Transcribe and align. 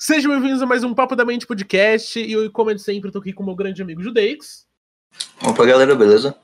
Sejam 0.00 0.30
bem-vindos 0.30 0.62
a 0.62 0.66
mais 0.66 0.84
um 0.84 0.94
Papo 0.94 1.16
da 1.16 1.24
Mente 1.24 1.44
podcast. 1.44 2.20
E 2.20 2.30
eu, 2.30 2.48
como 2.52 2.72
de 2.72 2.80
sempre, 2.80 3.10
tô 3.10 3.18
aqui 3.18 3.32
com 3.32 3.42
o 3.42 3.46
meu 3.46 3.56
grande 3.56 3.82
amigo 3.82 4.00
Judeix. 4.00 4.64
Opa, 5.44 5.66
galera, 5.66 5.92
beleza? 5.96 6.36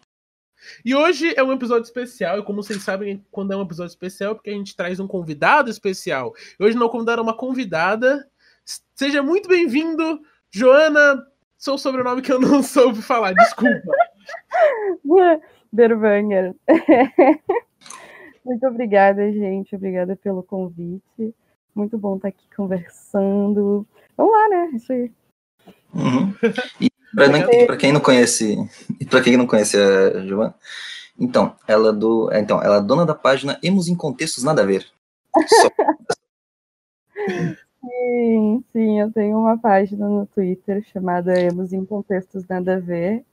E 0.84 0.92
hoje 0.92 1.32
é 1.36 1.42
um 1.42 1.52
episódio 1.52 1.84
especial, 1.84 2.40
e 2.40 2.42
como 2.42 2.64
vocês 2.64 2.82
sabem, 2.82 3.24
quando 3.30 3.52
é 3.52 3.56
um 3.56 3.62
episódio 3.62 3.90
especial, 3.90 4.32
é 4.32 4.34
porque 4.34 4.50
a 4.50 4.54
gente 4.54 4.74
traz 4.74 4.98
um 4.98 5.06
convidado 5.06 5.70
especial. 5.70 6.32
E 6.58 6.64
hoje 6.64 6.76
não 6.76 6.88
convidaram 6.88 7.22
uma 7.22 7.36
convidada. 7.36 8.28
Seja 8.92 9.22
muito 9.22 9.48
bem-vindo, 9.48 10.20
Joana, 10.50 11.24
seu 11.56 11.78
sobrenome 11.78 12.22
que 12.22 12.32
eu 12.32 12.40
não 12.40 12.60
soube 12.64 13.02
falar, 13.02 13.34
desculpa. 13.34 13.92
Berwanger. 15.72 16.56
Muito 18.44 18.66
obrigada, 18.66 19.30
gente. 19.30 19.76
Obrigada 19.76 20.16
pelo 20.16 20.42
convite. 20.42 21.34
Muito 21.74 21.98
bom 21.98 22.16
estar 22.16 22.28
aqui 22.28 22.46
conversando. 22.56 23.86
Vamos 24.16 24.32
lá, 24.32 24.48
né? 24.48 24.70
Isso 24.74 24.92
aí. 24.92 25.12
Uhum. 25.94 26.34
E 26.80 26.90
para 27.66 27.76
quem 27.76 27.92
não 27.92 28.00
conhece, 28.00 28.56
e 29.00 29.04
para 29.04 29.22
quem 29.22 29.36
não 29.36 29.46
conhece 29.46 29.76
a 29.76 30.20
Giovana, 30.20 30.54
então, 31.18 31.54
ela 31.66 31.90
é 31.90 31.92
do, 31.92 32.30
então, 32.32 32.62
ela 32.62 32.76
é 32.78 32.80
dona 32.80 33.06
da 33.06 33.14
página 33.14 33.58
Emos 33.62 33.88
em 33.88 33.94
Contextos 33.94 34.42
Nada 34.42 34.62
a 34.62 34.66
Ver. 34.66 34.84
Só... 35.48 35.70
sim, 37.80 38.64
sim, 38.72 39.00
eu 39.00 39.12
tenho 39.12 39.38
uma 39.38 39.56
página 39.56 40.08
no 40.08 40.26
Twitter 40.26 40.84
chamada 40.92 41.38
Emos 41.38 41.72
em 41.72 41.84
Contextos 41.84 42.46
Nada 42.48 42.76
a 42.76 42.80
Ver, 42.80 43.24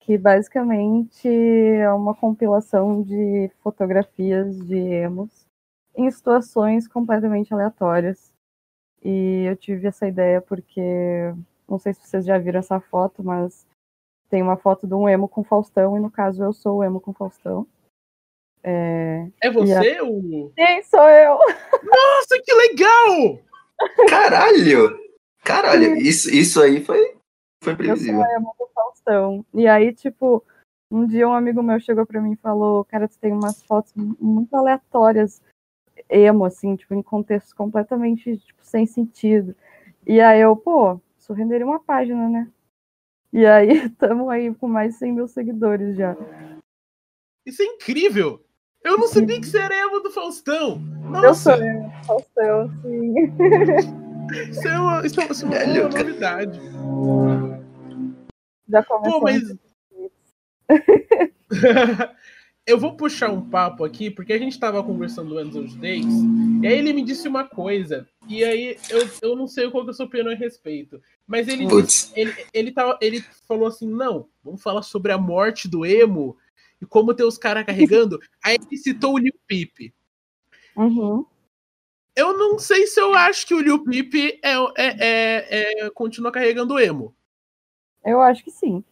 que 0.00 0.16
basicamente 0.16 1.28
é 1.28 1.92
uma 1.92 2.14
compilação 2.14 3.02
de 3.02 3.50
fotografias 3.60 4.56
de 4.66 4.78
emos 4.78 5.45
em 5.96 6.10
situações 6.10 6.86
completamente 6.86 7.52
aleatórias. 7.52 8.32
E 9.02 9.44
eu 9.48 9.56
tive 9.56 9.86
essa 9.86 10.06
ideia 10.06 10.40
porque, 10.40 10.80
não 11.68 11.78
sei 11.78 11.94
se 11.94 12.06
vocês 12.06 12.24
já 12.24 12.38
viram 12.38 12.60
essa 12.60 12.78
foto, 12.80 13.24
mas 13.24 13.66
tem 14.28 14.42
uma 14.42 14.56
foto 14.56 14.86
de 14.86 14.94
um 14.94 15.08
emo 15.08 15.28
com 15.28 15.44
Faustão, 15.44 15.96
e 15.96 16.00
no 16.00 16.10
caso 16.10 16.42
eu 16.42 16.52
sou 16.52 16.78
o 16.78 16.84
emo 16.84 17.00
com 17.00 17.12
Faustão. 17.12 17.66
É, 18.62 19.28
é 19.40 19.50
você? 19.50 19.98
A... 19.98 20.04
O... 20.04 20.52
Sim, 20.58 20.82
sou 20.82 21.08
eu! 21.08 21.38
Nossa, 21.84 22.42
que 22.44 22.52
legal! 22.52 23.38
Caralho! 24.08 24.98
Caralho, 25.44 25.96
isso, 25.96 26.28
isso 26.28 26.60
aí 26.60 26.84
foi, 26.84 27.16
foi 27.62 27.76
previsível. 27.76 28.20
Eu 28.20 28.26
sou 28.26 28.34
o 28.34 28.36
emo 28.36 28.54
do 28.58 28.66
Faustão. 28.74 29.46
E 29.54 29.68
aí, 29.68 29.94
tipo, 29.94 30.44
um 30.90 31.06
dia 31.06 31.28
um 31.28 31.32
amigo 31.32 31.62
meu 31.62 31.78
chegou 31.78 32.04
pra 32.04 32.20
mim 32.20 32.32
e 32.32 32.36
falou: 32.36 32.84
Cara, 32.84 33.06
tu 33.06 33.16
tem 33.18 33.32
umas 33.32 33.62
fotos 33.62 33.92
muito 33.94 34.54
aleatórias 34.56 35.40
emo, 36.08 36.44
assim, 36.44 36.76
tipo, 36.76 36.94
em 36.94 37.02
contextos 37.02 37.52
completamente, 37.52 38.36
tipo, 38.38 38.60
sem 38.62 38.86
sentido. 38.86 39.54
E 40.06 40.20
aí 40.20 40.40
eu, 40.40 40.56
pô, 40.56 41.00
isso 41.18 41.32
renderia 41.32 41.66
uma 41.66 41.80
página, 41.80 42.28
né? 42.28 42.48
E 43.32 43.44
aí 43.44 43.68
estamos 43.86 44.28
aí 44.28 44.54
com 44.54 44.68
mais 44.68 44.92
de 44.92 44.98
100 44.98 45.12
mil 45.12 45.28
seguidores 45.28 45.96
já. 45.96 46.16
Isso 47.44 47.62
é 47.62 47.66
incrível! 47.66 48.42
Eu 48.82 48.96
não 48.98 49.08
sabia 49.08 49.40
que 49.40 49.46
você 49.46 49.58
era 49.58 49.74
emo 49.74 50.00
do 50.00 50.10
Faustão! 50.10 50.78
Nossa. 51.10 51.26
Eu 51.26 51.34
sou 51.34 51.54
emo 51.54 51.88
do 51.88 52.06
Faustão, 52.06 52.70
sim. 52.82 53.14
Isso 54.50 54.66
é 54.66 54.78
uma, 54.78 55.06
isso 55.06 55.20
é 55.20 55.24
uma, 55.24 55.56
é 55.56 55.80
uma 55.80 55.88
novidade. 55.88 56.60
Já 58.68 58.82
começou. 58.82 59.20
Pô, 59.20 59.24
mas... 59.24 59.54
eu 62.66 62.78
vou 62.78 62.96
puxar 62.96 63.30
um 63.30 63.48
papo 63.48 63.84
aqui, 63.84 64.10
porque 64.10 64.32
a 64.32 64.38
gente 64.38 64.52
estava 64.52 64.82
conversando 64.82 65.38
antes 65.38 65.54
dos 65.54 65.74
days, 65.76 66.04
e 66.60 66.66
aí 66.66 66.78
ele 66.78 66.92
me 66.92 67.02
disse 67.02 67.28
uma 67.28 67.44
coisa, 67.44 68.08
e 68.28 68.44
aí 68.44 68.76
eu, 68.90 69.08
eu 69.22 69.36
não 69.36 69.46
sei 69.46 69.70
qual 69.70 69.84
que 69.84 69.90
é 69.90 69.92
a 69.92 69.94
sua 69.94 70.06
opinião 70.06 70.32
a 70.32 70.34
respeito. 70.34 71.00
Mas 71.26 71.46
ele, 71.46 71.64
disse, 71.66 72.12
ele, 72.18 72.34
ele, 72.52 72.72
tava, 72.72 72.98
ele 73.00 73.20
falou 73.46 73.68
assim: 73.68 73.88
não, 73.88 74.28
vamos 74.42 74.62
falar 74.62 74.82
sobre 74.82 75.12
a 75.12 75.18
morte 75.18 75.68
do 75.68 75.86
emo 75.86 76.36
e 76.82 76.86
como 76.86 77.14
tem 77.14 77.24
os 77.24 77.38
caras 77.38 77.64
carregando. 77.64 78.18
aí 78.44 78.56
ele 78.56 78.76
citou 78.76 79.14
o 79.14 79.18
Lil 79.18 79.34
Peep. 79.46 79.92
Uhum. 80.76 81.24
Eu 82.16 82.36
não 82.36 82.58
sei 82.58 82.86
se 82.86 83.00
eu 83.00 83.14
acho 83.14 83.46
que 83.46 83.54
o 83.54 83.60
Lil 83.60 83.84
Peep 83.84 84.40
é, 84.42 84.54
é, 84.54 84.96
é, 84.98 85.84
é, 85.84 85.90
continua 85.90 86.32
carregando 86.32 86.74
o 86.74 86.80
emo. 86.80 87.14
Eu 88.04 88.20
acho 88.20 88.42
que 88.42 88.50
sim. 88.50 88.82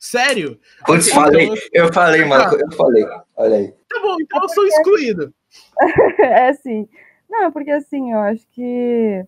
Sério? 0.00 0.58
Putz, 0.86 1.08
então, 1.08 1.22
falei, 1.22 1.50
eu 1.74 1.92
falei, 1.92 2.24
mano, 2.24 2.58
eu 2.58 2.72
falei. 2.72 3.04
Olha 3.36 3.56
aí. 3.56 3.72
Tá 3.86 4.00
bom, 4.00 4.16
então 4.18 4.42
eu 4.42 4.48
sou 4.48 4.66
excluído. 4.66 5.34
é 6.18 6.54
sim. 6.54 6.88
Não, 7.28 7.52
porque 7.52 7.70
assim, 7.70 8.10
eu 8.10 8.18
acho 8.20 8.48
que 8.50 9.22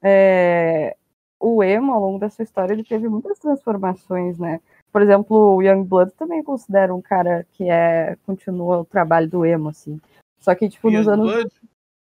é, 0.00 0.96
o 1.40 1.64
emo, 1.64 1.92
ao 1.92 2.00
longo 2.00 2.18
dessa 2.20 2.44
história, 2.44 2.72
ele 2.72 2.84
teve 2.84 3.08
muitas 3.08 3.40
transformações, 3.40 4.38
né? 4.38 4.60
Por 4.92 5.02
exemplo, 5.02 5.56
o 5.56 5.62
Youngblood 5.62 6.12
também 6.12 6.44
considera 6.44 6.94
um 6.94 7.02
cara 7.02 7.44
que 7.52 7.68
é 7.68 8.16
continua 8.24 8.78
o 8.78 8.84
trabalho 8.84 9.28
do 9.28 9.44
emo, 9.44 9.70
assim. 9.70 10.00
Só 10.38 10.54
que, 10.54 10.68
tipo, 10.68 10.92
nos 10.92 11.08
anos. 11.08 11.32
Blood? 11.32 11.50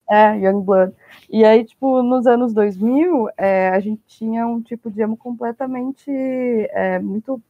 É, 0.08 0.36
Youngblood. 0.38 0.94
E 1.28 1.44
aí, 1.44 1.64
tipo, 1.64 2.00
nos 2.04 2.24
anos 2.28 2.54
2000, 2.54 3.30
é, 3.36 3.70
a 3.70 3.80
gente 3.80 4.00
tinha 4.06 4.46
um 4.46 4.62
tipo 4.62 4.88
de 4.92 5.02
emo 5.02 5.16
completamente 5.16 6.08
é, 6.70 7.00
muito 7.00 7.42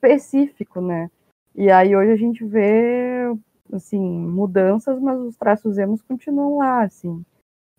específico, 0.00 0.80
né? 0.80 1.10
E 1.54 1.70
aí 1.70 1.94
hoje 1.94 2.12
a 2.12 2.16
gente 2.16 2.44
vê, 2.44 3.26
assim, 3.72 4.00
mudanças, 4.00 5.00
mas 5.00 5.20
os 5.20 5.36
traços 5.36 5.76
emos 5.78 6.00
continuam 6.02 6.58
lá, 6.58 6.82
assim. 6.82 7.24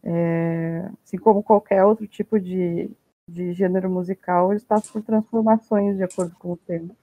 É, 0.03 0.89
assim 1.03 1.17
como 1.17 1.43
qualquer 1.43 1.83
outro 1.83 2.07
tipo 2.07 2.39
de, 2.39 2.89
de 3.27 3.53
gênero 3.53 3.89
musical, 3.89 4.51
eles 4.51 4.63
passam 4.63 4.91
por 4.91 5.03
transformações 5.03 5.97
de 5.97 6.03
acordo 6.03 6.35
com 6.37 6.53
o 6.53 6.57
tema. 6.57 6.95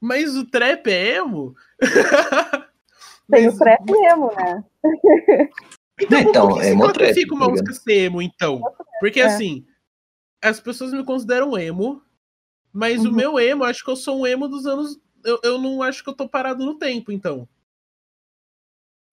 Mas 0.00 0.36
o 0.36 0.44
trap 0.44 0.86
é 0.88 1.16
emo? 1.16 1.54
Tem 3.30 3.46
Mas... 3.46 3.54
o 3.54 3.58
trap 3.58 3.90
emo, 3.90 4.30
né? 4.34 4.64
Então, 5.96 6.20
então 6.20 6.48
por 6.48 6.60
que 6.60 6.66
é 6.66 7.06
classifica 7.06 7.34
uma 7.36 7.44
tá 7.44 7.50
música 7.52 7.72
ser 7.72 8.06
emo, 8.06 8.20
então? 8.20 8.60
Porque 8.98 9.20
é. 9.20 9.26
assim, 9.26 9.64
as 10.42 10.58
pessoas 10.58 10.92
me 10.92 11.04
consideram 11.04 11.56
emo, 11.56 12.02
mas 12.74 13.04
uhum. 13.04 13.12
o 13.12 13.14
meu 13.14 13.38
emo, 13.38 13.62
acho 13.62 13.84
que 13.84 13.90
eu 13.90 13.94
sou 13.94 14.18
um 14.18 14.26
emo 14.26 14.48
dos 14.48 14.66
anos. 14.66 15.00
Eu, 15.24 15.38
eu 15.44 15.58
não 15.60 15.80
acho 15.80 16.02
que 16.02 16.10
eu 16.10 16.14
tô 16.14 16.28
parado 16.28 16.64
no 16.64 16.76
tempo, 16.76 17.12
então. 17.12 17.48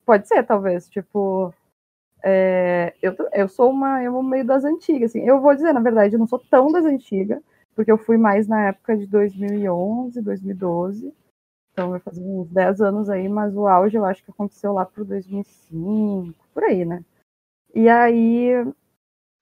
Pode 0.03 0.27
ser, 0.27 0.43
talvez. 0.43 0.89
Tipo. 0.89 1.53
É, 2.23 2.95
eu, 3.01 3.15
eu 3.33 3.47
sou 3.47 3.69
uma 3.69 4.03
emo 4.03 4.23
meio 4.23 4.43
das 4.43 4.65
antigas, 4.65 5.11
assim. 5.11 5.21
Eu 5.21 5.39
vou 5.39 5.53
dizer, 5.53 5.73
na 5.73 5.79
verdade, 5.79 6.15
eu 6.15 6.19
não 6.19 6.25
sou 6.25 6.39
tão 6.39 6.71
das 6.71 6.85
antigas, 6.85 7.39
porque 7.75 7.91
eu 7.91 7.99
fui 7.99 8.17
mais 8.17 8.47
na 8.47 8.69
época 8.69 8.97
de 8.97 9.05
2011, 9.05 10.19
2012. 10.21 11.13
Então 11.71 11.91
vai 11.91 11.99
fazer 11.99 12.21
uns 12.23 12.49
10 12.49 12.81
anos 12.81 13.09
aí, 13.11 13.29
mas 13.29 13.55
o 13.55 13.67
auge 13.67 13.95
eu 13.95 14.05
acho 14.05 14.23
que 14.23 14.31
aconteceu 14.31 14.73
lá 14.73 14.85
pro 14.85 15.05
2005, 15.05 16.33
por 16.51 16.63
aí, 16.63 16.83
né? 16.83 17.05
E 17.75 17.87
aí. 17.87 18.55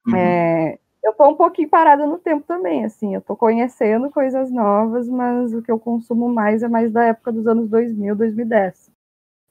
Uhum. 0.05 0.15
É, 0.15 0.77
eu 1.03 1.13
tô 1.13 1.29
um 1.29 1.35
pouquinho 1.35 1.69
parada 1.69 2.05
no 2.05 2.17
tempo 2.19 2.45
também, 2.45 2.85
assim, 2.85 3.15
eu 3.15 3.21
tô 3.21 3.35
conhecendo 3.35 4.09
coisas 4.11 4.51
novas, 4.51 5.07
mas 5.07 5.53
o 5.53 5.61
que 5.61 5.71
eu 5.71 5.79
consumo 5.79 6.27
mais 6.29 6.63
é 6.63 6.67
mais 6.67 6.91
da 6.91 7.05
época 7.05 7.31
dos 7.31 7.47
anos 7.47 7.69
2000, 7.69 8.15
2010. 8.15 8.91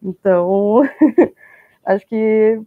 Então, 0.02 0.82
acho 1.84 2.06
que, 2.06 2.60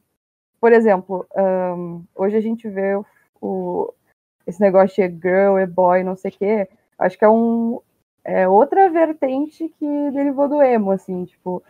por 0.60 0.72
exemplo, 0.74 1.26
um, 1.36 2.04
hoje 2.16 2.36
a 2.38 2.42
gente 2.42 2.68
vê 2.70 2.96
o, 2.96 3.06
o, 3.42 3.94
esse 4.48 4.60
negócio 4.62 5.08
de 5.08 5.16
girl, 5.22 5.60
e 5.60 5.66
boy, 5.66 6.04
não 6.04 6.16
sei 6.16 6.32
o 6.32 6.38
quê, 6.38 6.70
acho 6.98 7.18
que 7.18 7.26
é 7.26 7.30
um 7.30 7.80
é 8.24 8.48
outra 8.48 8.88
vertente 8.90 9.68
que 9.80 10.12
derivou 10.12 10.48
do 10.48 10.62
emo, 10.62 10.92
assim, 10.92 11.26
tipo, 11.26 11.64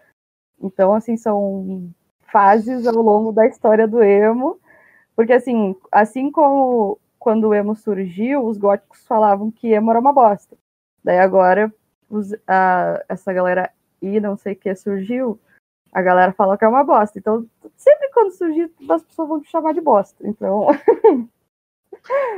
então, 0.61 0.93
assim, 0.93 1.17
são 1.17 1.89
fases 2.31 2.87
ao 2.87 3.01
longo 3.01 3.31
da 3.31 3.47
história 3.47 3.87
do 3.87 4.03
emo, 4.03 4.59
porque, 5.15 5.33
assim, 5.33 5.75
assim 5.91 6.31
como 6.31 6.99
quando 7.19 7.49
o 7.49 7.53
emo 7.53 7.75
surgiu, 7.75 8.45
os 8.45 8.57
góticos 8.57 9.05
falavam 9.05 9.51
que 9.51 9.67
emo 9.67 9.91
era 9.91 9.99
uma 9.99 10.11
bosta. 10.11 10.57
Daí 11.03 11.19
agora, 11.19 11.73
os, 12.09 12.33
a, 12.47 13.03
essa 13.07 13.31
galera 13.31 13.71
e 14.01 14.19
não 14.19 14.35
sei 14.35 14.53
o 14.53 14.55
que 14.55 14.73
surgiu, 14.75 15.39
a 15.91 16.01
galera 16.01 16.33
fala 16.33 16.57
que 16.57 16.65
é 16.65 16.67
uma 16.67 16.83
bosta. 16.83 17.19
Então, 17.19 17.45
sempre 17.77 18.09
quando 18.09 18.31
surgir, 18.31 18.71
as 18.89 19.03
pessoas 19.03 19.29
vão 19.29 19.41
te 19.41 19.49
chamar 19.49 19.73
de 19.73 19.81
bosta. 19.81 20.27
Então. 20.27 20.67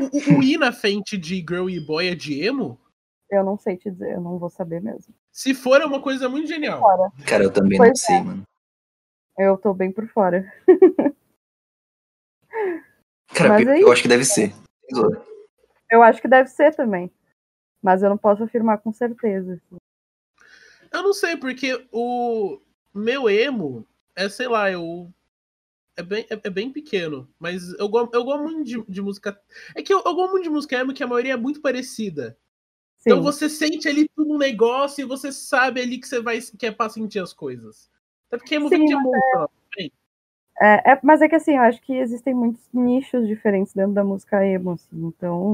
o, 0.01 0.37
o 0.37 0.43
I 0.43 0.57
na 0.57 0.73
frente 0.73 1.17
de 1.17 1.35
girl 1.37 1.69
e 1.69 1.79
boy 1.79 2.07
é 2.07 2.15
de 2.15 2.43
emo? 2.43 2.77
Eu 3.29 3.43
não 3.43 3.57
sei 3.57 3.77
te 3.77 3.89
dizer, 3.89 4.13
eu 4.13 4.21
não 4.21 4.37
vou 4.37 4.49
saber 4.49 4.81
mesmo. 4.81 5.13
Se 5.31 5.53
for, 5.53 5.81
é 5.81 5.85
uma 5.85 6.01
coisa 6.01 6.27
muito 6.27 6.47
genial. 6.47 6.81
Cara, 7.25 7.43
eu 7.43 7.51
também 7.51 7.77
pois 7.77 7.89
não 7.89 7.95
sei, 7.95 8.15
é. 8.15 8.21
mano. 8.21 8.43
Eu 9.37 9.57
tô 9.57 9.73
bem 9.73 9.91
por 9.91 10.07
fora. 10.07 10.51
Cara, 13.35 13.61
eu, 13.61 13.75
eu 13.75 13.91
acho 13.91 14.01
que 14.01 14.07
deve 14.07 14.25
ser. 14.25 14.53
Eu 15.89 16.01
acho 16.03 16.21
que 16.21 16.27
deve 16.27 16.49
ser 16.49 16.75
também. 16.75 17.11
Mas 17.81 18.01
eu 18.01 18.09
não 18.09 18.17
posso 18.17 18.43
afirmar 18.43 18.77
com 18.79 18.93
certeza. 18.93 19.61
Eu 20.91 21.03
não 21.03 21.13
sei, 21.13 21.35
porque 21.35 21.85
o 21.91 22.59
meu 22.93 23.29
emo 23.29 23.85
é, 24.15 24.29
sei 24.29 24.47
lá, 24.47 24.71
eu. 24.71 25.11
É 25.95 26.01
bem, 26.01 26.25
é, 26.29 26.39
é, 26.43 26.49
bem 26.49 26.71
pequeno, 26.71 27.29
mas 27.37 27.69
eu, 27.73 27.91
eu 28.13 28.23
gosto 28.23 28.43
muito 28.43 28.63
de, 28.63 28.83
de 28.87 29.01
música. 29.01 29.39
É 29.75 29.83
que 29.83 29.93
eu, 29.93 30.01
eu, 30.03 30.15
gosto 30.15 30.31
muito 30.31 30.43
de 30.43 30.49
música 30.49 30.77
emo, 30.77 30.93
que 30.93 31.03
a 31.03 31.07
maioria 31.07 31.33
é 31.33 31.37
muito 31.37 31.61
parecida. 31.61 32.35
Sim. 32.97 33.11
Então 33.11 33.21
você 33.21 33.47
sente 33.47 33.87
ali 33.87 34.09
tudo 34.15 34.33
um 34.33 34.37
negócio 34.37 35.03
e 35.03 35.05
você 35.05 35.31
sabe 35.31 35.81
ali 35.81 35.99
que 35.99 36.07
você 36.07 36.19
vai 36.19 36.39
que 36.41 36.65
é 36.65 36.71
pra 36.71 36.89
sentir 36.89 37.19
as 37.19 37.31
coisas. 37.31 37.91
Até 38.27 38.37
porque 38.37 38.55
emo 38.55 38.69
vem 38.69 38.85
de. 38.85 38.93
É, 38.93 38.97
é, 40.61 40.99
mas 41.03 41.21
é 41.21 41.27
que 41.27 41.35
assim, 41.35 41.55
eu 41.55 41.63
acho 41.63 41.81
que 41.81 41.93
existem 41.93 42.33
muitos 42.33 42.67
nichos 42.73 43.27
diferentes 43.27 43.73
dentro 43.73 43.93
da 43.93 44.03
música 44.03 44.45
emo, 44.45 44.71
assim, 44.71 45.07
então 45.07 45.53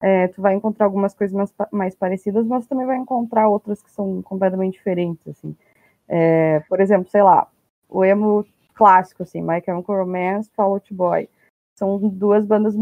é, 0.00 0.28
tu 0.28 0.40
vai 0.40 0.54
encontrar 0.54 0.86
algumas 0.86 1.14
coisas 1.14 1.36
mais, 1.36 1.52
mais, 1.70 1.94
parecidas, 1.94 2.46
mas 2.46 2.66
também 2.66 2.86
vai 2.86 2.96
encontrar 2.96 3.48
outras 3.48 3.82
que 3.82 3.90
são 3.90 4.22
completamente 4.22 4.74
diferentes, 4.74 5.26
assim. 5.28 5.54
É, 6.08 6.60
por 6.68 6.80
exemplo, 6.80 7.08
sei 7.10 7.22
lá, 7.22 7.48
o 7.88 8.04
emo 8.04 8.46
clássico, 8.74 9.22
assim, 9.22 9.42
My 9.42 9.62
Chemical 9.62 9.96
Romance, 9.96 10.50
Fall 10.56 10.72
Out 10.72 10.94
Boy. 10.94 11.28
São 11.78 11.98
duas 11.98 12.46
bandas 12.46 12.74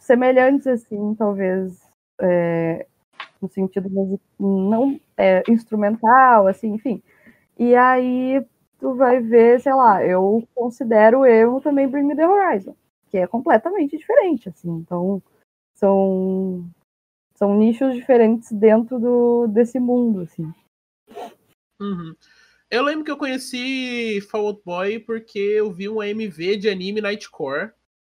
semelhantes, 0.00 0.66
assim, 0.66 1.14
talvez, 1.14 1.80
é, 2.20 2.86
no 3.40 3.48
sentido 3.48 3.88
não 4.38 5.00
é, 5.16 5.42
instrumental, 5.48 6.48
assim, 6.48 6.74
enfim. 6.74 7.02
E 7.58 7.74
aí 7.76 8.44
tu 8.78 8.94
vai 8.94 9.20
ver, 9.20 9.60
sei 9.60 9.72
lá, 9.74 10.04
eu 10.04 10.46
considero 10.54 11.24
emo 11.24 11.60
também 11.60 11.88
Bring 11.88 12.04
Me 12.04 12.16
The 12.16 12.26
Horizon, 12.26 12.76
que 13.10 13.18
é 13.18 13.26
completamente 13.26 13.96
diferente, 13.96 14.48
assim, 14.48 14.70
então 14.70 15.22
são, 15.74 16.64
são 17.34 17.56
nichos 17.56 17.94
diferentes 17.94 18.52
dentro 18.52 18.98
do, 18.98 19.46
desse 19.48 19.78
mundo, 19.78 20.20
assim. 20.20 20.52
Uhum. 21.80 22.14
Eu 22.70 22.82
lembro 22.82 23.04
que 23.04 23.10
eu 23.10 23.16
conheci 23.16 24.20
Fall 24.22 24.46
Out 24.46 24.62
Boy 24.64 24.98
porque 24.98 25.38
eu 25.38 25.72
vi 25.72 25.88
um 25.88 26.00
AMV 26.00 26.56
de 26.56 26.68
anime 26.68 27.00
Nightcore. 27.00 27.72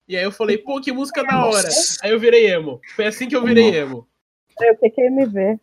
E 0.08 0.16
aí 0.16 0.22
eu 0.22 0.30
falei, 0.30 0.56
pô, 0.56 0.80
que 0.80 0.92
música 0.92 1.24
da 1.24 1.44
hora. 1.44 1.68
Aí 2.02 2.10
eu 2.10 2.18
virei 2.18 2.46
emo. 2.46 2.80
Foi 2.94 3.06
assim 3.06 3.28
que 3.28 3.34
eu 3.34 3.42
virei 3.42 3.74
emo. 3.74 4.08
É, 4.60 4.72
o 4.72 4.76
que 4.78 5.00
é 5.00 5.06
MV? 5.08 5.60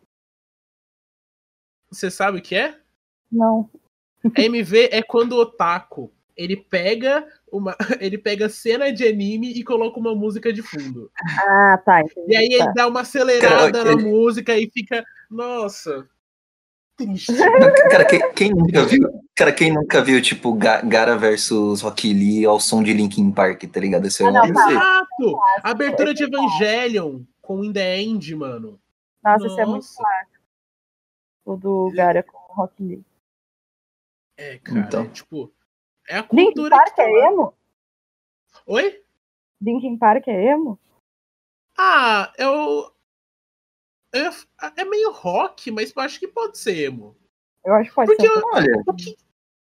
Você 1.90 2.10
sabe 2.10 2.38
o 2.38 2.42
que 2.42 2.54
é? 2.54 2.78
Não. 3.32 3.68
MV 4.36 4.88
é 4.90 5.02
quando 5.02 5.32
o 5.32 5.40
otaku 5.40 6.12
ele 6.36 6.56
pega 6.56 7.26
uma, 7.50 7.76
ele 8.00 8.18
pega 8.18 8.48
cena 8.48 8.92
de 8.92 9.06
anime 9.06 9.52
e 9.52 9.62
coloca 9.62 9.98
uma 9.98 10.14
música 10.14 10.52
de 10.52 10.62
fundo. 10.62 11.10
Ah, 11.46 11.80
tá. 11.84 12.00
Entendi, 12.00 12.32
e 12.32 12.36
aí 12.36 12.48
tá. 12.48 12.64
ele 12.64 12.72
dá 12.74 12.88
uma 12.88 13.00
acelerada 13.00 13.72
Cara, 13.72 13.84
na 13.84 13.92
ele... 13.92 14.10
música 14.10 14.56
e 14.58 14.68
fica, 14.70 15.04
nossa, 15.30 16.08
triste. 16.96 17.32
Cara, 17.90 18.04
quem, 18.04 18.32
quem, 18.32 18.50
nunca 18.50 18.84
viu? 18.84 19.08
Cara, 19.36 19.52
quem 19.52 19.72
nunca 19.72 20.02
viu, 20.02 20.20
tipo, 20.20 20.52
Gara 20.54 21.16
versus 21.16 21.80
Rock 21.80 22.12
Lee 22.12 22.44
ao 22.44 22.60
som 22.60 22.82
de 22.82 22.92
Linkin 22.92 23.30
Park, 23.30 23.64
tá 23.64 23.80
ligado? 23.80 24.06
Esse 24.06 24.22
é 24.22 24.26
ah, 24.26 24.32
não, 24.32 24.52
tá. 24.52 24.70
Exato! 24.70 25.38
Abertura 25.62 26.14
de 26.14 26.24
Evangelion 26.24 27.20
com 27.40 27.64
In 27.64 27.72
The 27.72 28.00
End, 28.00 28.34
mano. 28.34 28.80
Nossa, 29.22 29.44
Nossa. 29.44 29.46
esse 29.46 29.60
é 29.60 29.66
muito 29.66 29.86
clássico. 29.96 30.44
O 31.44 31.56
do 31.56 31.92
Gara 31.94 32.22
com 32.22 32.36
o 32.36 32.54
Rock 32.54 32.82
Lee. 32.82 33.04
É, 34.36 34.58
cara, 34.58 34.80
então. 34.80 35.04
é, 35.04 35.08
tipo, 35.08 35.52
é 36.08 36.18
a 36.18 36.22
cultura. 36.22 36.44
Linkin 36.44 36.70
Park 36.70 36.98
é 36.98 37.26
emo? 37.26 37.54
Oi? 38.66 39.04
Linkin 39.60 39.98
Park 39.98 40.28
é 40.28 40.52
emo? 40.52 40.78
Ah, 41.78 42.32
eu. 42.38 42.92
É, 44.12 44.80
é 44.80 44.84
meio 44.84 45.10
rock, 45.10 45.70
mas 45.70 45.92
eu 45.94 46.02
acho 46.02 46.20
que 46.20 46.28
pode 46.28 46.58
ser 46.58 46.76
emo. 46.78 47.16
Eu 47.64 47.74
acho 47.74 47.90
que 47.90 47.94
pode 47.96 48.06
porque, 48.08 48.28
ser. 48.28 48.44
Olha, 48.52 48.82
porque 48.84 49.16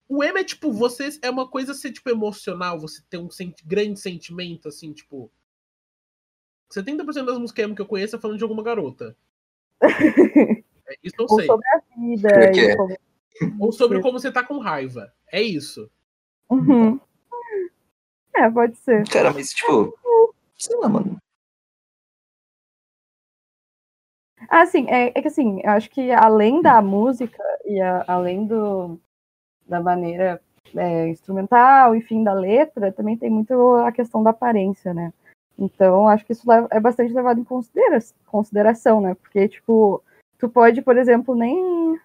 o 0.09 0.23
emo 0.23 0.39
é 0.39 0.45
tipo, 0.45 0.73
você 0.73 1.09
é 1.23 1.31
uma 1.31 1.49
coisa 1.49 1.75
ser 1.75 1.93
tipo 1.93 2.09
emocional, 2.11 2.79
você 2.79 3.03
ter 3.09 3.19
um 3.19 3.31
senti 3.31 3.67
grande 3.67 3.99
sentimento, 3.99 4.69
assim, 4.69 4.93
tipo. 4.93 5.31
70% 6.73 7.25
das 7.25 7.39
músicas 7.39 7.65
emo 7.65 7.75
que 7.75 7.81
eu 7.81 7.87
conheço 7.87 8.17
é 8.17 8.19
falando 8.19 8.37
de 8.37 8.45
alguma 8.45 8.63
garota. 8.63 9.17
É, 10.91 10.97
isso 11.03 11.17
eu 11.19 11.29
sei. 11.29 11.41
Ou 11.41 11.45
sobre 11.45 11.69
a 11.69 11.83
vida. 11.99 12.29
É 12.31 13.08
Ou 13.61 13.73
sobre 13.73 14.01
como 14.01 14.19
você 14.19 14.31
tá 14.31 14.43
com 14.43 14.59
raiva. 14.59 15.13
É 15.33 15.43
isso. 15.43 15.91
Uhum. 16.51 17.01
É, 18.35 18.51
pode 18.51 18.77
ser. 18.77 19.07
Cara, 19.09 19.33
mas 19.33 19.51
tipo. 19.53 19.97
Sei 20.57 20.77
lá, 20.77 20.89
mano. 20.89 21.19
Ah, 24.49 24.65
sim, 24.67 24.87
é, 24.89 25.13
é 25.15 25.23
que 25.23 25.29
assim, 25.29 25.61
eu 25.63 25.71
acho 25.71 25.91
que 25.91 26.11
além 26.11 26.63
da 26.63 26.81
música 26.81 27.43
e 27.67 27.81
a, 27.81 28.05
além 28.07 28.47
do, 28.47 28.99
da 29.67 29.81
maneira 29.81 30.41
é, 30.77 31.09
instrumental, 31.09 31.95
enfim, 31.95 32.23
da 32.23 32.33
letra, 32.33 32.93
também 32.93 33.17
tem 33.17 33.31
muito 33.31 33.53
a 33.77 33.93
questão 33.93 34.23
da 34.23 34.31
aparência, 34.31 34.95
né? 34.95 35.13
Então, 35.59 36.09
acho 36.09 36.25
que 36.25 36.33
isso 36.33 36.45
é 36.71 36.79
bastante 36.81 37.13
levado 37.13 37.41
em 37.41 37.45
considera 37.45 37.99
consideração, 38.27 39.01
né? 39.01 39.15
Porque, 39.15 39.49
tipo, 39.49 40.03
tu 40.39 40.49
pode, 40.49 40.81
por 40.83 40.97
exemplo, 40.97 41.35
nem 41.35 41.99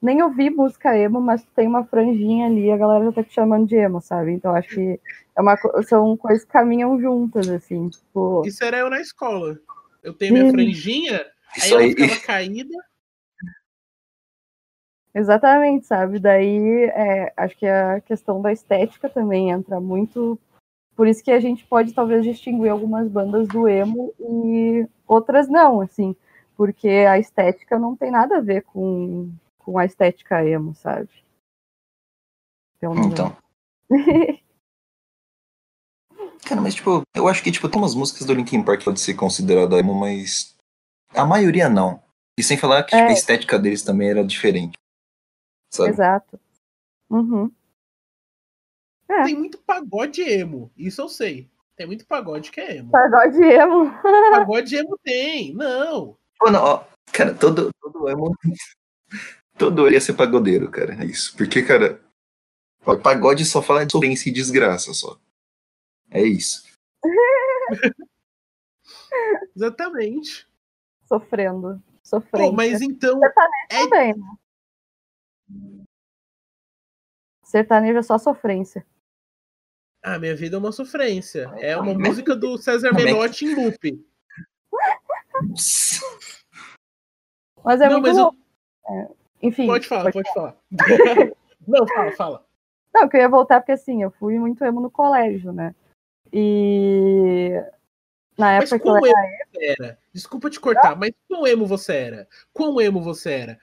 nem 0.00 0.22
ouvir 0.22 0.50
música 0.50 0.96
emo, 0.96 1.20
mas 1.20 1.44
tem 1.56 1.66
uma 1.66 1.84
franjinha 1.84 2.46
ali, 2.46 2.70
a 2.70 2.76
galera 2.76 3.06
já 3.06 3.12
tá 3.12 3.24
te 3.24 3.32
chamando 3.32 3.66
de 3.66 3.76
emo, 3.76 4.00
sabe? 4.00 4.32
Então 4.32 4.54
acho 4.54 4.68
que 4.68 5.00
é 5.36 5.40
uma, 5.40 5.56
são 5.82 6.16
coisas 6.16 6.44
que 6.44 6.52
caminham 6.52 7.00
juntas, 7.00 7.48
assim. 7.48 7.88
Tipo... 7.88 8.42
Isso 8.46 8.64
era 8.64 8.78
eu 8.78 8.90
na 8.90 9.00
escola. 9.00 9.58
Eu 10.02 10.14
tenho 10.14 10.34
minha 10.34 10.50
franjinha, 10.50 11.26
aí 11.60 11.72
ela 11.72 11.82
ficava 11.82 12.20
caída. 12.20 12.74
Exatamente, 15.14 15.86
sabe? 15.86 16.20
Daí 16.20 16.84
é, 16.94 17.32
acho 17.36 17.56
que 17.58 17.66
a 17.66 18.00
questão 18.00 18.40
da 18.40 18.52
estética 18.52 19.08
também 19.08 19.50
entra 19.50 19.80
muito. 19.80 20.38
Por 20.94 21.08
isso 21.08 21.24
que 21.24 21.30
a 21.32 21.40
gente 21.40 21.66
pode 21.66 21.92
talvez 21.92 22.24
distinguir 22.24 22.70
algumas 22.70 23.08
bandas 23.08 23.48
do 23.48 23.68
emo 23.68 24.14
e 24.20 24.86
outras 25.06 25.48
não, 25.48 25.80
assim, 25.80 26.14
porque 26.56 26.88
a 26.88 27.18
estética 27.18 27.78
não 27.78 27.96
tem 27.96 28.10
nada 28.10 28.38
a 28.38 28.40
ver 28.40 28.62
com, 28.62 29.30
com 29.72 29.78
a 29.78 29.84
estética 29.84 30.42
emo, 30.42 30.74
sabe? 30.74 31.10
então. 32.82 33.36
Cara, 36.48 36.62
mas 36.62 36.74
tipo, 36.74 37.02
eu 37.14 37.28
acho 37.28 37.42
que 37.42 37.52
tipo, 37.52 37.68
tem 37.68 37.78
umas 37.78 37.94
músicas 37.94 38.26
do 38.26 38.32
Linkin 38.32 38.64
Park 38.64 38.78
que 38.78 38.86
pode 38.86 39.00
ser 39.00 39.12
considerada 39.12 39.78
emo, 39.78 39.92
mas 39.92 40.56
a 41.10 41.26
maioria 41.26 41.68
não. 41.68 42.02
E 42.38 42.42
sem 42.42 42.56
falar 42.56 42.82
que 42.84 42.92
tipo, 42.92 43.02
é. 43.02 43.08
a 43.08 43.12
estética 43.12 43.58
deles 43.58 43.82
também 43.82 44.08
era 44.08 44.24
diferente. 44.24 44.72
Sabe? 45.70 45.90
Exato. 45.90 46.40
Uhum. 47.10 47.52
É. 49.06 49.24
Tem 49.24 49.36
muito 49.36 49.58
pagode 49.58 50.22
emo, 50.22 50.72
isso 50.76 51.02
eu 51.02 51.10
sei. 51.10 51.50
Tem 51.76 51.86
muito 51.86 52.06
pagode 52.06 52.50
que 52.50 52.60
é 52.60 52.78
emo. 52.78 52.90
Pagode 52.90 53.42
emo. 53.42 53.92
pagode 54.30 54.76
emo 54.76 54.98
tem, 55.02 55.52
não. 55.52 56.16
Não 56.40 56.64
ó, 56.64 56.84
cara, 57.12 57.34
todo, 57.34 57.68
todo 57.82 58.08
emo 58.08 58.34
Todo 59.58 59.90
ia 59.90 60.00
ser 60.00 60.14
pagodeiro, 60.14 60.70
cara. 60.70 60.94
É 60.94 61.04
isso. 61.04 61.36
Porque, 61.36 61.62
cara, 61.62 62.00
o 62.86 62.96
pagode 62.96 63.44
só 63.44 63.60
fala 63.60 63.84
de 63.84 63.92
sofrência 63.92 64.30
e 64.30 64.32
desgraça 64.32 64.94
só. 64.94 65.18
É 66.10 66.22
isso. 66.22 66.64
Exatamente. 69.54 70.48
Sofrendo. 71.06 71.82
Sofrendo. 72.02 72.52
mas 72.52 72.80
então. 72.80 73.18
Sertanejo 73.18 73.66
é... 73.70 73.88
também, 73.88 74.14
né? 74.14 74.38
Sertanejo 77.42 77.98
é 77.98 78.02
só 78.02 78.18
sofrência. 78.18 78.86
Ah, 80.02 80.18
minha 80.18 80.36
vida 80.36 80.56
é 80.56 80.58
uma 80.58 80.72
sofrência. 80.72 81.50
É 81.56 81.76
uma 81.76 81.94
música 81.94 82.36
do 82.36 82.56
César 82.56 82.92
Menotti 82.92 83.46
em 83.46 83.54
loop. 83.54 84.06
Mas 87.64 87.80
é 87.80 87.88
Não, 87.88 88.00
muito 88.00 88.06
mas 88.06 88.16
eu... 88.16 88.34
é, 88.88 89.10
enfim. 89.42 89.66
Pode 89.66 89.86
falar, 89.86 90.12
pode, 90.12 90.32
falar. 90.32 90.56
Não, 91.66 91.86
fala, 91.86 92.12
fala. 92.12 92.44
Não, 92.94 93.08
que 93.08 93.16
eu 93.16 93.20
ia 93.20 93.28
voltar 93.28 93.60
porque 93.60 93.72
assim, 93.72 94.02
eu 94.02 94.10
fui 94.10 94.38
muito 94.38 94.64
emo 94.64 94.80
no 94.80 94.90
colégio, 94.90 95.52
né? 95.52 95.74
E 96.32 97.52
na 98.36 98.52
época 98.52 98.76
mas 98.76 98.82
que 98.82 98.88
eu 98.88 98.96
era... 98.96 99.08
emo 99.08 99.82
era? 99.82 99.98
Desculpa 100.12 100.50
te 100.50 100.58
cortar, 100.58 100.96
mas 100.96 101.12
quão 101.28 101.46
emo 101.46 101.66
você 101.66 101.94
era? 101.94 102.28
Quão 102.52 102.80
emo 102.80 103.02
você 103.02 103.32
era? 103.32 103.60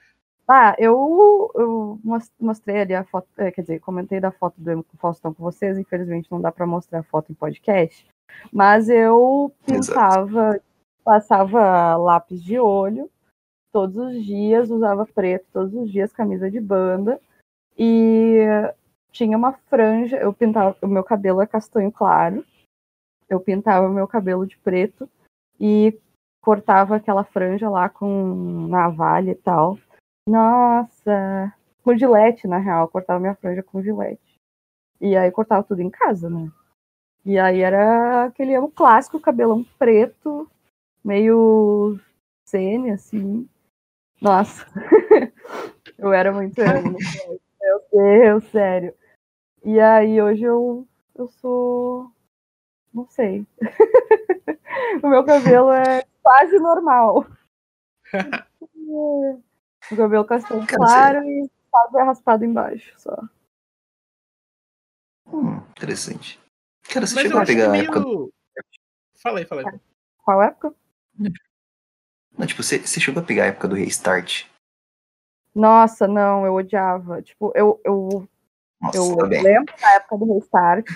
Ah, 0.48 0.76
eu, 0.78 1.50
eu 1.56 2.00
mostrei 2.38 2.80
ali 2.80 2.94
a 2.94 3.02
foto, 3.02 3.26
é, 3.36 3.50
quer 3.50 3.62
dizer, 3.62 3.80
comentei 3.80 4.20
da 4.20 4.30
foto 4.30 4.54
do 4.60 4.70
emo 4.70 4.84
com 4.84 4.96
Faustão 4.96 5.34
com 5.34 5.42
vocês, 5.42 5.76
infelizmente 5.76 6.30
não 6.30 6.40
dá 6.40 6.52
para 6.52 6.66
mostrar 6.66 7.00
a 7.00 7.02
foto 7.02 7.32
em 7.32 7.34
podcast, 7.34 8.06
mas 8.52 8.88
eu 8.88 9.52
pintava, 9.66 10.50
Exato. 10.50 10.64
passava 11.02 11.96
lápis 11.96 12.40
de 12.40 12.60
olho, 12.60 13.10
todos 13.76 13.94
os 13.98 14.24
dias, 14.24 14.70
usava 14.70 15.04
preto 15.04 15.44
todos 15.52 15.74
os 15.74 15.92
dias, 15.92 16.10
camisa 16.10 16.50
de 16.50 16.58
banda. 16.58 17.20
E 17.78 18.38
tinha 19.12 19.36
uma 19.36 19.52
franja, 19.52 20.16
eu 20.16 20.32
pintava, 20.32 20.74
o 20.80 20.86
meu 20.86 21.04
cabelo 21.04 21.42
é 21.42 21.46
castanho 21.46 21.92
claro. 21.92 22.42
Eu 23.28 23.38
pintava 23.38 23.86
o 23.86 23.92
meu 23.92 24.08
cabelo 24.08 24.46
de 24.46 24.56
preto 24.56 25.06
e 25.60 26.00
cortava 26.40 26.96
aquela 26.96 27.22
franja 27.22 27.68
lá 27.68 27.90
com 27.90 28.66
navalha 28.66 29.32
e 29.32 29.34
tal. 29.34 29.78
Nossa, 30.26 31.52
com 31.84 31.94
gilete, 31.94 32.48
na 32.48 32.56
real, 32.56 32.88
cortava 32.88 33.20
minha 33.20 33.34
franja 33.34 33.62
com 33.62 33.82
gilete. 33.82 34.38
E 34.98 35.14
aí 35.14 35.30
cortava 35.30 35.62
tudo 35.62 35.82
em 35.82 35.90
casa, 35.90 36.30
né? 36.30 36.50
E 37.26 37.38
aí 37.38 37.60
era 37.60 38.24
aquele 38.24 38.52
emo 38.52 38.70
clássico, 38.70 39.20
cabelão 39.20 39.62
preto, 39.78 40.50
meio 41.04 42.00
sene, 42.48 42.92
assim. 42.92 43.46
Nossa, 44.20 44.66
eu 45.98 46.12
era 46.12 46.32
muito 46.32 46.58
emo. 46.60 46.96
Meu 47.60 47.82
Deus, 47.92 48.44
sério. 48.44 48.94
E 49.64 49.78
aí 49.78 50.20
hoje 50.20 50.42
eu, 50.42 50.86
eu 51.14 51.28
sou. 51.28 52.10
Não 52.94 53.06
sei. 53.08 53.46
o 55.02 55.08
meu 55.08 55.24
cabelo 55.24 55.70
é 55.70 56.04
quase 56.22 56.58
normal. 56.58 57.26
o 58.72 59.96
cabelo 59.96 60.24
castanho 60.24 60.66
claro 60.66 61.22
e 61.24 61.50
quase 61.70 61.98
raspado 61.98 62.44
embaixo 62.44 62.94
só. 62.98 63.16
Hum, 65.26 65.56
interessante. 65.70 66.40
Cara, 66.88 67.06
você 67.06 67.16
Mas 67.16 67.24
chegou 67.24 67.40
a 67.40 67.44
pegar 67.44 67.68
meio... 67.68 67.82
a 67.82 67.84
época. 67.84 68.00
Do... 68.00 68.32
Fala 69.20 69.40
aí, 69.40 69.44
fala 69.44 69.62
aí. 69.62 69.80
Qual 70.24 70.42
época? 70.42 70.74
Não, 72.38 72.46
tipo, 72.46 72.62
você, 72.62 72.78
chegou 73.00 73.22
a 73.22 73.26
pegar 73.26 73.44
a 73.44 73.46
época 73.46 73.68
do 73.68 73.74
Restart? 73.74 74.44
Nossa, 75.54 76.06
não, 76.06 76.44
eu 76.44 76.54
odiava. 76.54 77.22
Tipo, 77.22 77.50
eu, 77.54 77.80
eu, 77.84 78.28
Nossa, 78.80 78.98
eu 78.98 79.16
tá 79.16 79.24
lembro 79.24 79.74
da 79.80 79.94
época 79.94 80.18
do 80.18 80.34
Restart, 80.34 80.86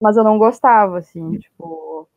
mas 0.00 0.16
eu 0.16 0.24
não 0.24 0.38
gostava, 0.38 0.98
assim, 0.98 1.38
tipo. 1.38 2.08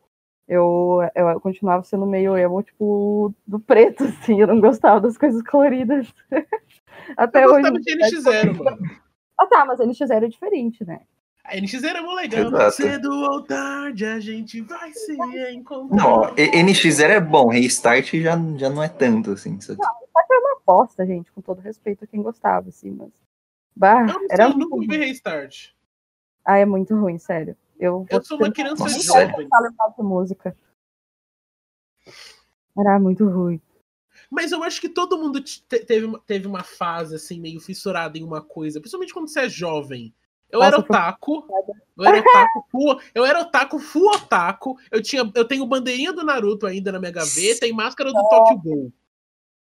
Eu, 0.48 0.98
eu 1.14 1.40
continuava 1.40 1.84
sendo 1.84 2.04
meio 2.04 2.36
emo, 2.36 2.62
tipo, 2.62 3.32
do 3.46 3.60
preto, 3.60 4.04
assim, 4.04 4.40
eu 4.40 4.46
não 4.46 4.60
gostava 4.60 5.00
das 5.00 5.16
coisas 5.16 5.42
coloridas. 5.42 6.12
Até 7.16 7.44
eu 7.44 7.50
hoje. 7.52 7.66
Eu 7.66 7.72
gostava 7.72 7.80
de 7.80 7.96
NX0, 7.96 8.64
mano. 8.64 8.78
Ah 9.38 9.46
tá, 9.46 9.64
mas 9.64 9.80
NX0 9.80 10.24
é 10.24 10.28
diferente, 10.28 10.84
né? 10.84 11.00
A 11.52 11.60
NX 11.60 11.84
era 11.84 12.02
muito 12.02 12.16
legal. 12.16 12.46
Exato. 12.46 12.76
Cedo 12.76 13.12
ou 13.12 13.42
tarde 13.42 14.06
a 14.06 14.18
gente 14.18 14.62
vai 14.62 14.90
se 14.94 15.12
encontrar. 15.52 15.96
Não, 15.96 16.34
NX0 16.34 17.10
é 17.10 17.20
bom, 17.20 17.48
Restart 17.48 18.14
já, 18.14 18.38
já 18.56 18.70
não 18.70 18.82
é 18.82 18.88
tanto, 18.88 19.32
assim. 19.32 19.60
Só... 19.60 19.74
Não, 19.74 19.84
é 19.84 20.38
uma 20.38 20.60
bosta, 20.66 21.04
gente, 21.04 21.30
com 21.30 21.42
todo 21.42 21.60
respeito 21.60 22.04
a 22.04 22.06
quem 22.06 22.22
gostava, 22.22 22.70
assim, 22.70 22.90
mas. 22.90 23.10
Bah, 23.76 24.00
eu 24.00 24.06
não 24.06 24.26
era 24.30 24.44
sei, 24.44 24.54
eu 24.54 24.58
nunca 24.58 24.78
vi 24.78 24.96
Restart. 24.96 25.72
Ah, 26.42 26.56
é 26.56 26.64
muito 26.64 26.96
ruim, 26.96 27.18
sério. 27.18 27.54
Eu, 27.78 28.06
eu 28.08 28.24
sou 28.24 28.38
uma 28.38 28.50
criança 28.50 28.88
jovem. 28.88 29.46
de 29.46 30.02
música. 30.02 30.56
Era 32.78 32.98
muito 32.98 33.28
ruim. 33.28 33.60
Mas 34.30 34.52
eu 34.52 34.62
acho 34.62 34.80
que 34.80 34.88
todo 34.88 35.18
mundo 35.18 35.44
teve, 35.68 36.18
teve 36.26 36.46
uma 36.46 36.64
fase, 36.64 37.14
assim, 37.14 37.38
meio 37.38 37.60
fissurada 37.60 38.16
em 38.16 38.24
uma 38.24 38.40
coisa. 38.40 38.80
Principalmente 38.80 39.12
quando 39.12 39.28
você 39.28 39.40
é 39.40 39.48
jovem. 39.50 40.14
Eu 40.52 40.62
era 40.62 40.78
otaku. 40.78 41.48
Eu 41.96 42.04
era 42.04 42.20
otaku, 42.20 42.66
full, 42.70 43.00
eu 43.14 43.24
era 43.24 43.40
otaku, 43.40 43.78
full 43.78 44.14
otaku. 44.14 44.78
Eu, 44.90 45.02
tinha, 45.02 45.22
eu 45.34 45.48
tenho 45.48 45.66
bandeirinha 45.66 46.12
do 46.12 46.22
Naruto 46.22 46.66
ainda 46.66 46.92
na 46.92 46.98
minha 46.98 47.10
gaveta 47.10 47.66
e 47.66 47.72
máscara 47.72 48.12
do 48.12 48.28
Tokyo 48.28 48.58
Ghoul. 48.58 48.92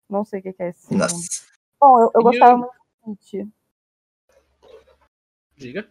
Não 0.09 0.25
sei 0.25 0.41
o 0.41 0.43
que 0.43 0.55
é 0.59 0.71
esse. 0.71 0.95
Nossa. 0.95 1.45
Bom, 1.79 2.01
eu, 2.01 2.11
eu 2.15 2.23
gostava 2.23 2.53
eu... 2.53 2.59
muito 3.07 3.21
de 3.27 3.43
Bleach. 3.43 3.53
Diga. 5.55 5.91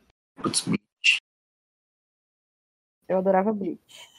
Eu 3.08 3.19
adorava 3.19 3.53
Bleach. 3.53 4.10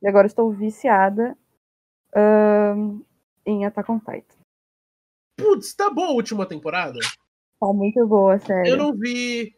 E 0.00 0.08
agora 0.08 0.28
estou 0.28 0.52
viciada 0.52 1.36
um, 2.76 3.04
em 3.44 3.66
Attack 3.66 3.90
on 3.90 3.98
Titan. 3.98 4.36
Putz, 5.36 5.74
tá 5.74 5.90
boa 5.90 6.08
a 6.08 6.12
última 6.12 6.46
temporada? 6.46 7.00
Tá 7.58 7.72
muito 7.72 8.06
boa, 8.06 8.38
sério. 8.38 8.70
Eu 8.70 8.76
não 8.76 8.92
vi. 8.94 9.56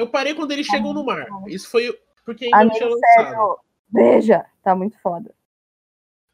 Eu 0.00 0.08
parei 0.08 0.32
quando 0.32 0.52
eles 0.52 0.66
chegam 0.66 0.94
no 0.94 1.04
mar. 1.04 1.26
Isso 1.46 1.68
foi 1.68 1.94
porque 2.24 2.46
ainda 2.46 2.56
Amigo, 2.56 2.72
não 2.72 2.78
tinha 2.78 2.88
lançado. 2.88 3.26
Sério, 3.26 3.58
veja, 3.92 4.46
tá 4.62 4.74
muito 4.74 4.98
foda. 5.02 5.34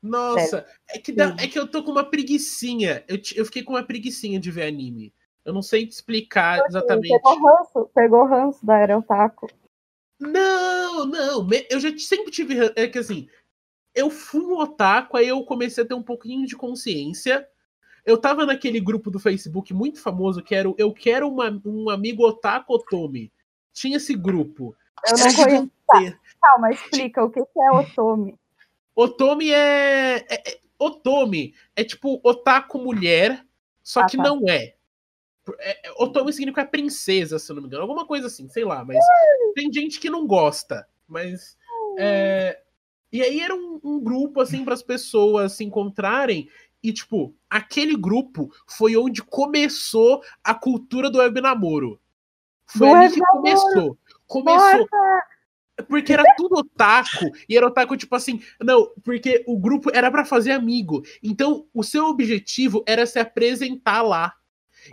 Nossa, 0.01 0.65
é 0.89 1.01
que, 1.01 1.11
dá, 1.11 1.35
é 1.41 1.49
que 1.49 1.59
eu 1.59 1.67
tô 1.67 1.83
com 1.83 1.91
uma 1.91 2.05
preguiçinha. 2.05 3.03
Eu, 3.09 3.19
eu 3.35 3.45
fiquei 3.45 3.65
com 3.65 3.73
uma 3.73 3.83
preguicinha 3.83 4.39
de 4.39 4.53
ver 4.53 4.69
anime. 4.69 5.13
Eu 5.45 5.53
não 5.53 5.63
sei 5.63 5.85
te 5.85 5.91
explicar 5.91 6.65
exatamente. 6.69 7.21
Pegou 7.21 7.45
ranço, 7.45 7.91
pegou 7.93 8.25
ranço 8.25 8.65
da 8.65 8.79
Era 8.79 8.99
Otaku. 8.99 9.49
Não, 10.21 11.05
não. 11.05 11.49
Eu 11.69 11.81
já 11.81 11.89
sempre 11.99 12.31
tive. 12.31 12.73
É 12.77 12.87
que 12.87 13.01
assim, 13.01 13.29
eu 13.93 14.11
fui 14.11 14.43
um 14.43 14.61
otaku, 14.61 15.17
aí 15.17 15.27
eu 15.27 15.43
comecei 15.43 15.83
a 15.83 15.87
ter 15.87 15.95
um 15.95 16.05
pouquinho 16.05 16.47
de 16.47 16.55
consciência. 16.55 17.45
Eu 18.05 18.17
tava 18.17 18.47
naquele 18.47 18.79
grupo 18.79 19.11
do 19.11 19.19
Facebook 19.19 19.75
muito 19.75 20.01
famoso 20.01 20.41
que 20.41 20.55
era 20.55 20.71
o 20.71 20.77
Eu 20.79 20.93
Quero 20.93 21.29
uma, 21.29 21.61
um 21.65 21.91
Amigo 21.91 22.25
Otaku 22.25 22.75
Otome 22.75 23.33
tinha 23.77 23.99
esse 23.99 24.15
grupo. 24.15 24.75
Eu 25.07 25.19
não 25.19 25.35
conheço. 25.35 25.71
Tá, 25.87 26.17
calma, 26.43 26.71
explica 26.71 27.23
o 27.23 27.31
que 27.31 27.41
é 27.41 27.71
Otome. 27.71 28.35
Otome 28.95 29.53
é, 29.53 30.25
é, 30.29 30.51
é 30.51 30.59
Otome 30.79 31.55
é 31.77 31.85
tipo 31.85 32.19
otaku 32.25 32.79
mulher, 32.79 33.45
só 33.83 34.01
ah, 34.01 34.07
que 34.07 34.17
tá. 34.17 34.23
não 34.23 34.49
é. 34.49 34.75
é. 35.61 35.89
é 35.89 35.93
Otome 35.99 36.33
significa 36.33 36.65
princesa, 36.65 37.39
se 37.39 37.53
eu 37.53 37.55
não 37.55 37.63
me 37.63 37.69
engano. 37.69 37.83
Alguma 37.83 38.07
coisa 38.07 38.27
assim, 38.27 38.49
sei 38.49 38.65
lá. 38.65 38.83
Mas 38.83 38.99
tem 39.55 39.71
gente 39.73 40.01
que 40.01 40.11
não 40.11 40.27
gosta. 40.27 40.89
Mas. 41.07 41.57
É, 41.99 42.61
e 43.13 43.23
aí 43.23 43.41
era 43.41 43.55
um, 43.55 43.79
um 43.85 44.01
grupo, 44.01 44.41
assim, 44.41 44.65
para 44.65 44.75
as 44.75 44.83
pessoas 44.83 45.53
se 45.53 45.65
encontrarem. 45.65 46.49
E, 46.83 46.93
tipo, 46.93 47.35
aquele 47.49 47.97
grupo 47.97 48.51
foi 48.67 48.97
onde 48.97 49.23
começou 49.23 50.23
a 50.43 50.55
cultura 50.55 51.11
do 51.11 51.19
web 51.19 51.41
namoro. 51.41 52.01
Foi 52.67 52.89
ali 52.91 53.15
que 53.15 53.21
começou. 53.21 53.99
Começou. 54.27 54.89
Porque 55.89 56.13
era 56.13 56.25
tudo 56.37 56.59
otaku. 56.59 57.31
E 57.49 57.57
era 57.57 57.67
otaku, 57.67 57.97
tipo 57.97 58.15
assim. 58.17 58.43
Não, 58.61 58.91
porque 59.05 59.45
o 59.47 59.59
grupo 59.59 59.91
era 59.93 60.11
para 60.11 60.25
fazer 60.25 60.53
amigo. 60.53 61.03
Então, 61.23 61.67
o 61.73 61.83
seu 61.83 62.07
objetivo 62.07 62.83
era 62.87 63.07
se 63.07 63.19
apresentar 63.19 64.03
lá. 64.03 64.35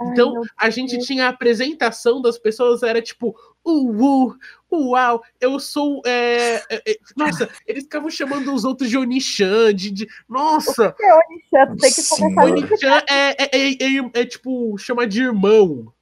Então, 0.01 0.41
Ai, 0.57 0.67
a 0.67 0.69
gente 0.69 0.97
tinha 0.99 1.25
a 1.25 1.29
apresentação 1.29 2.21
das 2.21 2.37
pessoas, 2.37 2.83
era 2.83 3.01
tipo, 3.01 3.35
uh, 3.63 4.35
uau, 4.71 5.23
eu 5.39 5.59
sou. 5.59 6.01
É, 6.05 6.63
é, 6.69 6.91
é, 6.91 6.97
nossa, 7.15 7.49
eles 7.67 7.83
ficavam 7.83 8.09
chamando 8.09 8.53
os 8.53 8.63
outros 8.63 8.89
de 8.89 8.97
Onichan, 8.97 9.73
de. 9.73 9.91
de 9.91 10.07
nossa! 10.27 10.89
O 10.89 10.93
que 10.93 11.03
é 11.03 11.13
Onichan? 11.13 11.75
Tu 11.75 11.77
tem 11.77 11.91
que 11.93 12.09
começar 12.09 12.43
Onichan 12.43 13.03
é, 13.09 13.43
é, 13.43 13.73
é, 13.73 14.21
é, 14.21 14.25
tipo, 14.25 14.77
chamar 14.77 15.05
de 15.05 15.21
irmão. 15.21 15.93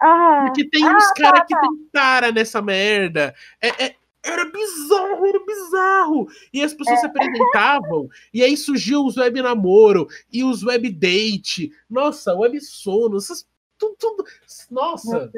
Ah, 0.00 0.44
Porque 0.46 0.68
tem 0.68 0.84
ah, 0.84 0.96
uns 0.96 1.10
caras 1.12 1.40
tá, 1.40 1.46
que 1.46 1.54
tá. 1.54 1.60
tem 1.60 1.88
cara 1.92 2.32
nessa 2.32 2.62
merda. 2.62 3.34
É, 3.60 3.86
é, 3.86 3.96
era 4.22 4.44
bizarro, 4.44 5.26
era 5.26 5.44
bizarro. 5.44 6.28
E 6.52 6.62
as 6.62 6.74
pessoas 6.74 6.98
é. 6.98 7.00
se 7.00 7.06
apresentavam, 7.06 8.08
e 8.32 8.42
aí 8.42 8.56
surgiu 8.56 9.04
os 9.04 9.16
web 9.16 9.42
namoro 9.42 10.06
e 10.32 10.44
os 10.44 10.62
web 10.62 10.90
date. 10.90 11.72
Nossa, 11.88 12.34
web 12.34 12.60
sono, 12.60 13.16
essas, 13.16 13.46
tudo, 13.78 13.96
tudo. 13.98 14.24
Nossa. 14.70 15.30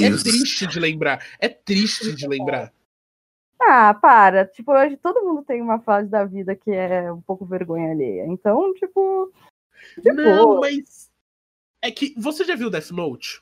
É 0.00 0.10
triste 0.10 0.66
de 0.66 0.78
lembrar. 0.80 1.24
É 1.38 1.48
triste 1.48 2.14
de 2.14 2.26
lembrar. 2.26 2.72
Ah, 3.60 3.94
para. 3.94 4.46
Tipo, 4.46 4.72
hoje 4.72 4.96
todo 4.96 5.24
mundo 5.24 5.42
tem 5.42 5.62
uma 5.62 5.80
fase 5.80 6.08
da 6.08 6.24
vida 6.24 6.54
que 6.54 6.70
é 6.70 7.10
um 7.10 7.20
pouco 7.20 7.44
vergonha 7.44 7.90
alheia. 7.90 8.26
Então, 8.26 8.72
tipo. 8.74 9.32
tipo... 9.94 10.12
Não, 10.12 10.60
mas 10.60 11.05
é 11.86 11.90
que 11.90 12.14
você 12.16 12.44
já 12.44 12.54
viu 12.54 12.70
Death 12.70 12.90
Note? 12.90 13.40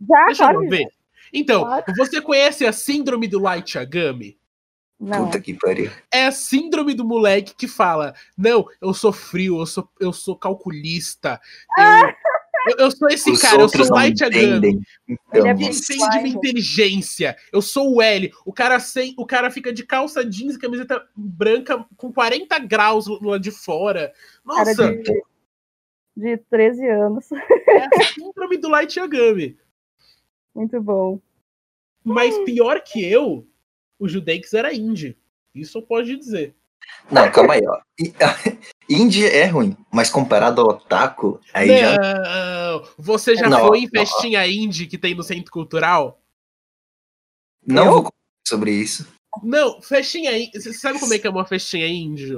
Já, 0.00 0.26
Deixa 0.26 0.44
claro. 0.44 0.64
eu 0.64 0.70
ver. 0.70 0.86
Então, 1.32 1.64
claro. 1.64 1.84
você 1.96 2.20
conhece 2.20 2.64
a 2.64 2.72
síndrome 2.72 3.26
do 3.26 3.40
Light 3.40 3.76
Yagami? 3.76 4.38
Não. 4.98 5.26
Puta 5.26 5.40
que 5.40 5.54
pariu. 5.54 5.90
É 6.10 6.26
a 6.26 6.32
síndrome 6.32 6.92
do 6.92 7.04
moleque 7.04 7.54
que 7.54 7.68
fala: 7.68 8.14
Não, 8.36 8.66
eu 8.80 8.92
sou 8.92 9.12
frio, 9.12 9.60
eu 9.60 9.66
sou, 9.66 9.88
eu 10.00 10.12
sou 10.12 10.36
calculista. 10.36 11.40
Eu, 11.76 11.84
eu, 11.84 12.76
eu 12.78 12.90
sou 12.90 13.08
esse 13.08 13.30
Os 13.30 13.40
cara, 13.40 13.62
eu 13.62 13.68
sou 13.68 13.88
Light 13.94 14.20
Yagami. 14.20 14.80
Então, 15.08 15.18
ele 15.32 15.48
é 15.48 15.54
de 15.54 16.22
minha 16.22 16.34
inteligência. 16.34 17.36
Eu 17.52 17.62
sou 17.62 17.94
o 17.94 18.02
L. 18.02 18.32
O 18.44 18.52
cara, 18.52 18.80
sem, 18.80 19.14
o 19.16 19.24
cara 19.24 19.50
fica 19.50 19.72
de 19.72 19.84
calça 19.84 20.24
jeans 20.24 20.56
e 20.56 20.58
camiseta 20.58 21.06
branca 21.16 21.84
com 21.96 22.12
40 22.12 22.58
graus 22.60 23.06
lá 23.22 23.38
de 23.38 23.52
fora. 23.52 24.12
Nossa! 24.44 24.74
Cara 24.74 24.96
de 24.96 25.22
de 26.18 26.36
13 26.36 26.88
anos. 26.88 27.28
É 27.68 27.84
a 27.84 28.04
síndrome 28.14 28.56
do 28.56 28.68
Light 28.68 28.98
Yagami. 28.98 29.56
Muito 30.54 30.80
bom. 30.80 31.20
Mas 32.02 32.36
pior 32.38 32.80
que 32.80 33.04
eu, 33.04 33.46
o 33.98 34.08
Judeix 34.08 34.52
era 34.54 34.74
indie. 34.74 35.16
Isso 35.54 35.78
eu 35.78 35.82
posso 35.82 36.16
dizer. 36.16 36.56
Não, 37.10 37.30
calma 37.30 37.54
aí, 37.54 37.60
ó. 37.66 37.80
Indie 38.88 39.26
é 39.26 39.44
ruim, 39.44 39.76
mas 39.92 40.08
comparado 40.08 40.62
ao 40.62 40.68
Otaku, 40.68 41.38
aí 41.52 41.68
não, 41.68 41.76
já. 41.76 42.82
Você 42.96 43.36
já 43.36 43.48
não, 43.48 43.68
foi 43.68 43.80
em 43.80 43.88
festinha 43.88 44.40
não. 44.40 44.48
indie 44.48 44.86
que 44.86 44.96
tem 44.96 45.14
no 45.14 45.22
Centro 45.22 45.52
Cultural? 45.52 46.18
Não 47.66 47.84
eu? 47.84 47.92
vou 47.92 47.98
comentar 48.04 48.48
sobre 48.48 48.70
isso. 48.72 49.06
Não, 49.42 49.82
festinha 49.82 50.36
indie. 50.36 50.58
Você 50.58 50.72
sabe 50.72 50.98
como 50.98 51.12
é 51.12 51.18
que 51.18 51.26
é 51.26 51.30
uma 51.30 51.44
festinha 51.44 51.86
indie? 51.86 52.34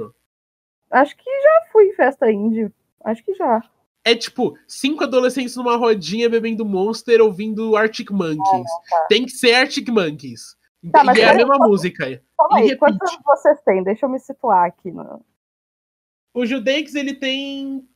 Acho 0.91 1.15
que 1.15 1.23
já 1.23 1.71
fui 1.71 1.85
em 1.85 1.93
festa 1.93 2.29
indie. 2.29 2.69
Acho 3.03 3.23
que 3.23 3.33
já. 3.33 3.63
É 4.03 4.15
tipo, 4.15 4.57
cinco 4.67 5.03
adolescentes 5.03 5.55
numa 5.55 5.75
rodinha 5.75 6.27
bebendo 6.29 6.65
Monster 6.65 7.21
ouvindo 7.21 7.75
Arctic 7.75 8.09
Monkeys. 8.09 8.41
Ah, 8.71 8.81
tá. 8.89 9.05
Tem 9.07 9.25
que 9.25 9.31
ser 9.31 9.53
Arctic 9.53 9.87
Monkeys. 9.89 10.55
Tá, 10.91 11.03
e 11.15 11.21
é 11.21 11.29
a 11.29 11.33
mesma 11.35 11.57
quantos- 11.57 11.67
música. 11.69 12.23
Calma 12.37 12.57
aí, 12.57 12.75
quantos 12.75 13.17
vocês 13.23 13.61
têm? 13.61 13.83
Deixa 13.83 14.07
eu 14.07 14.09
me 14.09 14.19
situar 14.19 14.65
aqui. 14.65 14.91
No... 14.91 15.23
O 16.33 16.45
Judeix, 16.45 16.95
ele 16.95 17.13
tem. 17.13 17.87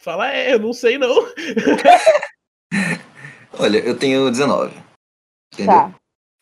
Fala, 0.00 0.30
é, 0.32 0.54
eu 0.54 0.60
não 0.60 0.72
sei 0.72 0.96
não. 0.96 1.10
Olha, 3.58 3.78
eu 3.78 3.98
tenho 3.98 4.30
19. 4.30 4.80
Entendeu? 5.52 5.74
Tá. 5.74 5.94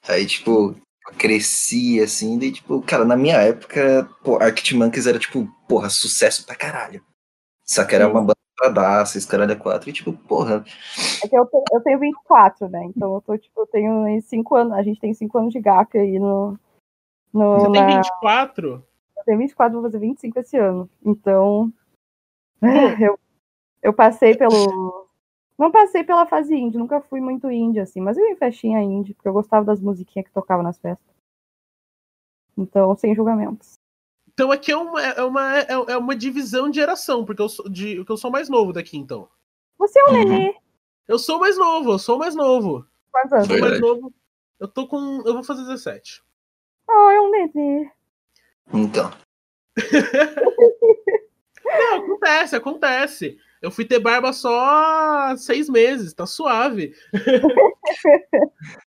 Aí, 0.09 0.27
tipo, 0.27 0.77
cresci 1.17 1.99
assim, 2.01 2.39
daí, 2.39 2.53
tipo, 2.53 2.83
cara, 2.83 3.07
na 3.07 3.17
minha 3.17 3.37
época, 3.37 4.07
pô, 4.23 4.37
Arctic 4.37 4.77
Monkeys 4.77 5.07
era, 5.07 5.19
tipo, 5.19 5.49
porra, 5.67 5.89
sucesso 5.89 6.45
pra 6.45 6.55
caralho. 6.55 7.03
Só 7.69 7.85
que 7.85 7.95
era 7.95 8.09
uma 8.09 8.21
banda 8.21 8.37
pra 8.57 8.69
dar, 8.71 9.03
esses 9.03 9.27
caras 9.27 9.49
da 9.49 9.57
quatro, 9.57 9.91
e 9.91 9.93
tipo, 9.93 10.13
porra, 10.13 10.65
É 11.23 11.29
que 11.29 11.37
eu, 11.37 11.45
te- 11.47 11.65
eu 11.73 11.81
tenho 11.83 11.99
24, 11.99 12.69
né? 12.69 12.85
Então 12.85 13.15
eu 13.15 13.21
tô, 13.21 13.37
tipo, 13.37 13.61
eu 13.61 13.67
tenho 13.67 14.23
5 14.23 14.55
anos. 14.55 14.73
A 14.73 14.83
gente 14.83 15.01
tem 15.01 15.13
5 15.13 15.37
anos 15.39 15.53
de 15.53 15.61
gap 15.61 15.97
aí 15.99 16.19
no. 16.19 16.59
no 17.33 17.61
Você 17.61 17.73
tem 17.73 17.83
na- 17.83 17.87
24? 18.03 18.85
Eu 19.17 19.25
tenho 19.25 19.39
24, 19.39 19.75
vou 19.75 19.83
fazer 19.83 19.99
25 19.99 20.39
esse 20.39 20.57
ano. 20.57 20.89
Então. 21.05 21.73
Eu, 22.99 23.19
eu 23.83 23.93
passei 23.93 24.35
pelo. 24.35 25.07
Não 25.59 25.71
passei 25.71 26.03
pela 26.05 26.27
fase 26.27 26.55
indie, 26.55 26.79
nunca 26.79 27.01
fui 27.01 27.21
muito 27.21 27.51
indie, 27.51 27.81
assim, 27.81 28.01
mas 28.01 28.17
eu 28.17 28.25
ia 28.27 28.33
em 28.33 28.37
festinha 28.37 28.83
indie, 28.83 29.15
porque 29.15 29.29
eu 29.29 29.33
gostava 29.33 29.65
das 29.65 29.81
musiquinhas 29.81 30.27
que 30.29 30.35
tocavam 30.35 30.63
nas 30.63 30.79
festas. 30.79 31.07
Então, 32.57 32.95
sem 32.97 33.15
julgamentos. 33.15 33.75
Então 34.39 34.53
aqui 34.53 34.71
é 34.71 34.77
uma, 34.77 35.03
é 35.03 35.23
uma, 35.23 35.59
é 35.61 35.67
é 35.71 35.97
uma 35.97 36.15
divisão 36.15 36.69
de 36.69 36.77
geração, 36.79 37.25
porque 37.25 37.41
eu 37.41 37.49
sou, 37.49 37.67
de, 37.71 38.05
eu 38.07 38.17
sou 38.19 38.31
mais 38.31 38.51
novo 38.51 38.71
daqui, 38.71 38.99
então. 38.99 39.27
Você 39.79 39.99
é 39.99 40.05
um 40.05 40.09
Uhum. 40.13 40.25
nenê. 40.29 40.55
Eu 41.09 41.19
sou 41.19 41.39
mais 41.41 41.57
novo, 41.57 41.93
eu 41.93 41.99
sou 41.99 42.19
mais 42.19 42.35
novo. 42.35 42.85
Quantos 43.11 43.33
anos? 43.33 43.47
Sou 43.47 43.59
mais 43.59 43.81
novo. 43.81 44.13
Eu 44.61 44.69
tô 44.69 44.87
com. 44.87 45.23
Eu 45.25 45.33
vou 45.33 45.43
fazer 45.43 45.63
17. 45.63 46.23
Oh, 46.87 47.11
é 47.11 47.21
um 47.21 47.31
nenê. 47.31 47.91
então. 48.75 49.11
Não, 51.65 51.95
acontece, 51.97 52.55
acontece. 52.57 53.39
Eu 53.63 53.71
fui 53.71 53.87
ter 53.87 53.99
barba 54.01 54.35
só 54.35 54.61
há 54.61 55.35
seis 55.39 55.67
meses, 55.71 56.13
tá 56.13 56.27
suave. 56.27 56.95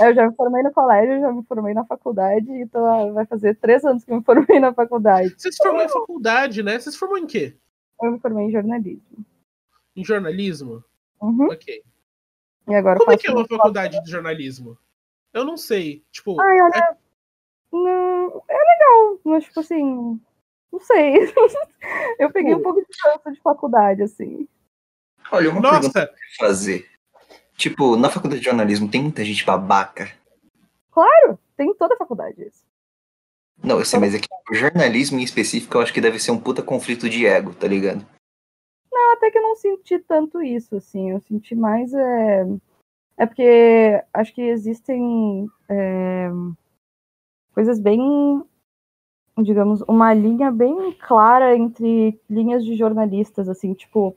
Eu 0.00 0.14
já 0.14 0.28
me 0.28 0.34
formei 0.34 0.62
no 0.62 0.72
colégio, 0.72 1.20
já 1.20 1.32
me 1.32 1.42
formei 1.44 1.74
na 1.74 1.84
faculdade, 1.84 2.50
então 2.50 3.12
vai 3.12 3.26
fazer 3.26 3.56
três 3.56 3.84
anos 3.84 4.04
que 4.04 4.12
eu 4.12 4.16
me 4.16 4.22
formei 4.24 4.60
na 4.60 4.72
faculdade. 4.72 5.34
Você 5.36 5.50
se 5.50 5.58
formou 5.58 5.82
em 5.82 5.88
faculdade, 5.88 6.62
né? 6.62 6.78
Você 6.78 6.92
se 6.92 6.98
formou 6.98 7.18
em 7.18 7.26
quê? 7.26 7.56
Eu 8.00 8.12
me 8.12 8.20
formei 8.20 8.46
em 8.46 8.52
jornalismo. 8.52 9.24
Em 9.96 10.04
jornalismo? 10.04 10.84
Uhum. 11.20 11.46
Ok. 11.46 11.82
E 12.68 12.74
agora 12.74 12.98
Como 12.98 13.12
é 13.12 13.16
que 13.16 13.26
é 13.26 13.32
uma 13.32 13.46
faculdade 13.46 14.02
de 14.02 14.10
jornalismo? 14.10 14.78
Eu 15.32 15.44
não 15.44 15.56
sei. 15.56 16.04
Tipo, 16.12 16.40
Ai, 16.40 16.60
olha. 16.60 16.96
Não, 17.72 18.42
é 18.48 18.56
legal, 18.56 19.20
mas 19.24 19.44
tipo 19.44 19.60
assim. 19.60 20.20
Não 20.72 20.80
sei. 20.80 21.14
Eu 22.18 22.30
peguei 22.30 22.54
um 22.54 22.58
Pô. 22.58 22.74
pouco 22.74 22.80
de 22.80 22.98
cansa 23.02 23.32
de 23.32 23.40
faculdade, 23.40 24.02
assim. 24.02 24.46
Olha, 25.32 25.50
uma 25.50 25.60
pergunta 25.60 26.00
nossa, 26.00 26.14
fazer. 26.38 26.86
Tipo, 27.58 27.96
na 27.96 28.08
faculdade 28.08 28.40
de 28.40 28.46
jornalismo 28.46 28.88
tem 28.88 29.02
muita 29.02 29.24
gente 29.24 29.44
babaca. 29.44 30.12
Claro, 30.92 31.36
tem 31.56 31.68
em 31.68 31.74
toda 31.74 31.94
a 31.94 31.98
faculdade 31.98 32.40
isso. 32.40 32.62
Não, 33.60 33.80
eu 33.80 33.84
sei, 33.84 33.98
mas 33.98 34.14
é 34.14 34.20
que 34.20 34.28
o 34.48 34.54
jornalismo 34.54 35.18
em 35.18 35.24
específico 35.24 35.76
eu 35.76 35.80
acho 35.80 35.92
que 35.92 36.00
deve 36.00 36.20
ser 36.20 36.30
um 36.30 36.38
puta 36.38 36.62
conflito 36.62 37.10
de 37.10 37.26
ego, 37.26 37.52
tá 37.52 37.66
ligado? 37.66 38.06
Não, 38.92 39.12
até 39.12 39.28
que 39.28 39.38
eu 39.38 39.42
não 39.42 39.56
senti 39.56 39.98
tanto 39.98 40.40
isso, 40.40 40.76
assim. 40.76 41.10
Eu 41.10 41.20
senti 41.22 41.56
mais. 41.56 41.92
É, 41.92 42.46
é 43.16 43.26
porque 43.26 44.04
acho 44.14 44.32
que 44.32 44.42
existem 44.42 45.50
é, 45.68 46.30
coisas 47.52 47.80
bem. 47.80 48.00
Digamos, 49.36 49.82
uma 49.82 50.14
linha 50.14 50.50
bem 50.52 50.92
clara 50.92 51.56
entre 51.56 52.20
linhas 52.30 52.64
de 52.64 52.76
jornalistas, 52.76 53.48
assim, 53.48 53.74
tipo. 53.74 54.16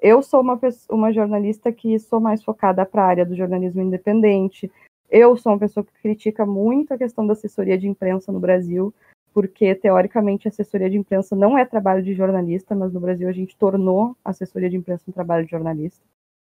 Eu 0.00 0.22
sou 0.22 0.40
uma, 0.40 0.58
uma 0.90 1.12
jornalista 1.12 1.72
que 1.72 1.98
sou 1.98 2.20
mais 2.20 2.42
focada 2.44 2.84
para 2.84 3.02
a 3.02 3.06
área 3.06 3.26
do 3.26 3.34
jornalismo 3.34 3.82
independente. 3.82 4.70
Eu 5.08 5.36
sou 5.36 5.52
uma 5.52 5.58
pessoa 5.58 5.84
que 5.84 5.92
critica 6.02 6.44
muito 6.44 6.92
a 6.92 6.98
questão 6.98 7.26
da 7.26 7.32
assessoria 7.32 7.78
de 7.78 7.88
imprensa 7.88 8.30
no 8.30 8.40
Brasil, 8.40 8.92
porque 9.32 9.74
teoricamente 9.74 10.48
a 10.48 10.50
assessoria 10.50 10.90
de 10.90 10.96
imprensa 10.96 11.34
não 11.36 11.56
é 11.56 11.64
trabalho 11.64 12.02
de 12.02 12.14
jornalista, 12.14 12.74
mas 12.74 12.92
no 12.92 13.00
Brasil 13.00 13.28
a 13.28 13.32
gente 13.32 13.56
tornou 13.56 14.16
a 14.24 14.30
assessoria 14.30 14.68
de 14.68 14.76
imprensa 14.76 15.04
um 15.08 15.12
trabalho 15.12 15.44
de 15.44 15.50
jornalista. 15.50 16.04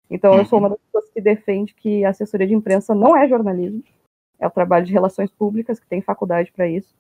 Então 0.10 0.34
eu 0.36 0.46
sou 0.46 0.60
uma 0.60 0.70
das 0.70 0.80
pessoas 0.80 1.10
que 1.10 1.22
defende 1.22 1.74
que 1.74 2.04
a 2.04 2.10
assessoria 2.10 2.48
de 2.48 2.54
imprensa 2.54 2.96
não 2.96 3.16
é 3.16 3.28
jornalismo, 3.28 3.84
é 4.40 4.48
o 4.48 4.52
trabalho 4.52 4.86
de 4.86 4.94
relações 4.94 5.30
públicas, 5.30 5.80
que 5.80 5.88
tem 5.88 6.02
faculdade 6.02 6.52
para 6.52 6.68
isso. 6.68 6.96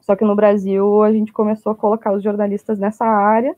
Só 0.00 0.14
que 0.14 0.24
no 0.24 0.34
Brasil 0.34 1.02
a 1.02 1.12
gente 1.12 1.32
começou 1.32 1.72
a 1.72 1.76
colocar 1.76 2.12
os 2.12 2.22
jornalistas 2.22 2.78
nessa 2.78 3.04
área, 3.04 3.56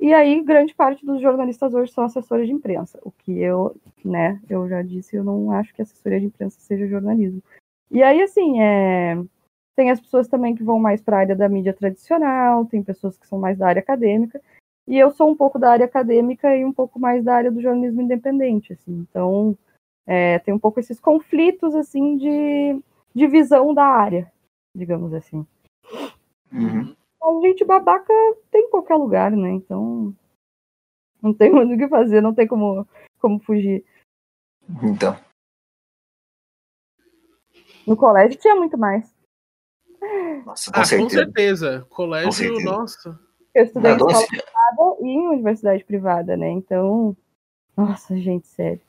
e 0.00 0.12
aí 0.12 0.42
grande 0.42 0.74
parte 0.74 1.04
dos 1.04 1.20
jornalistas 1.20 1.74
hoje 1.74 1.92
são 1.92 2.04
assessores 2.04 2.46
de 2.46 2.52
imprensa, 2.52 2.98
o 3.02 3.10
que 3.10 3.38
eu, 3.38 3.76
né, 4.04 4.40
eu 4.48 4.68
já 4.68 4.82
disse, 4.82 5.16
eu 5.16 5.24
não 5.24 5.50
acho 5.50 5.72
que 5.74 5.82
assessoria 5.82 6.20
de 6.20 6.26
imprensa 6.26 6.58
seja 6.60 6.86
jornalismo. 6.86 7.42
E 7.90 8.02
aí, 8.02 8.20
assim, 8.22 8.60
é, 8.60 9.16
tem 9.76 9.90
as 9.90 10.00
pessoas 10.00 10.28
também 10.28 10.54
que 10.54 10.62
vão 10.62 10.78
mais 10.78 11.00
para 11.00 11.16
a 11.16 11.20
área 11.20 11.36
da 11.36 11.48
mídia 11.48 11.72
tradicional, 11.72 12.64
tem 12.66 12.82
pessoas 12.82 13.16
que 13.18 13.26
são 13.26 13.38
mais 13.38 13.58
da 13.58 13.68
área 13.68 13.80
acadêmica, 13.80 14.40
e 14.86 14.98
eu 14.98 15.10
sou 15.10 15.30
um 15.30 15.36
pouco 15.36 15.58
da 15.58 15.70
área 15.70 15.86
acadêmica 15.86 16.54
e 16.56 16.64
um 16.64 16.72
pouco 16.72 16.98
mais 16.98 17.24
da 17.24 17.34
área 17.34 17.50
do 17.50 17.60
jornalismo 17.60 18.02
independente, 18.02 18.72
assim. 18.72 19.06
Então, 19.08 19.56
é, 20.06 20.38
tem 20.40 20.52
um 20.52 20.58
pouco 20.58 20.78
esses 20.78 21.00
conflitos, 21.00 21.74
assim, 21.74 22.16
de, 22.16 22.82
de 23.14 23.26
visão 23.26 23.72
da 23.72 23.84
área, 23.84 24.30
digamos 24.74 25.14
assim. 25.14 25.46
Uhum. 26.52 26.94
A 27.24 27.40
gente 27.40 27.64
babaca 27.64 28.12
tem 28.50 28.66
em 28.66 28.70
qualquer 28.70 28.96
lugar, 28.96 29.30
né? 29.30 29.50
Então, 29.50 30.14
não 31.22 31.32
tem 31.32 31.50
muito 31.50 31.74
o 31.74 31.78
que 31.78 31.88
fazer, 31.88 32.20
não 32.20 32.34
tem 32.34 32.46
como, 32.46 32.86
como 33.18 33.40
fugir. 33.40 33.82
Então. 34.82 35.16
No 37.86 37.96
colégio 37.96 38.38
tinha 38.38 38.54
muito 38.54 38.76
mais. 38.76 39.14
Nossa, 40.44 40.70
com 40.70 40.78
ah, 40.78 40.82
com 40.82 40.86
certeza. 40.86 41.08
certeza. 41.24 41.86
Colégio, 41.88 42.32
certeza. 42.32 42.64
nossa. 42.64 43.20
Eu 43.54 43.64
estudei 43.64 43.92
em 43.92 43.94
escola 43.94 44.12
adolescência- 44.12 44.42
privada 44.42 44.96
e 45.00 45.06
em 45.06 45.28
universidade 45.28 45.84
privada, 45.84 46.36
né? 46.36 46.50
Então, 46.50 47.16
nossa, 47.76 48.16
gente, 48.18 48.46
sério. 48.46 48.82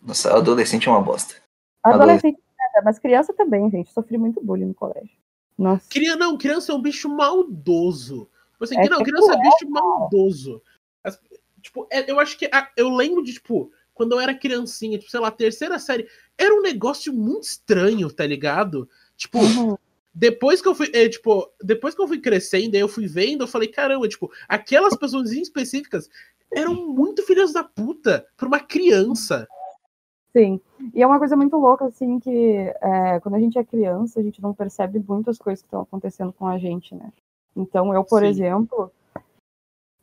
Nossa, 0.00 0.34
adolescente 0.34 0.88
é 0.88 0.90
uma 0.90 1.02
bosta. 1.02 1.34
Adolescente, 1.82 2.40
nada, 2.56 2.84
mas 2.84 2.98
criança 2.98 3.34
também, 3.34 3.70
gente. 3.70 3.92
Sofri 3.92 4.16
muito 4.16 4.42
bullying 4.42 4.66
no 4.66 4.74
colégio. 4.74 5.16
Nossa. 5.60 5.86
Criança, 5.90 6.16
não, 6.18 6.38
criança 6.38 6.72
é 6.72 6.74
um 6.74 6.80
bicho 6.80 7.08
maldoso. 7.08 8.28
Tipo 8.52 8.64
Assim, 8.64 8.76
É 8.78 8.88
não, 8.88 8.98
que 8.98 9.04
criança 9.04 9.32
é 9.32 9.36
cruel, 9.36 9.50
bicho 9.52 9.70
maldoso. 9.70 10.62
As- 11.04 11.20
tipo, 11.62 11.86
é- 11.90 12.10
eu 12.10 12.18
acho 12.18 12.36
que. 12.38 12.46
a- 12.46 12.70
eu 12.76 12.88
lembro 12.88 13.22
de, 13.22 13.34
tipo, 13.34 13.70
quando 13.94 14.12
eu 14.12 14.20
era 14.20 14.34
criancinha, 14.34 14.98
tipo, 14.98 15.10
sei 15.10 15.20
lá, 15.20 15.30
terceira 15.30 15.78
série, 15.78 16.08
era 16.38 16.54
um 16.54 16.62
negócio 16.62 17.12
muito 17.12 17.44
estranho, 17.44 18.10
tá 18.10 18.24
ligado? 18.26 18.88
Tipo, 19.16 19.38
Uhum. 19.38 19.76
depois 20.14 20.62
que 20.62 20.68
eu 20.68 20.74
fui, 20.74 20.90
é, 20.94 21.08
tipo, 21.08 21.50
depois 21.62 21.94
que 21.94 22.00
eu 22.00 22.08
fui 22.08 22.18
crescendo, 22.20 22.74
aí 22.74 22.80
eu 22.80 22.88
fui 22.88 23.06
vendo, 23.06 23.42
eu 23.44 23.48
falei, 23.48 23.68
caramba, 23.68 24.08
tipo, 24.08 24.30
aquelas 24.48 24.96
pessoas 24.96 25.30
específicas 25.32 26.08
eram 26.52 26.74
muito 26.74 27.22
filhas 27.22 27.52
da 27.52 27.62
puta 27.62 28.26
pra 28.36 28.48
uma 28.48 28.60
criança. 28.60 29.46
Sim. 30.32 30.60
E 30.94 31.02
é 31.02 31.06
uma 31.06 31.18
coisa 31.18 31.36
muito 31.36 31.56
louca, 31.56 31.86
assim, 31.86 32.20
que 32.20 32.72
é, 32.80 33.20
quando 33.20 33.34
a 33.34 33.40
gente 33.40 33.58
é 33.58 33.64
criança, 33.64 34.20
a 34.20 34.22
gente 34.22 34.40
não 34.40 34.54
percebe 34.54 35.02
muitas 35.06 35.38
coisas 35.38 35.60
que 35.60 35.66
estão 35.66 35.82
acontecendo 35.82 36.32
com 36.32 36.46
a 36.46 36.56
gente, 36.58 36.94
né? 36.94 37.12
Então, 37.56 37.92
eu, 37.92 38.04
por 38.04 38.22
Sim. 38.22 38.28
exemplo, 38.28 38.92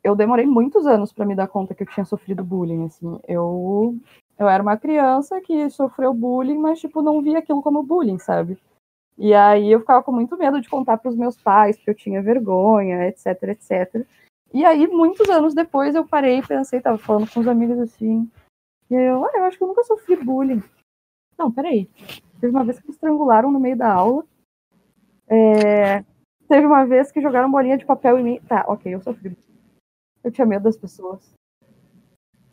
eu 0.04 0.16
demorei 0.16 0.46
muitos 0.46 0.86
anos 0.86 1.14
para 1.14 1.26
me 1.26 1.36
dar 1.36 1.48
conta 1.48 1.74
que 1.74 1.84
eu 1.84 1.88
tinha 1.88 2.06
sofrido 2.06 2.44
bullying, 2.44 2.86
assim. 2.86 3.20
Eu, 3.28 3.96
eu 4.38 4.50
era 4.50 4.62
uma 4.62 4.78
criança 4.78 5.40
que 5.42 5.70
sofreu 5.70 6.14
bullying, 6.14 6.58
mas, 6.58 6.80
tipo, 6.80 7.02
não 7.02 7.22
via 7.22 7.40
aquilo 7.40 7.62
como 7.62 7.84
bullying, 7.84 8.20
sabe? 8.20 8.58
E 9.18 9.34
aí 9.34 9.72
eu 9.72 9.80
ficava 9.80 10.04
com 10.04 10.12
muito 10.12 10.38
medo 10.38 10.62
de 10.62 10.70
contar 10.70 10.98
para 10.98 11.10
os 11.10 11.16
meus 11.16 11.38
pais, 11.38 11.76
porque 11.78 11.90
eu 11.90 11.96
tinha 11.96 12.22
vergonha, 12.22 13.08
etc, 13.08 13.44
etc. 13.44 14.06
E 14.54 14.64
aí, 14.64 14.88
muitos 14.88 15.30
anos 15.30 15.54
depois, 15.54 15.96
eu 15.96 16.06
parei 16.06 16.40
e 16.40 16.46
pensei, 16.46 16.80
tava 16.80 16.98
falando 16.98 17.30
com 17.30 17.40
os 17.40 17.48
amigos 17.48 17.80
assim, 17.80 18.30
e 18.90 18.94
eu, 18.94 19.26
ah, 19.26 19.32
eu 19.36 19.44
acho 19.46 19.58
que 19.58 19.64
eu 19.64 19.68
nunca 19.68 19.84
sofri 19.84 20.16
bullying. 20.16 20.64
Não, 21.38 21.52
peraí. 21.52 21.90
Teve 22.40 22.52
uma 22.52 22.64
vez 22.64 22.80
que 22.80 22.88
me 22.88 22.94
estrangularam 22.94 23.52
no 23.52 23.60
meio 23.60 23.78
da 23.78 23.92
aula. 23.92 24.26
É, 25.28 26.04
Teve 26.48 26.66
uma 26.66 26.86
vez 26.86 27.12
que 27.12 27.22
jogaram 27.22 27.52
bolinha 27.52 27.78
de 27.78 27.86
papel 27.86 28.18
em 28.18 28.24
mim. 28.24 28.42
Tá, 28.42 28.64
ok, 28.68 28.94
eu 28.94 29.02
sofri. 29.02 29.38
Eu 30.24 30.32
tinha 30.32 30.48
medo 30.48 30.64
das 30.64 30.78
pessoas. 30.78 31.34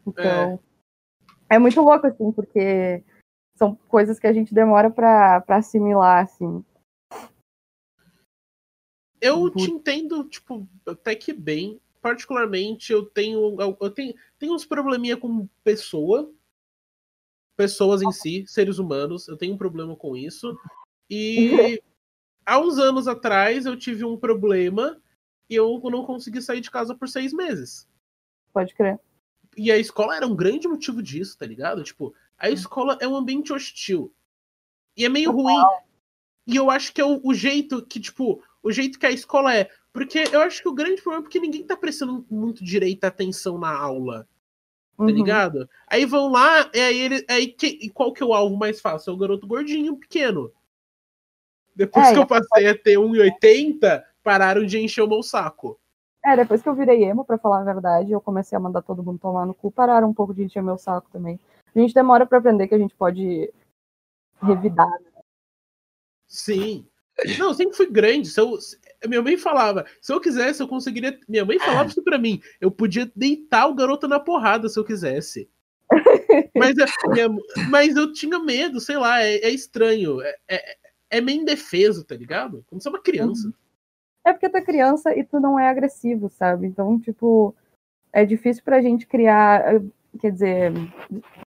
Então. 0.07 0.59
É, 1.49 1.59
muito 1.59 1.81
louco, 1.81 2.07
assim, 2.07 2.33
porque 2.33 3.05
são 3.57 3.77
coisas 3.88 4.18
que 4.18 4.27
a 4.27 4.33
gente 4.33 4.53
demora 4.53 4.90
pra, 4.90 5.40
pra 5.42 5.57
assimilar, 5.59 6.25
assim. 6.25 6.64
Eu 9.20 9.42
Uhum. 9.44 9.51
te 9.51 9.70
entendo, 9.70 10.25
tipo, 10.29 10.66
até 10.87 11.14
que 11.14 11.33
bem. 11.33 11.81
Particularmente, 12.04 12.92
eu 12.92 13.06
tenho. 13.06 13.56
Eu 13.58 13.90
tenho, 13.90 14.14
tenho 14.38 14.52
uns 14.52 14.66
probleminha 14.66 15.16
com 15.16 15.48
pessoa. 15.64 16.30
pessoas 17.56 18.02
em 18.02 18.12
si, 18.12 18.44
seres 18.46 18.78
humanos. 18.78 19.26
Eu 19.26 19.38
tenho 19.38 19.54
um 19.54 19.56
problema 19.56 19.96
com 19.96 20.14
isso. 20.14 20.54
E 21.08 21.48
há 22.44 22.58
uns 22.58 22.76
anos 22.76 23.08
atrás 23.08 23.64
eu 23.64 23.74
tive 23.74 24.04
um 24.04 24.18
problema 24.18 25.00
e 25.48 25.54
eu 25.54 25.80
não 25.84 26.04
consegui 26.04 26.42
sair 26.42 26.60
de 26.60 26.70
casa 26.70 26.94
por 26.94 27.08
seis 27.08 27.32
meses. 27.32 27.88
Pode 28.52 28.74
crer. 28.74 29.00
E 29.56 29.72
a 29.72 29.78
escola 29.78 30.14
era 30.14 30.26
um 30.26 30.36
grande 30.36 30.68
motivo 30.68 31.02
disso, 31.02 31.38
tá 31.38 31.46
ligado? 31.46 31.82
Tipo, 31.82 32.14
a 32.36 32.50
escola 32.50 32.98
é 33.00 33.08
um 33.08 33.16
ambiente 33.16 33.50
hostil. 33.50 34.12
E 34.94 35.06
é 35.06 35.08
meio 35.08 35.32
ruim. 35.32 35.56
E 36.46 36.54
eu 36.54 36.70
acho 36.70 36.92
que 36.92 37.00
é 37.00 37.04
o, 37.04 37.18
o, 37.24 37.32
jeito 37.32 37.82
que, 37.86 37.98
tipo, 37.98 38.44
o 38.62 38.70
jeito 38.70 38.98
que 38.98 39.06
a 39.06 39.10
escola 39.10 39.56
é. 39.56 39.70
Porque 39.94 40.24
eu 40.33 40.40
acho 40.40 40.61
que 40.61 40.68
o 40.68 40.74
grande 40.74 41.00
problema 41.00 41.20
é 41.20 41.22
porque 41.22 41.38
ninguém 41.38 41.62
tá 41.62 41.76
prestando 41.76 42.26
muito 42.28 42.64
direito 42.64 43.04
atenção 43.04 43.57
na 43.57 43.72
aula. 43.72 44.26
Tá 44.96 45.04
uhum. 45.04 45.09
ligado? 45.09 45.70
Aí 45.87 46.04
vão 46.04 46.33
lá, 46.33 46.68
e 46.74 46.80
aí 46.80 46.98
ele. 46.98 47.26
Aí 47.30 47.46
que, 47.46 47.66
e 47.80 47.88
qual 47.88 48.12
que 48.12 48.20
é 48.20 48.26
o 48.26 48.35
alvo 48.35 48.57
mais 48.57 48.80
fácil? 48.80 49.12
É 49.12 49.14
o 49.14 49.16
garoto 49.16 49.46
gordinho, 49.46 49.96
pequeno. 49.96 50.52
Depois 51.76 52.09
é, 52.09 52.12
que 52.12 52.18
eu 52.18 52.26
passei 52.26 52.66
a 52.66 52.76
ter 52.76 52.98
1,80, 52.98 54.04
pararam 54.20 54.66
de 54.66 54.80
encher 54.80 55.02
o 55.02 55.09
meu 55.09 55.22
saco. 55.22 55.78
É, 56.24 56.37
depois 56.37 56.61
que 56.61 56.68
eu 56.68 56.74
virei 56.74 57.04
emo, 57.04 57.24
pra 57.24 57.38
falar 57.38 57.61
a 57.61 57.64
verdade, 57.64 58.11
eu 58.11 58.20
comecei 58.20 58.57
a 58.57 58.61
mandar 58.61 58.83
todo 58.83 59.02
mundo 59.02 59.20
tomar 59.20 59.46
no 59.46 59.54
cu, 59.54 59.70
pararam 59.70 60.09
um 60.09 60.14
pouco 60.14 60.35
de 60.35 60.42
encher 60.42 60.62
meu 60.62 60.76
saco 60.76 61.09
também. 61.11 61.38
A 61.74 61.78
gente 61.78 61.94
demora 61.94 62.26
para 62.26 62.38
aprender 62.38 62.66
que 62.66 62.74
a 62.74 62.78
gente 62.78 62.94
pode 62.96 63.52
revidar. 64.42 64.90
Né? 64.90 65.22
Sim. 66.26 66.88
Não, 67.38 67.48
eu 67.48 67.55
sempre 67.55 67.77
fui 67.77 67.90
grande. 67.90 68.29
Se 68.29 68.40
eu, 68.40 68.59
minha 69.07 69.22
mãe 69.22 69.37
falava, 69.37 69.87
se 70.00 70.12
eu 70.12 70.20
quisesse, 70.20 70.62
eu 70.62 70.68
conseguiria. 70.68 71.18
Minha 71.29 71.44
mãe 71.44 71.59
falava 71.59 71.88
isso 71.88 72.03
pra 72.03 72.18
mim. 72.18 72.40
Eu 72.61 72.70
podia 72.70 73.11
deitar 73.14 73.66
o 73.66 73.74
garoto 73.74 74.09
na 74.09 74.18
porrada 74.18 74.68
se 74.68 74.79
eu 74.79 74.85
quisesse. 74.85 75.48
mas, 76.57 76.77
é, 76.79 76.87
minha, 77.09 77.29
mas 77.68 77.96
eu 77.96 78.12
tinha 78.12 78.38
medo, 78.38 78.81
sei 78.81 78.96
lá, 78.96 79.22
é, 79.22 79.37
é 79.37 79.50
estranho. 79.50 80.20
É, 80.22 80.37
é, 80.48 80.77
é, 81.11 81.20
meio 81.20 81.42
indefeso, 81.42 82.05
tá 82.05 82.16
ligado? 82.16 82.64
Como 82.68 82.81
se 82.81 82.88
é 82.88 82.90
uma 82.90 83.03
criança. 83.03 83.53
É 84.27 84.33
porque 84.33 84.48
tu 84.48 84.57
é 84.57 84.62
criança 84.62 85.16
e 85.16 85.22
tu 85.22 85.38
não 85.38 85.59
é 85.59 85.68
agressivo, 85.68 86.31
sabe? 86.31 86.66
Então, 86.66 86.98
tipo, 86.98 87.55
é 88.12 88.24
difícil 88.24 88.64
pra 88.64 88.81
gente 88.81 89.07
criar, 89.07 89.83
quer 90.18 90.33
dizer, 90.33 90.72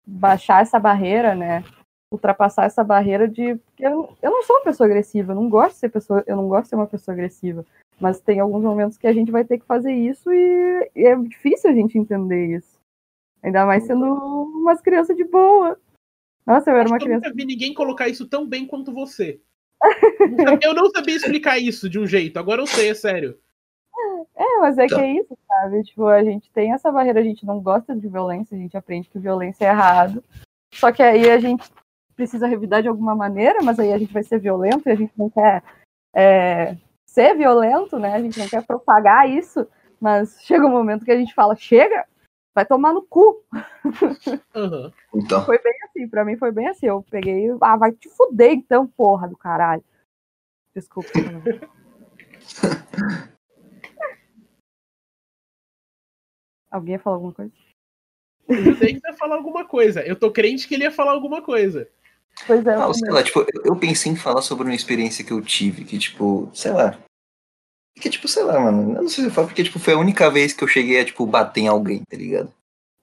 baixar 0.06 0.62
essa 0.62 0.80
barreira, 0.80 1.34
né? 1.34 1.64
Ultrapassar 2.12 2.66
essa 2.66 2.84
barreira 2.84 3.28
de 3.28 3.60
eu, 3.80 4.18
eu 4.22 4.32
não 4.32 4.44
sou 4.44 4.58
uma 4.58 4.64
pessoa 4.64 4.88
agressiva, 4.88 5.32
eu 5.32 5.36
não 5.36 5.50
gosto 5.50 5.74
de 5.74 5.80
ser 5.80 5.90
pessoa, 5.90 6.24
eu 6.26 6.36
não 6.36 6.48
gosto 6.48 6.64
de 6.64 6.70
ser 6.70 6.76
uma 6.76 6.88
pessoa 6.88 7.14
agressiva, 7.14 7.66
mas 8.00 8.20
tem 8.20 8.40
alguns 8.40 8.64
momentos 8.64 8.98
que 8.98 9.08
a 9.08 9.14
gente 9.14 9.32
vai 9.32 9.46
ter 9.46 9.60
que 9.60 9.66
fazer 9.66 9.94
isso 9.94 10.32
e, 10.32 10.92
e 10.96 11.06
é 11.06 11.16
difícil 11.16 11.70
a 11.70 11.74
gente 11.74 11.98
entender 11.98 12.58
isso. 12.58 12.80
Ainda 13.44 13.66
mais 13.66 13.84
sendo 13.86 14.06
umas 14.06 14.82
crianças 14.82 15.16
de 15.16 15.24
boa. 15.24 15.80
Nossa, 16.46 16.70
eu 16.70 16.76
era 16.76 16.86
Acho 16.86 16.94
uma 16.94 17.00
criança. 17.00 17.28
Eu 17.28 17.30
nunca 17.30 17.36
vi 17.36 17.46
ninguém 17.46 17.74
colocar 17.74 18.10
isso 18.10 18.28
tão 18.28 18.46
bem 18.46 18.66
quanto 18.66 18.92
você. 18.92 19.40
eu 20.62 20.74
não 20.74 20.90
sabia 20.90 21.16
explicar 21.16 21.58
isso 21.58 21.90
de 21.90 22.00
um 22.00 22.08
jeito, 22.08 22.38
agora 22.38 22.62
eu 22.62 22.68
sei, 22.68 22.90
é 22.90 22.94
sério. 22.94 23.40
É, 24.36 24.58
mas 24.60 24.78
é 24.78 24.88
que 24.88 24.96
é 24.96 25.14
isso, 25.14 25.38
sabe? 25.48 25.84
Tipo, 25.84 26.08
a 26.08 26.24
gente 26.24 26.50
tem 26.52 26.74
essa 26.74 26.92
barreira, 26.92 27.20
a 27.20 27.24
gente 27.24 27.46
não 27.46 27.60
gosta 27.62 27.96
de 27.96 28.08
violência, 28.08 28.56
a 28.56 28.60
gente 28.60 28.76
aprende 28.76 29.10
que 29.10 29.20
violência 29.20 29.66
é 29.66 29.70
errado. 29.70 30.24
Só 30.74 30.92
que 30.92 31.04
aí 31.04 31.30
a 31.30 31.40
gente 31.40 31.70
precisa 32.20 32.48
revidar 32.48 32.82
de 32.82 32.90
alguma 32.90 33.16
maneira, 33.16 33.64
mas 33.64 33.80
aí 33.80 33.94
a 33.94 33.98
gente 33.98 34.12
vai 34.12 34.24
ser 34.24 34.40
violento 34.40 34.90
e 34.90 34.92
a 34.92 34.96
gente 34.96 35.14
não 35.18 35.30
quer 35.30 35.64
é, 36.14 36.76
ser 37.06 37.34
violento, 37.34 37.98
né? 37.98 38.14
A 38.14 38.22
gente 38.22 38.38
não 38.38 38.46
quer 38.46 38.62
propagar 38.62 39.30
isso, 39.30 39.66
mas 40.02 40.38
chega 40.42 40.66
um 40.66 40.70
momento 40.70 41.06
que 41.06 41.12
a 41.12 41.18
gente 41.18 41.34
fala, 41.34 41.56
chega, 41.56 42.06
vai 42.54 42.66
tomar 42.66 42.92
no 42.92 43.04
cu. 43.04 43.42
Uhum. 44.54 44.92
Então. 45.16 45.46
Foi 45.46 45.58
bem 45.60 45.74
assim, 45.86 46.10
pra 46.10 46.26
mim 46.26 46.36
foi 46.36 46.52
bem 46.52 46.68
assim. 46.68 46.88
Eu 46.88 47.02
peguei, 47.10 47.48
ah, 47.62 47.78
vai 47.78 47.94
te 47.94 48.10
fuder 48.10 48.52
então, 48.52 48.86
porra 48.86 49.30
do 49.30 49.38
caralho. 49.38 49.84
Desculpa. 50.76 51.10
Alguém 56.70 56.96
ia 56.96 57.00
falar 57.00 57.16
alguma 57.16 57.34
coisa? 57.34 57.54
Eu 58.50 58.78
tenho 58.78 59.02
que 59.02 59.14
falar 59.14 59.36
alguma 59.36 59.66
coisa. 59.66 60.06
Eu 60.06 60.18
tô 60.18 60.30
crente 60.30 60.68
que 60.68 60.76
ele 60.76 60.84
ia 60.84 60.92
falar 60.92 61.14
alguma 61.14 61.42
coisa. 61.42 61.90
Pois 62.48 62.66
é. 62.66 62.76
Não, 62.76 62.94
sei 62.94 63.10
lá, 63.10 63.24
tipo, 63.24 63.46
eu 63.64 63.76
pensei 63.76 64.12
em 64.12 64.16
falar 64.16 64.42
sobre 64.42 64.66
uma 64.66 64.76
experiência 64.76 65.24
que 65.24 65.32
eu 65.32 65.42
tive, 65.42 65.84
que, 65.84 65.98
tipo, 65.98 66.50
sei 66.54 66.72
lá. 66.72 66.98
Que, 67.96 68.10
tipo, 68.10 68.28
sei 68.28 68.44
lá, 68.44 68.60
mano. 68.60 68.96
Eu 68.96 69.02
não 69.04 69.10
sei 69.10 69.24
se 69.24 69.30
eu 69.30 69.34
falo, 69.34 69.48
porque, 69.48 69.64
tipo, 69.64 69.80
foi 69.80 69.94
a 69.94 70.00
única 70.00 70.30
vez 70.30 70.54
que 70.54 70.64
eu 70.64 70.68
cheguei 70.68 71.00
a, 71.00 71.06
tipo, 71.06 71.26
bater 71.26 71.62
em 71.62 71.68
alguém, 71.68 72.04
tá 72.10 72.18
ligado? 72.18 72.54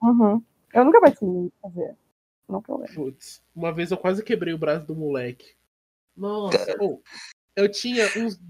Uhum. 0.02 0.42
Eu 0.72 0.84
nunca 0.84 1.00
bati 1.00 1.24
em 1.24 1.52
fazer. 1.60 1.96
Não 2.48 2.62
problema. 2.62 2.94
Putz, 2.94 3.42
uma 3.54 3.72
vez 3.72 3.90
eu 3.90 3.96
quase 3.96 4.22
quebrei 4.22 4.54
o 4.54 4.58
braço 4.58 4.86
do 4.86 4.94
moleque. 4.94 5.54
Nossa, 6.16 6.76
oh, 6.80 7.00
eu 7.54 7.70
tinha 7.70 8.06
uns 8.16 8.40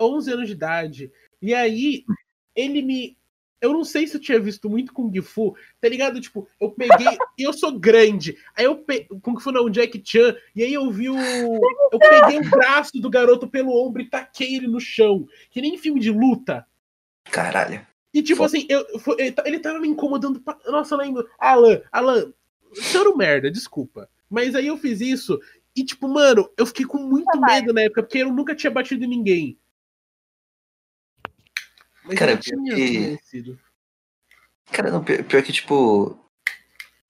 11 0.00 0.32
anos 0.32 0.46
de 0.46 0.52
idade. 0.54 1.12
E 1.40 1.54
aí, 1.54 2.04
ele 2.54 2.82
me 2.82 3.16
eu 3.62 3.72
não 3.72 3.84
sei 3.84 4.08
se 4.08 4.16
eu 4.16 4.20
tinha 4.20 4.40
visto 4.40 4.68
muito 4.68 4.92
Kung 4.92 5.12
Fu, 5.22 5.56
tá 5.80 5.88
ligado? 5.88 6.20
Tipo, 6.20 6.48
eu 6.60 6.72
peguei. 6.72 7.16
e 7.38 7.44
eu 7.44 7.52
sou 7.52 7.78
grande. 7.78 8.36
Aí 8.56 8.64
eu 8.64 8.76
peguei. 8.76 9.06
Kung 9.22 9.38
Fu 9.38 9.52
não, 9.52 9.70
Jack 9.70 10.02
Chan. 10.04 10.36
E 10.54 10.64
aí 10.64 10.74
eu 10.74 10.90
vi 10.90 11.08
o. 11.08 11.16
Eu 11.16 11.98
peguei 11.98 12.38
o 12.40 12.50
braço 12.50 13.00
do 13.00 13.08
garoto 13.08 13.46
pelo 13.46 13.72
ombro 13.72 14.02
e 14.02 14.10
taquei 14.10 14.56
ele 14.56 14.66
no 14.66 14.80
chão. 14.80 15.26
Que 15.48 15.62
nem 15.62 15.78
filme 15.78 16.00
de 16.00 16.10
luta. 16.10 16.66
Caralho. 17.24 17.86
E 18.12 18.20
tipo 18.20 18.42
assim, 18.42 18.66
eu, 18.68 18.84
ele 19.44 19.60
tava 19.60 19.78
me 19.78 19.88
incomodando. 19.88 20.40
Pra... 20.40 20.58
Nossa, 20.66 20.94
eu 20.96 20.98
lembro. 20.98 21.26
Alan, 21.38 21.80
Alan, 21.90 22.32
você 22.74 22.98
era 22.98 23.08
um 23.08 23.16
merda, 23.16 23.50
desculpa. 23.50 24.08
Mas 24.28 24.54
aí 24.54 24.66
eu 24.66 24.76
fiz 24.76 25.00
isso. 25.00 25.38
E, 25.74 25.84
tipo, 25.84 26.08
mano, 26.08 26.50
eu 26.58 26.66
fiquei 26.66 26.84
com 26.84 26.98
muito 26.98 27.40
medo 27.40 27.72
na 27.72 27.82
época, 27.82 28.02
porque 28.02 28.18
eu 28.18 28.32
nunca 28.32 28.54
tinha 28.54 28.70
batido 28.70 29.04
em 29.04 29.08
ninguém. 29.08 29.58
Mas 32.12 32.18
cara, 32.18 32.36
pior 32.36 32.62
que... 32.62 33.18
Cara, 34.70 34.90
não, 34.90 35.02
pior, 35.02 35.24
pior, 35.24 35.42
que, 35.42 35.52
tipo... 35.52 36.18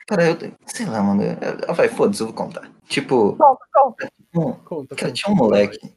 Cara, 0.06 0.30
eu... 0.30 0.36
Sei 0.66 0.86
lá, 0.86 1.02
mano. 1.02 1.22
Eu... 1.22 1.74
Vai, 1.74 1.88
foda-se, 1.88 2.20
eu 2.22 2.26
vou 2.26 2.34
contar. 2.34 2.70
Tipo... 2.86 3.36
Conta, 3.36 3.66
conta. 3.72 4.12
Um, 4.34 4.52
conta 4.52 4.96
cara, 4.96 5.12
tinha 5.12 5.32
um 5.32 5.36
moleque 5.36 5.92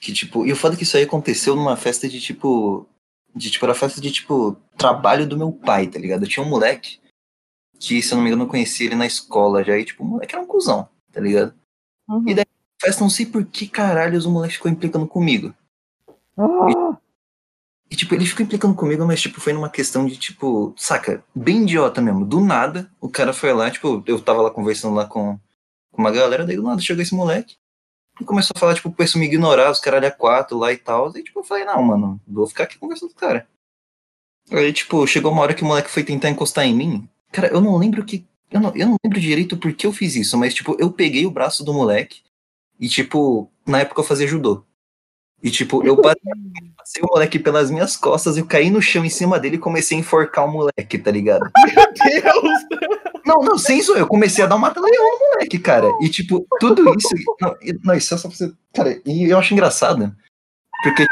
que, 0.00 0.12
tipo... 0.12 0.46
E 0.46 0.52
o 0.52 0.56
foda 0.56 0.74
é 0.74 0.78
que 0.78 0.84
isso 0.84 0.96
aí 0.96 1.04
aconteceu 1.04 1.56
numa 1.56 1.76
festa 1.76 2.08
de, 2.08 2.20
tipo... 2.20 2.86
De, 3.34 3.50
tipo, 3.50 3.64
era 3.64 3.74
festa 3.74 4.00
de, 4.00 4.10
tipo, 4.10 4.56
trabalho 4.76 5.26
do 5.26 5.36
meu 5.36 5.52
pai, 5.52 5.86
tá 5.86 5.98
ligado? 5.98 6.24
Eu 6.24 6.28
tinha 6.28 6.44
um 6.44 6.48
moleque 6.48 6.98
que, 7.78 8.02
se 8.02 8.12
eu 8.12 8.16
não 8.16 8.22
me 8.22 8.28
engano, 8.28 8.44
eu 8.44 8.48
conheci 8.48 8.84
ele 8.84 8.94
na 8.94 9.06
escola 9.06 9.64
já. 9.64 9.78
E, 9.78 9.84
tipo, 9.84 10.02
o 10.02 10.06
moleque 10.06 10.34
era 10.34 10.42
um 10.42 10.46
cuzão, 10.46 10.88
tá 11.12 11.20
ligado? 11.20 11.54
Uhum. 12.08 12.28
E 12.28 12.34
daí, 12.34 12.46
festa, 12.80 13.02
não 13.02 13.10
sei 13.10 13.26
por 13.26 13.44
que 13.44 13.68
caralhos 13.68 14.26
o 14.26 14.30
moleque 14.30 14.54
ficou 14.54 14.70
implicando 14.70 15.06
comigo. 15.06 15.54
Ah. 16.36 16.66
E, 16.68 16.74
e, 17.90 17.96
tipo, 17.96 18.14
ele 18.14 18.24
ficou 18.24 18.44
implicando 18.44 18.74
comigo, 18.74 19.04
mas, 19.04 19.20
tipo, 19.20 19.40
foi 19.40 19.52
numa 19.52 19.68
questão 19.68 20.06
de, 20.06 20.16
tipo, 20.16 20.72
saca, 20.76 21.24
bem 21.34 21.64
idiota 21.64 22.00
mesmo. 22.00 22.24
Do 22.24 22.38
nada, 22.40 22.88
o 23.00 23.08
cara 23.08 23.32
foi 23.32 23.52
lá, 23.52 23.68
tipo, 23.68 24.02
eu 24.06 24.20
tava 24.20 24.42
lá 24.42 24.50
conversando 24.50 24.94
lá 24.94 25.06
com, 25.06 25.38
com 25.90 26.00
uma 26.00 26.12
galera, 26.12 26.46
daí 26.46 26.54
do 26.54 26.62
nada 26.62 26.80
chegou 26.80 27.02
esse 27.02 27.14
moleque 27.14 27.56
e 28.20 28.24
começou 28.24 28.52
a 28.54 28.58
falar, 28.58 28.74
tipo, 28.74 28.92
pra 28.92 29.06
me 29.16 29.26
ignorar, 29.26 29.72
os 29.72 29.80
caralho 29.80 30.06
a 30.06 30.10
quatro 30.10 30.56
lá 30.56 30.72
e 30.72 30.76
tal. 30.76 31.10
E, 31.16 31.22
tipo, 31.24 31.40
eu 31.40 31.44
falei, 31.44 31.64
não, 31.64 31.82
mano, 31.82 32.20
vou 32.28 32.46
ficar 32.46 32.64
aqui 32.64 32.78
conversando 32.78 33.10
com 33.10 33.16
o 33.16 33.20
cara. 33.20 33.48
Aí, 34.52 34.72
tipo, 34.72 35.04
chegou 35.06 35.32
uma 35.32 35.42
hora 35.42 35.54
que 35.54 35.62
o 35.62 35.66
moleque 35.66 35.90
foi 35.90 36.04
tentar 36.04 36.30
encostar 36.30 36.64
em 36.66 36.74
mim. 36.74 37.08
Cara, 37.32 37.48
eu 37.48 37.60
não 37.60 37.76
lembro 37.76 38.04
que. 38.04 38.24
Eu 38.50 38.60
não, 38.60 38.74
eu 38.74 38.86
não 38.88 38.96
lembro 39.04 39.20
direito 39.20 39.56
por 39.56 39.72
que 39.72 39.86
eu 39.86 39.92
fiz 39.92 40.16
isso, 40.16 40.36
mas, 40.36 40.54
tipo, 40.54 40.76
eu 40.78 40.92
peguei 40.92 41.26
o 41.26 41.30
braço 41.30 41.64
do 41.64 41.72
moleque 41.72 42.22
e, 42.78 42.88
tipo, 42.88 43.50
na 43.66 43.80
época 43.80 44.00
eu 44.00 44.04
fazia 44.04 44.26
judô. 44.26 44.64
E, 45.42 45.50
tipo, 45.50 45.84
eu 45.84 45.96
passei 45.96 47.02
o 47.02 47.06
moleque 47.06 47.38
pelas 47.38 47.70
minhas 47.70 47.96
costas, 47.96 48.36
eu 48.36 48.44
caí 48.44 48.70
no 48.70 48.82
chão 48.82 49.04
em 49.04 49.10
cima 49.10 49.38
dele 49.38 49.56
e 49.56 49.60
comecei 49.60 49.96
a 49.96 50.00
enforcar 50.00 50.44
o 50.44 50.52
moleque, 50.52 50.98
tá 50.98 51.10
ligado? 51.10 51.50
Meu 51.74 52.22
Deus! 52.22 52.90
Não, 53.24 53.42
não, 53.42 53.58
sem 53.58 53.78
isso, 53.78 53.94
eu 53.94 54.06
comecei 54.06 54.44
a 54.44 54.46
dar 54.46 54.56
um 54.56 54.58
mata-leão 54.58 55.04
no 55.04 55.30
moleque, 55.30 55.58
cara. 55.58 55.88
E, 56.02 56.08
tipo, 56.08 56.46
tudo 56.58 56.94
isso. 56.96 57.08
Não, 57.40 57.56
não, 57.84 57.94
isso 57.94 58.14
é 58.14 58.18
só 58.18 58.28
pra 58.28 58.36
você. 58.36 58.52
Cara, 58.74 59.00
e 59.06 59.30
eu 59.30 59.38
acho 59.38 59.54
engraçado. 59.54 60.14
Porque. 60.82 61.06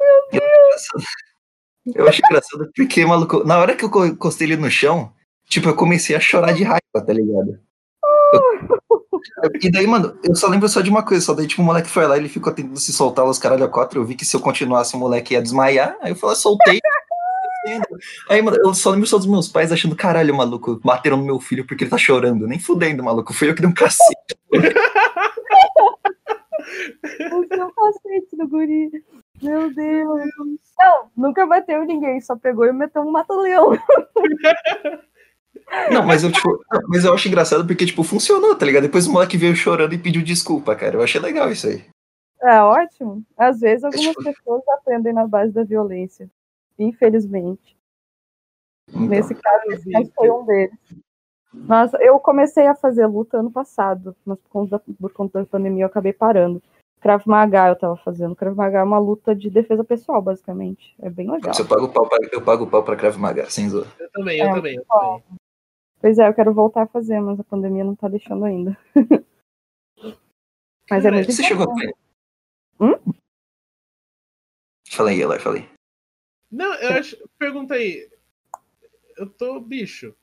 Meu 0.00 0.40
Deus! 0.40 1.14
Eu 1.94 2.08
acho 2.08 2.20
engraçado 2.24 2.70
porque, 2.74 3.04
maluco, 3.04 3.44
na 3.44 3.58
hora 3.58 3.76
que 3.76 3.84
eu 3.84 4.06
encostei 4.06 4.46
ele 4.46 4.56
no 4.56 4.70
chão, 4.70 5.12
tipo, 5.46 5.68
eu 5.68 5.76
comecei 5.76 6.16
a 6.16 6.20
chorar 6.20 6.52
de 6.52 6.64
raiva, 6.64 6.80
tá 6.94 7.12
ligado? 7.12 7.60
Eu, 8.32 8.80
e 9.60 9.70
daí, 9.70 9.86
mano, 9.86 10.18
eu 10.22 10.34
só 10.34 10.48
lembro 10.48 10.68
só 10.68 10.80
de 10.80 10.90
uma 10.90 11.02
coisa, 11.02 11.24
só 11.24 11.34
daí, 11.34 11.46
tipo, 11.46 11.62
o 11.62 11.64
moleque 11.64 11.88
foi 11.88 12.06
lá, 12.06 12.16
ele 12.16 12.28
ficou 12.28 12.52
tentando 12.52 12.78
se 12.78 12.92
soltar 12.92 13.24
os 13.24 13.38
caralho 13.38 13.64
a 13.64 13.68
quatro, 13.68 14.00
eu 14.00 14.04
vi 14.04 14.14
que 14.14 14.24
se 14.24 14.36
eu 14.36 14.40
continuasse 14.40 14.94
o 14.94 14.98
moleque 14.98 15.34
ia 15.34 15.42
desmaiar, 15.42 15.96
aí 16.00 16.12
eu 16.12 16.16
falei, 16.16 16.36
soltei. 16.36 16.80
Aí, 18.28 18.42
mano, 18.42 18.58
eu 18.62 18.74
só 18.74 18.90
lembro 18.90 19.06
só 19.06 19.16
dos 19.16 19.26
meus 19.26 19.48
pais 19.48 19.72
achando, 19.72 19.96
caralho, 19.96 20.36
maluco, 20.36 20.78
bateram 20.84 21.16
no 21.16 21.24
meu 21.24 21.40
filho 21.40 21.66
porque 21.66 21.84
ele 21.84 21.90
tá 21.90 21.96
chorando. 21.96 22.46
Nem 22.46 22.58
fudendo, 22.58 23.02
maluco, 23.02 23.32
fui 23.32 23.48
eu 23.48 23.54
que 23.54 23.62
dei 23.62 23.70
um 23.70 23.72
cacete. 23.72 24.36
o 27.32 27.46
seu 27.48 27.72
cacete 27.72 28.36
do 28.36 28.46
guri. 28.48 28.90
Meu 29.42 29.72
Deus. 29.74 30.30
Não, 30.78 31.10
nunca 31.16 31.46
bateu 31.46 31.84
ninguém, 31.84 32.20
só 32.20 32.36
pegou 32.36 32.66
e 32.66 32.72
meteu 32.72 33.00
um 33.02 33.10
mata-leão. 33.10 33.70
Não, 35.90 36.02
mas 36.04 36.22
eu, 36.22 36.30
tipo, 36.32 36.64
mas 36.88 37.04
eu 37.04 37.12
acho 37.14 37.28
engraçado 37.28 37.66
porque, 37.66 37.84
tipo, 37.86 38.02
funcionou, 38.02 38.54
tá 38.56 38.64
ligado? 38.64 38.82
Depois 38.84 39.06
o 39.06 39.12
moleque 39.12 39.36
veio 39.36 39.54
chorando 39.56 39.92
e 39.92 39.98
pediu 39.98 40.22
desculpa, 40.22 40.74
cara. 40.76 40.96
Eu 40.96 41.02
achei 41.02 41.20
legal 41.20 41.50
isso 41.50 41.66
aí. 41.66 41.84
É 42.42 42.60
ótimo. 42.60 43.22
Às 43.36 43.60
vezes 43.60 43.84
algumas 43.84 44.06
tipo- 44.06 44.22
pessoas 44.22 44.62
aprendem 44.68 45.12
na 45.12 45.26
base 45.26 45.52
da 45.52 45.64
violência. 45.64 46.28
Infelizmente. 46.78 47.76
Então, 48.90 49.02
Nesse 49.06 49.34
caso, 49.34 49.64
Eu 49.68 50.00
esse 50.02 50.12
foi 50.14 50.30
um 50.30 50.44
deles. 50.44 50.74
Nossa, 51.52 51.96
eu 51.98 52.18
comecei 52.18 52.66
a 52.66 52.74
fazer 52.74 53.06
luta 53.06 53.38
ano 53.38 53.50
passado, 53.50 54.14
mas 54.26 54.38
por 54.38 54.48
conta 54.50 54.70
da, 54.78 54.94
por 55.00 55.12
conta 55.12 55.38
da 55.40 55.46
pandemia 55.46 55.84
eu 55.84 55.88
acabei 55.88 56.12
parando. 56.12 56.62
Krav 57.00 57.22
Maga 57.26 57.68
eu 57.68 57.76
tava 57.76 57.96
fazendo. 57.98 58.34
Krav 58.34 58.56
Maga 58.56 58.78
é 58.78 58.82
uma 58.82 58.98
luta 58.98 59.34
de 59.34 59.48
defesa 59.50 59.84
pessoal, 59.84 60.20
basicamente. 60.20 60.94
É 61.00 61.08
bem 61.08 61.30
legal. 61.30 61.54
eu 61.58 61.66
pago 61.66 61.84
o 61.84 61.88
pau 61.92 62.08
pra, 62.08 62.18
eu 62.32 62.42
pago 62.42 62.64
o 62.64 62.66
pau 62.66 62.82
pra 62.82 62.96
Krav 62.96 63.16
Maga, 63.18 63.48
sem 63.48 63.68
zoar. 63.68 63.86
Eu 63.98 64.10
também, 64.10 64.38
eu 64.38 64.46
É, 64.46 64.54
também, 64.54 64.74
eu 64.76 64.84
também. 64.84 65.22
Pois 66.04 66.18
é, 66.18 66.28
eu 66.28 66.34
quero 66.34 66.52
voltar 66.52 66.82
a 66.82 66.86
fazer, 66.86 67.18
mas 67.18 67.40
a 67.40 67.44
pandemia 67.44 67.82
não 67.82 67.96
tá 67.96 68.08
deixando 68.08 68.44
ainda. 68.44 68.78
mas 70.90 71.02
é 71.02 71.10
muito 71.10 71.32
Você 71.32 71.42
chegou 71.42 71.66
a 71.66 71.72
aprender? 71.72 71.94
Fala 74.90 75.08
aí, 75.08 75.22
Eloy, 75.22 75.38
fala 75.38 75.56
aí. 75.56 75.68
Não, 76.52 76.74
eu 76.74 76.90
acho. 76.98 77.16
Pergunta 77.38 77.72
aí. 77.72 78.06
Eu 79.16 79.30
tô 79.30 79.58
bicho. 79.58 80.14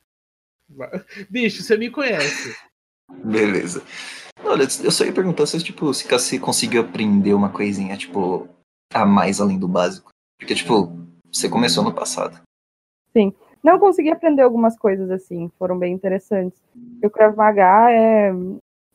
Bicho, 1.27 1.63
você 1.63 1.75
me 1.75 1.89
conhece. 1.89 2.55
Beleza. 3.09 3.81
Olha, 4.43 4.67
eu 4.83 4.91
só 4.91 5.03
ia 5.03 5.11
perguntar 5.11 5.47
se, 5.47 5.63
tipo, 5.63 5.91
se 5.95 6.07
você 6.07 6.37
conseguiu 6.37 6.83
aprender 6.83 7.33
uma 7.33 7.51
coisinha, 7.51 7.97
tipo, 7.97 8.47
a 8.93 9.03
mais 9.03 9.41
além 9.41 9.57
do 9.57 9.67
básico. 9.67 10.11
Porque, 10.39 10.53
tipo, 10.53 10.95
você 11.33 11.49
começou 11.49 11.83
no 11.83 11.91
passado. 11.91 12.39
Não 13.63 13.79
consegui 13.79 14.09
aprender 14.09 14.41
algumas 14.41 14.77
coisas 14.77 15.09
assim, 15.11 15.49
foram 15.57 15.77
bem 15.77 15.93
interessantes. 15.93 16.61
E 17.01 17.05
o 17.05 17.09
Krav 17.11 17.35
Maga 17.35 17.91
é, 17.91 18.31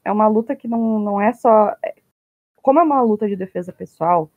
é 0.04 0.12
uma 0.12 0.26
luta 0.26 0.56
que 0.56 0.66
não, 0.66 0.98
não 0.98 1.20
é 1.20 1.32
só. 1.32 1.74
é- 1.84 1.94
Como 2.62 2.80
é 2.80 2.82
uma 2.82 3.00
luta 3.00 3.28
de 3.28 3.36
defesa 3.36 3.72
pessoal, 3.72 4.28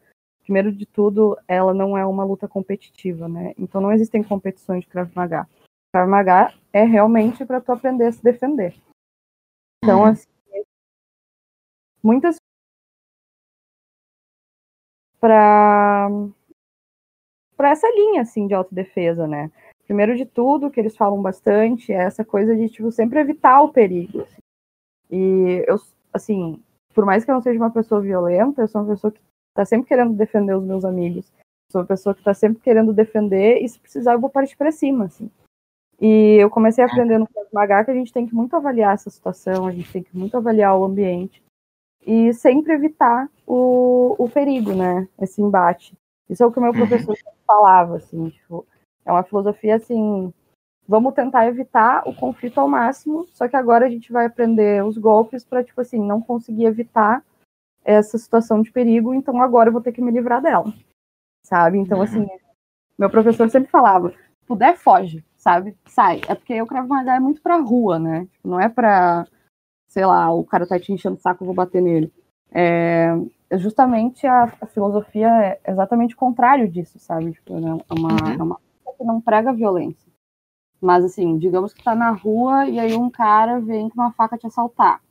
primeiro 0.44 0.72
de 0.72 0.86
tudo, 0.86 1.38
ela 1.48 1.74
não 1.74 1.98
é 1.98 2.06
uma 2.06 2.24
luta 2.24 2.48
competitiva, 2.48 3.28
né? 3.28 3.54
Então 3.58 3.82
não 3.82 3.92
existem 3.92 4.24
competições 4.24 4.84
de 4.84 4.90
Krav 4.90 5.12
Maga. 5.16 5.48
Krav 5.92 6.08
Maga 6.10 6.54
é 6.72 6.84
realmente 6.84 7.44
para 7.46 7.60
tu 7.60 7.72
aprender 7.72 8.06
a 8.06 8.12
se 8.12 8.24
defender. 8.24 8.76
Então, 9.84 10.02
Uhum. 10.02 10.06
assim, 10.06 10.28
muitas 12.04 12.36
para 15.20 16.08
para 17.58 17.72
essa 17.72 17.88
linha 17.92 18.22
assim 18.22 18.48
de 18.48 18.54
autodefesa, 18.54 19.28
né? 19.28 19.52
Primeiro 19.90 20.16
de 20.16 20.24
tudo, 20.24 20.70
que 20.70 20.80
eles 20.80 20.96
falam 20.96 21.20
bastante, 21.20 21.92
é 21.92 21.96
essa 21.96 22.24
coisa 22.24 22.56
de 22.56 22.70
tipo 22.70 22.92
sempre 22.92 23.20
evitar 23.20 23.60
o 23.64 23.74
perigo. 23.74 24.22
assim. 24.22 24.38
E 25.10 25.66
eu 25.68 25.78
assim, 26.14 26.62
por 26.94 27.06
mais 27.08 27.26
que 27.26 27.32
eu 27.32 27.34
não 27.34 27.42
seja 27.42 27.58
uma 27.60 27.72
pessoa 27.72 28.00
violenta, 28.00 28.62
eu 28.62 28.68
sou 28.68 28.82
uma 28.82 28.88
pessoa 28.94 29.12
que 29.12 29.20
tá 29.56 29.66
sempre 29.66 29.88
querendo 29.88 30.14
defender 30.14 30.56
os 30.56 30.64
meus 30.64 30.86
amigos. 30.86 31.26
Sou 31.72 31.82
uma 31.82 31.88
pessoa 31.88 32.14
que 32.14 32.24
tá 32.24 32.36
sempre 32.36 32.62
querendo 32.62 32.94
defender 32.94 33.64
e 33.64 33.68
se 33.68 33.80
precisar 33.80 34.14
eu 34.14 34.20
vou 34.20 34.30
partir 34.30 34.56
para 34.56 34.72
cima, 34.72 35.06
assim. 35.06 35.28
E 36.00 36.36
eu 36.40 36.52
comecei 36.52 36.84
a 36.84 36.88
aprender 36.88 37.18
no 37.18 37.28
Krav 37.28 37.48
Maga 37.52 37.84
que 37.86 37.90
a 37.90 37.96
gente 37.96 38.14
tem 38.14 38.28
que 38.28 38.36
muito 38.36 38.56
avaliar 38.56 38.94
essa 38.94 39.10
situação, 39.10 39.66
a 39.66 39.72
gente 39.72 39.92
tem 39.92 40.04
que 40.04 40.16
muito 40.16 40.38
avaliar 40.38 40.78
o 40.78 40.84
ambiente 40.86 41.42
e 42.06 42.32
sempre 42.32 42.74
evitar 42.74 43.28
o, 43.48 44.16
o 44.20 44.30
perigo, 44.30 44.72
né? 44.72 45.08
Esse 45.20 45.42
embate. 45.42 45.98
Isso 46.30 46.44
é 46.44 46.46
o 46.46 46.52
que 46.52 46.60
o 46.60 46.62
meu 46.62 46.74
Uhum. 46.74 46.78
professor 46.78 47.18
sempre 47.18 47.40
falava, 47.48 47.96
assim, 47.98 48.30
tipo, 48.30 48.68
é 49.10 49.12
uma 49.12 49.24
filosofia 49.24 49.76
assim, 49.76 50.32
vamos 50.88 51.14
tentar 51.14 51.48
evitar 51.48 52.08
o 52.08 52.14
conflito 52.14 52.60
ao 52.60 52.68
máximo, 52.68 53.26
só 53.34 53.48
que 53.48 53.56
agora 53.56 53.88
a 53.88 53.90
gente 53.90 54.12
vai 54.12 54.28
aprender 54.28 54.84
os 54.86 54.98
golpes 54.98 55.44
para 55.44 55.64
tipo 55.64 55.82
assim, 55.82 56.00
não 56.00 56.22
conseguir 56.22 56.66
evitar 56.66 57.24
essa 57.84 58.18
situação 58.18 58.62
de 58.62 58.72
perigo, 58.72 59.14
então 59.14 59.42
agora 59.42 59.70
eu 59.70 59.74
vou 59.74 59.82
ter 59.82 59.92
que 59.92 60.02
me 60.02 60.12
livrar 60.12 60.42
dela. 60.42 60.72
Sabe? 61.44 61.80
Então 61.80 61.98
Uhum. 61.98 62.04
assim, 62.04 62.28
meu 62.98 63.10
professor 63.10 63.50
sempre 63.50 63.72
falava, 63.72 64.14
puder 64.46 64.78
foge, 64.78 65.26
sabe? 65.36 65.76
Sai. 65.88 66.22
É 66.28 66.36
porque 66.36 66.62
o 66.62 66.68
Krav 66.68 66.88
Maga 66.88 67.16
é 67.16 67.20
muito 67.20 67.42
pra 67.42 67.58
rua, 67.58 67.98
né? 67.98 68.28
Tipo, 68.32 68.48
não 68.48 68.60
é 68.60 68.70
pra, 68.70 69.26
sei 69.88 70.06
lá, 70.06 70.32
o 70.32 70.44
cara 70.44 70.68
tá 70.68 70.80
te 70.80 70.94
enchendo 70.94 71.16
o 71.16 71.20
saco, 71.20 71.44
eu 71.44 71.48
vou 71.48 71.56
bater 71.56 71.82
nele. 71.82 72.14
É, 72.52 73.10
é 73.50 73.58
justamente 73.58 74.28
a, 74.28 74.44
a 74.62 74.66
filosofia 74.68 75.30
é 75.44 75.72
exatamente 75.72 76.14
o 76.14 76.18
contrário 76.18 76.68
disso, 76.68 77.00
sabe? 77.00 77.32
Tipo, 77.32 77.60
né? 77.60 77.70
é 77.90 77.94
uma, 77.94 78.10
Uhum. 78.10 78.40
é 78.40 78.44
uma 78.44 78.60
que 79.00 79.04
não 79.06 79.22
prega 79.22 79.54
violência. 79.54 80.12
Mas 80.82 81.04
assim, 81.04 81.38
digamos 81.38 81.74
que 81.74 81.84
tá 81.84 81.96
na 81.96 82.12
rua 82.12 82.68
e 82.68 82.80
aí 82.80 82.96
um 82.96 83.10
cara 83.10 83.60
vem 83.60 83.90
com 83.90 84.02
uma 84.02 84.12
faca 84.12 84.38
te 84.38 84.46
assaltar. 84.46 85.02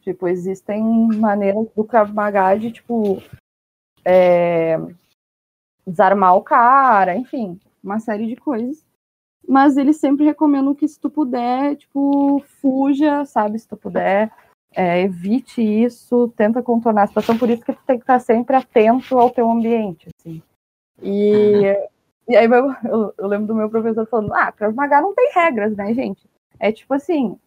Tipo, 0.00 0.28
existem 0.28 0.82
maneiras 1.18 1.68
do 1.74 1.84
Krav 1.84 2.12
Maga 2.12 2.54
de, 2.54 2.70
tipo, 2.70 3.22
é, 4.04 4.76
desarmar 5.86 6.36
o 6.36 6.42
cara, 6.42 7.16
enfim, 7.16 7.58
uma 7.82 7.98
série 7.98 8.26
de 8.26 8.36
coisas. 8.36 8.86
Mas 9.46 9.76
eles 9.76 9.96
sempre 9.96 10.24
recomendam 10.24 10.74
que 10.74 10.86
se 10.86 11.00
tu 11.00 11.10
puder, 11.10 11.76
tipo, 11.76 12.42
fuja, 12.60 13.24
sabe? 13.24 13.58
Se 13.58 13.66
tu 13.66 13.76
puder, 13.76 14.30
é, 14.74 15.00
evite 15.00 15.62
isso, 15.62 16.28
tenta 16.36 16.62
contornar 16.62 17.04
a 17.04 17.06
situação, 17.06 17.36
por 17.36 17.48
isso 17.48 17.64
que 17.64 17.72
tu 17.72 17.82
tem 17.86 17.96
que 17.96 18.04
estar 18.04 18.18
sempre 18.18 18.56
atento 18.56 19.18
ao 19.18 19.30
teu 19.30 19.50
ambiente, 19.50 20.08
assim. 20.14 20.42
E, 21.02 21.64
e 22.28 22.36
aí 22.36 22.46
eu, 22.46 22.74
eu, 22.84 23.14
eu 23.16 23.26
lembro 23.26 23.46
do 23.46 23.54
meu 23.54 23.70
professor 23.70 24.06
falando, 24.06 24.34
ah, 24.34 24.52
Krav 24.52 24.74
Maga 24.74 25.00
não 25.00 25.14
tem 25.14 25.32
regras, 25.34 25.74
né, 25.76 25.92
gente? 25.94 26.28
É 26.60 26.70
tipo 26.70 26.92
assim, 26.94 27.38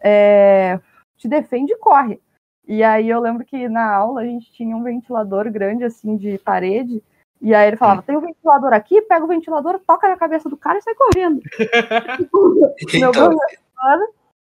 é, 0.00 0.78
te 1.16 1.28
defende 1.28 1.72
e 1.72 1.78
corre. 1.78 2.20
E 2.66 2.82
aí 2.82 3.08
eu 3.08 3.20
lembro 3.20 3.44
que 3.44 3.68
na 3.68 3.94
aula 3.94 4.22
a 4.22 4.24
gente 4.24 4.52
tinha 4.52 4.76
um 4.76 4.82
ventilador 4.82 5.50
grande, 5.50 5.84
assim, 5.84 6.16
de 6.16 6.36
parede, 6.38 7.02
e 7.40 7.54
aí 7.54 7.68
ele 7.68 7.76
falava, 7.76 8.02
tem 8.02 8.16
um 8.16 8.20
ventilador 8.20 8.72
aqui, 8.72 9.00
pega 9.02 9.24
o 9.24 9.28
ventilador, 9.28 9.78
toca 9.86 10.08
na 10.08 10.16
cabeça 10.16 10.48
do 10.48 10.56
cara 10.56 10.78
e 10.78 10.82
sai 10.82 10.94
correndo. 10.94 11.40
Meu 12.94 13.10
Então, 13.10 13.12
professor, 13.12 14.08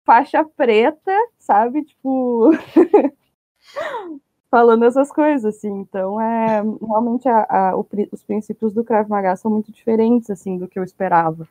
faixa 0.05 0.43
preta, 0.55 1.11
sabe? 1.39 1.83
Tipo. 1.83 2.51
falando 4.53 4.85
essas 4.85 5.11
coisas, 5.11 5.43
assim. 5.55 5.79
Então, 5.79 6.21
é 6.21 6.61
realmente 6.87 7.27
a, 7.27 7.43
a- 7.71 7.75
o 7.75 7.83
os 8.11 8.23
princípios 8.23 8.71
do 8.71 8.83
Krav 8.83 9.09
Maga 9.09 9.35
são 9.35 9.49
muito 9.49 9.71
diferentes, 9.71 10.29
assim, 10.29 10.59
do 10.59 10.67
que 10.67 10.77
eu 10.77 10.83
esperava. 10.83 11.47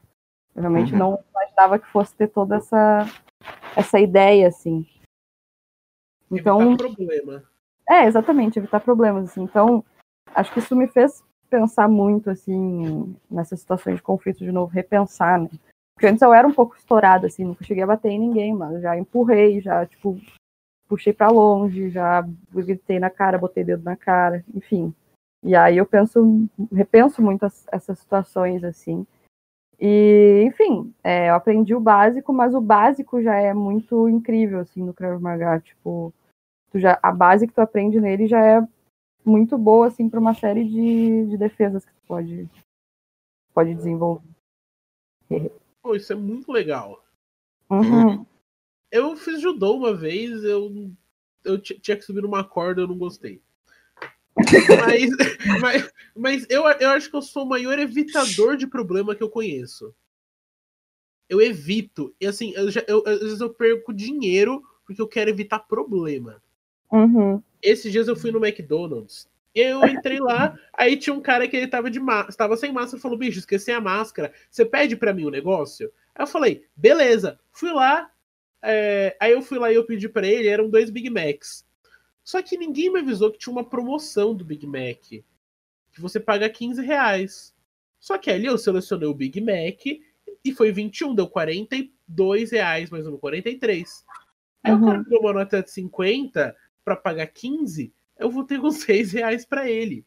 Eu 0.55 0.61
realmente 0.62 0.93
Uhum. 0.93 0.99
não 1.01 1.19
imaginava 1.33 1.81
que 1.81 1.87
fosse 1.88 2.15
ter 2.15 2.29
toda 2.29 2.57
essa, 2.59 3.05
essa 3.77 3.99
ideia, 3.99 4.47
assim. 4.47 4.87
Então, 6.31 6.61
Evitar 6.62 6.77
problema. 6.95 7.43
é, 7.91 8.05
exatamente, 8.07 8.59
evitar 8.61 8.79
problemas. 8.79 9.31
Assim. 9.31 9.43
Então, 9.43 9.85
acho 10.33 10.53
que 10.53 10.61
isso 10.61 10.77
me 10.77 10.87
fez 10.87 11.25
pensar 11.51 11.88
muito, 11.88 12.31
assim, 12.31 13.17
nessas 13.29 13.59
situações 13.59 13.97
de 13.97 14.03
conflito 14.03 14.38
de 14.38 14.53
novo, 14.53 14.71
repensar, 14.73 15.41
né? 15.41 15.49
Porque 15.97 16.07
antes 16.07 16.23
eu 16.23 16.33
era 16.33 16.47
um 16.47 16.55
pouco 16.55 16.77
estourada, 16.77 17.27
assim, 17.27 17.43
nunca 17.45 17.65
cheguei 17.65 17.83
a 17.83 17.87
bater 17.88 18.11
em 18.11 18.21
ninguém, 18.21 18.55
mas 18.55 18.81
já 18.81 18.97
empurrei, 18.97 19.61
já, 19.61 19.85
tipo, 19.87 20.17
puxei 20.88 21.12
pra 21.12 21.29
longe, 21.29 21.90
já 21.90 22.27
gritei 22.53 22.99
na 22.99 23.11
cara, 23.11 23.38
botei 23.38 23.64
dedo 23.64 23.83
na 23.83 23.97
cara, 23.97 24.45
enfim. 24.55 24.95
E 25.42 25.57
aí 25.57 25.77
eu 25.77 25.87
penso, 25.87 26.49
repenso 26.71 27.21
muito 27.21 27.45
as- 27.45 27.66
essas 27.73 27.99
situações, 27.99 28.62
assim. 28.62 29.07
E, 29.81 30.45
enfim, 30.47 30.95
é, 31.03 31.31
eu 31.31 31.35
aprendi 31.35 31.75
o 31.75 31.81
básico, 31.81 32.33
mas 32.33 32.55
o 32.55 32.61
básico 32.61 33.21
já 33.21 33.35
é 33.37 33.53
muito 33.53 34.09
incrível, 34.09 34.61
assim, 34.61 34.83
no 34.83 34.95
Krav 34.95 35.21
Maga, 35.21 35.59
tipo, 35.61 36.14
tu 36.71 36.79
já, 36.79 36.99
a 37.03 37.11
base 37.11 37.49
que 37.49 37.53
tu 37.53 37.61
aprende 37.61 38.01
nele 38.01 38.29
já 38.29 38.45
é 38.45 38.66
muito 39.25 39.59
boa, 39.59 39.88
assim, 39.88 40.09
para 40.09 40.21
uma 40.21 40.35
série 40.35 40.64
de, 40.64 41.27
de 41.27 41.37
defesas 41.37 41.85
que 41.85 41.92
tu 41.92 42.01
pode, 42.07 42.49
pode 43.53 43.75
desenvolver. 43.75 44.23
Pô, 45.83 45.97
isso 45.97 46.12
é 46.12 46.16
muito 46.16 46.53
legal. 46.53 47.03
Uhum. 47.68 48.25
Eu 48.92 49.16
fiz 49.16 49.40
judô 49.40 49.74
uma 49.74 49.94
vez, 49.94 50.44
eu, 50.44 50.92
eu 51.42 51.59
ti- 51.59 51.81
tinha 51.81 51.96
que 51.96 52.05
subir 52.05 52.20
numa 52.20 52.44
corda, 52.44 52.83
eu 52.83 52.87
não 52.87 52.98
gostei. 52.98 53.40
Mas, 54.37 55.11
mas, 55.61 55.92
mas 56.14 56.46
eu, 56.50 56.62
eu 56.68 56.90
acho 56.90 57.09
que 57.11 57.16
eu 57.16 57.22
sou 57.22 57.44
o 57.44 57.48
maior 57.48 57.78
evitador 57.78 58.57
de 58.57 58.66
problema 58.66 59.14
que 59.14 59.22
eu 59.22 59.31
conheço. 59.31 59.94
Eu 61.28 61.40
evito. 61.40 62.14
E 62.20 62.26
assim, 62.26 62.52
eu 62.55 62.70
já, 62.70 62.85
eu- 62.87 63.02
às 63.07 63.20
vezes 63.20 63.40
eu 63.40 63.48
perco 63.48 63.94
dinheiro 63.94 64.62
porque 64.85 65.00
eu 65.00 65.09
quero 65.09 65.31
evitar 65.31 65.61
problema. 65.61 66.42
Uhum. 66.90 67.42
Esses 67.62 67.90
dias 67.90 68.09
eu 68.09 68.16
fui 68.16 68.31
no 68.31 68.44
McDonald's. 68.44 69.26
Eu 69.55 69.87
entrei 69.87 70.18
lá, 70.18 70.59
aí 70.72 70.96
tinha 70.98 71.14
um 71.14 71.20
cara 71.20 71.46
que 71.48 71.57
ele 71.57 71.66
tava 71.66 71.90
de 71.90 72.00
tava 72.37 72.57
sem 72.57 72.72
máscara, 72.72 73.00
falou: 73.00 73.16
"Bicho, 73.18 73.38
esqueci 73.38 73.70
a 73.70 73.81
máscara. 73.81 74.33
Você 74.50 74.64
pede 74.64 74.96
pra 74.96 75.14
mim 75.14 75.24
o 75.24 75.31
negócio?" 75.31 75.90
Aí 76.14 76.22
eu 76.22 76.26
falei: 76.26 76.66
"Beleza". 76.76 77.38
Fui 77.50 77.70
lá, 77.72 78.11
é, 78.62 79.16
aí 79.20 79.33
eu 79.33 79.42
fui 79.42 79.59
lá 79.59 79.72
e 79.72 79.75
eu 79.75 79.85
pedi 79.85 80.09
pra 80.09 80.27
ele, 80.27 80.48
eram 80.48 80.68
dois 80.70 80.90
Big 80.90 81.11
Macs. 81.11 81.66
Só 82.25 82.40
que 82.40 82.57
ninguém 82.57 82.90
me 82.92 83.01
avisou 83.01 83.31
que 83.33 83.38
tinha 83.38 83.53
uma 83.53 83.68
promoção 83.68 84.35
do 84.35 84.44
Big 84.44 84.66
Mac, 84.66 85.01
que 85.01 86.01
você 86.01 86.20
paga 86.20 86.48
15 86.48 86.81
reais. 86.83 87.55
Só 87.98 88.16
que 88.18 88.31
ali 88.31 88.46
eu 88.46 88.57
selecionei 88.57 89.09
o 89.09 89.14
Big 89.14 89.40
Mac 89.40 89.81
e 90.44 90.53
foi 90.53 90.72
21, 90.72 91.14
deu 91.14 91.29
40 91.29 91.77
e 91.77 91.92
dois 92.07 92.51
reais, 92.53 92.90
mais 92.90 93.07
um 93.07 93.16
43. 93.16 94.05
Aí 94.64 94.72
Uhum. 94.72 94.83
o 94.83 94.85
cara 94.87 94.98
me 94.98 95.05
deu 95.05 95.20
uma 95.20 95.33
nota 95.33 95.62
de 95.62 95.70
50 95.70 96.57
pra 96.85 96.96
pagar 96.96 97.27
15, 97.27 97.92
eu 98.18 98.31
vou 98.31 98.44
ter 98.44 98.61
com 98.61 98.70
6 98.70 99.12
reais 99.12 99.44
pra 99.44 99.68
ele. 99.68 100.05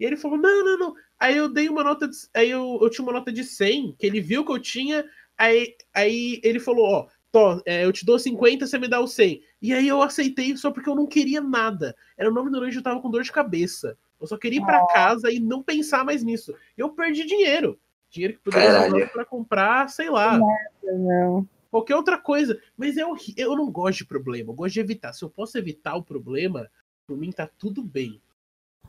E 0.00 0.04
ele 0.04 0.16
falou, 0.16 0.38
não, 0.38 0.64
não, 0.64 0.78
não. 0.78 0.94
Aí 1.18 1.36
eu 1.36 1.48
dei 1.48 1.68
uma 1.68 1.82
nota 1.82 2.06
de. 2.06 2.16
Aí 2.32 2.48
eu, 2.50 2.78
eu 2.80 2.88
tinha 2.88 3.04
uma 3.04 3.12
nota 3.12 3.32
de 3.32 3.42
100, 3.42 3.96
que 3.98 4.06
ele 4.06 4.20
viu 4.20 4.44
que 4.44 4.52
eu 4.52 4.58
tinha. 4.58 5.04
Aí, 5.36 5.74
aí 5.92 6.40
ele 6.44 6.60
falou, 6.60 6.84
ó, 6.86 7.08
Tó, 7.30 7.60
é, 7.66 7.84
eu 7.84 7.92
te 7.92 8.06
dou 8.06 8.18
50, 8.18 8.66
você 8.66 8.78
me 8.78 8.88
dá 8.88 9.00
o 9.00 9.06
100. 9.06 9.42
E 9.60 9.72
aí 9.74 9.86
eu 9.86 10.00
aceitei 10.00 10.56
só 10.56 10.70
porque 10.70 10.88
eu 10.88 10.94
não 10.94 11.06
queria 11.06 11.40
nada. 11.40 11.94
Era 12.16 12.30
o 12.30 12.32
nome 12.32 12.50
do 12.50 12.58
lanche, 12.58 12.78
eu 12.78 12.82
tava 12.82 13.00
com 13.00 13.10
dor 13.10 13.22
de 13.22 13.30
cabeça. 13.32 13.96
Eu 14.20 14.26
só 14.26 14.36
queria 14.36 14.58
ir 14.60 14.64
pra 14.64 14.86
casa 14.86 15.30
e 15.30 15.38
não 15.38 15.62
pensar 15.62 16.04
mais 16.04 16.22
nisso. 16.24 16.54
Eu 16.76 16.90
perdi 16.90 17.24
dinheiro. 17.24 17.78
Dinheiro 18.10 18.34
que 18.34 18.40
poderia 18.40 18.70
usado 18.86 19.08
pra 19.12 19.24
comprar, 19.24 19.88
sei 19.90 20.08
lá, 20.08 20.40
Não. 20.82 21.46
qualquer 21.70 21.94
outra 21.94 22.16
coisa. 22.16 22.58
Mas 22.76 22.96
é 22.96 23.04
horri- 23.04 23.34
eu 23.36 23.54
não 23.54 23.70
gosto 23.70 23.98
de 23.98 24.06
problema, 24.06 24.50
eu 24.50 24.54
gosto 24.56 24.74
de 24.74 24.80
evitar. 24.80 25.12
Se 25.12 25.22
eu 25.22 25.28
posso 25.28 25.58
evitar 25.58 25.94
o 25.96 26.02
problema, 26.02 26.68
por 27.06 27.16
mim 27.16 27.30
tá 27.30 27.46
tudo 27.58 27.82
bem. 27.82 28.20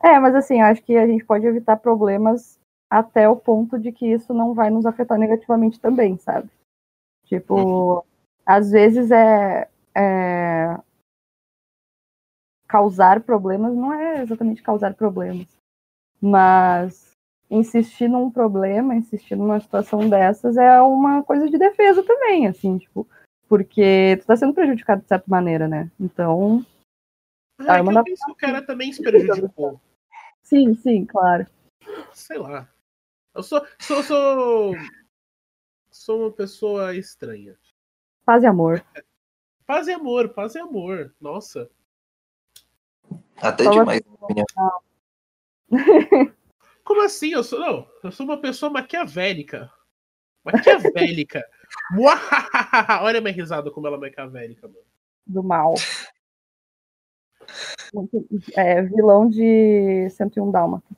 É, 0.02 0.18
mas 0.18 0.34
assim, 0.34 0.62
acho 0.62 0.82
que 0.82 0.96
a 0.96 1.06
gente 1.06 1.24
pode 1.24 1.46
evitar 1.46 1.76
problemas 1.76 2.58
até 2.88 3.28
o 3.28 3.36
ponto 3.36 3.78
de 3.78 3.92
que 3.92 4.06
isso 4.06 4.32
não 4.32 4.54
vai 4.54 4.70
nos 4.70 4.86
afetar 4.86 5.18
negativamente 5.18 5.78
também, 5.78 6.16
sabe? 6.16 6.48
Tipo, 7.26 8.04
às 8.44 8.70
vezes 8.70 9.10
é, 9.10 9.68
é- 9.96 10.76
causar 12.68 13.20
problemas 13.20 13.74
não 13.74 13.92
é 13.92 14.22
exatamente 14.22 14.62
causar 14.62 14.94
problemas, 14.94 15.46
mas 16.20 17.10
insistir 17.50 18.08
num 18.08 18.30
problema, 18.30 18.94
insistir 18.94 19.34
numa 19.36 19.58
situação 19.58 20.08
dessas 20.08 20.56
é 20.56 20.80
uma 20.80 21.22
coisa 21.22 21.48
de 21.50 21.58
defesa 21.58 22.02
também, 22.04 22.46
assim, 22.46 22.78
tipo, 22.78 23.08
porque 23.48 24.18
tu 24.20 24.26
tá 24.26 24.36
sendo 24.36 24.54
prejudicado 24.54 25.02
de 25.02 25.08
certa 25.08 25.24
maneira, 25.28 25.66
né? 25.66 25.90
Então, 25.98 26.64
Ah, 27.58 27.74
Ah, 27.74 27.76
é 27.76 27.78
que 27.80 27.84
manda- 27.84 28.00
eu 28.00 28.04
penso 28.04 28.24
que 28.24 28.32
o 28.32 28.36
cara 28.36 28.62
também 28.62 28.92
se 28.92 29.02
prejudicou. 29.02 29.80
sim, 30.42 30.74
sim, 30.74 31.04
claro. 31.04 31.46
Sei 32.14 32.38
lá. 32.38 32.68
Eu 33.34 33.42
sou. 33.42 33.64
sou, 33.80 34.02
sou, 34.02 34.74
sou 35.90 36.20
uma 36.22 36.32
pessoa 36.32 36.94
estranha. 36.96 37.56
Paz 38.30 38.44
e 38.44 38.46
amor. 38.46 38.84
Paz 39.66 39.88
e 39.88 39.92
amor, 39.92 40.28
paz 40.28 40.54
e 40.54 40.60
amor. 40.60 41.12
Nossa. 41.20 41.68
Até 43.36 43.64
Fala 43.64 43.80
demais, 43.80 44.00
na 44.04 44.34
minha 44.34 44.44
opinião. 44.44 44.82
Como 46.84 47.02
assim? 47.02 47.32
Eu 47.32 47.42
sou. 47.42 47.58
Não, 47.58 47.88
eu 48.04 48.12
sou 48.12 48.24
uma 48.24 48.40
pessoa 48.40 48.70
maquiavélica. 48.70 49.68
Maquiavélica. 50.44 51.44
Olha 53.02 53.18
a 53.18 53.20
minha 53.20 53.34
risada 53.34 53.68
como 53.68 53.88
ela 53.88 53.96
é 53.96 54.00
maquiavélica, 54.00 54.68
mano. 54.68 54.80
do 55.26 55.42
mal. 55.42 55.74
É, 58.56 58.80
vilão 58.82 59.28
de 59.28 60.08
101 60.08 60.52
Dálmata. 60.52 60.96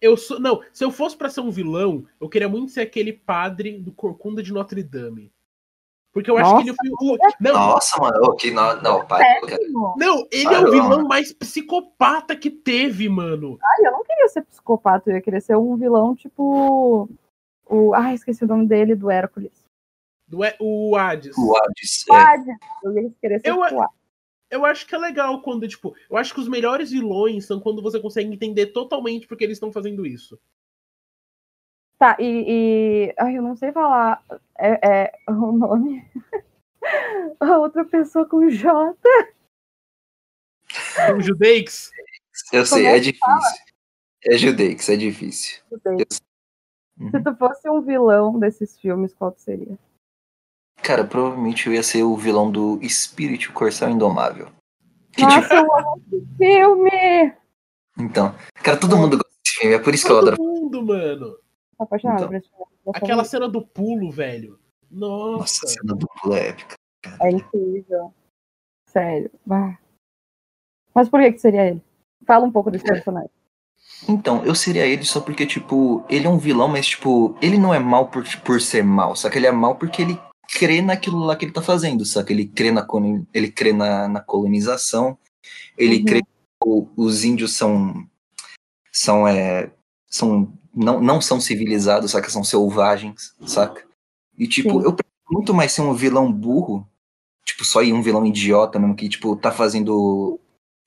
Eu 0.00 0.16
sou. 0.16 0.38
Não, 0.38 0.62
se 0.72 0.84
eu 0.84 0.92
fosse 0.92 1.16
pra 1.16 1.28
ser 1.28 1.40
um 1.40 1.50
vilão, 1.50 2.06
eu 2.20 2.28
queria 2.28 2.48
muito 2.48 2.70
ser 2.70 2.82
aquele 2.82 3.12
padre 3.12 3.80
do 3.80 3.90
Corcunda 3.90 4.40
de 4.44 4.52
Notre 4.52 4.80
Dame. 4.84 5.32
Porque 6.12 6.30
eu 6.30 6.36
acho 6.36 6.56
que 6.56 6.68
ele 6.68 6.76
foi 6.76 6.88
o. 6.90 7.18
Não, 7.40 7.52
Nossa, 7.52 8.00
mano, 8.00 8.36
que 8.36 8.50
não, 8.50 8.82
não, 8.82 9.06
pai, 9.06 9.22
não, 9.96 10.26
ele 10.30 10.52
é 10.54 10.58
o 10.58 10.70
vilão 10.70 11.06
mais 11.06 11.32
psicopata 11.32 12.34
que 12.34 12.50
teve, 12.50 13.08
mano. 13.08 13.58
Ai, 13.62 13.86
eu 13.86 13.92
não 13.92 14.02
queria 14.02 14.28
ser 14.28 14.42
psicopata, 14.42 15.08
eu 15.08 15.14
ia 15.14 15.22
querer 15.22 15.40
ser 15.40 15.56
um 15.56 15.76
vilão 15.76 16.16
tipo. 16.16 17.08
O... 17.64 17.94
Ai, 17.94 18.14
esqueci 18.14 18.42
o 18.44 18.48
nome 18.48 18.66
dele, 18.66 18.96
do 18.96 19.08
Hércules. 19.08 19.52
Do, 20.26 20.42
é- 20.42 20.56
o 20.58 20.96
Hades. 20.96 21.36
O 21.38 21.56
Hades, 21.56 22.04
é. 22.10 22.14
Hades. 22.14 22.56
Eu 22.82 22.92
ia 22.92 23.12
querer 23.20 23.40
ser 23.40 23.50
Eu- 23.50 23.62
tipo 23.62 23.80
Hades. 23.80 24.00
Eu 24.50 24.66
acho 24.66 24.84
que 24.84 24.96
é 24.96 24.98
legal 24.98 25.40
quando, 25.42 25.68
tipo, 25.68 25.94
eu 26.10 26.16
acho 26.16 26.34
que 26.34 26.40
os 26.40 26.48
melhores 26.48 26.90
vilões 26.90 27.46
são 27.46 27.60
quando 27.60 27.80
você 27.80 28.00
consegue 28.00 28.34
entender 28.34 28.66
totalmente 28.66 29.28
porque 29.28 29.44
eles 29.44 29.56
estão 29.56 29.70
fazendo 29.70 30.04
isso. 30.04 30.36
Tá, 32.00 32.16
e, 32.18 32.24
e- 33.10 33.14
Ai, 33.18 33.36
eu 33.36 33.42
não 33.42 33.54
sei 33.54 33.72
falar 33.72 34.24
é, 34.58 35.02
é, 35.02 35.12
o 35.28 35.52
nome. 35.52 36.02
A 37.38 37.58
outra 37.58 37.84
pessoa 37.84 38.26
com 38.26 38.48
J. 38.48 38.96
O 41.14 41.20
Judeix. 41.20 41.90
Eu 42.54 42.64
sei, 42.64 42.86
é 42.86 42.96
é 42.96 43.00
difícil. 43.00 43.60
É 44.24 44.38
judeix, 44.38 44.88
é 44.88 44.96
difícil. 44.96 45.62
Uhum. 45.70 47.10
Se 47.10 47.22
tu 47.22 47.36
fosse 47.36 47.68
um 47.68 47.82
vilão 47.82 48.38
desses 48.38 48.78
filmes, 48.80 49.12
qual 49.12 49.32
tu 49.32 49.42
seria? 49.42 49.78
Cara, 50.82 51.04
provavelmente 51.04 51.66
eu 51.66 51.74
ia 51.74 51.82
ser 51.82 52.02
o 52.02 52.16
vilão 52.16 52.50
do 52.50 52.80
Spirit, 52.88 53.50
o 53.50 53.52
Corcel 53.52 53.90
Indomável. 53.90 54.46
Que, 55.12 55.26
tipo, 55.26 55.40
Nossa, 55.40 55.54
eu 55.54 55.76
amo 55.76 56.02
esse 56.12 56.26
filme! 56.38 57.34
então, 57.98 58.34
cara, 58.62 58.80
todo 58.80 58.96
mundo 58.96 59.18
gosta 59.18 59.30
desse 59.44 59.58
filme, 59.60 59.74
é 59.76 59.78
por 59.78 59.94
isso 59.94 60.06
que 60.06 60.12
eu 60.12 60.16
Todo 60.16 60.28
adoro. 60.28 60.42
mundo, 60.42 60.82
mano. 60.82 61.38
Tô 61.80 61.84
apaixonada 61.84 62.20
Então. 62.20 62.28
por 62.28 62.36
esse 62.36 62.48
filme. 62.50 62.66
Aquela 62.94 63.24
cena 63.24 63.48
do 63.48 63.62
pulo, 63.62 64.10
velho. 64.10 64.58
Nossa. 64.90 65.38
Nossa, 65.38 65.66
a 65.66 65.68
cena 65.68 65.94
dupla 65.94 66.38
é 66.38 66.48
épica. 66.48 66.74
É 67.22 67.30
incrível. 67.30 68.12
Sério. 68.86 69.30
Bah. 69.46 69.78
Mas 70.94 71.08
por 71.08 71.20
que 71.20 71.32
que 71.32 71.38
seria 71.38 71.68
ele? 71.68 71.82
Fala 72.26 72.44
um 72.44 72.52
pouco 72.52 72.70
desse 72.70 72.84
personagem. 72.84 73.30
Então, 74.06 74.44
eu 74.44 74.54
seria 74.54 74.86
ele 74.86 75.04
só 75.04 75.20
porque, 75.22 75.46
tipo, 75.46 76.04
ele 76.08 76.26
é 76.26 76.28
um 76.28 76.36
vilão, 76.36 76.68
mas, 76.68 76.86
tipo, 76.86 77.34
ele 77.40 77.56
não 77.56 77.72
é 77.72 77.78
mal 77.78 78.08
por, 78.08 78.24
por 78.42 78.60
ser 78.60 78.84
mal, 78.84 79.16
só 79.16 79.30
que 79.30 79.38
ele 79.38 79.46
é 79.46 79.52
mal 79.52 79.76
porque 79.76 80.02
ele 80.02 80.20
crê 80.58 80.82
naquilo 80.82 81.18
lá 81.20 81.34
que 81.34 81.46
ele 81.46 81.52
tá 81.52 81.62
fazendo, 81.62 82.04
saca? 82.04 82.30
Ele 82.32 82.46
crê 82.46 82.70
na, 82.70 82.86
ele 83.32 83.50
crê 83.50 83.72
na, 83.72 84.06
na 84.06 84.20
colonização, 84.20 85.16
ele 85.78 86.00
Uhum. 86.00 86.04
crê 86.04 86.20
que 86.22 86.28
os 86.96 87.24
índios 87.24 87.54
são, 87.56 88.06
são, 88.92 89.26
é, 89.26 89.70
são 90.06 90.52
não, 90.74 91.00
não 91.00 91.20
são 91.20 91.40
civilizados, 91.40 92.10
saca? 92.12 92.30
São 92.30 92.44
selvagens, 92.44 93.34
saca? 93.46 93.84
E, 94.38 94.46
tipo, 94.46 94.80
Sim. 94.80 94.86
eu 94.86 94.92
prefiro 94.94 95.16
muito 95.30 95.54
mais 95.54 95.72
ser 95.72 95.82
um 95.82 95.94
vilão 95.94 96.30
burro, 96.32 96.86
tipo, 97.44 97.64
só 97.64 97.82
ir 97.82 97.92
um 97.92 98.02
vilão 98.02 98.24
idiota 98.26 98.78
mesmo, 98.78 98.96
que, 98.96 99.08
tipo, 99.08 99.36
tá 99.36 99.50
fazendo 99.52 100.38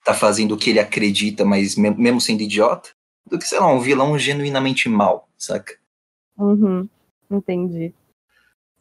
tá 0.06 0.14
fazendo 0.14 0.54
o 0.54 0.58
que 0.58 0.70
ele 0.70 0.80
acredita, 0.82 1.46
mas 1.46 1.78
me- 1.78 1.90
mesmo 1.96 2.20
sendo 2.20 2.42
idiota, 2.42 2.90
do 3.26 3.40
que, 3.40 3.46
sei 3.48 3.58
lá, 3.58 3.68
um 3.72 3.80
vilão 3.80 4.20
genuinamente 4.20 4.90
mal, 4.90 5.30
saca? 5.38 5.78
Uhum. 6.38 6.90
Entendi. 7.32 7.94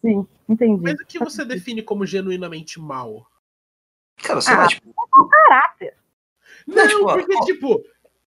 Sim, 0.01 0.27
entendi. 0.49 0.83
Mas 0.83 0.95
o 1.01 1.07
que 1.07 1.21
você 1.21 1.45
define 1.45 1.81
como 1.81 2.05
genuinamente 2.05 2.81
mal? 2.81 3.25
Cara, 4.17 4.41
sei 4.41 4.55
Ah, 4.55 4.59
lá, 4.63 4.67
tipo, 4.67 4.93
Caráter. 5.31 5.95
Não, 6.67 6.89
tipo, 6.89 7.05
ó, 7.05 7.13
porque, 7.13 7.37
ó. 7.37 7.45
tipo, 7.45 7.85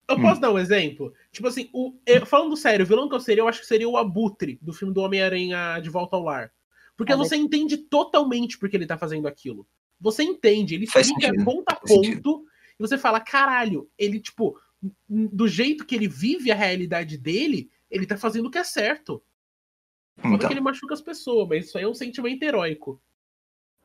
eu 0.10 0.18
Hum. 0.18 0.22
posso 0.22 0.42
dar 0.42 0.52
um 0.52 0.58
exemplo? 0.60 1.14
Tipo 1.32 1.48
assim, 1.48 1.70
o, 1.74 1.96
eu- 2.06 2.26
falando 2.26 2.56
sério, 2.58 2.84
o 2.86 2.88
vilão 2.88 3.08
que 3.08 3.16
eu 3.16 3.20
seria, 3.20 3.42
eu 3.42 3.48
acho 3.48 3.60
que 3.62 3.68
seria 3.68 3.88
o 3.88 3.98
Abutre, 3.98 4.58
do 4.62 4.74
filme 4.74 4.94
do 4.94 5.02
Homem-Aranha 5.02 5.80
de 5.80 5.90
Volta 5.90 6.16
ao 6.16 6.24
Lar. 6.24 6.52
Porque 6.98 7.14
Ah, 7.14 7.18
você 7.18 7.36
entende 7.36 7.78
totalmente 7.78 8.58
porque 8.58 8.76
ele 8.76 8.86
tá 8.88 8.98
fazendo 8.98 9.28
aquilo. 9.28 9.68
Você 10.00 10.24
entende, 10.24 10.76
ele 10.76 10.88
Faz 10.88 11.08
explica 11.08 11.28
sentido, 11.30 11.46
ponto 11.46 11.70
a 11.70 11.76
faz 11.76 11.92
sentido. 11.92 12.22
ponto, 12.22 12.46
e 12.78 12.82
você 12.82 12.98
fala, 12.98 13.20
caralho, 13.20 13.90
ele, 13.98 14.20
tipo, 14.20 14.60
do 15.08 15.48
jeito 15.48 15.86
que 15.86 15.96
ele 15.96 16.08
vive 16.08 16.52
a 16.52 16.56
realidade 16.56 17.18
dele, 17.18 17.70
ele 17.92 18.06
tá 18.06 18.18
fazendo 18.18 18.48
o 18.48 18.52
que 18.52 18.58
é 18.58 18.64
certo. 18.64 19.22
Então, 20.18 20.38
que 20.38 20.54
ele 20.54 20.62
machuca 20.62 20.94
as 20.94 21.02
pessoas, 21.02 21.48
mas 21.48 21.66
isso 21.66 21.78
aí 21.78 21.84
é 21.84 21.88
um 21.88 21.94
sentimento 21.94 22.44
heróico. 22.44 23.02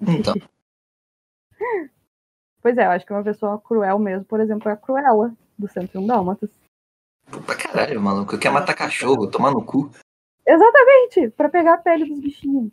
então, 0.00 0.34
Pois 2.62 2.78
é, 2.78 2.86
eu 2.86 2.90
acho 2.90 3.04
que 3.04 3.12
uma 3.12 3.22
pessoa 3.22 3.60
cruel 3.60 3.98
mesmo, 3.98 4.24
por 4.24 4.40
exemplo, 4.40 4.68
é 4.70 4.72
a 4.72 4.76
Cruella, 4.76 5.36
do 5.58 5.68
101 5.68 6.06
Dálmatas. 6.06 6.50
pra 7.46 7.56
caralho, 7.56 8.00
maluco, 8.00 8.38
quer 8.38 8.50
matar 8.50 8.74
cachorro, 8.74 9.30
tomar 9.30 9.50
no 9.52 9.64
cu. 9.64 9.90
Exatamente! 10.46 11.30
Pra 11.30 11.48
pegar 11.48 11.74
a 11.74 11.78
pele 11.78 12.04
dos 12.06 12.20
bichinhos. 12.20 12.70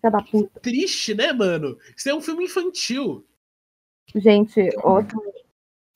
Filha 0.00 0.10
da 0.10 0.22
puta. 0.22 0.60
Triste, 0.60 1.14
né, 1.14 1.32
mano? 1.32 1.78
Isso 1.96 2.08
é 2.08 2.14
um 2.14 2.20
filme 2.22 2.44
infantil. 2.44 3.24
Gente, 4.14 4.60
outro, 4.82 5.20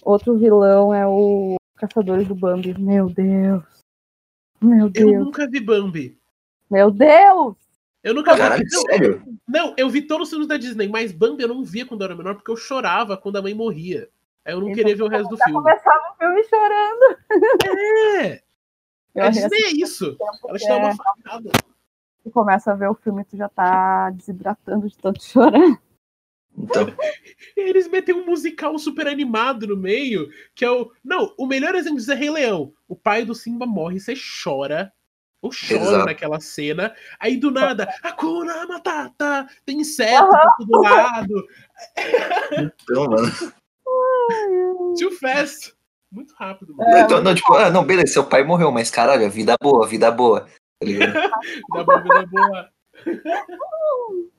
outro 0.03 0.39
vilão 0.39 0.95
é 0.95 1.07
o 1.07 1.57
Caçadores 1.77 2.27
do 2.29 2.35
Bambi. 2.35 2.79
Meu 2.79 3.09
Deus. 3.09 3.65
Meu 4.61 4.87
Eu 4.87 4.91
Deus. 4.91 5.25
nunca 5.25 5.49
vi 5.49 5.61
Bambi. 5.61 6.19
Meu 6.71 6.91
Deus! 6.91 7.57
Eu 8.03 8.15
nunca 8.15 8.33
vi. 8.35 8.39
Caralho, 8.41 8.65
Não, 8.71 8.81
sério? 8.83 9.23
Não, 9.49 9.75
eu 9.77 9.89
vi 9.91 10.03
todos 10.03 10.29
os 10.29 10.31
filmes 10.31 10.47
da 10.49 10.57
Disney, 10.57 10.89
mas 10.89 11.13
Bambi 11.13 11.43
eu 11.43 11.49
não 11.49 11.63
via 11.65 11.85
quando 11.85 12.03
eu 12.03 12.07
era 12.07 12.15
menor 12.17 12.35
porque 12.37 12.51
eu 12.51 12.57
chorava 12.57 13.17
quando 13.17 13.37
a 13.37 13.43
mãe 13.43 13.53
morria. 13.55 14.09
Aí 14.47 14.53
eu 14.55 14.61
não 14.61 14.69
Então, 14.69 14.77
queria 14.77 14.97
ver 14.97 15.03
o 15.03 15.09
resto 15.09 15.29
do 15.29 15.37
Já 15.37 15.45
filme. 15.45 15.59
começava 15.61 16.13
o 16.13 16.17
filme 16.17 16.45
chorando. 16.45 17.19
É, 18.23 18.43
Eu 19.15 19.25
a 19.25 19.29
Disney 19.31 19.63
é 19.65 19.71
isso. 19.73 20.17
Ela 20.49 20.59
te 20.59 20.69
dá 20.69 20.75
é, 20.75 20.79
uma 20.79 20.97
facada. 20.97 21.51
tu 22.23 22.31
começa 22.31 22.71
a 22.73 22.75
ver 22.77 22.89
o 22.89 22.95
filme 22.95 23.23
e 23.23 23.25
tu 23.25 23.37
já 23.37 23.49
tá 23.49 24.11
desidratando 24.11 24.89
de 24.89 24.97
tanto 24.97 25.23
chorar. 25.25 25.81
Então, 26.57 26.87
E 27.57 27.61
eles 27.69 27.89
metem 27.89 28.15
um 28.15 28.25
musical 28.25 28.79
super 28.79 29.09
animado 29.09 29.67
no 29.67 29.77
meio, 29.77 30.29
que 30.55 30.65
é 30.65 30.71
o. 30.71 30.91
Não, 31.05 31.35
o 31.37 31.47
melhor 31.47 31.75
exemplo 31.75 31.99
disso 31.99 32.13
é 32.13 32.15
Rei 32.15 32.31
Leão. 32.31 32.73
O 32.87 32.95
pai 32.95 33.25
do 33.25 33.35
Simba 33.35 33.67
morre, 33.67 33.99
você 33.99 34.15
chora. 34.43 34.93
Eu 35.43 35.53
choro 35.53 35.83
Exato. 35.83 36.07
naquela 36.07 36.41
cena. 36.41 36.95
Aí 37.21 37.37
do 37.37 37.51
nada, 37.51 37.93
Akuna 38.03 38.67
Matata, 38.67 39.47
tem 39.65 39.81
inseto 39.81 40.25
uhum. 40.25 40.31
por 40.31 40.67
todo 40.67 40.83
lado. 40.83 41.47
Então, 42.53 43.05
mano. 43.07 43.29
Too 44.99 45.11
fast. 45.13 45.75
Muito 46.11 46.35
rápido, 46.35 46.75
mano. 46.75 46.97
É, 46.97 47.03
então, 47.03 47.23
não, 47.23 47.35
tipo, 47.35 47.53
ah, 47.55 47.71
não, 47.71 47.85
beleza, 47.85 48.13
seu 48.13 48.25
pai 48.25 48.43
morreu, 48.45 48.71
mas 48.71 48.91
caralho, 48.91 49.29
vida 49.31 49.57
boa, 49.61 49.87
vida 49.87 50.11
boa. 50.11 50.41
Tá 50.43 50.87
vida 50.87 51.85
boa, 51.85 52.03
vida 52.03 52.27
boa. 52.27 52.71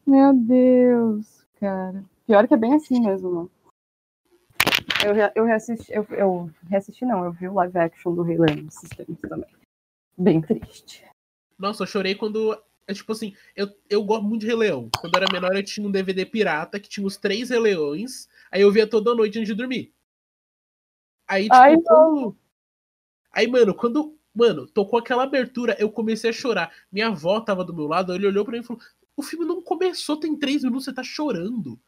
Meu 0.05 0.33
Deus, 0.33 1.45
cara. 1.59 2.03
Pior 2.25 2.47
que 2.47 2.53
é 2.53 2.57
bem 2.57 2.73
assim 2.73 2.99
mesmo, 2.99 3.31
mano. 3.31 3.51
Eu, 5.05 5.13
eu 5.35 5.45
reassisti, 5.45 5.91
eu, 5.91 6.05
eu 6.11 6.51
reassisti 6.69 7.05
não, 7.05 7.25
eu 7.25 7.31
vi 7.31 7.47
o 7.47 7.53
live 7.53 7.77
action 7.77 8.13
do 8.13 8.23
Rei 8.23 8.37
Leão 8.37 8.67
também. 9.21 9.49
Bem 10.17 10.41
triste. 10.41 11.05
Nossa, 11.57 11.83
eu 11.83 11.87
chorei 11.87 12.15
quando. 12.15 12.57
É 12.87 12.93
tipo 12.93 13.11
assim, 13.11 13.35
eu, 13.55 13.69
eu 13.89 14.03
gosto 14.03 14.23
muito 14.23 14.41
de 14.41 14.47
Rei 14.47 14.55
Leão. 14.55 14.89
Quando 14.99 15.13
eu 15.15 15.21
era 15.21 15.31
menor, 15.31 15.55
eu 15.55 15.63
tinha 15.63 15.85
um 15.85 15.91
DVD 15.91 16.25
pirata 16.25 16.79
que 16.79 16.89
tinha 16.89 17.05
os 17.05 17.17
três 17.17 17.49
Rei 17.49 17.59
Leões. 17.59 18.27
Aí 18.51 18.61
eu 18.61 18.71
via 18.71 18.87
toda 18.87 19.15
noite 19.15 19.37
antes 19.37 19.47
de 19.47 19.55
dormir. 19.55 19.93
Aí, 21.27 21.43
tipo, 21.43 21.55
Ai, 21.55 21.75
quando... 21.75 22.37
Aí, 23.31 23.47
mano, 23.47 23.73
quando. 23.73 24.17
Mano, 24.33 24.67
tocou 24.67 24.99
aquela 24.99 25.23
abertura, 25.23 25.75
eu 25.79 25.89
comecei 25.91 26.29
a 26.29 26.33
chorar. 26.33 26.71
Minha 26.91 27.07
avó 27.07 27.41
tava 27.41 27.63
do 27.63 27.73
meu 27.73 27.87
lado, 27.87 28.13
ele 28.13 28.27
olhou 28.27 28.45
pra 28.45 28.53
mim 28.53 28.59
e 28.59 28.63
falou: 28.63 28.81
O 29.15 29.23
filme 29.23 29.45
não 29.45 29.61
começou, 29.61 30.17
tem 30.17 30.37
três 30.37 30.63
minutos, 30.63 30.85
você 30.85 30.93
tá 30.93 31.03
chorando. 31.03 31.79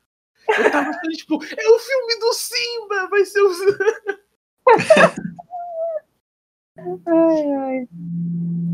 Eu 0.48 0.72
tava 0.72 0.92
falando, 0.92 1.10
tipo, 1.16 1.36
é 1.36 1.70
o 1.70 1.80
filme 1.80 2.20
do 2.20 2.34
Simba, 2.34 3.08
vai 3.10 3.26
ser 3.26 3.42
o. 3.42 3.50
ai, 7.06 7.52
ai. 7.54 7.88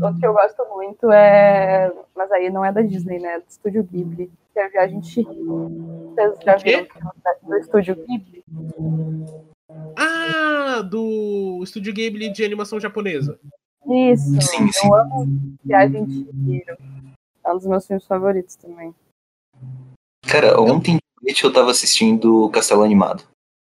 Outro 0.02 0.20
que 0.20 0.26
eu 0.26 0.32
gosto 0.32 0.64
muito 0.74 1.10
é. 1.10 1.92
Mas 2.14 2.30
aí 2.32 2.50
não 2.50 2.64
é 2.64 2.72
da 2.72 2.82
Disney, 2.82 3.18
né? 3.18 3.34
É 3.34 3.40
do 3.40 3.46
Estúdio 3.48 3.82
Ghibli. 3.84 4.30
Que 4.52 4.60
é 4.60 4.66
a 4.66 4.68
Viagem 4.68 5.00
de 5.00 5.08
Chihiro. 5.08 6.12
Vocês 6.14 6.38
já 6.44 6.56
viram 6.56 6.86
do 7.42 7.56
Estúdio 7.56 7.96
Ghibli? 7.96 8.44
Ah, 9.96 10.82
do 10.82 11.60
Estúdio 11.62 11.92
Ghibli 11.92 12.30
de 12.30 12.44
animação 12.44 12.80
japonesa. 12.80 13.38
Isso. 13.86 14.40
Sim, 14.42 14.72
sim. 14.72 14.88
Eu 14.88 14.94
amo 14.94 15.26
Viagem 15.64 16.04
de 16.04 16.24
Chihiro. 16.24 16.76
É 17.44 17.52
um 17.52 17.56
dos 17.56 17.66
meus 17.66 17.86
filmes 17.86 18.06
favoritos 18.06 18.56
também. 18.56 18.94
Cara, 20.26 20.60
ontem 20.60 20.98
eu 21.42 21.52
tava 21.52 21.70
assistindo 21.70 22.50
Castelo 22.50 22.82
Animado. 22.82 23.22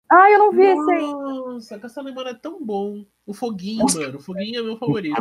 Ah, 0.09 0.29
eu 0.29 0.39
não 0.39 0.51
vi 0.51 0.61
esse 0.63 0.91
aí. 0.91 1.11
Nossa, 1.11 1.79
Castelo 1.79 2.07
Animado 2.07 2.29
é 2.29 2.33
tão 2.33 2.63
bom. 2.63 3.05
O 3.25 3.33
Foguinho, 3.33 3.79
Nossa. 3.79 3.99
mano. 3.99 4.17
O 4.17 4.21
Foguinho 4.21 4.59
é 4.59 4.63
meu 4.63 4.77
favorito. 4.77 5.15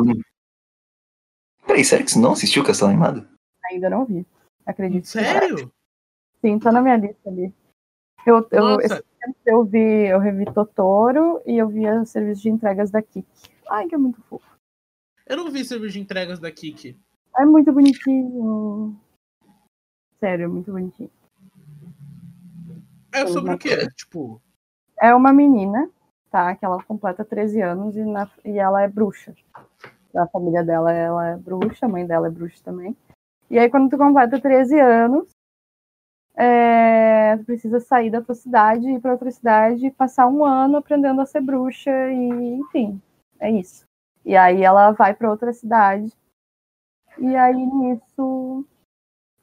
Peraí, 1.65 1.83
sério 1.83 2.05
que 2.05 2.11
você 2.11 2.19
não 2.19 2.33
assistiu 2.33 2.63
Castelo 2.63 2.91
Animado? 2.91 3.27
Ainda 3.71 3.89
não 3.89 4.05
vi. 4.05 4.25
Acredito. 4.65 5.07
Sério? 5.07 5.71
Sim, 6.41 6.59
tá 6.59 6.71
na 6.71 6.81
minha 6.81 6.97
lista 6.97 7.29
ali. 7.29 7.53
Eu, 8.25 8.47
eu, 8.51 8.77
eu 9.45 9.63
vi, 9.63 10.07
eu 10.07 10.19
revi 10.19 10.45
Totoro 10.45 11.41
e 11.45 11.57
eu 11.57 11.67
vi 11.67 11.89
o 11.89 12.05
serviço 12.05 12.41
de 12.41 12.49
entregas 12.49 12.91
da 12.91 13.01
Kiki. 13.01 13.25
Ai, 13.69 13.87
que 13.87 13.95
é 13.95 13.97
muito 13.97 14.21
fofo. 14.23 14.45
Eu 15.25 15.37
não 15.37 15.49
vi 15.49 15.63
serviço 15.63 15.93
de 15.93 15.99
entregas 16.01 16.39
da 16.39 16.51
Kiki. 16.51 16.97
É 17.37 17.45
muito 17.45 17.71
bonitinho. 17.71 18.99
Sério, 20.19 20.43
é 20.43 20.47
muito 20.47 20.71
bonitinho. 20.71 21.11
É 23.11 23.25
sobre 23.27 23.53
o 23.53 23.57
quê? 23.57 23.87
Tipo. 23.95 24.41
É 25.03 25.13
uma 25.13 25.33
menina, 25.33 25.91
tá? 26.31 26.55
Que 26.55 26.63
ela 26.63 26.81
completa 26.81 27.25
13 27.25 27.61
anos 27.61 27.97
e, 27.97 28.05
na, 28.05 28.25
e 28.45 28.57
ela 28.57 28.81
é 28.83 28.87
bruxa. 28.87 29.35
A 30.15 30.25
família 30.27 30.63
dela 30.63 30.93
ela 30.93 31.27
é 31.27 31.35
bruxa, 31.35 31.85
a 31.85 31.89
mãe 31.89 32.07
dela 32.07 32.27
é 32.27 32.31
bruxa 32.31 32.63
também. 32.63 32.95
E 33.49 33.59
aí, 33.59 33.69
quando 33.69 33.89
tu 33.89 33.97
completa 33.97 34.39
13 34.39 34.79
anos, 34.79 35.29
é, 36.37 37.35
tu 37.35 37.43
precisa 37.43 37.81
sair 37.81 38.09
da 38.09 38.21
tua 38.21 38.33
cidade, 38.33 38.89
ir 38.89 39.01
para 39.01 39.11
outra 39.11 39.29
cidade 39.29 39.91
passar 39.91 40.29
um 40.29 40.45
ano 40.45 40.77
aprendendo 40.77 41.19
a 41.19 41.25
ser 41.25 41.41
bruxa 41.41 41.91
e, 41.91 42.53
enfim, 42.61 43.01
é 43.41 43.51
isso. 43.51 43.83
E 44.23 44.37
aí 44.37 44.63
ela 44.63 44.91
vai 44.91 45.13
para 45.13 45.29
outra 45.29 45.51
cidade. 45.51 46.13
E 47.19 47.35
aí 47.35 47.57
nisso 47.57 48.65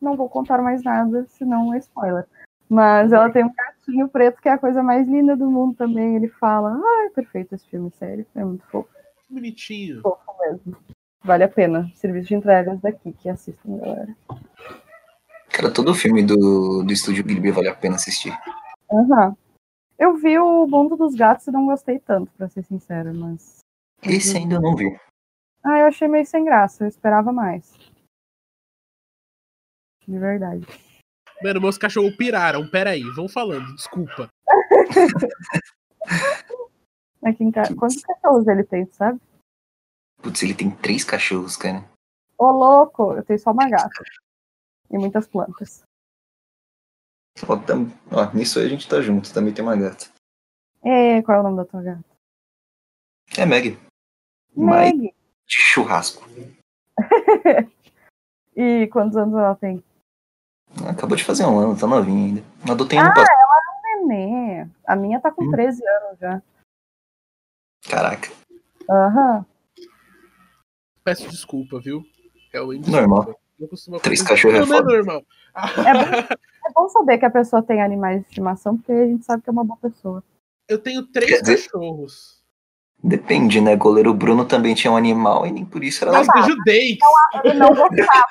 não 0.01 0.17
vou 0.17 0.27
contar 0.27 0.63
mais 0.63 0.83
nada, 0.83 1.27
senão 1.29 1.75
é 1.75 1.79
spoiler. 1.79 2.27
Mas 2.71 3.13
ela 3.13 3.29
tem 3.31 3.45
um 3.45 3.53
gatinho 3.53 4.09
preto 4.09 4.41
que 4.41 4.49
é 4.49 4.53
a 4.53 4.59
coisa 4.59 4.81
mais 4.81 5.05
linda 5.09 5.37
do 5.37 5.51
mundo 5.51 5.75
também. 5.75 6.15
Ele 6.15 6.29
fala: 6.29 6.73
Ah, 6.73 7.07
é 7.07 7.11
perfeito 7.11 7.53
esse 7.53 7.67
filme, 7.67 7.91
sério. 7.99 8.25
É 8.33 8.45
muito 8.45 8.65
fofo. 8.69 8.89
Bonitinho. 9.29 10.01
Fofo 10.03 10.33
mesmo. 10.39 10.77
Vale 11.25 11.43
a 11.43 11.49
pena. 11.49 11.91
Serviço 11.97 12.29
de 12.29 12.37
entregas 12.37 12.81
daqui, 12.81 13.13
que 13.13 13.29
assistam, 13.29 13.77
galera. 13.77 14.17
Cara, 15.49 15.73
todo 15.73 15.93
filme 15.93 16.23
do, 16.23 16.85
do 16.85 16.93
estúdio 16.93 17.25
Ghibli 17.25 17.51
vale 17.51 17.69
a 17.69 17.75
pena 17.75 17.97
assistir. 17.97 18.33
Aham. 18.93 19.29
Uhum. 19.31 19.37
Eu 19.99 20.17
vi 20.17 20.39
o 20.39 20.67
Mundo 20.67 20.97
dos 20.97 21.15
Gatos 21.15 21.47
e 21.47 21.51
não 21.51 21.67
gostei 21.67 21.99
tanto, 21.99 22.33
pra 22.33 22.49
ser 22.49 22.63
sincera, 22.63 23.13
mas. 23.13 23.59
Esse 24.03 24.39
ainda 24.39 24.59
não 24.59 24.75
vi. 24.75 24.97
Ah, 25.63 25.81
eu 25.81 25.87
achei 25.89 26.09
meio 26.09 26.25
sem 26.25 26.43
graça, 26.43 26.85
eu 26.85 26.89
esperava 26.89 27.33
mais. 27.33 27.77
De 30.07 30.19
verdade. 30.19 30.67
Mano, 31.43 31.61
meus 31.61 31.79
cachorros 31.79 32.15
piraram. 32.17 32.69
Peraí, 32.69 33.03
vão 33.15 33.29
falando, 33.29 33.75
desculpa. 33.75 34.29
Aqui 37.23 37.45
em 37.45 37.51
casa. 37.51 37.75
Quantos 37.75 38.03
cachorros 38.03 38.47
ele 38.49 38.65
tem, 38.65 38.87
sabe? 38.93 39.21
Putz, 40.23 40.43
ele 40.43 40.55
tem 40.55 40.71
três 40.71 41.05
cachorros, 41.05 41.57
cara. 41.57 41.85
Ô, 42.37 42.51
louco, 42.51 43.15
eu 43.15 43.25
tenho 43.25 43.39
só 43.39 43.53
uma 43.53 43.69
gata. 43.69 44.03
E 44.91 44.99
muitas 44.99 45.27
plantas. 45.27 45.83
Ó, 47.47 47.57
tam... 47.57 47.91
Ó, 48.11 48.31
nisso 48.35 48.59
aí 48.59 48.67
a 48.67 48.69
gente 48.69 48.89
tá 48.89 49.01
junto, 49.01 49.33
também 49.33 49.53
tem 49.55 49.65
uma 49.65 49.77
gata. 49.77 50.07
É, 50.83 51.23
qual 51.23 51.39
é 51.39 51.41
o 51.41 51.45
nome 51.45 51.57
da 51.59 51.65
tua 51.65 51.83
gata? 51.83 52.05
É 53.37 53.47
Meg. 53.47 53.79
Meg. 54.57 54.99
de 54.99 55.15
churrasco. 55.47 56.27
e 58.57 58.89
quantos 58.89 59.17
anos 59.17 59.35
ela 59.35 59.55
tem? 59.55 59.83
Acabou 61.01 61.17
de 61.17 61.25
fazer 61.25 61.47
um 61.47 61.59
ano, 61.59 61.75
tá 61.75 61.87
novinha 61.87 62.27
ainda. 62.27 62.45
Adotei 62.71 62.99
ah, 62.99 63.03
ano 63.03 63.15
passado. 63.15 63.31
ela 63.31 63.57
é 63.57 63.97
um 63.97 64.07
nenê. 64.07 64.67
A 64.87 64.95
minha 64.95 65.19
tá 65.19 65.31
com 65.31 65.47
hum. 65.47 65.51
13 65.51 65.83
anos 65.83 66.19
já. 66.21 66.43
Caraca. 67.89 68.31
Aham. 68.91 69.39
Uhum. 69.39 69.45
Peço 71.03 71.27
desculpa, 71.31 71.81
viu? 71.81 72.05
Realmente. 72.53 72.91
Normal. 72.91 73.35
Três 74.03 74.21
cachorros 74.21 74.59
é 74.59 74.67
foda. 74.67 74.83
Não 74.83 74.91
é 74.91 74.97
normal. 74.99 75.23
É 75.79 75.95
bom, 75.95 76.35
é 76.67 76.73
bom 76.75 76.89
saber 76.91 77.17
que 77.17 77.25
a 77.25 77.31
pessoa 77.31 77.63
tem 77.63 77.81
animais 77.81 78.21
de 78.21 78.29
estimação, 78.29 78.77
porque 78.77 78.93
a 78.93 79.07
gente 79.07 79.25
sabe 79.25 79.43
que 79.43 79.49
é 79.49 79.53
uma 79.53 79.65
boa 79.65 79.79
pessoa. 79.81 80.23
Eu 80.69 80.79
tenho 80.79 81.07
três 81.07 81.41
Quer 81.41 81.57
cachorros. 81.57 82.45
Depende, 83.03 83.59
né? 83.59 83.75
Goleiro 83.75 84.13
Bruno 84.13 84.45
também 84.45 84.75
tinha 84.75 84.93
um 84.93 84.99
animal 84.99 85.47
e 85.47 85.51
nem 85.51 85.65
por 85.65 85.83
isso 85.83 86.05
era. 86.05 86.13
Mas 86.13 86.29
ajudei. 86.29 86.99
Ele 87.43 87.55
não 87.55 87.69
gostava. 87.69 88.27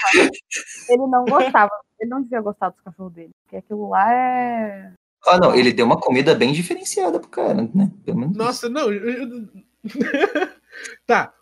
ele 0.87 1.07
não 1.07 1.25
gostava. 1.25 1.71
Ele 1.99 2.09
não 2.09 2.21
devia 2.21 2.41
gostar 2.41 2.69
dos 2.69 2.81
cachorros 2.81 3.13
dele. 3.13 3.31
Porque 3.43 3.57
aquilo 3.57 3.89
lá 3.89 4.13
é. 4.13 4.93
Ah, 5.25 5.37
não. 5.37 5.53
Ele 5.53 5.73
deu 5.73 5.85
uma 5.85 5.99
comida 5.99 6.33
bem 6.33 6.53
diferenciada 6.53 7.19
pro 7.19 7.29
cara, 7.29 7.69
né? 7.73 7.91
Nossa, 8.35 8.67
isso. 8.67 8.73
não. 8.73 8.91
Eu... 8.91 9.47
tá. 11.05 11.33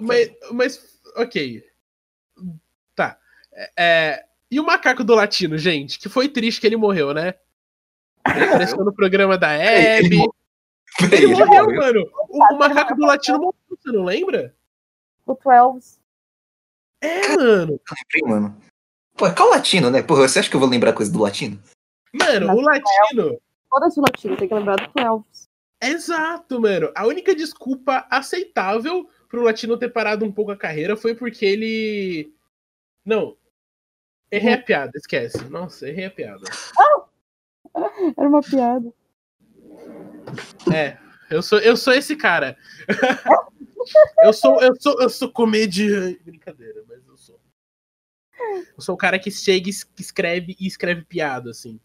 Mas, 0.00 0.30
mas, 0.50 1.00
ok. 1.16 1.62
Tá. 2.94 3.18
É, 3.78 4.24
e 4.50 4.58
o 4.58 4.64
macaco 4.64 5.04
do 5.04 5.14
latino, 5.14 5.56
gente? 5.58 5.98
Que 5.98 6.08
foi 6.08 6.28
triste 6.28 6.60
que 6.60 6.66
ele 6.66 6.76
morreu, 6.76 7.12
né? 7.12 7.34
Ele 8.34 8.44
apareceu 8.44 8.84
no 8.84 8.94
programa 8.94 9.36
da 9.36 9.50
Abby. 9.50 10.18
Ele, 11.00 11.16
ele 11.16 11.26
morreu, 11.28 11.64
morreu, 11.64 11.80
mano. 11.80 12.10
O, 12.28 12.54
o 12.54 12.58
macaco 12.58 12.94
do 12.94 13.06
latino 13.06 13.38
morreu, 13.38 13.54
você 13.68 13.92
não 13.92 14.04
lembra? 14.04 14.54
O 15.26 15.34
Twelves. 15.34 16.00
É, 17.00 17.36
mano. 17.36 17.80
lembrei, 17.90 18.30
mano. 18.30 18.60
Pô, 19.22 19.28
é 19.28 19.32
qual 19.32 19.50
latino, 19.50 19.88
né? 19.88 20.02
Porra, 20.02 20.26
você 20.26 20.40
acha 20.40 20.50
que 20.50 20.56
eu 20.56 20.58
vou 20.58 20.68
lembrar 20.68 20.92
coisa 20.92 21.12
do 21.12 21.20
latino? 21.20 21.56
Mano, 22.12 22.48
Mas 22.48 22.56
o 22.56 22.60
latino. 22.60 23.40
Foda-se 23.70 24.00
o 24.00 24.02
latino, 24.02 24.36
tem 24.36 24.48
que 24.48 24.54
lembrar 24.54 24.74
do 24.74 24.88
Twelves. 24.88 25.48
Exato, 25.80 26.60
mano. 26.60 26.90
A 26.92 27.06
única 27.06 27.32
desculpa 27.32 28.04
aceitável 28.10 29.08
pro 29.28 29.44
latino 29.44 29.78
ter 29.78 29.90
parado 29.90 30.24
um 30.24 30.32
pouco 30.32 30.50
a 30.50 30.56
carreira 30.56 30.96
foi 30.96 31.14
porque 31.14 31.46
ele. 31.46 32.34
Não. 33.06 33.36
Errei 34.28 34.54
a 34.54 34.56
hum. 34.56 34.62
piada, 34.62 34.92
esquece. 34.96 35.44
Nossa, 35.44 35.88
errei 35.88 36.06
a 36.06 36.10
piada. 36.10 36.42
Ah! 36.76 37.04
Era 38.18 38.28
uma 38.28 38.42
piada. 38.42 38.92
É, 40.74 40.98
eu 41.30 41.42
sou, 41.42 41.60
eu 41.60 41.76
sou 41.76 41.92
esse 41.92 42.16
cara. 42.16 42.56
eu 44.24 44.32
sou, 44.32 44.60
eu 44.60 44.74
sou, 44.80 45.00
eu 45.00 45.08
sou 45.08 45.30
comediante. 45.30 46.20
Brincadeira, 46.24 46.82
mas 46.88 47.06
eu 47.06 47.16
sou. 47.16 47.41
Eu 48.76 48.80
sou 48.80 48.94
o 48.94 48.98
cara 48.98 49.18
que 49.18 49.30
chega, 49.30 49.70
que 49.94 50.02
escreve 50.02 50.56
e 50.58 50.66
escreve 50.66 51.04
piada, 51.04 51.50
assim. 51.50 51.80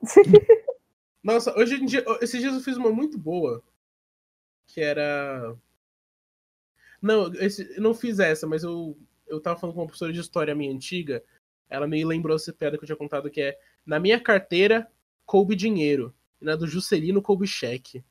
Nossa, 1.22 1.56
hoje 1.58 1.74
em 1.74 1.84
dia, 1.84 2.04
esses 2.20 2.40
dias 2.40 2.54
eu 2.54 2.60
fiz 2.60 2.76
uma 2.76 2.90
muito 2.90 3.18
boa. 3.18 3.62
Que 4.66 4.80
era. 4.80 5.56
Não, 7.00 7.32
esse, 7.34 7.78
não 7.80 7.94
fiz 7.94 8.18
essa, 8.18 8.46
mas 8.46 8.62
eu, 8.62 8.98
eu 9.26 9.40
tava 9.40 9.58
falando 9.58 9.74
com 9.74 9.80
uma 9.82 9.86
professora 9.86 10.12
de 10.12 10.20
história 10.20 10.54
minha 10.54 10.72
antiga. 10.72 11.22
Ela 11.68 11.86
me 11.86 12.04
lembrou 12.04 12.36
essa 12.36 12.52
piada 12.52 12.76
que 12.76 12.84
eu 12.84 12.86
tinha 12.86 12.96
contado 12.96 13.30
que 13.30 13.40
é 13.40 13.58
na 13.84 14.00
minha 14.00 14.20
carteira 14.20 14.90
coube 15.26 15.54
dinheiro. 15.54 16.14
E 16.40 16.44
na 16.44 16.56
do 16.56 16.66
Juscelino 16.66 17.20
coube 17.20 17.46
cheque. 17.46 18.04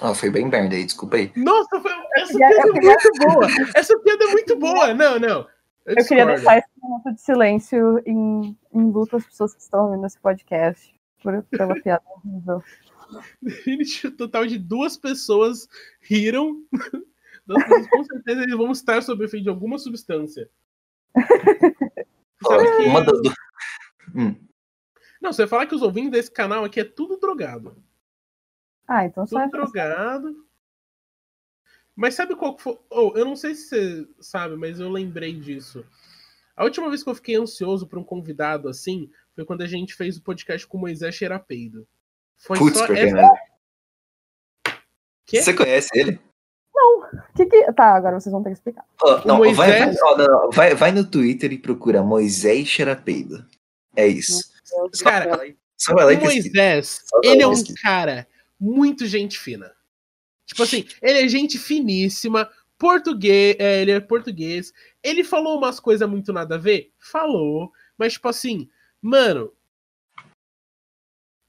Ah, 0.00 0.14
foi 0.14 0.30
bem 0.30 0.46
merda 0.46 0.76
aí, 0.76 0.84
desculpa 0.84 1.16
aí. 1.16 1.32
Nossa, 1.34 1.80
foi, 1.80 1.92
essa 2.16 2.38
piada 2.38 2.54
é 2.54 2.66
muito 2.66 3.10
boa. 3.18 3.46
Essa 3.74 3.98
piada 3.98 4.24
é 4.24 4.26
muito 4.28 4.56
boa. 4.56 4.94
Não, 4.94 5.18
não. 5.18 5.46
Eu, 5.84 5.94
eu 5.96 6.06
queria 6.06 6.26
deixar 6.26 6.58
esse 6.58 6.68
momento 6.80 7.14
de 7.14 7.20
silêncio 7.20 8.02
em, 8.06 8.56
em 8.72 8.90
luto 8.90 9.16
às 9.16 9.24
pessoas 9.24 9.54
que 9.54 9.60
estão 9.60 9.86
ouvindo 9.86 10.06
esse 10.06 10.18
podcast 10.20 10.94
por, 11.22 11.42
pela 11.44 11.74
piada 11.82 12.02
horrível. 12.06 12.62
total 14.16 14.46
de 14.46 14.58
duas 14.58 14.96
pessoas 14.96 15.68
riram. 16.00 16.62
Duas 17.46 17.64
pessoas, 17.64 17.88
com 17.88 18.04
certeza 18.04 18.42
eles 18.42 18.56
vão 18.56 18.70
estar 18.70 19.02
sob 19.02 19.24
efeito 19.24 19.44
de 19.44 19.48
alguma 19.48 19.78
substância. 19.78 20.48
Sabe 22.46 22.76
que... 22.76 22.82
Uma 22.84 23.02
das... 23.02 23.18
hum. 24.14 24.36
Não, 25.20 25.32
você 25.32 25.42
vai 25.42 25.48
falar 25.48 25.66
que 25.66 25.74
os 25.74 25.82
ouvintes 25.82 26.12
desse 26.12 26.30
canal 26.30 26.64
aqui 26.64 26.78
é 26.78 26.84
tudo 26.84 27.18
drogado. 27.18 27.82
Ah, 28.88 29.04
então 29.04 29.26
tudo 29.26 29.38
só 29.38 29.46
drogado. 29.46 30.34
Mas 31.94 32.14
sabe 32.14 32.34
qual 32.34 32.56
que 32.56 32.62
foi? 32.62 32.78
Oh, 32.90 33.12
eu 33.14 33.24
não 33.24 33.36
sei 33.36 33.54
se 33.54 33.68
você 33.68 34.08
sabe, 34.20 34.56
mas 34.56 34.80
eu 34.80 34.88
lembrei 34.88 35.38
disso. 35.38 35.84
A 36.56 36.64
última 36.64 36.88
vez 36.88 37.02
que 37.02 37.10
eu 37.10 37.14
fiquei 37.14 37.36
ansioso 37.36 37.86
para 37.86 37.98
um 37.98 38.04
convidado 38.04 38.68
assim 38.68 39.10
foi 39.34 39.44
quando 39.44 39.62
a 39.62 39.66
gente 39.66 39.94
fez 39.94 40.16
o 40.16 40.22
podcast 40.22 40.66
com 40.66 40.78
o 40.78 40.80
Moisés 40.80 41.14
Xerapeido. 41.14 41.86
Foi 42.36 42.56
Putz, 42.56 42.78
só 42.78 42.86
essa... 42.86 43.30
Você 45.30 45.54
conhece 45.54 45.88
ele? 45.94 46.20
Não. 46.74 47.02
Que 47.36 47.46
que... 47.46 47.72
Tá, 47.72 47.94
agora 47.94 48.18
vocês 48.18 48.32
vão 48.32 48.42
ter 48.42 48.50
que 48.50 48.54
explicar. 48.54 48.84
Oh, 49.02 49.26
não, 49.26 49.38
Moisés... 49.38 49.56
vai, 49.56 49.78
vai, 49.78 49.94
oh, 50.02 50.16
não, 50.16 50.50
vai, 50.50 50.74
vai, 50.74 50.92
no 50.92 51.04
Twitter 51.04 51.52
e 51.52 51.58
procura 51.58 52.02
Moisés 52.02 52.66
Xerapeido. 52.66 53.44
É 53.94 54.06
isso. 54.06 54.52
Cara, 55.02 55.54
só 55.76 55.94
vai 55.94 56.14
lá 56.14 56.20
o 56.20 56.24
Moisés, 56.24 57.04
ele 57.22 57.42
é 57.42 57.46
um 57.46 57.54
cara 57.82 58.26
muito 58.58 59.06
gente 59.06 59.38
fina. 59.38 59.72
Tipo 60.46 60.62
assim, 60.62 60.86
ele 61.02 61.24
é 61.24 61.28
gente 61.28 61.58
finíssima, 61.58 62.50
português, 62.78 63.56
é, 63.58 63.82
ele 63.82 63.90
é 63.90 64.00
português. 64.00 64.72
Ele 65.02 65.22
falou 65.22 65.58
umas 65.58 65.78
coisas 65.78 66.08
muito 66.08 66.32
nada 66.32 66.54
a 66.54 66.58
ver? 66.58 66.92
Falou. 66.98 67.70
Mas, 67.98 68.14
tipo 68.14 68.28
assim, 68.28 68.68
mano, 69.02 69.52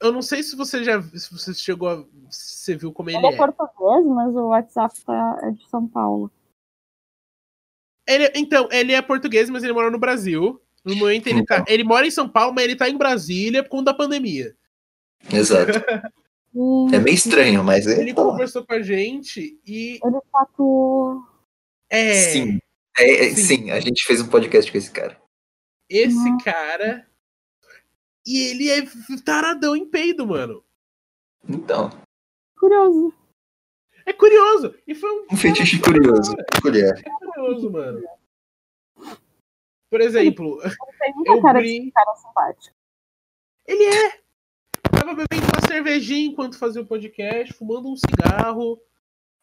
eu 0.01 0.11
não 0.11 0.21
sei 0.21 0.43
se 0.43 0.55
você 0.55 0.83
já 0.83 1.01
se 1.01 1.31
você 1.31 1.53
chegou 1.53 1.89
a. 1.89 2.05
Você 2.29 2.75
viu 2.75 2.91
como 2.91 3.09
ele, 3.09 3.17
ele 3.17 3.27
é. 3.27 3.33
é 3.33 3.37
português, 3.37 4.05
mas 4.05 4.35
o 4.35 4.47
WhatsApp 4.47 5.01
tá, 5.05 5.39
é 5.43 5.51
de 5.51 5.67
São 5.69 5.87
Paulo. 5.87 6.31
Ele, 8.07 8.31
então, 8.35 8.67
ele 8.71 8.93
é 8.93 9.01
português, 9.01 9.49
mas 9.49 9.63
ele 9.63 9.73
mora 9.73 9.91
no 9.91 9.99
Brasil. 9.99 10.59
No 10.83 10.95
momento 10.95 11.27
ele 11.27 11.45
tá. 11.45 11.63
Ele 11.67 11.83
mora 11.83 12.07
em 12.07 12.11
São 12.11 12.27
Paulo, 12.27 12.53
mas 12.53 12.63
ele 12.63 12.75
tá 12.75 12.89
em 12.89 12.97
Brasília 12.97 13.61
por 13.61 13.69
conta 13.69 13.91
da 13.91 13.97
pandemia. 13.97 14.55
Exato. 15.31 15.73
é 16.93 16.99
meio 16.99 17.15
estranho, 17.15 17.63
mas 17.63 17.85
ele. 17.85 18.01
Ele 18.01 18.13
tá 18.13 18.23
conversou 18.23 18.65
com 18.65 18.73
a 18.73 18.81
gente 18.81 19.59
e. 19.65 19.99
Ele 20.03 20.19
tatuou. 20.31 21.23
É. 21.89 22.13
Sim. 22.13 22.59
É, 22.97 23.25
é, 23.25 23.29
sim. 23.29 23.43
sim. 23.43 23.71
a 23.71 23.79
gente 23.79 24.03
fez 24.05 24.21
um 24.21 24.27
podcast 24.27 24.71
com 24.71 24.77
esse 24.77 24.91
cara. 24.91 25.19
Esse 25.89 26.37
cara 26.43 27.09
e 28.25 28.49
ele 28.49 28.69
é 28.69 28.83
taradão 29.25 29.75
em 29.75 29.89
peido, 29.89 30.27
mano. 30.27 30.63
Então. 31.47 31.89
Curioso. 32.57 33.13
É 34.05 34.13
curioso. 34.13 34.75
E 34.85 34.93
foi 34.93 35.09
um, 35.09 35.25
um 35.31 35.37
fetiche 35.37 35.79
curioso. 35.79 36.33
É 36.37 36.61
curioso, 36.61 37.71
mano. 37.71 38.03
Por 39.89 40.01
exemplo, 40.01 40.61
eu 41.25 41.41
cara, 41.41 41.59
brin... 41.59 41.89
cara 41.89 42.15
simpático. 42.17 42.75
Ele 43.65 43.83
é. 43.83 44.21
Tava 45.09 45.25
bebendo 45.25 45.47
uma 45.47 45.67
cervejinha 45.67 46.27
enquanto 46.27 46.59
fazia 46.59 46.83
o 46.83 46.85
podcast, 46.85 47.51
fumando 47.53 47.89
um 47.89 47.95
cigarro. 47.95 48.79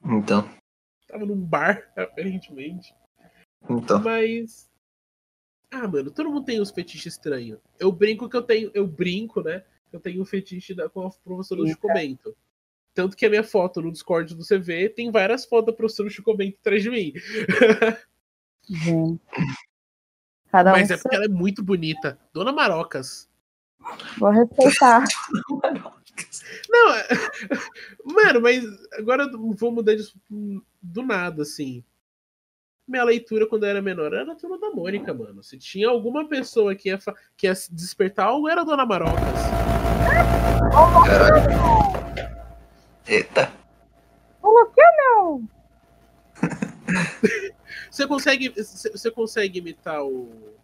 Então. 0.05 0.49
Tava 1.09 1.27
num 1.27 1.41
bar, 1.41 1.91
aparentemente. 1.97 2.95
Então. 3.69 4.01
Mas 4.01 4.71
ah, 5.69 5.89
mano, 5.89 6.13
todo 6.13 6.31
mundo 6.31 6.45
tem 6.45 6.61
uns 6.61 6.71
fetiches 6.71 7.15
estranhos. 7.15 7.59
Eu 7.81 7.91
brinco 7.91 8.29
que 8.29 8.37
eu 8.37 8.43
tenho. 8.43 8.71
Eu 8.73 8.87
brinco, 8.87 9.43
né? 9.43 9.65
Eu 9.93 9.99
tenho 9.99 10.23
um 10.23 10.25
fetiche 10.25 10.73
da, 10.73 10.89
com 10.89 11.05
a 11.05 11.11
professora 11.11 11.63
do 11.63 11.69
Chico 11.69 11.93
Bento. 11.93 12.37
Tanto 12.95 13.17
que 13.17 13.27
a 13.27 13.29
minha 13.31 13.43
foto 13.43 13.83
no 13.83 13.91
Discord 13.91 14.37
do 14.37 14.47
CV 14.47 14.89
tem 14.89 15.11
várias 15.11 15.45
fotos 15.45 15.67
da 15.67 15.77
professora 15.77 16.09
Chico 16.09 16.37
Bento 16.37 16.59
atrás 16.61 16.83
de 16.83 16.91
mim. 16.91 17.13
Um 18.89 19.17
Mas 20.53 20.91
é 20.91 20.97
porque 20.97 21.15
ela 21.15 21.27
é 21.27 21.29
muito 21.29 21.63
bonita. 21.63 22.19
Dona 22.33 22.51
Marocas. 22.51 23.29
Vou 24.19 24.31
respeitar. 24.31 25.05
Não, 26.69 28.15
mano, 28.15 28.41
mas 28.41 28.65
agora 28.99 29.25
eu 29.25 29.55
vou 29.55 29.71
mudar 29.71 29.95
disso 29.95 30.19
do 30.81 31.03
nada, 31.03 31.43
assim 31.43 31.85
minha 32.87 33.03
leitura 33.03 33.47
quando 33.47 33.65
eu 33.65 33.71
era 33.71 33.83
menor 33.83 34.13
era 34.13 34.31
a 34.33 34.37
turma 34.37 34.59
da 34.59 34.71
Mônica, 34.71 35.13
mano. 35.13 35.43
Se 35.43 35.59
tinha 35.59 35.89
alguma 35.89 36.29
pessoa 36.29 36.75
que 36.75 36.89
ia, 36.89 36.99
que 37.37 37.47
ia 37.47 37.53
despertar 37.71 38.27
algo, 38.27 38.49
era 38.49 38.61
a 38.61 38.65
Dona 38.65 38.87
Marocas. 38.87 39.19
Caralho. 41.07 41.43
Eita. 43.07 43.53
O 44.43 44.67
que 44.67 44.83
não? 44.83 45.49
você 47.91 48.07
consegue. 48.07 48.55
Você 48.57 49.11
consegue 49.11 49.59
imitar 49.59 50.05
o. 50.05 50.56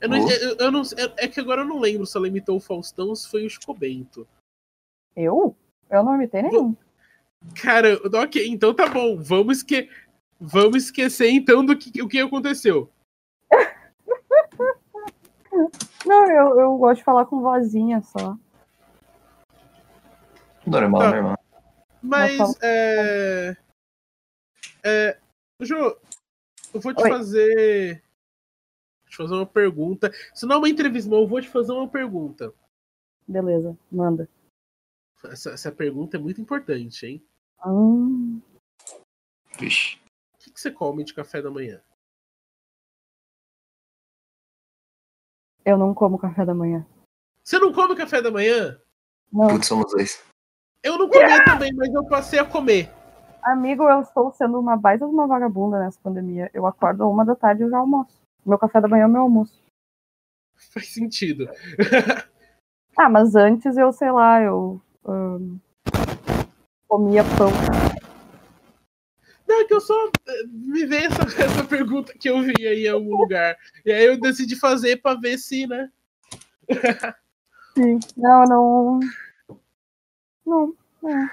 Eu 0.00 0.08
não, 0.08 0.24
oh. 0.24 0.30
eu, 0.30 0.56
eu 0.56 0.72
não, 0.72 0.82
é 1.16 1.28
que 1.28 1.40
agora 1.40 1.62
eu 1.62 1.66
não 1.66 1.78
lembro 1.78 2.06
se 2.06 2.16
ela 2.16 2.28
imitou 2.28 2.56
o 2.56 2.60
Faustão 2.60 3.08
ou 3.08 3.16
se 3.16 3.28
foi 3.28 3.44
o 3.44 3.50
Chico 3.50 3.74
Bento. 3.74 4.26
Eu? 5.14 5.54
Eu 5.90 6.02
não 6.02 6.14
imitei 6.14 6.42
nenhum. 6.42 6.74
Cara, 7.60 7.98
ok, 8.22 8.46
então 8.46 8.74
tá 8.74 8.86
bom. 8.86 9.16
Vamos 9.16 9.62
que 9.62 9.88
vamos 10.38 10.84
esquecer 10.84 11.30
então 11.30 11.64
do 11.64 11.76
que 11.76 12.02
o 12.02 12.08
que 12.08 12.18
aconteceu. 12.18 12.90
Não, 16.06 16.30
eu, 16.30 16.60
eu 16.60 16.78
gosto 16.78 16.98
de 16.98 17.04
falar 17.04 17.26
com 17.26 17.40
vozinha 17.40 18.00
só. 18.02 18.36
Normal, 20.66 21.00
tá. 21.00 21.10
normal. 21.10 21.38
Mas 22.02 22.56
é... 22.62 23.56
é. 24.82 25.18
Ju, 25.60 25.96
eu 26.72 26.80
vou 26.80 26.94
te 26.94 27.02
Oi. 27.02 27.10
fazer. 27.10 28.02
Vou 29.10 29.16
te 29.16 29.16
fazer 29.16 29.34
uma 29.34 29.46
pergunta. 29.46 30.12
Se 30.32 30.46
não 30.46 30.56
é 30.56 30.58
uma 30.58 30.68
entrevista, 30.68 31.12
eu 31.12 31.26
vou 31.26 31.40
te 31.40 31.48
fazer 31.48 31.72
uma 31.72 31.88
pergunta. 31.88 32.54
Beleza, 33.26 33.76
manda. 33.90 34.28
Essa, 35.24 35.50
essa 35.50 35.72
pergunta 35.72 36.16
é 36.16 36.20
muito 36.20 36.40
importante, 36.40 37.04
hein? 37.06 37.24
Hum. 37.66 38.40
Vixe. 39.58 39.98
O 40.34 40.38
que, 40.38 40.52
que 40.52 40.60
você 40.60 40.70
come 40.70 41.04
de 41.04 41.12
café 41.12 41.42
da 41.42 41.50
manhã? 41.50 41.82
Eu 45.64 45.76
não 45.76 45.92
como 45.92 46.18
café 46.18 46.46
da 46.46 46.54
manhã. 46.54 46.86
Você 47.44 47.58
não 47.58 47.72
come 47.72 47.96
café 47.96 48.22
da 48.22 48.30
manhã? 48.30 48.80
Não. 49.32 49.48
Putz, 49.48 49.66
somos 49.66 49.90
dois. 49.92 50.24
Eu 50.82 50.96
não 50.96 51.08
comia 51.08 51.44
também, 51.44 51.74
mas 51.74 51.92
eu 51.92 52.06
passei 52.06 52.38
a 52.38 52.44
comer. 52.44 52.90
Amigo, 53.42 53.82
eu 53.82 54.00
estou 54.00 54.32
sendo 54.32 54.58
uma 54.58 54.76
baita 54.76 55.06
de 55.06 55.12
uma 55.12 55.26
vagabunda 55.26 55.78
nessa 55.78 56.00
pandemia. 56.00 56.50
Eu 56.54 56.66
acordo 56.66 57.08
uma 57.08 57.24
da 57.24 57.34
tarde 57.34 57.62
e 57.62 57.66
eu 57.66 57.70
já 57.70 57.78
almoço. 57.78 58.20
Meu 58.44 58.58
café 58.58 58.80
da 58.80 58.88
manhã 58.88 59.04
é 59.04 59.08
meu 59.08 59.22
almoço. 59.22 59.60
Faz 60.72 60.88
sentido. 60.88 61.48
ah, 62.96 63.08
mas 63.08 63.34
antes 63.34 63.76
eu, 63.76 63.92
sei 63.92 64.10
lá, 64.10 64.42
eu. 64.42 64.80
Um, 65.04 65.58
comia 66.86 67.22
pão. 67.38 67.50
Não, 69.46 69.62
é 69.62 69.64
que 69.64 69.74
eu 69.74 69.80
só 69.80 69.94
eh, 70.28 70.42
me 70.46 70.86
veio 70.86 71.06
essa, 71.06 71.22
essa 71.42 71.64
pergunta 71.64 72.12
que 72.18 72.28
eu 72.28 72.40
vi 72.42 72.66
aí 72.66 72.86
em 72.86 72.90
algum 72.90 73.16
lugar. 73.16 73.56
E 73.84 73.92
aí 73.92 74.04
eu 74.04 74.20
decidi 74.20 74.54
fazer 74.56 75.00
pra 75.00 75.14
ver 75.14 75.38
se, 75.38 75.66
né? 75.66 75.90
Sim. 77.74 77.98
Não, 78.16 78.44
não. 78.44 79.00
Não, 80.46 80.74
não. 81.02 81.30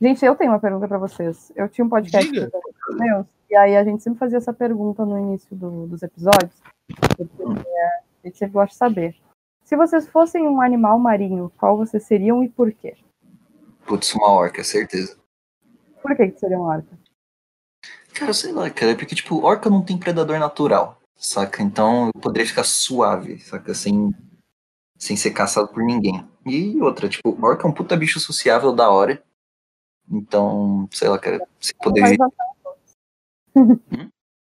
Gente, 0.00 0.24
eu 0.24 0.36
tenho 0.36 0.52
uma 0.52 0.60
pergunta 0.60 0.86
para 0.86 0.98
vocês. 0.98 1.50
Eu 1.56 1.68
tinha 1.68 1.84
um 1.84 1.88
podcast 1.88 2.30
meus, 2.30 3.26
e 3.48 3.56
aí 3.56 3.76
a 3.76 3.84
gente 3.84 4.02
sempre 4.02 4.18
fazia 4.18 4.38
essa 4.38 4.52
pergunta 4.52 5.04
no 5.04 5.18
início 5.18 5.54
do, 5.54 5.86
dos 5.86 6.02
episódios. 6.02 6.60
Porque, 6.86 7.22
é, 7.22 7.86
a 7.86 8.26
gente 8.26 8.38
sempre 8.38 8.54
gosta 8.54 8.72
de 8.72 8.76
saber. 8.76 9.16
Se 9.64 9.76
vocês 9.76 10.08
fossem 10.08 10.46
um 10.46 10.60
animal 10.60 10.98
marinho, 10.98 11.50
qual 11.58 11.76
vocês 11.76 12.04
seriam 12.04 12.42
e 12.42 12.48
por 12.48 12.72
quê? 12.72 12.96
Putz, 13.84 14.14
uma 14.14 14.30
orca, 14.30 14.62
certeza. 14.62 15.16
Por 16.02 16.16
que, 16.16 16.28
que 16.28 16.38
seria 16.38 16.58
uma 16.58 16.76
orca? 16.76 16.98
Cara, 18.14 18.32
sei 18.32 18.52
lá, 18.52 18.70
cara, 18.70 18.96
porque, 18.96 19.14
tipo, 19.14 19.44
orca 19.44 19.68
não 19.68 19.82
tem 19.82 19.98
predador 19.98 20.38
natural, 20.38 21.00
saca? 21.16 21.62
Então 21.62 22.06
eu 22.06 22.20
poderia 22.20 22.46
ficar 22.46 22.64
suave, 22.64 23.38
saca? 23.40 23.74
Sem, 23.74 24.14
sem 24.96 25.16
ser 25.16 25.32
caçado 25.32 25.68
por 25.68 25.82
ninguém. 25.82 26.26
E 26.44 26.80
outra, 26.80 27.08
tipo, 27.08 27.36
orca 27.44 27.66
é 27.66 27.70
um 27.70 27.74
puta 27.74 27.96
bicho 27.96 28.18
sociável 28.18 28.72
da 28.72 28.88
hora. 28.88 29.22
Então, 30.10 30.88
sei 30.92 31.08
lá, 31.08 31.18
cara, 31.18 31.46
você 31.60 31.74
poderia. 31.74 32.16
Hum? 33.56 34.10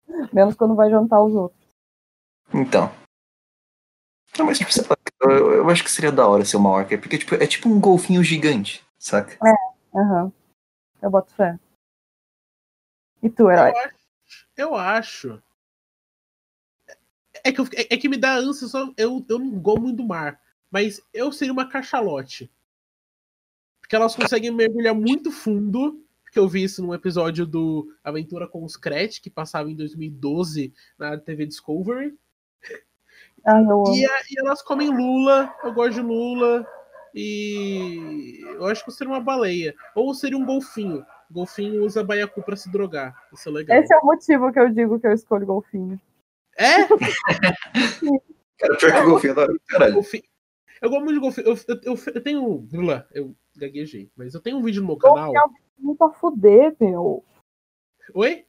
Menos 0.33 0.55
quando 0.57 0.75
vai 0.75 0.91
jantar 0.91 1.23
os 1.23 1.35
outros. 1.35 1.69
Então. 2.53 2.91
Não, 4.39 4.47
mas 4.47 4.59
tipo, 4.59 4.71
lá, 4.89 4.97
eu, 5.23 5.53
eu, 5.55 5.71
acho 5.71 5.83
que 5.83 5.91
seria 5.91 6.13
da 6.13 6.27
hora 6.27 6.45
ser 6.45 6.57
uma 6.57 6.71
orca, 6.71 6.97
porque 6.99 7.19
tipo, 7.19 7.35
é 7.35 7.47
tipo 7.47 7.69
um 7.69 7.81
golfinho 7.81 8.23
gigante, 8.23 8.85
saca? 8.99 9.35
É, 9.45 9.99
aham. 9.99 10.25
Uhum. 10.25 10.33
Eu 11.01 11.11
boto 11.11 11.33
fé. 11.33 11.59
E 13.23 13.29
tu, 13.29 13.51
herói? 13.51 13.71
Eu 13.71 13.77
acho. 13.77 13.97
Eu 14.57 14.75
acho. 14.75 15.43
É 17.45 17.53
que, 17.53 17.61
eu, 17.61 17.65
é, 17.75 17.95
é 17.95 17.97
que 17.97 18.09
me 18.09 18.17
dá 18.17 18.35
ânsia, 18.35 18.67
só, 18.67 18.93
eu, 18.97 19.25
eu 19.29 19.39
não 19.39 19.51
gosto 19.61 19.83
muito 19.83 19.97
do 19.97 20.07
mar. 20.07 20.41
Mas 20.71 21.01
eu 21.13 21.33
seria 21.33 21.53
uma 21.53 21.69
cachalote. 21.69 22.51
Porque 23.81 23.97
elas 23.97 24.15
conseguem 24.15 24.51
mergulhar 24.51 24.95
muito 24.95 25.31
fundo. 25.31 26.05
Porque 26.29 26.39
eu 26.39 26.47
vi 26.47 26.63
isso 26.63 26.83
num 26.83 26.93
episódio 26.93 27.47
do 27.47 27.91
Aventura 28.05 28.47
com 28.47 28.63
os 28.63 28.77
Cret, 28.77 29.19
que 29.21 29.31
passava 29.31 29.71
em 29.71 29.75
2012 29.75 30.75
na 30.99 31.17
TV 31.17 31.47
Discovery. 31.47 32.15
Ah, 33.47 33.63
e, 33.95 34.05
e, 34.05 34.39
elas 34.39 34.61
comem 34.61 34.91
lula, 34.91 35.55
eu 35.65 35.73
gosto 35.73 35.95
de 35.95 36.01
lula. 36.03 36.67
E 37.15 38.41
eu 38.43 38.67
acho 38.67 38.85
que 38.85 38.91
seria 38.91 39.15
uma 39.15 39.21
baleia. 39.21 39.75
Ou 39.95 40.13
seria 40.13 40.37
um 40.37 40.45
golfinho. 40.45 41.03
Golfinho 41.31 41.83
usa 41.83 42.05
baiacu 42.05 42.43
para 42.43 42.57
se 42.57 42.71
drogar. 42.71 43.15
Isso 43.33 43.49
é 43.49 43.53
legal. 43.53 43.79
Esse 43.79 43.95
é 43.95 43.97
o 43.97 44.05
motivo 44.05 44.53
que 44.53 44.61
eu 44.61 44.69
digo 44.69 45.01
que 45.01 45.07
eu 45.07 45.13
escolho 45.13 45.47
golfinho. 45.47 45.99
É? 46.59 46.85
Cara, 48.59 48.77
pior 48.77 48.93
que 48.93 49.03
golfinho 49.03 49.35
caralho. 49.67 49.95
Golfinho. 49.95 50.25
Eu 50.83 50.91
gosto 50.91 51.05
muito 51.05 51.15
de 51.15 51.21
golfinho. 51.21 51.47
Eu, 51.47 51.57
eu, 51.69 51.81
eu, 51.85 51.99
eu 52.15 52.23
tenho. 52.23 52.69
Eu 53.15 53.35
gaguejei, 53.57 54.11
mas 54.15 54.35
eu 54.35 54.43
tenho 54.43 54.59
um 54.59 54.63
vídeo 54.63 54.83
no 54.83 54.89
meu 54.89 54.97
canal. 54.99 55.33
Golfinho 55.33 55.55
é 55.65 55.68
muito 55.79 56.03
a 56.05 56.13
fuder, 56.13 56.75
meu. 56.81 57.25
Oi? 58.15 58.47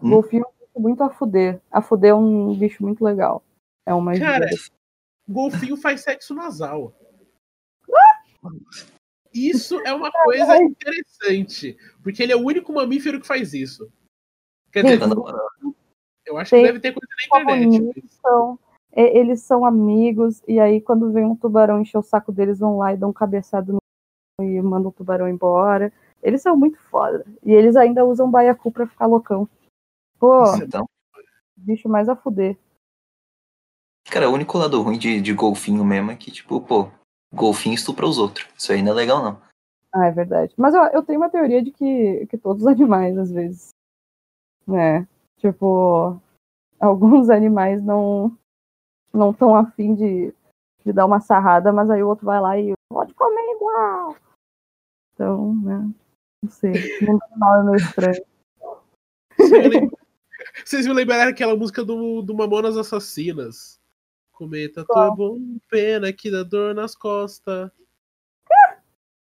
Golfinho 0.00 0.44
é 0.74 0.78
muito 0.78 1.02
a 1.02 1.10
fuder. 1.10 1.60
A 1.70 1.82
fuder 1.82 2.10
é 2.10 2.14
um 2.14 2.54
bicho 2.56 2.82
muito 2.82 3.04
legal. 3.04 3.42
É 3.84 3.94
uma 3.94 4.16
Cara, 4.18 4.48
golfinho 5.28 5.76
faz 5.76 6.02
sexo 6.02 6.34
nasal. 6.34 6.92
Isso 9.32 9.80
é 9.80 9.92
uma 9.92 10.10
coisa 10.24 10.56
interessante, 10.56 11.76
porque 12.02 12.22
ele 12.22 12.32
é 12.32 12.36
o 12.36 12.44
único 12.44 12.72
mamífero 12.72 13.20
que 13.20 13.26
faz 13.26 13.54
isso. 13.54 13.90
Quer 14.72 14.84
dizer, 14.84 15.00
eu 16.26 16.36
acho 16.36 16.50
que 16.50 16.62
deve 16.62 16.80
ter 16.80 16.92
coisa 16.92 17.08
na 17.08 17.40
internet. 17.40 17.92
Eles 17.96 18.12
são, 18.20 18.58
eles 18.92 19.42
são 19.42 19.64
amigos, 19.64 20.42
e 20.46 20.60
aí 20.60 20.80
quando 20.80 21.10
vem 21.12 21.24
um 21.24 21.34
tubarão 21.36 21.80
encher 21.80 21.98
o 21.98 22.02
saco 22.02 22.30
deles, 22.30 22.58
vão 22.58 22.78
lá 22.78 22.92
e 22.92 22.96
dão 22.96 23.10
um 23.10 23.12
cabeçado 23.14 23.72
no 23.72 23.78
e 24.40 24.60
mandam 24.62 24.90
o 24.90 24.92
tubarão 24.92 25.28
embora. 25.28 25.92
Eles 26.22 26.42
são 26.42 26.56
muito 26.56 26.78
foda. 26.90 27.24
E 27.44 27.52
eles 27.52 27.76
ainda 27.76 28.04
usam 28.04 28.30
baiacu 28.30 28.70
pra 28.70 28.86
ficar 28.86 29.06
loucão. 29.06 29.48
Pô, 30.18 30.42
então... 30.56 30.88
bicho 31.56 31.88
mais 31.88 32.08
a 32.08 32.16
fuder. 32.16 32.56
Cara, 34.10 34.28
o 34.28 34.32
único 34.32 34.56
lado 34.58 34.80
ruim 34.80 34.98
de, 34.98 35.20
de 35.20 35.32
golfinho 35.32 35.84
mesmo 35.84 36.10
é 36.10 36.16
que, 36.16 36.30
tipo, 36.30 36.60
pô, 36.60 36.88
golfinho 37.32 37.74
estupra 37.74 38.06
os 38.06 38.18
outros. 38.18 38.48
Isso 38.56 38.72
aí 38.72 38.82
não 38.82 38.92
é 38.92 38.94
legal, 38.94 39.22
não. 39.22 39.40
Ah, 39.92 40.06
é 40.06 40.10
verdade. 40.10 40.54
Mas 40.56 40.74
eu, 40.74 40.82
eu 40.84 41.02
tenho 41.02 41.20
uma 41.20 41.30
teoria 41.30 41.62
de 41.62 41.70
que, 41.70 42.26
que 42.26 42.38
todos 42.38 42.62
os 42.62 42.68
animais, 42.72 43.16
às 43.16 43.30
vezes. 43.30 43.70
Né? 44.66 45.06
Tipo, 45.38 46.20
alguns 46.80 47.30
animais 47.30 47.82
não 47.82 48.36
não 49.12 49.30
estão 49.30 49.54
afim 49.54 49.94
de, 49.94 50.34
de 50.84 50.92
dar 50.92 51.06
uma 51.06 51.20
sarrada, 51.20 51.72
mas 51.72 51.90
aí 51.90 52.02
o 52.02 52.08
outro 52.08 52.26
vai 52.26 52.40
lá 52.40 52.58
e 52.58 52.74
pode 52.90 53.14
comer 53.14 53.56
igual. 53.56 54.16
Então, 55.14 55.54
né? 55.56 55.90
Não 56.48 56.50
sei. 56.50 56.72
Mundo 57.02 57.22
animal 57.30 57.60
é 57.60 57.64
meio 57.64 57.76
estranho. 57.76 58.24
Vocês 60.64 60.86
me 60.86 60.94
lembraram 60.94 61.30
aquela 61.30 61.54
música 61.54 61.84
do, 61.84 62.22
do 62.22 62.34
Mamonas 62.34 62.74
Assassinas? 62.76 63.78
É 64.40 64.68
bom, 65.16 65.58
pena 65.68 66.12
que 66.12 66.30
dá 66.30 66.44
dor 66.44 66.72
nas 66.74 66.94
costas. 66.94 67.70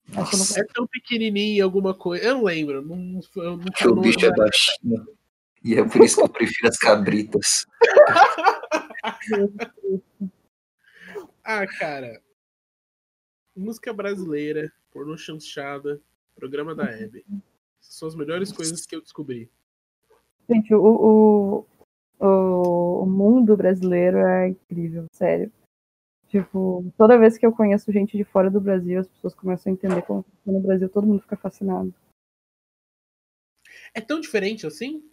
Nossa. 0.07 0.61
É 0.61 0.63
tão 0.73 0.87
pequenininho 0.87 1.63
alguma 1.63 1.93
coisa. 1.93 2.23
Eu 2.25 2.35
não 2.35 2.45
lembro. 2.45 2.81
Não, 2.81 3.19
eu 3.35 3.57
não, 3.57 3.91
o 3.91 4.01
bicho 4.01 4.25
é 4.25 4.31
da 4.31 4.49
China. 4.51 5.05
E 5.63 5.75
é 5.75 5.83
por 5.83 6.01
isso 6.01 6.15
que 6.15 6.23
eu 6.23 6.29
prefiro 6.29 6.69
as 6.69 6.77
cabritas. 6.77 7.67
ah, 11.43 11.67
cara. 11.67 12.21
Música 13.55 13.93
brasileira, 13.93 14.71
pornô 14.91 15.17
chanchada, 15.17 16.01
programa 16.41 16.73
da 16.73 16.85
Hebe. 16.85 17.23
São 17.79 18.07
as 18.07 18.15
melhores 18.15 18.51
coisas 18.51 18.83
que 18.83 18.95
eu 18.95 19.01
descobri. 19.01 19.47
Gente, 20.49 20.73
o, 20.73 21.65
o, 22.19 23.03
o 23.03 23.05
mundo 23.05 23.55
brasileiro 23.55 24.17
é 24.17 24.49
incrível, 24.49 25.05
sério. 25.13 25.51
Tipo, 26.29 26.91
toda 26.97 27.19
vez 27.19 27.37
que 27.37 27.45
eu 27.45 27.51
conheço 27.51 27.91
gente 27.91 28.17
de 28.17 28.23
fora 28.23 28.49
do 28.49 28.59
Brasil, 28.59 28.99
as 28.99 29.07
pessoas 29.07 29.35
começam 29.35 29.71
a 29.71 29.73
entender 29.73 30.01
como 30.01 30.25
no 30.43 30.59
Brasil, 30.61 30.89
todo 30.89 31.05
mundo 31.05 31.21
fica 31.21 31.37
fascinado. 31.37 31.93
É 33.93 34.01
tão 34.01 34.19
diferente 34.19 34.65
assim? 34.65 35.07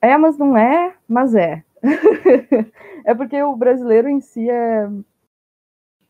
É, 0.00 0.16
mas 0.16 0.38
não 0.38 0.56
é, 0.56 0.96
mas 1.08 1.34
é. 1.34 1.64
é 3.04 3.14
porque 3.14 3.42
o 3.42 3.56
brasileiro 3.56 4.08
em 4.08 4.20
si 4.20 4.48
é, 4.48 4.84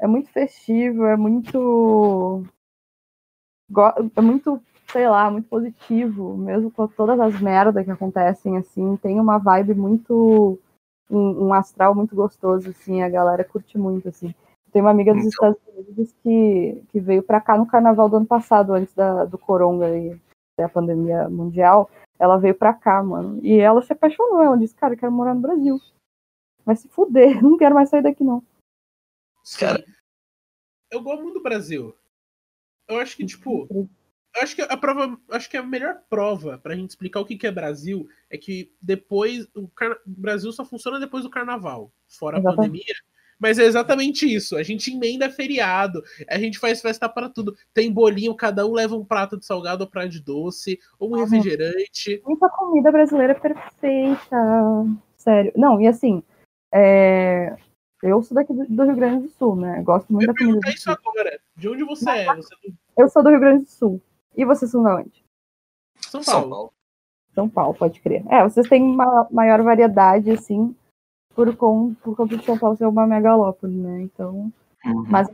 é 0.01 0.07
muito 0.07 0.29
festivo, 0.31 1.07
é 1.07 1.17
muito. 1.17 2.45
É 4.17 4.21
muito, 4.21 4.61
sei 4.91 5.09
lá, 5.09 5.31
muito 5.31 5.49
positivo, 5.49 6.37
mesmo 6.37 6.71
com 6.71 6.87
todas 6.87 7.19
as 7.21 7.41
merdas 7.41 7.85
que 7.85 7.91
acontecem, 7.91 8.57
assim, 8.57 8.97
tem 8.97 9.19
uma 9.21 9.39
vibe 9.39 9.75
muito. 9.75 10.59
Um, 11.11 11.49
um 11.49 11.53
astral 11.53 11.95
muito 11.95 12.15
gostoso, 12.15 12.71
assim, 12.71 13.03
a 13.03 13.09
galera 13.09 13.45
curte 13.45 13.77
muito, 13.77 14.09
assim. 14.09 14.35
Tem 14.73 14.81
uma 14.81 14.91
amiga 14.91 15.13
dos. 15.13 15.27
Estados 15.27 15.59
Unidos 15.77 16.15
que, 16.23 16.83
que 16.91 17.01
veio 17.01 17.23
para 17.23 17.41
cá 17.41 17.59
no 17.59 17.67
carnaval 17.67 18.09
do 18.09 18.17
ano 18.17 18.27
passado, 18.27 18.73
antes 18.73 18.95
da, 18.95 19.27
do 19.27 19.37
coronga 19.37 19.91
e 19.91 20.19
da 20.59 20.69
pandemia 20.69 21.29
mundial 21.29 21.91
ela 22.23 22.39
veio 22.39 22.55
pra 22.55 22.73
cá, 22.73 23.03
mano. 23.03 23.45
E 23.45 23.59
ela 23.59 23.83
se 23.83 23.93
apaixonou. 23.93 24.41
Ela 24.41 24.57
disse, 24.57 24.77
cara, 24.77 24.95
eu 24.95 24.99
quero 24.99 25.11
morar 25.11 25.35
no 25.35 25.41
Brasil. 25.41 25.81
Vai 26.65 26.77
se 26.77 26.89
fuder, 26.89 27.43
não 27.43 27.57
quero 27.57 27.75
mais 27.75 27.89
sair 27.89 28.03
daqui, 28.03 28.23
não. 28.23 28.45
Cara. 29.59 29.85
Eu 30.89 31.03
gosto 31.03 31.23
muito 31.23 31.39
do 31.39 31.43
Brasil. 31.43 31.93
Eu 32.89 32.99
acho 32.99 33.17
que, 33.17 33.25
tipo. 33.25 33.67
Eu 33.71 34.43
acho 34.43 34.55
que 34.55 34.63
a 34.63 34.77
prova. 34.77 35.19
Acho 35.31 35.51
que 35.51 35.57
a 35.57 35.63
melhor 35.63 36.01
prova 36.09 36.59
pra 36.59 36.75
gente 36.75 36.91
explicar 36.91 37.21
o 37.21 37.25
que, 37.25 37.37
que 37.37 37.47
é 37.47 37.53
Brasil 37.53 38.09
é 38.31 38.39
que 38.39 38.73
depois. 38.81 39.47
O, 39.55 39.69
car... 39.69 39.93
o 39.93 39.97
Brasil 40.07 40.53
só 40.53 40.65
funciona 40.65 41.01
depois 41.01 41.25
do 41.25 41.31
carnaval. 41.31 41.93
Fora 42.09 42.39
a 42.39 42.43
pandemia. 42.43 42.95
Mas 43.43 43.59
é 43.59 43.65
exatamente 43.65 44.33
isso. 44.33 44.57
A 44.57 44.63
gente 44.63 44.95
emenda 44.95 45.29
feriado, 45.29 46.01
a 46.31 46.39
gente 46.39 46.61
faz 46.61 46.81
festa 46.81 47.09
para 47.09 47.29
tudo. 47.29 47.57
Tem 47.75 47.91
bolinho, 47.91 48.37
cada 48.37 48.65
um 48.65 48.73
leva 48.73 48.95
um 48.95 49.05
prato 49.05 49.37
de 49.37 49.45
salgado 49.45 49.83
ou 49.83 49.91
prato 49.91 50.11
de 50.11 50.23
doce, 50.23 50.79
ou 50.97 51.11
um 51.11 51.19
refrigerante. 51.19 52.23
Muita 52.25 52.49
comida 52.49 52.93
brasileira 52.93 53.35
perfeita. 53.35 54.37
Sério. 55.17 55.53
Não, 55.57 55.81
e 55.81 55.89
assim, 55.89 56.23
é... 56.73 57.57
eu 58.01 58.23
sou 58.23 58.37
daqui 58.37 58.53
do 58.53 58.85
Rio 58.85 58.95
Grande 58.95 59.27
do 59.27 59.29
Sul, 59.31 59.57
né? 59.57 59.83
Gosto 59.83 60.13
muito 60.13 60.31
eu 60.31 60.33
da 60.33 60.39
comida. 60.39 60.61
Do 60.61 60.71
isso 60.71 60.89
agora. 60.89 61.41
De 61.63 61.69
onde 61.69 61.85
você 61.85 62.11
é? 62.11 62.35
Você... 62.35 62.53
É 62.67 63.03
eu 63.05 63.09
sou 63.09 63.23
do 63.23 63.31
Rio 63.31 63.39
Grande 63.39 63.63
do 63.63 63.71
Sul. 63.71 64.03
E 64.37 64.45
vocês 64.45 64.69
são 64.69 64.83
de 64.83 64.91
onde? 64.91 65.25
São 66.01 66.21
Paulo. 66.21 66.41
São 66.41 66.51
Paulo. 66.51 66.73
São 67.35 67.49
Paulo, 67.49 67.75
pode 67.75 68.01
crer. 68.01 68.25
É, 68.29 68.43
vocês 68.43 68.69
têm 68.69 68.83
uma 68.83 69.29
maior 69.31 69.63
variedade, 69.63 70.29
assim, 70.33 70.75
por, 71.37 71.55
com, 71.57 71.95
por 71.95 72.17
conta 72.17 72.37
de 72.37 72.45
São 72.45 72.59
Paulo 72.59 72.77
ser 72.77 72.87
uma 72.87 73.07
megalópole, 73.07 73.77
né? 73.77 74.01
Então, 74.03 74.53
uhum. 74.85 75.05
mas 75.09 75.29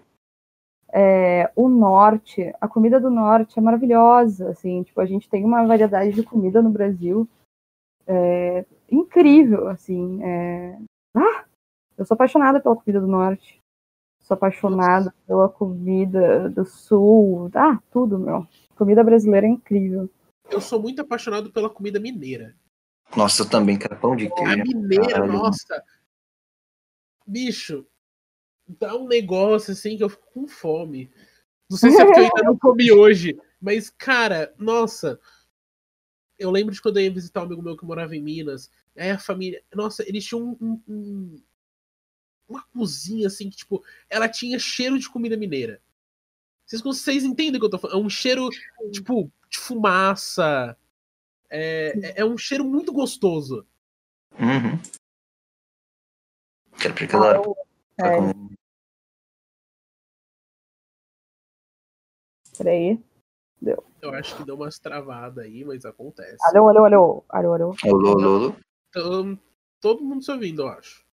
é, 0.93 1.51
o 1.57 1.67
norte, 1.67 2.55
a 2.61 2.69
comida 2.69 3.01
do 3.01 3.09
norte 3.09 3.59
é 3.59 3.63
maravilhosa, 3.63 4.51
assim, 4.51 4.83
tipo, 4.83 5.01
a 5.01 5.07
gente 5.07 5.31
tem 5.31 5.47
uma 5.47 5.67
variedade 5.67 6.13
de 6.13 6.23
comida 6.23 6.61
no 6.61 6.69
Brasil 6.69 7.27
é, 8.07 8.67
incrível, 8.91 9.69
assim, 9.69 10.23
é... 10.23 10.79
ah, 11.15 11.45
eu 11.97 12.05
sou 12.05 12.15
apaixonada 12.15 12.61
pela 12.61 12.77
comida 12.77 13.01
do 13.01 13.07
norte, 13.07 13.58
sou 14.29 14.35
apaixonada 14.35 15.15
pela 15.27 15.49
comida 15.49 16.51
do 16.51 16.65
sul, 16.67 17.51
ah, 17.55 17.81
tudo, 17.91 18.19
meu, 18.19 18.47
comida 18.77 19.03
brasileira 19.03 19.47
é 19.47 19.51
incrível. 19.51 20.11
Eu 20.51 20.61
sou 20.61 20.81
muito 20.81 21.01
apaixonado 21.01 21.51
pela 21.51 21.71
comida 21.71 21.99
mineira. 21.99 22.55
Nossa, 23.17 23.43
eu 23.43 23.49
também 23.49 23.79
quero 23.79 23.99
pão 23.99 24.15
de 24.15 24.29
queijo. 24.31 24.53
A 24.53 24.57
mineira, 24.57 25.09
Caralho. 25.09 25.33
nossa. 25.33 25.83
Bicho, 27.27 27.87
dá 28.67 28.95
um 28.95 29.09
negócio 29.09 29.73
assim 29.73 29.97
que 29.97 30.05
eu 30.05 30.11
fico 30.11 30.31
com 30.33 30.47
fome. 30.47 31.11
Não 31.71 31.79
sei 31.79 31.91
se 31.91 32.01
é 32.01 32.05
porque 32.05 32.21
eu 32.21 32.25
ainda 32.25 32.43
não 32.45 32.57
comi 32.59 32.93
hoje, 32.93 33.39
mas, 33.61 33.89
cara, 33.89 34.55
nossa. 34.59 35.19
Eu 36.39 36.51
lembro 36.51 36.73
de 36.73 36.81
quando 36.81 36.99
eu 36.99 37.05
ia 37.05 37.13
visitar 37.13 37.41
um 37.41 37.45
amigo 37.45 37.63
meu 37.63 37.77
que 37.77 37.85
morava 37.85 38.15
em 38.15 38.23
Minas. 38.23 38.71
Aí 38.97 39.11
a 39.11 39.19
família. 39.19 39.63
Nossa, 39.75 40.07
eles 40.07 40.25
tinham 40.25 40.57
um, 40.61 40.83
um, 40.87 41.43
uma 42.49 42.63
cozinha 42.73 43.27
assim 43.27 43.51
que, 43.51 43.57
tipo, 43.57 43.85
ela 44.09 44.29
tinha 44.29 44.59
cheiro 44.59 44.99
de 44.99 45.09
comida 45.09 45.37
mineira. 45.37 45.81
Vocês, 46.65 46.83
vocês 46.83 47.25
entendem 47.25 47.57
o 47.57 47.61
que 47.61 47.67
eu 47.67 47.71
tô 47.71 47.79
falando? 47.79 48.01
É 48.01 48.05
um 48.05 48.11
cheiro, 48.11 48.49
tipo, 48.93 49.31
de 49.49 49.59
fumaça. 49.59 50.77
É, 51.51 51.95
é, 52.03 52.21
é 52.21 52.25
um 52.25 52.37
cheiro 52.37 52.65
muito 52.65 52.93
gostoso. 52.93 53.67
Uhum. 54.33 54.79
Quero 56.79 56.95
porque 56.95 57.17
ela. 57.17 57.43
É. 58.01 58.49
Peraí. 62.57 63.03
Deu. 63.61 63.83
Eu 64.01 64.15
acho 64.15 64.37
que 64.37 64.45
deu 64.45 64.55
umas 64.55 64.79
travadas 64.79 65.45
aí, 65.45 65.65
mas 65.65 65.85
acontece. 65.85 66.37
Alô, 66.43 66.69
alô, 66.69 66.85
alô. 66.85 67.25
Alô, 67.29 67.55
alô. 67.55 67.77
Alô, 67.83 68.09
alô, 68.13 68.37
alô. 68.37 68.57
Então, 68.89 69.39
todo 69.81 70.05
mundo 70.05 70.23
se 70.23 70.31
ouvindo, 70.31 70.63
eu 70.63 70.69
acho. 70.69 71.05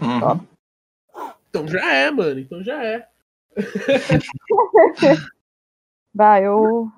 Uhum. 0.00 0.46
Então 1.48 1.66
já 1.66 1.92
é, 1.92 2.10
mano. 2.10 2.40
Então 2.40 2.62
já 2.62 2.84
é. 2.84 3.08
Bah, 6.14 6.40
eu. 6.40 6.90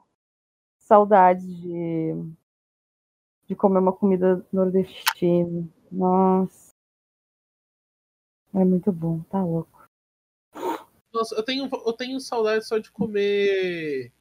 Saudades 0.78 1.46
de. 1.46 2.14
De 3.46 3.54
comer 3.54 3.78
uma 3.80 3.92
comida 3.92 4.44
nordestina. 4.52 5.68
Nossa. 5.90 6.70
É 8.54 8.64
muito 8.64 8.90
bom, 8.90 9.20
tá 9.30 9.42
louco. 9.42 9.88
Nossa, 11.12 11.34
eu 11.34 11.42
tenho, 11.42 11.68
eu 11.68 11.92
tenho 11.92 12.20
saudade 12.20 12.66
só 12.66 12.78
de 12.78 12.90
comer. 12.90 14.12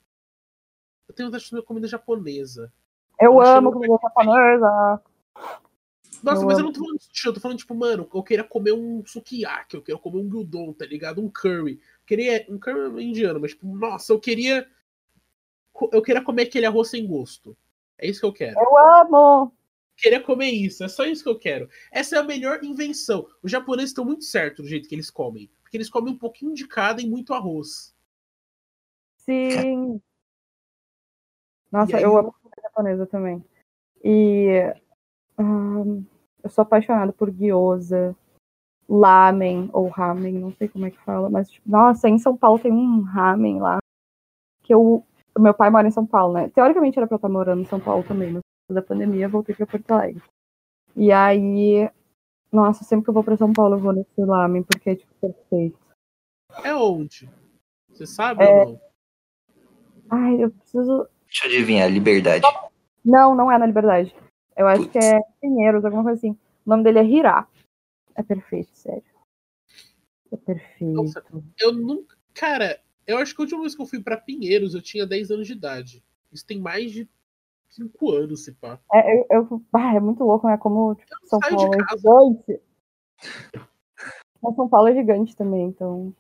Eu 1.08 1.16
tenho 1.16 1.28
vontade 1.30 1.44
de 1.44 1.50
comer 1.50 1.64
comida 1.64 1.88
japonesa. 1.88 2.72
Eu 3.20 3.34
Eu 3.34 3.42
amo 3.42 3.72
comida 3.72 3.98
japonesa. 4.02 5.02
Nossa, 6.24 6.42
Eu 6.42 6.48
mas 6.48 6.58
eu 6.58 6.66
amo. 6.66 6.66
não 6.66 6.74
tô 6.74 6.80
falando 6.80 6.98
de 6.98 7.04
sushi, 7.06 7.28
eu 7.28 7.34
tô 7.34 7.40
falando, 7.40 7.58
tipo, 7.58 7.76
mano, 7.76 8.10
eu 8.14 8.24
queria 8.24 8.44
comer 8.44 8.74
um 8.74 9.06
sukiyaki, 9.06 9.76
eu 9.76 9.82
queria 9.82 10.00
comer 10.00 10.18
um 10.20 10.30
gyudon, 10.30 10.74
tá 10.74 10.86
ligado? 10.86 11.22
Um 11.22 11.30
curry. 11.30 11.74
Eu 11.74 12.06
queria. 12.06 12.46
Um 12.50 12.58
curry 12.60 13.04
indiano, 13.04 13.40
mas, 13.40 13.52
tipo, 13.52 13.68
nossa, 13.68 14.12
eu 14.14 14.20
queria. 14.20 14.68
Eu 15.92 16.02
queria 16.02 16.22
comer 16.22 16.44
aquele 16.44 16.66
arroz 16.66 16.90
sem 16.90 17.08
gosto. 17.08 17.56
É 17.98 18.08
isso 18.08 18.20
que 18.20 18.26
eu 18.26 18.34
quero. 18.34 18.60
Eu 18.60 18.78
amo. 18.78 19.54
queria 19.96 20.22
comer 20.22 20.50
isso, 20.50 20.84
é 20.84 20.88
só 20.88 21.06
isso 21.06 21.24
que 21.24 21.30
eu 21.30 21.38
quero. 21.38 21.70
Essa 21.92 22.16
é 22.16 22.20
a 22.20 22.24
melhor 22.24 22.64
invenção. 22.64 23.28
Os 23.44 23.52
japoneses 23.52 23.92
estão 23.92 24.06
muito 24.06 24.24
certos 24.24 24.66
do 24.66 24.70
jeito 24.70 24.88
que 24.88 24.96
eles 24.96 25.10
comem. 25.10 25.50
Porque 25.62 25.78
eles 25.78 25.90
comem 25.90 26.14
um 26.14 26.18
pouquinho 26.18 26.54
de 26.54 26.68
cada 26.68 27.02
e 27.02 27.08
muito 27.10 27.34
arroz. 27.34 27.94
Sim. 29.18 30.02
Nossa, 31.72 31.98
aí? 31.98 32.04
eu 32.04 32.18
amo 32.18 32.34
comida 32.34 32.62
japonesa 32.64 33.06
também. 33.06 33.44
E 34.04 34.74
eu 35.40 36.50
sou 36.50 36.62
apaixonada 36.62 37.14
por 37.14 37.32
gyoza, 37.32 38.16
lamen 38.88 39.70
ou 39.74 39.88
ramen, 39.88 40.34
não 40.34 40.52
sei 40.54 40.68
como 40.68 40.86
é 40.86 40.92
que 40.92 41.00
fala, 41.00 41.30
mas 41.30 41.50
tipo, 41.50 41.70
nossa, 41.70 42.10
em 42.10 42.18
São 42.18 42.36
Paulo 42.36 42.60
tem 42.60 42.72
um 42.72 43.02
ramen 43.02 43.60
lá 43.60 43.78
que 44.64 44.74
eu 44.74 45.06
meu 45.38 45.54
pai 45.54 45.70
mora 45.70 45.88
em 45.88 45.92
São 45.92 46.06
Paulo, 46.06 46.34
né? 46.34 46.50
Teoricamente 46.50 46.98
era 46.98 47.08
pra 47.08 47.16
eu 47.16 47.18
estar 47.18 47.30
morando 47.30 47.62
em 47.62 47.66
São 47.66 47.80
Paulo 47.80 48.04
também, 48.04 48.32
mas 48.34 48.42
da 48.70 48.82
pandemia 48.82 49.26
eu 49.26 49.30
voltei 49.30 49.56
pra 49.56 49.66
Porto 49.66 49.92
Alegre. 49.92 50.22
E 50.96 51.12
aí, 51.12 51.90
nossa, 52.52 52.84
sempre 52.84 53.06
que 53.06 53.10
eu 53.10 53.14
vou 53.14 53.24
pra 53.24 53.38
São 53.38 53.54
Paulo 53.54 53.76
eu 53.76 53.80
vou 53.80 53.94
nesse 53.94 54.10
lamen 54.20 54.64
porque 54.64 54.90
é 54.90 54.96
tipo 54.96 55.14
perfeito. 55.22 55.80
É 56.64 56.76
onde? 56.76 57.30
Você 57.90 58.06
sabe 58.06 58.44
É. 58.44 58.48
ou 58.48 58.66
não? 58.66 58.82
Ai, 60.10 60.44
eu 60.44 60.52
preciso 60.52 61.08
Deixa 61.28 61.46
eu 61.46 61.52
adivinhar, 61.52 61.90
liberdade. 61.90 62.46
Não, 63.06 63.36
não 63.36 63.52
é 63.52 63.58
na 63.58 63.68
Liberdade. 63.68 64.14
Eu 64.60 64.68
acho 64.68 64.90
que 64.90 64.98
é 64.98 65.22
Pinheiros, 65.40 65.86
alguma 65.86 66.04
coisa 66.04 66.18
assim. 66.18 66.32
O 66.32 66.70
nome 66.70 66.84
dele 66.84 67.00
é 67.00 67.04
Hirá. 67.06 67.48
É 68.14 68.22
perfeito, 68.22 68.70
sério. 68.74 69.02
É 70.30 70.36
perfeito. 70.36 70.94
Nossa. 70.94 71.24
Eu 71.58 71.72
nunca. 71.72 72.18
Cara, 72.34 72.78
eu 73.08 73.18
acho 73.18 73.34
que 73.34 73.42
a 73.42 73.44
última 73.44 73.62
vez 73.62 73.74
que 73.74 73.82
eu 73.82 73.86
fui 73.86 74.02
pra 74.04 74.18
Pinheiros 74.18 74.76
eu 74.76 74.82
tinha 74.82 75.08
10 75.08 75.32
anos 75.32 75.48
de 75.48 75.54
idade. 75.54 76.04
Isso 76.30 76.46
tem 76.46 76.60
mais 76.60 76.92
de 76.92 77.08
5 77.70 78.12
anos, 78.12 78.44
se 78.44 78.52
pá. 78.52 78.78
É, 78.94 79.20
eu, 79.22 79.26
eu- 79.50 79.66
ah, 79.72 79.96
é 79.96 80.00
muito 80.02 80.26
louco, 80.26 80.46
né? 80.46 80.58
Como 80.58 80.94
tipo, 80.96 81.10
Eu 81.24 81.28
São 81.30 81.40
Paulo 81.40 81.74
é 81.74 81.96
gigante. 81.96 82.62
Mas 84.42 84.56
São 84.56 84.68
Paulo 84.68 84.88
é 84.90 84.94
gigante 84.94 85.36
também, 85.38 85.68
então. 85.68 86.14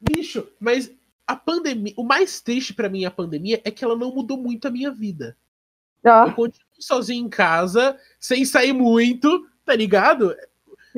Bicho, 0.00 0.48
mas 0.58 0.92
a 1.26 1.36
pandemia. 1.36 1.94
O 1.96 2.02
mais 2.02 2.40
triste 2.40 2.74
pra 2.74 2.88
mim 2.88 3.04
a 3.04 3.10
pandemia 3.10 3.60
é 3.64 3.70
que 3.70 3.84
ela 3.84 3.96
não 3.96 4.12
mudou 4.12 4.36
muito 4.36 4.66
a 4.66 4.70
minha 4.70 4.90
vida. 4.90 5.36
Eu 6.02 6.12
Ah, 6.12 6.32
continuo 6.32 6.67
sozinho 6.78 7.26
em 7.26 7.28
casa, 7.28 7.98
sem 8.18 8.44
sair 8.44 8.72
muito, 8.72 9.46
tá 9.64 9.74
ligado? 9.74 10.34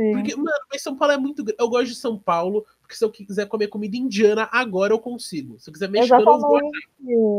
sim. 0.01 0.13
Porque, 0.13 0.35
mano, 0.37 0.67
mas 0.71 0.83
São 0.83 0.97
Paulo 0.97 1.13
é 1.13 1.19
muito. 1.19 1.45
Eu 1.59 1.69
gosto 1.69 1.89
de 1.89 1.95
São 1.95 2.19
Paulo, 2.19 2.65
porque 2.81 2.95
se 2.95 3.05
eu 3.05 3.11
quiser 3.11 3.47
comer 3.47 3.69
comida 3.69 3.97
indiana, 3.97 4.49
agora 4.51 4.93
eu 4.93 4.99
consigo. 4.99 5.59
Se 5.59 5.69
eu 5.69 5.73
quiser 5.73 5.91
mexicano, 5.91 6.23
eu 6.23 6.41
vou. 6.41 6.61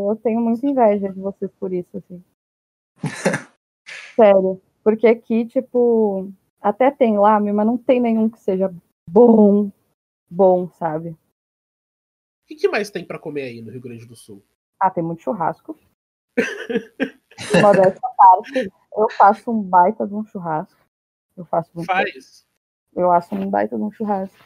Eu 0.09 0.19
tenho 0.23 0.39
muita 0.39 0.65
inveja 0.65 1.09
de 1.09 1.19
vocês 1.19 1.51
por 1.59 1.73
isso, 1.73 1.97
assim. 1.97 2.23
Sério. 4.15 4.61
Porque 4.83 5.07
aqui, 5.07 5.45
tipo, 5.45 6.31
até 6.61 6.91
tem 6.91 7.17
lamen, 7.17 7.53
mas 7.53 7.65
não 7.65 7.77
tem 7.77 7.99
nenhum 7.99 8.29
que 8.29 8.39
seja 8.39 8.73
bom, 9.09 9.71
bom, 10.29 10.69
sabe? 10.69 11.09
O 11.09 11.17
que, 12.47 12.55
que 12.55 12.67
mais 12.67 12.89
tem 12.89 13.05
pra 13.05 13.19
comer 13.19 13.43
aí 13.43 13.61
no 13.61 13.71
Rio 13.71 13.81
Grande 13.81 14.05
do 14.05 14.15
Sul? 14.15 14.43
Ah, 14.79 14.89
tem 14.89 15.03
muito 15.03 15.21
churrasco. 15.21 15.77
Modéstia 17.61 18.09
parte, 18.17 18.71
eu 18.97 19.09
faço 19.17 19.51
um 19.51 19.61
baita 19.61 20.07
de 20.07 20.13
um 20.13 20.23
churrasco. 20.25 20.79
Eu 21.35 21.45
faço 21.45 21.71
muito. 21.73 21.87
Faz. 21.87 22.45
Eu 22.93 23.07
faço 23.07 23.35
um 23.35 23.49
baita 23.49 23.77
de 23.77 23.83
um 23.83 23.91
churrasco. 23.91 24.37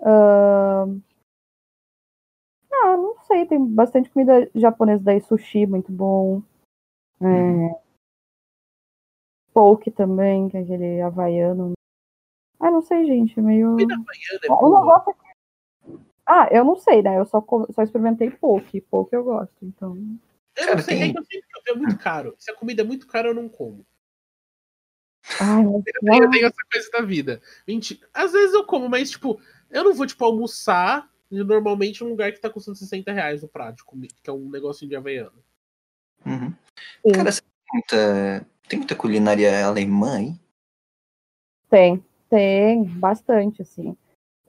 Ahn, 0.00 1.00
Ah, 2.70 2.96
não 2.96 3.18
sei, 3.24 3.46
tem 3.46 3.64
bastante 3.66 4.10
comida 4.10 4.48
japonesa 4.54 5.02
daí, 5.02 5.20
sushi, 5.20 5.66
muito 5.66 5.90
bom. 5.90 6.42
É... 7.20 7.80
Poke 9.52 9.90
também, 9.90 10.48
que 10.48 10.56
é 10.56 10.60
aquele 10.60 11.00
havaiano. 11.00 11.72
Ah, 12.60 12.70
não 12.70 12.82
sei, 12.82 13.04
gente, 13.06 13.40
meio. 13.40 13.70
Comida 13.72 13.94
havaiana 13.94 14.40
é 14.44 14.48
boa. 14.48 15.04
é... 15.08 15.28
Ah, 16.26 16.48
eu 16.52 16.64
não 16.64 16.76
sei, 16.76 17.02
né? 17.02 17.18
Eu 17.18 17.24
só, 17.24 17.44
só 17.70 17.82
experimentei 17.82 18.30
poke. 18.30 18.80
Poke 18.82 19.16
eu 19.16 19.24
gosto, 19.24 19.56
então. 19.62 19.96
Eu 20.56 20.76
não 20.76 20.82
sei, 20.82 20.98
tem- 20.98 21.10
é 21.10 21.12
que 21.12 21.18
eu 21.18 21.24
sempre 21.24 21.48
é 21.70 21.74
muito 21.74 21.98
caro. 21.98 22.34
Se 22.38 22.50
a 22.50 22.54
comida 22.54 22.82
é 22.82 22.84
muito 22.84 23.06
cara, 23.06 23.28
eu 23.28 23.34
não 23.34 23.48
como. 23.48 23.86
Ai, 25.40 25.64
mas... 26.02 26.20
Eu 26.20 26.30
tenho 26.30 26.46
essa 26.46 26.62
coisa 26.70 26.90
da 26.90 27.00
vida. 27.02 27.40
Mentira. 27.66 28.08
Às 28.14 28.32
vezes 28.32 28.54
eu 28.54 28.64
como, 28.64 28.88
mas, 28.88 29.10
tipo, 29.10 29.40
eu 29.70 29.84
não 29.84 29.94
vou, 29.94 30.06
tipo, 30.06 30.24
almoçar 30.24 31.10
normalmente 31.30 32.02
num 32.02 32.10
lugar 32.10 32.32
que 32.32 32.40
tá 32.40 32.48
custando 32.48 32.78
60 32.78 33.12
reais 33.12 33.42
o 33.42 33.48
prato, 33.48 33.84
que 34.22 34.30
é 34.30 34.32
um 34.32 34.48
negocinho 34.48 34.88
de 34.88 34.96
havaiano. 34.96 35.44
Uhum. 36.24 36.54
Sim. 37.06 37.12
Cara, 37.12 37.32
você 37.32 37.42
tem 37.42 37.50
muita, 37.72 38.46
tem 38.68 38.78
muita 38.78 38.96
culinária 38.96 39.66
alemã 39.66 40.16
aí? 40.16 40.40
Tem, 41.68 42.02
tem, 42.30 42.84
bastante, 42.84 43.60
assim. 43.60 43.96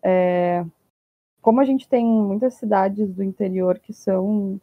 É, 0.01 0.63
Como 1.41 1.59
a 1.59 1.65
gente 1.65 1.87
tem 1.89 2.05
muitas 2.05 2.53
cidades 2.53 3.13
do 3.13 3.23
interior 3.23 3.77
que 3.79 3.93
são 3.93 4.59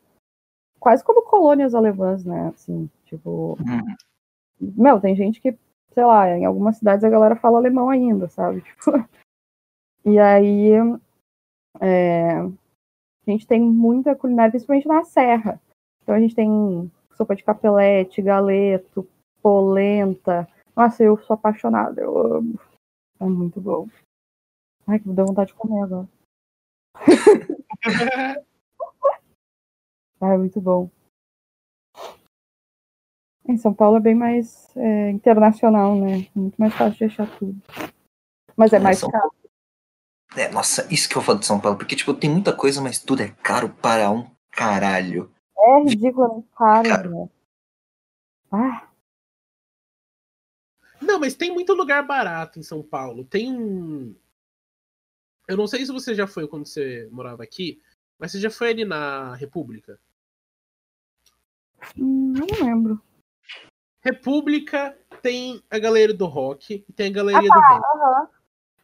quase 0.87 1.03
como 1.03 1.23
colônias 1.23 1.75
alemãs, 1.75 2.25
né? 2.25 2.53
Assim, 2.55 2.89
tipo, 3.07 3.59
Uhum. 3.59 3.97
meu, 4.61 5.01
tem 5.01 5.17
gente 5.17 5.41
que, 5.41 5.59
sei 5.93 6.05
lá, 6.05 6.29
em 6.31 6.45
algumas 6.45 6.77
cidades 6.77 7.03
a 7.03 7.09
galera 7.11 7.35
fala 7.35 7.59
alemão 7.59 7.91
ainda, 7.91 8.29
sabe? 8.29 8.63
Tipo, 8.79 9.09
e 10.05 10.17
aí 10.21 10.75
é, 11.81 12.39
a 12.39 12.51
gente 13.27 13.49
tem 13.49 13.61
muita 13.61 14.15
culinária, 14.15 14.53
principalmente 14.53 14.87
na 14.87 15.03
serra. 15.03 15.61
Então 16.05 16.15
a 16.15 16.21
gente 16.21 16.37
tem 16.37 16.89
sopa 17.17 17.35
de 17.35 17.43
capelete, 17.43 18.23
galeto, 18.23 19.05
polenta. 19.43 20.49
Nossa, 20.77 21.03
eu 21.03 21.19
sou 21.19 21.35
apaixonada, 21.35 22.01
eu 22.01 22.17
amo. 22.17 22.61
É 23.19 23.25
muito 23.25 23.61
bom. 23.61 23.89
Ai, 24.87 25.01
que 25.01 25.09
me 25.09 25.17
deu 25.17 25.27
vontade 25.27 25.49
de 25.49 25.55
comer 25.55 25.83
agora. 25.83 26.09
Ai, 30.21 30.35
é 30.35 30.39
muito 30.39 30.61
bom. 30.61 30.91
Em 33.49 33.57
São 33.57 33.73
Paulo 33.73 33.99
é 33.99 34.01
bem 34.01 34.15
mais 34.15 34.75
é, 34.77 35.11
internacional, 35.11 35.95
né? 35.95 36.27
Muito 36.35 36.57
mais 36.57 36.75
fácil 36.75 36.99
de 36.99 37.05
achar 37.05 37.39
tudo. 37.39 37.61
Mas 38.57 38.73
é 38.73 38.77
É, 38.77 38.81
mais 38.81 38.99
São 38.99 39.11
caro. 39.11 39.31
É, 40.37 40.49
nossa, 40.51 40.93
isso 40.93 41.09
que 41.09 41.17
eu 41.17 41.23
falo 41.23 41.39
de 41.39 41.47
São 41.47 41.61
Paulo, 41.61 41.79
porque, 41.79 41.95
tipo, 41.95 42.13
tem 42.13 42.29
muita 42.29 42.55
coisa, 42.55 42.83
mas 42.83 42.99
tudo 42.99 43.23
é 43.23 43.29
caro 43.43 43.69
para 43.71 44.11
um 44.11 44.29
caralho. 44.51 45.33
É 45.57 45.79
ridiculamente 45.83 46.49
caro, 46.57 46.89
Caro. 46.89 47.11
né? 47.11 47.29
Ah, 48.51 48.89
Não, 51.01 51.21
mas 51.21 51.35
tem 51.35 51.53
muito 51.53 51.73
lugar 51.75 52.07
barato 52.07 52.59
em 52.59 52.63
São 52.63 52.83
Paulo. 52.83 53.25
Tem 53.25 53.53
um. 53.53 54.15
Eu 55.49 55.57
não 55.57 55.67
sei 55.67 55.85
se 55.87 55.93
você 55.93 56.15
já 56.15 56.27
foi 56.27 56.49
quando 56.49 56.67
você 56.67 57.09
morava 57.13 57.43
aqui, 57.43 57.81
mas 58.19 58.33
você 58.33 58.41
já 58.41 58.51
foi 58.51 58.71
ali 58.71 58.85
na 58.85 59.35
República? 59.37 59.99
Hum, 61.99 62.33
não 62.33 62.47
lembro. 62.67 63.03
República 64.01 64.97
tem 65.21 65.63
a 65.71 65.79
galeria 65.79 66.15
do 66.15 66.27
rock 66.27 66.85
e 66.89 66.93
tem 66.93 67.07
a 67.07 67.11
Ah, 67.11 67.13
galeria 67.13 67.51
do. 67.51 67.59
Aham. 67.59 68.29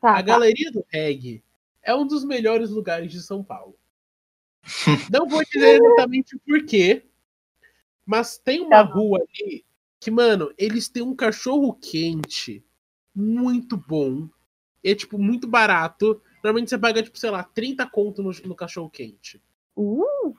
Tá, 0.00 0.10
a 0.10 0.14
tá. 0.14 0.22
Galeria 0.22 0.72
do 0.72 0.84
Reggae 0.88 1.44
é 1.80 1.94
um 1.94 2.04
dos 2.04 2.24
melhores 2.24 2.70
lugares 2.70 3.10
de 3.12 3.22
São 3.22 3.42
Paulo. 3.42 3.78
Não 5.12 5.28
vou 5.28 5.44
dizer 5.44 5.80
exatamente 5.80 6.34
o 6.34 6.40
porquê, 6.40 7.04
mas 8.04 8.36
tem 8.36 8.60
uma 8.60 8.70
Tá 8.70 8.82
rua 8.82 9.18
ali 9.20 9.64
que, 10.00 10.10
mano, 10.10 10.52
eles 10.58 10.88
têm 10.88 11.04
um 11.04 11.14
cachorro 11.14 11.72
quente 11.74 12.64
muito 13.14 13.76
bom. 13.76 14.28
É, 14.82 14.92
tipo, 14.92 15.16
muito 15.16 15.46
barato. 15.46 16.20
Normalmente 16.42 16.70
você 16.70 16.78
paga, 16.78 17.00
tipo, 17.00 17.16
sei 17.16 17.30
lá, 17.30 17.44
30 17.44 17.86
conto 17.86 18.20
no, 18.20 18.32
no 18.44 18.56
cachorro 18.56 18.90
quente. 18.90 19.40
Uh, 19.76 20.34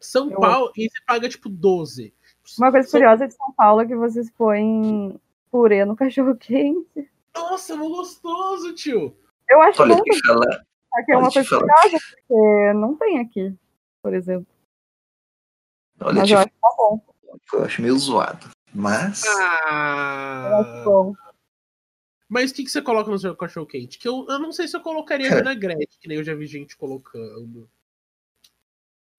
São 0.00 0.30
Eu- 0.30 0.40
Paulo, 0.40 0.72
e 0.76 0.88
você 0.88 0.98
paga, 1.06 1.28
tipo, 1.28 1.48
12. 1.48 2.14
uma 2.58 2.70
coisa 2.70 2.88
São- 2.88 3.00
curiosa 3.00 3.26
de 3.26 3.34
São 3.34 3.52
Paulo 3.52 3.80
é 3.80 3.86
que 3.86 3.96
vocês 3.96 4.30
põem 4.30 5.18
purê 5.50 5.84
no 5.84 5.96
cachorro 5.96 6.36
quente. 6.36 7.10
Nossa, 7.34 7.72
é 7.74 7.76
muito 7.76 7.96
gostoso, 7.96 8.74
tio. 8.74 9.16
Eu 9.48 9.60
acho 9.62 9.82
Olha, 9.82 9.96
bom 9.96 10.02
te 10.02 10.26
falar, 10.26 10.66
porque 10.90 11.12
é 11.12 11.16
uma 11.16 11.30
coisa 11.30 11.48
curiosa, 11.48 11.98
porque 12.28 12.72
não 12.74 12.96
tem 12.96 13.20
aqui, 13.20 13.54
por 14.02 14.12
exemplo. 14.14 14.46
olha, 16.00 16.20
Mas 16.20 16.30
eu 16.30 16.38
acho 16.38 16.48
tá 16.48 16.68
bom. 16.76 17.00
que 17.48 17.56
eu 17.56 17.64
acho 17.64 17.82
meio 17.82 17.98
zoado. 17.98 18.50
Mas. 18.74 19.24
Eu 19.24 19.30
acho 19.32 19.68
Ah. 19.68 20.82
bom. 20.84 21.14
Mas 22.28 22.50
o 22.50 22.54
que, 22.54 22.64
que 22.64 22.70
você 22.70 22.82
coloca 22.82 23.08
no 23.10 23.18
seu 23.18 23.36
cachorro 23.36 23.66
quente? 23.66 23.98
Que 23.98 24.08
eu, 24.08 24.26
eu 24.28 24.38
não 24.38 24.50
sei 24.52 24.66
se 24.66 24.76
eu 24.76 24.80
colocaria 24.80 25.28
Cara. 25.40 25.40
vinagrete, 25.42 25.98
que 26.00 26.08
nem 26.08 26.18
eu 26.18 26.24
já 26.24 26.34
vi 26.34 26.46
gente 26.46 26.76
colocando. 26.76 27.70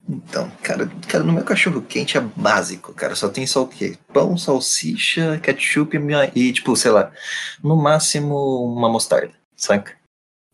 Então, 0.07 0.49
cara, 0.63 0.87
cara, 1.07 1.23
no 1.23 1.33
meu 1.33 1.43
cachorro 1.43 1.81
quente 1.81 2.17
é 2.17 2.21
básico, 2.21 2.93
cara. 2.93 3.15
Só 3.15 3.27
tem 3.29 3.45
só 3.45 3.63
o 3.63 3.67
quê? 3.67 3.97
Pão, 4.13 4.37
salsicha, 4.37 5.39
ketchup 5.39 5.95
e, 5.95 5.99
minha- 5.99 6.31
e, 6.35 6.53
tipo, 6.53 6.75
sei 6.75 6.91
lá, 6.91 7.11
no 7.63 7.75
máximo 7.75 8.63
uma 8.73 8.89
mostarda, 8.89 9.33
saca? 9.55 9.97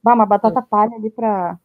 Dá 0.03 0.13
uma 0.13 0.25
batata 0.25 0.61
palha 0.61 0.95
ali 0.95 1.09
pra, 1.11 1.59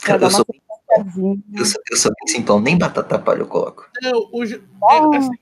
pra 0.00 0.06
Cara, 0.06 0.24
eu 0.24 0.30
sou, 0.30 0.44
eu, 0.48 1.64
sou, 1.64 1.82
eu 1.90 1.96
sou 1.96 2.12
bem 2.14 2.34
simplão, 2.34 2.60
nem 2.60 2.76
batata 2.78 3.18
palha 3.18 3.40
eu 3.40 3.48
coloco. 3.48 3.88
Não, 4.02 4.28
o, 4.32 4.44
ju- 4.44 4.62
Ah. 4.82 4.94
é, 5.14 5.16
assim, 5.16 5.38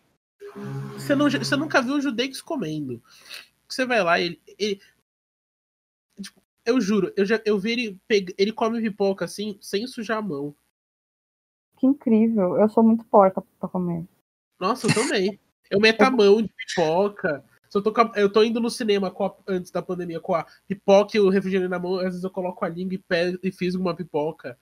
você, 0.94 1.14
não, 1.14 1.28
você 1.28 1.56
nunca 1.56 1.82
viu 1.82 1.94
o 1.94 2.00
Judex 2.00 2.40
comendo. 2.40 3.02
Você 3.68 3.84
vai 3.84 4.02
lá, 4.02 4.20
ele. 4.20 4.40
ele- 4.58 4.80
tipo, 6.22 6.40
eu 6.64 6.80
juro, 6.80 7.12
eu 7.16 7.26
já 7.26 7.40
eu 7.44 7.58
vi 7.58 7.72
ele 7.72 8.00
pega, 8.06 8.32
ele 8.38 8.52
come 8.52 8.80
pipoca 8.80 9.24
assim, 9.24 9.58
sem 9.60 9.86
sujar 9.88 10.18
a 10.18 10.22
mão. 10.22 10.54
Que 11.78 11.86
incrível. 11.86 12.56
Eu 12.56 12.68
sou 12.68 12.82
muito 12.82 13.04
porca 13.06 13.42
pra 13.60 13.68
comer. 13.68 14.04
Nossa, 14.58 14.86
eu 14.86 14.94
também. 14.94 15.38
Eu 15.70 15.80
meto 15.80 16.00
a 16.02 16.10
mão 16.10 16.40
de 16.40 16.48
pipoca. 16.48 17.44
Eu, 17.74 17.82
tô 17.82 17.92
a- 18.00 18.12
eu 18.16 18.32
tô 18.32 18.42
indo 18.42 18.60
no 18.60 18.70
cinema 18.70 19.10
com 19.10 19.24
a- 19.26 19.34
antes 19.46 19.70
da 19.70 19.82
pandemia 19.82 20.18
com 20.20 20.34
a 20.34 20.46
pipoca 20.66 21.16
e 21.16 21.20
o 21.20 21.28
refrigerante 21.28 21.68
na 21.70 21.78
mão, 21.78 21.96
às 21.98 22.04
vezes 22.04 22.24
eu 22.24 22.30
coloco 22.30 22.64
a 22.64 22.68
língua 22.68 22.94
e, 22.94 22.98
pego, 22.98 23.38
e 23.42 23.52
fiz 23.52 23.74
uma 23.74 23.94
pipoca. 23.94 24.56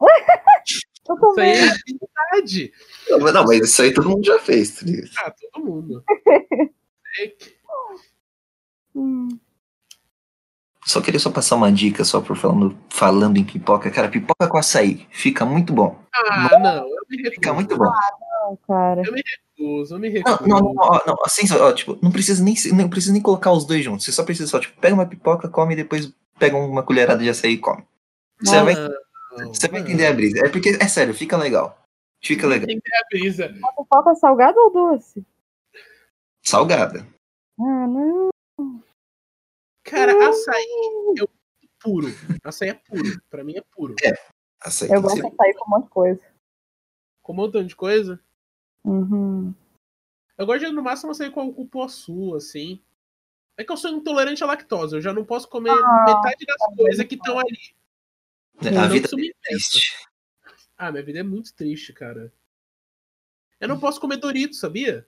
Eu 1.08 1.16
Isso 1.16 1.40
aí 1.40 1.50
é 1.50 1.66
verdade. 2.30 2.72
Não, 3.10 3.18
mas- 3.18 3.34
não, 3.34 3.44
mas 3.44 3.60
isso 3.60 3.82
aí 3.82 3.92
todo 3.92 4.08
mundo 4.08 4.24
já 4.24 4.38
fez, 4.38 4.80
ligado? 4.82 5.10
Ah, 5.18 5.30
todo 5.32 5.64
mundo. 5.64 6.04
É 7.18 7.26
que- 7.26 7.56
Hum. 8.94 9.28
Só 10.84 11.00
queria 11.00 11.20
só 11.20 11.30
passar 11.30 11.56
uma 11.56 11.70
dica 11.70 12.04
só 12.04 12.20
por 12.20 12.36
falando, 12.36 12.76
falando 12.90 13.36
em 13.36 13.44
pipoca. 13.44 13.90
Cara, 13.90 14.08
pipoca 14.08 14.48
com 14.48 14.58
açaí 14.58 15.06
fica 15.10 15.44
muito 15.44 15.72
bom. 15.72 15.96
Ah, 16.14 16.58
não, 16.58 16.88
eu 16.88 16.96
me 17.08 17.16
recuso. 17.18 17.34
Fica 17.34 17.52
muito 17.52 17.76
bom. 17.76 17.84
Não, 17.84 18.58
cara. 18.66 19.02
Eu 19.04 19.12
me 19.12 19.22
recuso, 19.22 19.94
eu 19.94 19.98
me 20.00 20.08
Não, 20.08 20.14
recuso. 20.16 20.48
não, 20.48 20.58
não, 20.60 20.74
ó, 20.78 21.00
não, 21.06 21.14
assim, 21.24 21.46
só, 21.46 21.68
ó, 21.68 21.72
tipo, 21.72 21.96
não 22.02 22.10
precisa 22.10 22.42
nem, 22.42 22.54
não 22.74 22.88
precisa 22.90 23.12
nem 23.12 23.22
colocar 23.22 23.52
os 23.52 23.64
dois 23.64 23.84
juntos. 23.84 24.04
Você 24.04 24.10
só 24.12 24.24
precisa 24.24 24.48
só, 24.48 24.58
tipo, 24.58 24.78
pega 24.80 24.94
uma 24.94 25.06
pipoca, 25.06 25.48
come 25.48 25.74
e 25.74 25.76
depois 25.76 26.12
pega 26.38 26.56
uma 26.56 26.82
colherada 26.82 27.22
de 27.22 27.30
açaí 27.30 27.52
e 27.52 27.58
come. 27.58 27.84
Você 28.40 28.56
Não, 28.56 28.64
vai, 28.64 28.74
Não, 28.74 29.54
você 29.54 29.68
vai 29.68 29.80
não. 29.80 29.86
entender 29.86 30.06
a 30.06 30.12
brisa. 30.12 30.44
É 30.44 30.48
porque, 30.48 30.70
é 30.80 30.88
sério, 30.88 31.14
fica 31.14 31.36
legal. 31.36 31.78
Fica 32.20 32.46
legal. 32.46 32.66
Tem 32.66 32.76
que 32.80 32.82
ter 32.90 32.96
a 32.96 33.06
brisa. 33.08 33.48
Pipoca 33.78 34.14
salgada 34.16 34.58
ou 34.60 34.72
doce? 34.72 35.24
Salgada. 36.42 37.06
Ah, 37.60 37.86
não. 37.86 38.30
Cara, 39.92 40.28
açaí 40.28 40.66
é 41.18 41.24
puro. 41.78 42.08
Açaí 42.42 42.70
é 42.70 42.74
puro. 42.74 43.22
Pra 43.28 43.44
mim 43.44 43.56
é 43.56 43.62
puro. 43.70 43.94
Açaí 44.60 44.90
Eu 44.90 45.02
gosto 45.02 45.16
de 45.16 45.36
sair 45.36 45.54
com 45.54 45.66
um 45.66 45.70
monte 45.70 45.84
de 45.84 45.90
coisa. 45.90 46.22
Com 47.22 47.32
um 47.32 47.36
montão 47.36 47.64
de 47.64 47.76
coisa. 47.76 48.20
Uhum. 48.84 49.54
Eu 50.38 50.46
gosto 50.46 50.64
de, 50.64 50.72
no 50.72 50.82
máximo, 50.82 51.12
açaí 51.12 51.30
com 51.30 51.52
cupuaçu, 51.52 52.34
assim. 52.34 52.80
É 53.56 53.64
que 53.64 53.70
eu 53.70 53.76
sou 53.76 53.90
intolerante 53.90 54.42
à 54.42 54.46
lactose. 54.46 54.96
Eu 54.96 55.02
já 55.02 55.12
não 55.12 55.24
posso 55.24 55.48
comer 55.48 55.70
Ah, 55.70 56.04
metade 56.06 56.46
das 56.46 56.76
coisas 56.76 57.06
que 57.06 57.14
estão 57.14 57.38
ali. 57.38 57.74
A 58.60 58.70
Não 58.70 58.88
vida 58.88 59.06
é 59.06 59.48
triste. 59.48 60.08
Ah, 60.76 60.90
minha 60.90 61.04
vida 61.04 61.20
é 61.20 61.22
muito 61.22 61.54
triste, 61.54 61.92
cara. 61.92 62.32
Eu 63.60 63.68
não 63.68 63.78
posso 63.78 64.00
comer 64.00 64.16
Doritos, 64.16 64.58
sabia? 64.58 65.06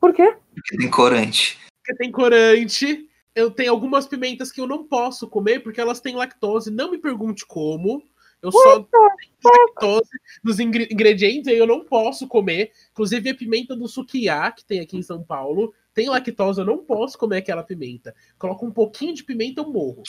Por 0.00 0.12
quê? 0.12 0.36
Porque 0.54 0.76
tem 0.76 0.90
corante. 0.90 1.58
Porque 1.78 1.96
tem 1.96 2.10
corante. 2.10 3.08
Eu 3.36 3.50
tenho 3.50 3.70
algumas 3.70 4.06
pimentas 4.06 4.50
que 4.50 4.62
eu 4.62 4.66
não 4.66 4.82
posso 4.84 5.28
comer 5.28 5.62
porque 5.62 5.78
elas 5.78 6.00
têm 6.00 6.16
lactose. 6.16 6.70
Não 6.70 6.90
me 6.90 6.96
pergunte 6.96 7.44
como. 7.44 8.02
Eu 8.40 8.50
só 8.50 8.82
tenho 8.82 9.10
lactose 9.44 10.08
nos 10.42 10.58
ingre- 10.58 10.88
ingredientes 10.90 11.46
e 11.46 11.56
eu 11.56 11.66
não 11.66 11.84
posso 11.84 12.26
comer. 12.26 12.72
Inclusive 12.92 13.28
a 13.28 13.34
pimenta 13.34 13.76
do 13.76 13.86
sukiá, 13.86 14.50
que 14.50 14.64
tem 14.64 14.80
aqui 14.80 14.96
em 14.96 15.02
São 15.02 15.22
Paulo, 15.22 15.74
tem 15.92 16.08
lactose, 16.08 16.60
eu 16.60 16.64
não 16.64 16.78
posso 16.78 17.18
comer 17.18 17.38
aquela 17.38 17.62
pimenta. 17.62 18.14
Coloca 18.38 18.64
um 18.64 18.70
pouquinho 18.70 19.14
de 19.14 19.22
pimenta, 19.22 19.60
eu 19.60 19.70
morro. 19.70 20.02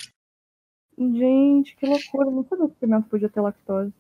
Gente, 0.98 1.76
que 1.76 1.86
loucura. 1.86 2.32
Não 2.32 2.46
sabia 2.48 2.70
que 2.70 2.76
pimenta 2.76 3.10
podia 3.10 3.30
ter 3.30 3.42
lactose. 3.42 3.94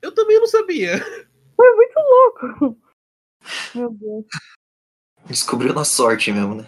Eu 0.00 0.14
também 0.14 0.38
não 0.38 0.46
sabia. 0.46 0.98
Foi 1.56 1.74
muito 1.74 1.94
louco. 1.98 2.78
Meu 3.74 3.90
Deus. 3.90 4.26
Descobriu 5.26 5.74
na 5.74 5.84
sorte 5.84 6.30
mesmo, 6.30 6.54
né? 6.54 6.66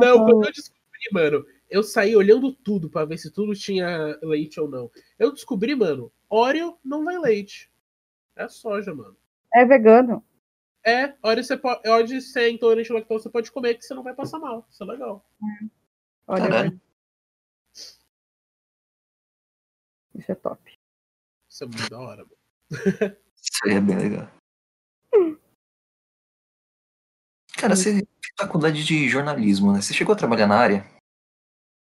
Não, 0.00 0.24
quando 0.24 0.44
eu 0.46 0.52
descobri, 0.52 1.08
mano, 1.12 1.46
eu 1.70 1.82
saí 1.82 2.16
olhando 2.16 2.52
tudo 2.52 2.88
pra 2.90 3.04
ver 3.04 3.18
se 3.18 3.30
tudo 3.30 3.54
tinha 3.54 4.18
leite 4.22 4.60
ou 4.60 4.68
não. 4.68 4.90
Eu 5.18 5.32
descobri, 5.32 5.74
mano, 5.74 6.12
Oreo 6.28 6.78
não 6.84 7.04
vai 7.04 7.18
leite. 7.18 7.70
É 8.34 8.48
soja, 8.48 8.94
mano. 8.94 9.16
É 9.52 9.64
vegano. 9.64 10.24
É, 10.84 11.14
Oreo 11.22 11.42
você 11.42 11.56
pode, 11.56 11.88
Oreo 11.88 12.20
se 12.20 12.38
é 12.38 12.50
intolerante 12.50 12.92
à 12.92 12.94
lactose, 12.94 13.24
você 13.24 13.30
pode 13.30 13.50
comer 13.50 13.74
que 13.74 13.84
você 13.84 13.94
não 13.94 14.02
vai 14.02 14.14
passar 14.14 14.38
mal. 14.38 14.66
Isso 14.70 14.82
é 14.82 14.86
legal. 14.86 15.24
Olha, 16.26 16.42
Caralho. 16.42 16.80
isso 20.14 20.32
é 20.32 20.34
top. 20.34 20.72
Isso 21.48 21.64
é 21.64 21.66
muito 21.66 21.90
da 21.90 22.00
hora, 22.00 22.24
mano. 22.24 22.36
Isso 23.34 23.68
é 23.68 23.80
bem 23.80 23.98
legal. 23.98 24.30
Cara, 27.58 27.74
você 27.74 27.94
fez 27.94 28.06
faculdade 28.38 28.84
de 28.84 29.08
jornalismo, 29.08 29.72
né? 29.72 29.80
Você 29.80 29.94
chegou 29.94 30.12
a 30.14 30.18
trabalhar 30.18 30.46
na 30.46 30.56
área? 30.58 30.84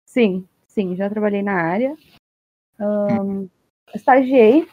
Sim, 0.06 0.48
sim, 0.68 0.96
já 0.96 1.10
trabalhei 1.10 1.42
na 1.44 1.54
área. 1.54 1.96
Ahn, 2.80 3.48
estagiei 3.94 4.68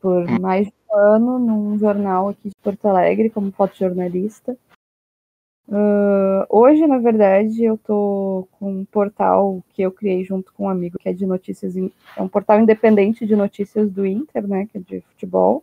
por 0.00 0.28
Hum. 0.28 0.38
mais 0.40 0.66
de 0.66 0.74
um 0.90 0.96
ano 0.96 1.38
num 1.38 1.78
jornal 1.78 2.30
aqui 2.30 2.48
de 2.48 2.54
Porto 2.62 2.86
Alegre 2.88 3.30
como 3.30 3.52
fotojornalista. 3.52 4.56
Ah, 5.70 6.46
hoje, 6.48 6.86
na 6.86 6.98
verdade, 6.98 7.62
eu 7.62 7.78
tô 7.78 8.48
com 8.52 8.80
um 8.80 8.84
portal 8.84 9.62
que 9.72 9.82
eu 9.82 9.92
criei 9.92 10.24
junto 10.24 10.52
com 10.54 10.64
um 10.64 10.68
amigo 10.68 10.98
que 10.98 11.08
é 11.08 11.12
de 11.12 11.24
notícias, 11.24 11.76
in- 11.76 11.92
é 12.16 12.22
um 12.22 12.28
portal 12.28 12.58
independente 12.60 13.24
de 13.24 13.36
notícias 13.36 13.90
do 13.90 14.04
Inter, 14.04 14.46
né, 14.48 14.66
que 14.66 14.78
é 14.78 14.80
de 14.80 15.00
futebol. 15.02 15.62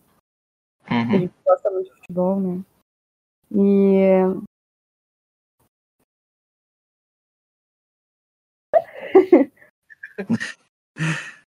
A 0.86 0.94
Uhum. 0.94 1.20
gente 1.20 1.34
gosta 1.46 1.70
muito 1.70 1.88
de 1.88 1.96
futebol, 2.00 2.40
né? 2.40 2.64
E 3.52 4.24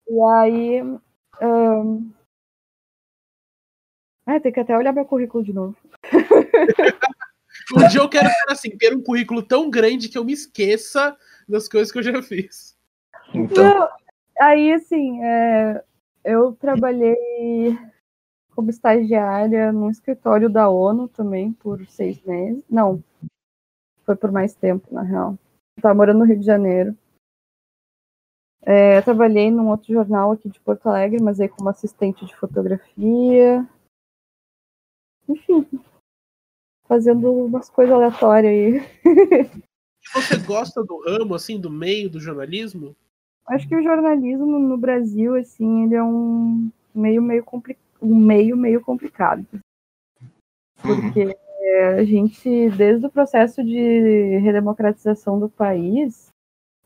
E 0.08 0.22
aí. 0.22 0.80
ahn, 1.42 2.12
Ah, 4.26 4.40
tem 4.40 4.52
que 4.52 4.60
até 4.60 4.78
olhar 4.78 4.94
meu 4.94 5.06
currículo 5.06 5.44
de 5.44 5.54
novo. 5.54 5.76
Um 7.76 7.88
dia 7.88 8.00
eu 8.00 8.10
quero 8.10 8.28
ser 8.28 8.52
assim, 8.52 8.70
ter 8.78 8.96
um 8.96 9.02
currículo 9.02 9.44
tão 9.44 9.70
grande 9.70 10.10
que 10.10 10.18
eu 10.18 10.26
me 10.26 10.34
esqueça 10.34 11.16
das 11.48 11.68
coisas 11.68 11.92
que 11.92 12.00
eu 12.00 12.04
já 12.04 12.22
fiz. 12.22 12.76
Então, 13.34 13.64
Não, 13.64 13.90
aí, 14.40 14.72
assim, 14.72 15.24
é, 15.24 15.84
eu 16.24 16.54
trabalhei 16.54 17.78
como 18.60 18.70
estagiária 18.70 19.72
num 19.72 19.90
escritório 19.90 20.50
da 20.50 20.68
ONU 20.70 21.08
também 21.08 21.54
por 21.54 21.86
seis 21.88 22.22
meses. 22.24 22.62
Não, 22.70 23.02
foi 24.04 24.18
por 24.18 24.34
mais 24.34 24.54
tempo, 24.54 24.94
na 24.94 25.02
real. 25.02 25.38
Eu 25.78 25.82
tava 25.82 25.96
morando 25.96 26.20
no 26.20 26.26
Rio 26.26 26.38
de 26.38 26.46
Janeiro. 26.46 26.94
É, 28.66 28.98
eu 28.98 29.04
trabalhei 29.04 29.50
num 29.50 29.70
outro 29.70 29.94
jornal 29.94 30.34
aqui 30.34 30.50
de 30.50 30.60
Porto 30.60 30.90
Alegre, 30.90 31.24
mas 31.24 31.40
aí 31.40 31.48
como 31.48 31.70
assistente 31.70 32.26
de 32.26 32.36
fotografia. 32.36 33.66
Enfim, 35.30 35.66
fazendo 36.86 37.32
umas 37.32 37.70
coisas 37.70 37.96
aleatórias 37.96 38.52
aí. 38.52 39.50
Você 40.14 40.38
gosta 40.46 40.84
do 40.84 41.02
ramo, 41.06 41.34
assim, 41.34 41.58
do 41.58 41.70
meio 41.70 42.10
do 42.10 42.20
jornalismo? 42.20 42.94
Acho 43.48 43.70
que 43.70 43.76
o 43.76 43.82
jornalismo 43.82 44.60
no 44.60 44.78
Brasil, 44.78 45.36
assim, 45.36 45.86
ele 45.86 45.96
é 45.96 46.04
um 46.04 46.70
meio 46.94 47.22
meio 47.22 47.44
complicado, 47.44 47.89
um 48.02 48.16
meio 48.16 48.56
meio 48.58 48.82
complicado. 48.82 49.46
Porque 50.82 51.26
uhum. 51.26 51.98
a 51.98 52.04
gente, 52.04 52.70
desde 52.72 53.06
o 53.06 53.12
processo 53.12 53.64
de 53.64 54.38
redemocratização 54.40 55.40
do 55.40 55.50
país, 55.50 56.30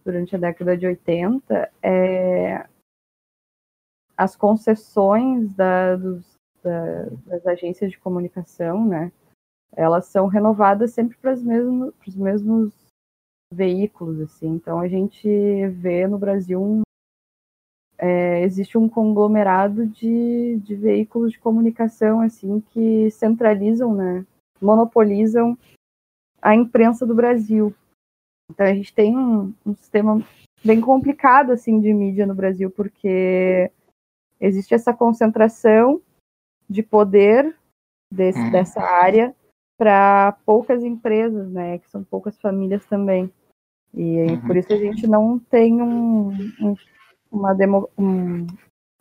durante 0.03 0.35
a 0.35 0.39
década 0.39 0.77
de 0.77 0.85
80, 0.87 1.71
é, 1.81 2.67
as 4.17 4.35
concessões 4.35 5.53
da, 5.53 5.95
dos, 5.95 6.37
da, 6.61 7.05
das 7.25 7.45
agências 7.47 7.91
de 7.91 7.99
comunicação, 7.99 8.85
né, 8.87 9.11
elas 9.75 10.05
são 10.07 10.27
renovadas 10.27 10.93
sempre 10.93 11.17
para 11.17 11.33
os 11.33 11.43
mesmos, 11.43 11.93
os 12.07 12.15
mesmos 12.15 12.73
veículos, 13.51 14.19
assim. 14.21 14.47
Então 14.47 14.79
a 14.79 14.87
gente 14.87 15.27
vê 15.69 16.07
no 16.07 16.17
Brasil 16.17 16.61
um, 16.61 16.82
é, 18.03 18.41
existe 18.41 18.77
um 18.77 18.89
conglomerado 18.89 19.87
de, 19.87 20.57
de 20.57 20.75
veículos 20.75 21.31
de 21.31 21.39
comunicação 21.39 22.19
assim 22.19 22.59
que 22.59 23.09
centralizam, 23.11 23.95
né, 23.95 24.25
monopolizam 24.61 25.57
a 26.41 26.53
imprensa 26.53 27.05
do 27.05 27.15
Brasil. 27.15 27.73
Então 28.51 28.65
a 28.65 28.73
gente 28.73 28.93
tem 28.93 29.17
um, 29.17 29.53
um 29.65 29.73
sistema 29.73 30.21
bem 30.65 30.81
complicado 30.81 31.51
assim 31.51 31.79
de 31.79 31.93
mídia 31.93 32.27
no 32.27 32.35
Brasil 32.35 32.69
porque 32.69 33.71
existe 34.37 34.73
essa 34.73 34.93
concentração 34.93 36.01
de 36.69 36.83
poder 36.83 37.55
desse, 38.11 38.39
uhum. 38.39 38.51
dessa 38.51 38.81
área 38.81 39.33
para 39.77 40.33
poucas 40.45 40.83
empresas, 40.83 41.49
né, 41.49 41.77
que 41.77 41.89
são 41.89 42.03
poucas 42.03 42.37
famílias 42.41 42.85
também. 42.85 43.31
E 43.93 44.17
uhum. 44.23 44.41
por 44.41 44.57
isso 44.57 44.73
a 44.73 44.77
gente 44.77 45.07
não 45.07 45.39
tem 45.39 45.81
um, 45.81 46.31
um, 46.59 46.75
uma 47.33 47.53
demo, 47.53 47.89
um, 47.97 48.45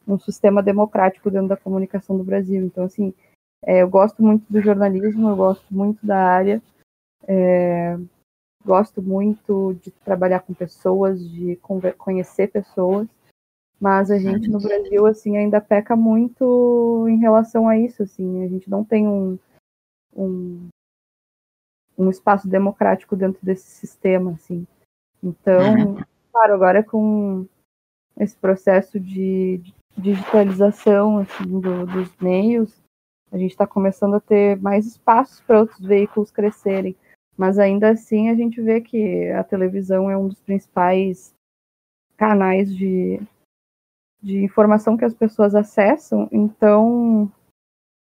um 0.06 0.18
sistema 0.18 0.62
democrático 0.62 1.30
dentro 1.30 1.48
da 1.48 1.56
comunicação 1.56 2.16
do 2.16 2.24
Brasil. 2.24 2.64
Então, 2.64 2.84
assim, 2.84 3.14
é, 3.62 3.82
eu 3.82 3.88
gosto 3.88 4.22
muito 4.22 4.44
do 4.50 4.60
jornalismo, 4.60 5.28
eu 5.28 5.36
gosto 5.36 5.66
muito 5.70 6.04
da 6.04 6.18
área, 6.18 6.62
é, 7.28 7.96
gosto 8.64 9.02
muito 9.02 9.74
de 9.82 9.90
trabalhar 9.90 10.40
com 10.40 10.54
pessoas, 10.54 11.22
de 11.28 11.56
conhecer 11.96 12.50
pessoas, 12.50 13.06
mas 13.80 14.10
a 14.10 14.18
gente 14.18 14.48
no 14.48 14.60
Brasil 14.60 15.06
assim 15.06 15.36
ainda 15.36 15.60
peca 15.60 15.96
muito 15.96 17.06
em 17.08 17.18
relação 17.18 17.68
a 17.68 17.76
isso, 17.76 18.02
assim, 18.02 18.44
a 18.44 18.48
gente 18.48 18.70
não 18.70 18.84
tem 18.84 19.06
um, 19.06 19.38
um, 20.14 20.68
um 21.98 22.10
espaço 22.10 22.48
democrático 22.48 23.16
dentro 23.16 23.44
desse 23.44 23.68
sistema, 23.68 24.32
assim. 24.32 24.66
Então, 25.22 25.94
uhum. 25.94 26.04
claro, 26.32 26.54
agora 26.54 26.82
com 26.82 27.46
esse 28.18 28.36
processo 28.36 28.98
de 28.98 29.60
digitalização 29.96 31.18
assim, 31.18 31.44
do, 31.44 31.86
dos 31.86 32.16
meios, 32.16 32.82
a 33.30 33.38
gente 33.38 33.50
está 33.50 33.66
começando 33.66 34.14
a 34.14 34.20
ter 34.20 34.60
mais 34.60 34.86
espaços 34.86 35.40
para 35.40 35.60
outros 35.60 35.80
veículos 35.80 36.30
crescerem. 36.30 36.96
Mas 37.36 37.58
ainda 37.58 37.90
assim 37.90 38.28
a 38.28 38.34
gente 38.34 38.60
vê 38.60 38.80
que 38.80 39.28
a 39.30 39.42
televisão 39.42 40.10
é 40.10 40.16
um 40.16 40.28
dos 40.28 40.40
principais 40.40 41.34
canais 42.16 42.74
de, 42.74 43.20
de 44.22 44.44
informação 44.44 44.96
que 44.96 45.04
as 45.04 45.14
pessoas 45.14 45.54
acessam, 45.54 46.28
então 46.30 47.30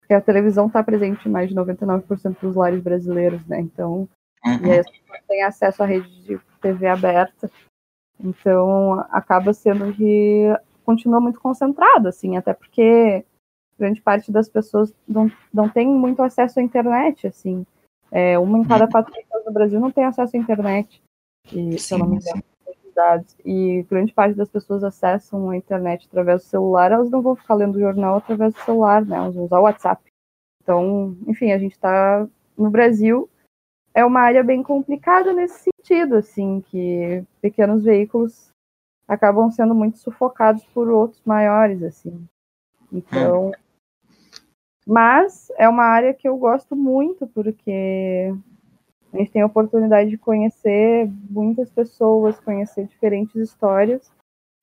porque 0.00 0.14
a 0.14 0.20
televisão 0.22 0.68
está 0.68 0.82
presente 0.82 1.28
em 1.28 1.30
mais 1.30 1.50
de 1.50 1.54
99% 1.54 2.40
dos 2.40 2.56
lares 2.56 2.82
brasileiros, 2.82 3.46
né? 3.46 3.60
Então, 3.60 4.08
uhum. 4.42 4.66
e 4.66 4.78
as 4.78 4.90
pessoas 4.90 5.20
têm 5.28 5.42
acesso 5.42 5.82
à 5.82 5.86
rede 5.86 6.08
de 6.22 6.40
TV 6.62 6.86
aberta, 6.86 7.50
então 8.20 9.04
acaba 9.10 9.52
sendo 9.52 9.92
que 9.92 10.46
continua 10.84 11.20
muito 11.20 11.40
concentrado, 11.40 12.08
assim, 12.08 12.36
até 12.36 12.52
porque 12.52 13.24
grande 13.78 14.00
parte 14.00 14.32
das 14.32 14.48
pessoas 14.48 14.92
não, 15.06 15.30
não 15.52 15.68
tem 15.68 15.86
muito 15.86 16.22
acesso 16.22 16.58
à 16.58 16.62
internet, 16.62 17.26
assim. 17.26 17.64
É, 18.10 18.38
uma 18.38 18.58
em 18.58 18.64
cada 18.64 18.84
uhum. 18.84 18.90
quatro 18.90 19.12
pessoas 19.12 19.44
no 19.44 19.52
Brasil 19.52 19.80
não 19.80 19.90
tem 19.90 20.04
acesso 20.04 20.36
à 20.36 20.40
internet, 20.40 21.02
e, 21.52 21.78
se 21.78 21.94
eu 21.94 21.98
não 21.98 22.06
me 22.06 22.16
engano 22.16 22.42
e 23.44 23.84
grande 23.88 24.12
parte 24.12 24.34
das 24.34 24.48
pessoas 24.48 24.82
acessam 24.82 25.50
a 25.50 25.56
internet 25.56 26.06
através 26.06 26.42
do 26.42 26.48
celular, 26.48 26.90
elas 26.90 27.10
não 27.10 27.22
vão 27.22 27.36
ficar 27.36 27.54
lendo 27.54 27.76
o 27.76 27.80
jornal 27.80 28.16
através 28.16 28.54
do 28.54 28.60
celular, 28.60 29.04
né? 29.04 29.16
Elas 29.16 29.34
vão 29.34 29.44
usar 29.44 29.60
o 29.60 29.62
WhatsApp. 29.62 30.02
Então, 30.62 31.16
enfim, 31.26 31.52
a 31.52 31.58
gente 31.58 31.72
está 31.72 32.26
no 32.56 32.70
Brasil 32.70 33.28
é 33.98 34.04
uma 34.04 34.20
área 34.20 34.44
bem 34.44 34.62
complicada 34.62 35.32
nesse 35.32 35.64
sentido, 35.64 36.14
assim, 36.14 36.60
que 36.60 37.24
pequenos 37.42 37.82
veículos 37.82 38.52
acabam 39.08 39.50
sendo 39.50 39.74
muito 39.74 39.98
sufocados 39.98 40.64
por 40.66 40.88
outros 40.88 41.20
maiores, 41.26 41.82
assim. 41.82 42.24
Então, 42.92 43.50
mas 44.86 45.50
é 45.58 45.68
uma 45.68 45.82
área 45.82 46.14
que 46.14 46.28
eu 46.28 46.36
gosto 46.36 46.76
muito 46.76 47.26
porque 47.26 48.32
a 49.12 49.16
gente 49.16 49.32
tem 49.32 49.42
a 49.42 49.46
oportunidade 49.46 50.10
de 50.10 50.16
conhecer 50.16 51.10
muitas 51.28 51.68
pessoas, 51.68 52.38
conhecer 52.38 52.86
diferentes 52.86 53.34
histórias. 53.34 54.12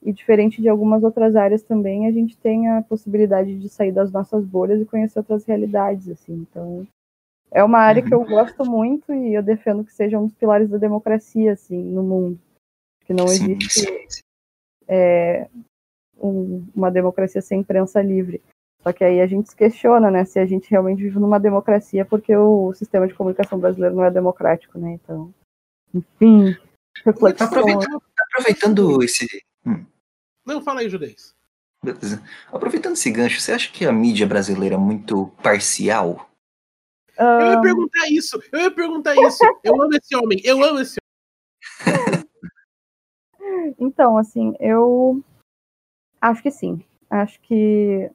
E 0.02 0.14
diferente 0.14 0.62
de 0.62 0.70
algumas 0.70 1.04
outras 1.04 1.36
áreas 1.36 1.62
também, 1.62 2.08
a 2.08 2.12
gente 2.12 2.38
tem 2.38 2.70
a 2.70 2.82
possibilidade 2.82 3.60
de 3.60 3.68
sair 3.68 3.92
das 3.92 4.14
nossas 4.14 4.46
bolhas 4.46 4.80
e 4.80 4.86
conhecer 4.86 5.20
outras 5.20 5.44
realidades, 5.44 6.08
assim. 6.08 6.46
Então, 6.50 6.88
é 7.52 7.64
uma 7.64 7.80
área 7.80 8.02
que 8.02 8.14
eu 8.14 8.20
uhum. 8.20 8.26
gosto 8.26 8.66
muito 8.66 9.14
e 9.14 9.34
eu 9.34 9.44
defendo 9.44 9.84
que 9.84 9.94
seja 9.94 10.20
um 10.20 10.26
dos 10.26 10.36
pilares 10.36 10.70
da 10.70 10.78
democracia, 10.78 11.54
assim, 11.54 11.82
no 11.82 12.04
mundo. 12.04 12.40
Que 13.06 13.14
não 13.14 13.26
existe 13.26 14.24
é, 14.88 15.48
um, 16.18 16.66
uma 16.76 16.92
democracia 16.92 17.42
sem 17.42 17.60
imprensa 17.60 18.02
livre. 18.02 18.42
Só 18.82 18.94
que 18.94 19.04
aí 19.04 19.20
a 19.20 19.28
gente 19.28 19.50
se 19.50 19.56
questiona, 19.56 20.12
né, 20.12 20.26
se 20.26 20.38
a 20.38 20.46
gente 20.46 20.70
realmente 20.70 21.02
vive 21.02 21.18
numa 21.18 21.40
democracia, 21.40 22.06
porque 22.06 22.36
o 22.36 22.72
sistema 22.74 23.08
de 23.08 23.16
comunicação 23.16 23.60
brasileiro 23.60 23.96
não 23.96 24.04
é 24.04 24.12
democrático, 24.12 24.78
né? 24.78 24.92
Então, 24.92 25.34
enfim, 25.94 26.56
reflexão. 27.04 27.48
Aproveitando, 27.48 28.02
aproveitando 28.30 29.04
esse. 29.04 29.28
Hum. 29.66 29.86
Não, 30.46 30.62
fala 30.62 30.82
aí, 30.82 30.90
Judez. 30.90 31.34
Beleza. 31.84 32.22
Aproveitando 32.52 32.94
esse 32.94 33.10
gancho, 33.10 33.42
você 33.42 33.54
acha 33.54 33.72
que 33.72 33.86
a 33.86 33.92
mídia 33.92 34.28
brasileira 34.28 34.76
é 34.76 34.78
muito 34.78 35.28
parcial? 35.42 36.30
Um... 37.20 37.24
Eu 37.24 37.52
ia 37.52 37.62
perguntar 37.62 38.08
isso, 38.10 38.42
eu 38.52 38.60
ia 38.60 38.72
perguntar 38.72 39.16
isso. 39.16 39.44
Eu 39.64 39.82
amo 39.82 39.96
esse 39.96 40.16
homem, 40.16 40.42
eu 40.44 40.64
amo 40.64 40.80
esse 40.80 40.98
homem. 41.00 42.26
Então, 43.80 44.18
assim, 44.18 44.54
eu 44.60 45.24
acho 46.20 46.42
que 46.44 46.52
sim. 46.52 46.84
Acho 47.10 47.40
que 47.42 48.10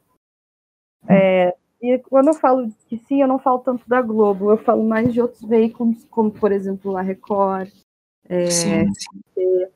é, 1.08 1.54
e 1.80 1.98
quando 1.98 2.28
eu 2.28 2.34
falo 2.34 2.70
que 2.86 2.98
sim, 2.98 3.22
eu 3.22 3.28
não 3.28 3.38
falo 3.38 3.60
tanto 3.60 3.88
da 3.88 4.02
Globo, 4.02 4.50
eu 4.50 4.58
falo 4.58 4.86
mais 4.86 5.12
de 5.12 5.20
outros 5.20 5.42
veículos, 5.42 6.04
como 6.10 6.30
por 6.30 6.52
exemplo 6.52 6.96
a 6.96 7.02
Record. 7.02 7.70
É, 8.28 8.50
sim, 8.50 8.92
sim. 8.94 9.66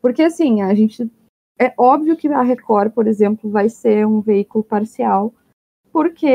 Porque 0.00 0.22
assim, 0.22 0.62
a 0.62 0.74
gente. 0.74 1.10
É 1.58 1.72
óbvio 1.78 2.16
que 2.16 2.26
a 2.26 2.42
Record, 2.42 2.92
por 2.92 3.06
exemplo, 3.06 3.48
vai 3.48 3.68
ser 3.68 4.04
um 4.06 4.20
veículo 4.20 4.64
parcial, 4.64 5.32
porque 5.92 6.28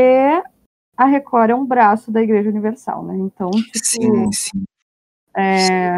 a 1.00 1.06
Record 1.06 1.50
é 1.50 1.56
um 1.56 1.66
braço 1.66 2.12
da 2.12 2.22
Igreja 2.22 2.50
Universal, 2.50 3.06
né? 3.06 3.16
Então, 3.16 3.50
tipo, 3.52 3.80
sim, 3.86 4.32
sim. 4.34 4.64
É, 5.34 5.98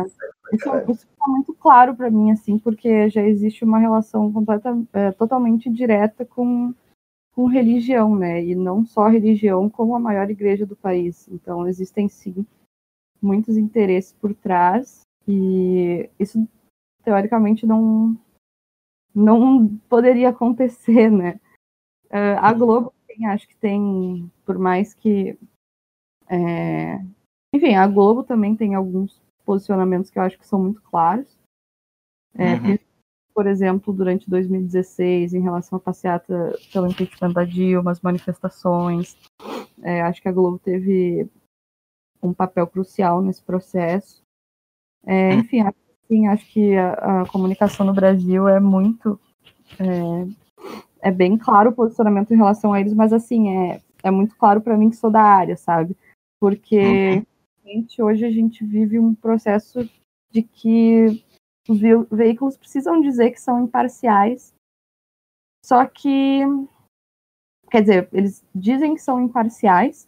isso, 0.54 0.70
isso 0.92 1.08
fica 1.08 1.28
muito 1.28 1.56
claro 1.56 1.96
para 1.96 2.12
mim, 2.12 2.30
assim, 2.30 2.60
porque 2.60 3.10
já 3.10 3.24
existe 3.24 3.66
uma 3.66 3.80
relação 3.80 4.32
completa, 4.32 4.78
é, 4.94 5.12
totalmente 5.12 5.72
direta 5.72 6.24
com 6.24 6.72
com 7.34 7.48
religião, 7.48 8.16
né? 8.16 8.44
E 8.44 8.54
não 8.54 8.86
só 8.86 9.08
religião, 9.08 9.68
como 9.70 9.96
a 9.96 10.00
maior 10.00 10.30
igreja 10.30 10.66
do 10.66 10.76
país. 10.76 11.28
Então, 11.30 11.68
existem 11.68 12.08
sim 12.08 12.46
muitos 13.20 13.58
interesses 13.58 14.14
por 14.14 14.36
trás 14.36 15.02
e 15.28 16.10
isso 16.20 16.48
teoricamente 17.04 17.66
não 17.66 18.16
não 19.16 19.68
poderia 19.90 20.30
acontecer, 20.30 21.10
né? 21.10 21.40
Uh, 22.12 22.38
a 22.40 22.54
Globo, 22.54 22.90
sim, 22.90 23.01
acho 23.26 23.48
que 23.48 23.56
tem, 23.56 24.32
por 24.46 24.58
mais 24.58 24.94
que 24.94 25.38
é... 26.30 27.00
enfim, 27.54 27.76
a 27.76 27.88
Globo 27.88 28.24
também 28.24 28.56
tem 28.56 28.76
alguns 28.76 29.22
posicionamentos 29.46 30.10
que 30.10 30.20
eu 30.20 30.24
acho 30.24 30.38
que 30.38 30.48
são 30.48 30.62
muito 30.62 30.82
claros. 30.82 31.38
É, 32.34 32.54
uhum 32.54 32.78
por 33.34 33.48
exemplo, 33.48 33.94
durante 33.94 34.30
2016, 34.30 35.34
em 35.34 35.42
relação 35.42 35.78
à 35.78 35.80
passeata 35.80 36.54
pelo 36.72 36.88
impeachment 36.88 37.34
da 37.34 37.44
Dilma, 37.44 37.92
as 37.92 38.02
manifestações. 38.02 39.18
É, 39.82 40.02
acho 40.02 40.22
que 40.22 40.28
a 40.28 40.32
Globo 40.32 40.60
teve 40.60 41.28
um 42.22 42.34
papel 42.34 42.68
crucial 42.68 43.22
nesse 43.22 43.42
processo. 43.42 44.22
É, 45.06 45.34
enfim, 45.34 45.62
assim, 45.62 46.28
acho 46.28 46.46
que 46.52 46.76
a, 46.76 47.22
a, 47.22 47.26
comunicação 47.28 47.86
no 47.86 47.94
Brasil 47.94 48.48
é 48.48 48.60
muito. 48.60 49.20
É, 51.02 51.10
bem 51.12 51.38
claro 51.38 51.72
o 51.72 51.74
posicionamento 51.74 52.32
em 52.32 52.38
relação 52.38 52.74
a 52.74 52.80
eles, 52.80 52.94
mas 52.94 53.12
assim, 53.12 53.58
é, 53.58 53.82
é 54.04 54.12
muito 54.12 54.36
claro 54.36 54.62
para 54.62 54.78
mim 54.78 54.90
que 54.90 54.96
sou 54.96 55.12
da 55.12 55.22
área, 55.22 55.58
sabe? 55.58 55.96
Porque 56.40 57.24
uhum. 57.66 58.06
hoje 58.06 58.26
a 58.26 58.32
gente 58.32 58.64
vive 58.64 59.00
um 59.00 59.16
processo 59.16 59.90
de 60.32 60.44
que 60.44 61.24
os 61.68 61.80
veículos 62.10 62.58
precisam 62.58 63.02
dizer 63.02 63.32
que 63.32 63.42
são 63.42 63.64
imparciais, 63.64 64.54
só 65.64 65.86
que, 65.86 66.42
quer 67.70 67.82
dizer, 67.82 68.10
eles 68.12 68.44
dizem 68.54 68.96
que 68.96 69.02
são 69.02 69.22
imparciais, 69.22 70.08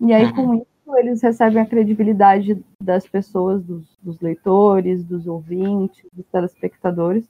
e 0.00 0.12
aí 0.12 0.32
com 0.32 0.42
uhum. 0.42 0.54
isso 0.56 0.96
eles 0.98 1.22
recebem 1.22 1.62
a 1.62 1.66
credibilidade 1.66 2.62
das 2.80 3.06
pessoas, 3.06 3.64
dos, 3.64 3.96
dos 4.02 4.20
leitores, 4.20 5.04
dos 5.04 5.26
ouvintes, 5.26 6.06
dos 6.12 6.26
telespectadores, 6.26 7.28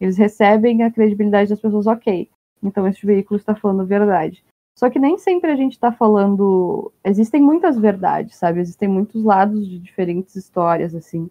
eles 0.00 0.18
recebem 0.18 0.82
a 0.82 0.90
credibilidade 0.90 1.50
das 1.50 1.60
pessoas, 1.60 1.86
ok, 1.86 2.28
então 2.62 2.86
esse 2.86 3.04
veículo 3.04 3.38
está 3.38 3.54
falando 3.54 3.82
a 3.82 3.84
verdade. 3.84 4.44
Só 4.78 4.90
que 4.90 4.98
nem 4.98 5.16
sempre 5.16 5.50
a 5.50 5.56
gente 5.56 5.72
está 5.72 5.90
falando. 5.90 6.92
Existem 7.02 7.40
muitas 7.40 7.78
verdades, 7.78 8.36
sabe? 8.36 8.60
Existem 8.60 8.88
muitos 8.88 9.24
lados 9.24 9.66
de 9.66 9.78
diferentes 9.78 10.36
histórias, 10.36 10.94
assim. 10.94 11.30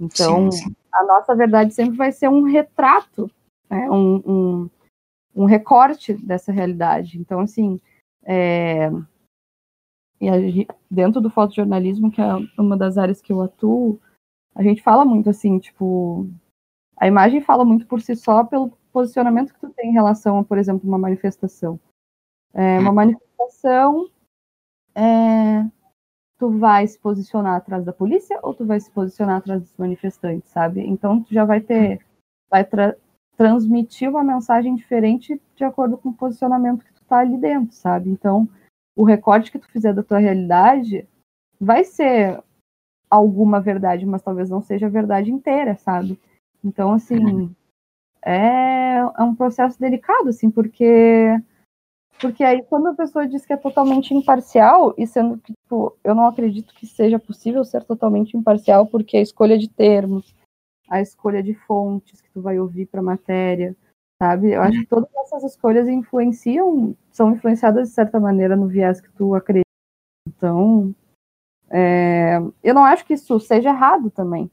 Então, 0.00 0.50
sim, 0.50 0.64
sim. 0.64 0.76
a 0.92 1.04
nossa 1.04 1.34
verdade 1.34 1.74
sempre 1.74 1.96
vai 1.96 2.10
ser 2.10 2.28
um 2.28 2.42
retrato, 2.42 3.30
né? 3.68 3.90
um, 3.90 4.16
um, 4.26 4.70
um 5.34 5.44
recorte 5.44 6.14
dessa 6.14 6.50
realidade. 6.50 7.18
Então, 7.18 7.40
assim, 7.40 7.78
é... 8.24 8.90
gente, 10.20 10.66
dentro 10.90 11.20
do 11.20 11.28
fotojornalismo, 11.28 12.10
que 12.10 12.20
é 12.20 12.26
uma 12.58 12.76
das 12.76 12.96
áreas 12.96 13.20
que 13.20 13.32
eu 13.32 13.42
atuo, 13.42 14.00
a 14.54 14.62
gente 14.62 14.82
fala 14.82 15.04
muito 15.04 15.28
assim, 15.28 15.58
tipo, 15.58 16.26
a 16.96 17.06
imagem 17.06 17.42
fala 17.42 17.62
muito 17.62 17.86
por 17.86 18.00
si 18.00 18.16
só 18.16 18.42
pelo 18.42 18.72
posicionamento 18.96 19.52
que 19.52 19.60
tu 19.60 19.68
tem 19.68 19.90
em 19.90 19.92
relação 19.92 20.38
a, 20.38 20.44
por 20.44 20.56
exemplo, 20.56 20.88
uma 20.88 20.96
manifestação. 20.96 21.78
É, 22.54 22.78
uma 22.78 22.90
hum. 22.90 22.94
manifestação, 22.94 24.08
é, 24.94 25.62
tu 26.38 26.48
vai 26.58 26.86
se 26.86 26.98
posicionar 26.98 27.56
atrás 27.56 27.84
da 27.84 27.92
polícia 27.92 28.40
ou 28.42 28.54
tu 28.54 28.64
vai 28.64 28.80
se 28.80 28.90
posicionar 28.90 29.36
atrás 29.36 29.60
dos 29.60 29.76
manifestantes, 29.76 30.48
sabe? 30.50 30.80
Então 30.80 31.22
tu 31.22 31.34
já 31.34 31.44
vai 31.44 31.60
ter, 31.60 32.00
vai 32.50 32.64
tra 32.64 32.96
transmitir 33.36 34.08
uma 34.08 34.24
mensagem 34.24 34.74
diferente 34.74 35.38
de 35.54 35.62
acordo 35.62 35.98
com 35.98 36.08
o 36.08 36.14
posicionamento 36.14 36.82
que 36.82 36.94
tu 36.94 37.04
tá 37.04 37.18
ali 37.18 37.36
dentro, 37.36 37.74
sabe? 37.74 38.08
Então 38.08 38.48
o 38.96 39.04
recorte 39.04 39.52
que 39.52 39.58
tu 39.58 39.68
fizer 39.68 39.92
da 39.92 40.02
tua 40.02 40.18
realidade 40.18 41.06
vai 41.60 41.84
ser 41.84 42.42
alguma 43.10 43.60
verdade, 43.60 44.06
mas 44.06 44.22
talvez 44.22 44.48
não 44.48 44.62
seja 44.62 44.86
a 44.86 44.90
verdade 44.90 45.30
inteira, 45.30 45.76
sabe? 45.76 46.18
Então, 46.64 46.94
assim, 46.94 47.18
uhum. 47.18 47.54
É, 48.26 48.96
é 48.96 49.22
um 49.22 49.34
processo 49.34 49.78
delicado, 49.78 50.28
assim, 50.30 50.50
porque 50.50 51.40
porque 52.20 52.42
aí, 52.42 52.62
quando 52.62 52.88
a 52.88 52.94
pessoa 52.94 53.28
diz 53.28 53.44
que 53.44 53.52
é 53.52 53.56
totalmente 53.56 54.14
imparcial, 54.14 54.94
e 54.96 55.06
sendo 55.06 55.38
que, 55.38 55.52
tipo, 55.52 55.96
eu 56.02 56.14
não 56.14 56.26
acredito 56.26 56.74
que 56.74 56.86
seja 56.86 57.18
possível 57.18 57.62
ser 57.62 57.84
totalmente 57.84 58.36
imparcial, 58.36 58.86
porque 58.86 59.18
a 59.18 59.20
escolha 59.20 59.58
de 59.58 59.68
termos, 59.68 60.34
a 60.88 61.00
escolha 61.00 61.42
de 61.42 61.54
fontes 61.54 62.20
que 62.20 62.30
tu 62.30 62.40
vai 62.40 62.58
ouvir 62.58 62.86
para 62.86 63.00
a 63.00 63.04
matéria, 63.04 63.76
sabe? 64.20 64.52
Eu 64.52 64.62
acho 64.62 64.80
que 64.80 64.86
todas 64.86 65.14
essas 65.14 65.44
escolhas 65.44 65.88
influenciam, 65.88 66.96
são 67.12 67.32
influenciadas 67.32 67.88
de 67.88 67.94
certa 67.94 68.18
maneira 68.18 68.56
no 68.56 68.66
viés 68.66 68.98
que 69.00 69.12
tu 69.12 69.34
acredita. 69.34 69.66
Então, 70.26 70.94
é, 71.68 72.38
eu 72.62 72.74
não 72.74 72.84
acho 72.84 73.04
que 73.04 73.14
isso 73.14 73.38
seja 73.40 73.68
errado 73.68 74.10
também. 74.10 74.50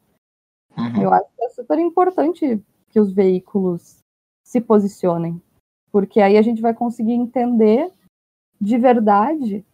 Uhum. 0.78 1.04
Eu 1.04 1.14
acho 1.14 1.30
que 1.38 1.46
é 1.46 1.50
super 1.50 1.80
importante 1.80 2.62
que 2.94 3.00
os 3.00 3.12
veículos 3.12 3.98
se 4.46 4.62
posicionem, 4.62 5.42
porque 5.92 6.22
aí 6.22 6.38
a 6.38 6.42
gente 6.44 6.62
vai 6.62 6.74
conseguir 6.74 7.14
entender 7.14 7.92
de 8.62 8.78
verdade 8.78 9.66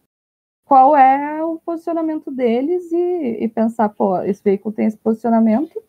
qual 0.66 0.96
é 0.96 1.44
o 1.44 1.60
posicionamento 1.60 2.32
deles 2.32 2.90
e, 2.92 3.44
e 3.44 3.50
pensar, 3.50 3.90
pô, 3.90 4.22
esse 4.22 4.42
veículo 4.42 4.74
tem 4.74 4.86
esse 4.86 4.98
posicionamento, 4.98 5.84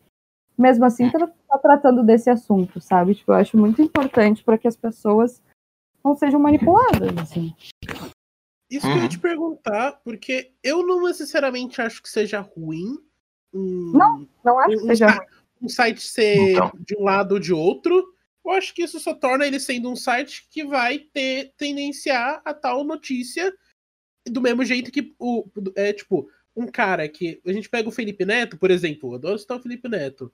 mesmo 0.59 0.85
assim 0.85 1.07
está 1.07 1.27
tá 1.27 1.59
tratando 1.59 2.03
desse 2.03 2.29
assunto, 2.29 2.81
sabe? 2.81 3.15
Tipo, 3.15 3.33
eu 3.33 3.37
acho 3.37 3.57
muito 3.57 3.81
importante 3.81 4.43
para 4.43 4.59
que 4.59 4.67
as 4.67 4.77
pessoas 4.77 5.41
não 6.03 6.17
sejam 6.17 6.41
manipuladas, 6.41 7.17
assim. 7.19 7.55
Isso 8.71 8.87
que 8.87 8.93
eu 8.93 9.03
ia 9.03 9.09
te 9.09 9.19
perguntar, 9.19 10.01
porque 10.03 10.53
eu 10.63 10.87
não 10.87 11.03
necessariamente 11.03 11.81
acho 11.81 12.03
que 12.03 12.09
seja 12.09 12.41
ruim. 12.41 12.99
Um, 13.53 13.93
não, 13.93 14.29
não 14.45 14.59
acho 14.59 14.77
um, 14.77 14.81
que 14.81 14.87
seja 14.87 15.07
um, 15.07 15.11
ruim. 15.11 15.40
Um 15.61 15.69
site 15.69 16.03
ser 16.03 16.53
então. 16.53 16.73
de 16.79 16.97
um 16.97 17.05
lado 17.05 17.33
ou 17.33 17.39
de 17.39 17.53
outro 17.53 18.05
eu 18.45 18.53
acho 18.53 18.75
que 18.75 18.83
isso 18.83 18.99
só 18.99 19.15
torna 19.15 19.47
ele 19.47 19.61
sendo 19.61 19.91
um 19.91 19.97
site 19.97 20.47
que 20.51 20.65
vai 20.65 20.99
ter 20.99 21.53
tendenciar 21.57 22.41
a 22.45 22.55
tal 22.55 22.85
notícia 22.85 23.53
do 24.27 24.41
mesmo 24.41 24.65
jeito 24.65 24.91
que 24.91 25.15
o 25.19 25.49
é 25.77 25.93
tipo 25.93 26.29
um 26.57 26.67
cara 26.67 27.09
que 27.09 27.41
a 27.47 27.53
gente 27.53 27.69
pega 27.69 27.89
o 27.89 27.93
Felipe 27.93 28.25
Neto, 28.25 28.59
por 28.59 28.71
exemplo, 28.71 29.11
eu 29.11 29.15
adoro 29.15 29.39
citar 29.39 29.59
o 29.59 29.63
Felipe 29.63 29.89
Neto. 29.89 30.33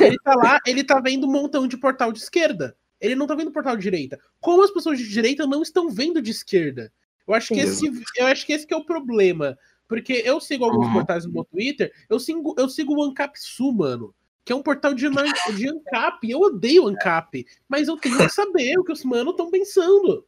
ele 0.00 0.18
tá 0.18 0.34
lá, 0.34 0.58
ele 0.66 0.84
tá 0.84 1.00
vendo 1.00 1.26
um 1.26 1.32
montão 1.32 1.66
de 1.66 1.76
portal 1.76 2.12
de 2.12 2.18
esquerda. 2.18 2.76
Ele 3.00 3.14
não 3.14 3.26
tá 3.26 3.34
vendo 3.34 3.50
portal 3.50 3.76
de 3.76 3.82
direita. 3.82 4.20
Como 4.40 4.62
as 4.62 4.70
pessoas 4.70 4.98
de 4.98 5.08
direita 5.08 5.46
não 5.46 5.62
estão 5.62 5.88
vendo 5.88 6.20
de 6.20 6.32
esquerda? 6.32 6.92
Eu 7.26 7.32
acho 7.32 7.54
que 7.54 7.60
esse, 7.60 7.86
eu 8.16 8.26
acho 8.26 8.44
que 8.44 8.52
esse 8.52 8.66
que 8.66 8.74
é 8.74 8.76
o 8.76 8.84
problema. 8.84 9.56
Porque 9.88 10.22
eu 10.24 10.38
sigo 10.38 10.64
alguns 10.64 10.86
uhum. 10.88 10.92
portais 10.92 11.24
no 11.24 11.32
meu 11.32 11.44
Twitter, 11.44 11.92
eu 12.10 12.20
sigo, 12.20 12.54
eu 12.58 12.68
sigo 12.68 12.94
o 12.94 13.02
Ancap 13.02 13.40
Sul, 13.40 13.72
mano 13.72 14.14
que 14.48 14.52
é 14.54 14.56
um 14.56 14.62
portal 14.62 14.94
de, 14.94 15.06
de 15.54 15.68
ANCAP. 15.68 16.30
Eu 16.30 16.40
odeio 16.40 16.86
ANCAP, 16.86 17.44
mas 17.68 17.86
eu 17.86 17.98
tenho 17.98 18.16
que 18.16 18.30
saber 18.30 18.78
o 18.78 18.82
que 18.82 18.92
os 18.92 19.04
manos 19.04 19.32
estão 19.32 19.50
pensando. 19.50 20.24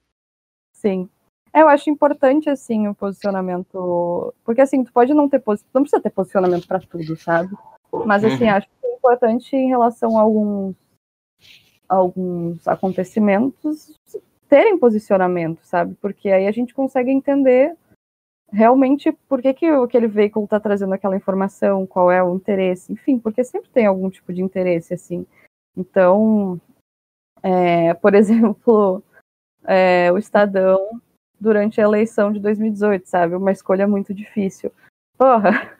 Sim. 0.75 1.09
Eu 1.55 1.67
acho 1.67 1.89
importante, 1.89 2.51
assim, 2.51 2.87
o 2.87 2.95
posicionamento. 2.95 4.35
Porque, 4.45 4.61
assim, 4.61 4.85
tu 4.85 4.93
pode 4.93 5.15
não 5.15 5.27
ter. 5.27 5.43
Não 5.73 5.81
precisa 5.81 6.03
ter 6.03 6.11
posicionamento 6.11 6.69
para 6.69 6.81
tudo, 6.81 7.17
sabe? 7.17 7.49
Mas, 8.05 8.23
assim, 8.23 8.45
uhum. 8.45 8.51
acho 8.51 8.69
que 8.69 8.87
é 8.87 8.95
importante 8.95 9.57
em 9.57 9.69
relação 9.69 10.19
a 10.19 10.21
alguns, 10.21 10.77
alguns 11.89 12.69
acontecimentos 12.69 13.99
terem 14.51 14.77
posicionamento, 14.77 15.61
sabe? 15.63 15.97
Porque 15.99 16.29
aí 16.29 16.47
a 16.47 16.53
gente 16.53 16.75
consegue 16.75 17.11
entender 17.11 17.75
realmente 18.53 19.13
por 19.29 19.41
que, 19.41 19.55
que 19.55 19.67
aquele 19.67 20.07
veículo 20.07 20.45
está 20.45 20.59
trazendo 20.59 20.93
aquela 20.93 21.17
informação, 21.17 21.87
qual 21.87 22.11
é 22.11 22.23
o 22.23 22.35
interesse, 22.35 22.93
enfim, 22.93 23.19
porque 23.19 23.45
sempre 23.45 23.71
tem 23.71 23.87
algum 23.87 24.11
tipo 24.11 24.33
de 24.33 24.43
interesse, 24.43 24.95
assim. 24.95 25.27
Então, 25.77 26.61
é, 27.43 27.95
por 27.95 28.15
exemplo, 28.15 29.03
é, 29.65 30.11
o 30.13 30.19
Estadão, 30.19 31.01
durante 31.41 31.81
a 31.81 31.85
eleição 31.85 32.33
de 32.33 32.41
2018, 32.41 33.07
sabe? 33.07 33.35
Uma 33.35 33.53
escolha 33.53 33.89
muito 33.89 34.13
difícil. 34.13 34.71
Porra! 35.17 35.77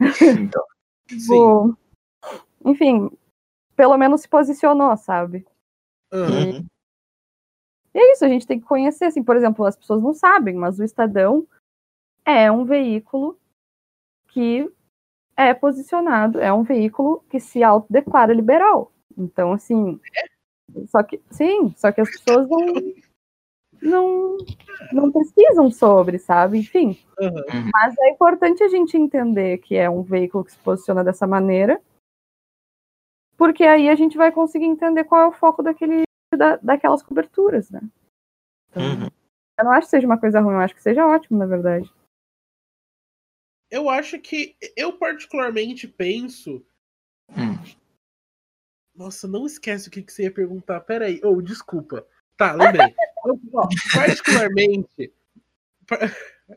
Então, 0.00 0.64
sim. 1.08 1.76
enfim, 2.64 3.10
pelo 3.76 3.96
menos 3.98 4.22
se 4.22 4.28
posicionou, 4.28 4.96
sabe? 4.96 5.44
Uhum. 6.12 6.60
E, 6.60 6.66
e 7.94 7.98
é 7.98 8.12
isso, 8.12 8.24
a 8.24 8.28
gente 8.28 8.46
tem 8.46 8.58
que 8.58 8.66
conhecer, 8.66 9.06
assim, 9.06 9.22
por 9.22 9.36
exemplo, 9.36 9.64
as 9.64 9.76
pessoas 9.76 10.02
não 10.02 10.14
sabem, 10.14 10.54
mas 10.54 10.78
o 10.78 10.84
Estadão 10.84 11.46
é 12.24 12.50
um 12.50 12.64
veículo 12.64 13.38
que 14.28 14.70
é 15.36 15.52
posicionado, 15.54 16.40
é 16.40 16.52
um 16.52 16.62
veículo 16.62 17.24
que 17.28 17.40
se 17.40 17.62
autodeclara 17.62 18.32
liberal. 18.32 18.92
Então, 19.16 19.52
assim, 19.52 20.00
só 20.86 21.02
que 21.02 21.20
sim, 21.30 21.74
só 21.76 21.92
que 21.92 22.00
as 22.00 22.10
pessoas 22.10 22.48
não 22.48 22.64
não, 23.82 24.36
não 24.92 25.10
pesquisam 25.12 25.68
sobre, 25.70 26.18
sabe? 26.18 26.58
Enfim. 26.58 26.96
Uhum. 27.18 27.70
Mas 27.72 27.94
é 27.98 28.10
importante 28.10 28.62
a 28.62 28.68
gente 28.68 28.96
entender 28.96 29.58
que 29.58 29.74
é 29.74 29.90
um 29.90 30.02
veículo 30.02 30.44
que 30.44 30.52
se 30.52 30.58
posiciona 30.58 31.02
dessa 31.02 31.26
maneira, 31.26 31.82
porque 33.36 33.64
aí 33.64 33.88
a 33.88 33.94
gente 33.96 34.16
vai 34.16 34.30
conseguir 34.30 34.66
entender 34.66 35.02
qual 35.04 35.22
é 35.22 35.26
o 35.26 35.32
foco 35.32 35.64
daquele, 35.64 36.04
da, 36.32 36.56
daquelas 36.56 37.02
coberturas, 37.02 37.70
né? 37.70 37.80
Então, 38.70 38.82
uhum. 38.82 39.08
Eu 39.58 39.66
não 39.66 39.72
acho 39.72 39.86
que 39.86 39.90
seja 39.90 40.06
uma 40.06 40.18
coisa 40.18 40.40
ruim, 40.40 40.54
eu 40.54 40.60
acho 40.60 40.74
que 40.74 40.82
seja 40.82 41.06
ótimo, 41.06 41.38
na 41.38 41.46
verdade 41.46 41.92
eu 43.72 43.88
acho 43.88 44.18
que 44.18 44.54
eu 44.76 44.92
particularmente 44.92 45.88
penso. 45.88 46.62
Hum. 47.30 47.56
Nossa, 48.94 49.26
não 49.26 49.46
esquece 49.46 49.88
o 49.88 49.90
que, 49.90 50.02
que 50.02 50.12
você 50.12 50.24
ia 50.24 50.30
perguntar. 50.30 50.80
Peraí, 50.80 51.18
ou 51.24 51.38
oh, 51.38 51.42
desculpa. 51.42 52.06
Tá, 52.36 52.52
lembrei. 52.52 52.94
eu, 53.24 53.40
ó, 53.54 53.66
particularmente, 53.94 55.10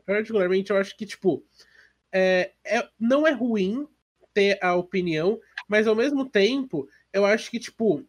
particularmente, 0.04 0.70
eu 0.70 0.76
acho 0.76 0.94
que, 0.94 1.06
tipo, 1.06 1.42
é, 2.12 2.52
é, 2.62 2.86
não 3.00 3.26
é 3.26 3.32
ruim 3.32 3.88
ter 4.34 4.62
a 4.62 4.74
opinião, 4.74 5.40
mas 5.66 5.86
ao 5.86 5.94
mesmo 5.94 6.28
tempo, 6.28 6.86
eu 7.14 7.24
acho 7.24 7.50
que, 7.50 7.58
tipo, 7.58 8.04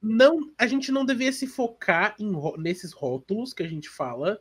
não, 0.00 0.52
a 0.58 0.66
gente 0.66 0.92
não 0.92 1.06
devia 1.06 1.32
se 1.32 1.46
focar 1.46 2.14
em, 2.18 2.30
nesses 2.58 2.92
rótulos 2.92 3.54
que 3.54 3.62
a 3.62 3.68
gente 3.68 3.88
fala, 3.88 4.38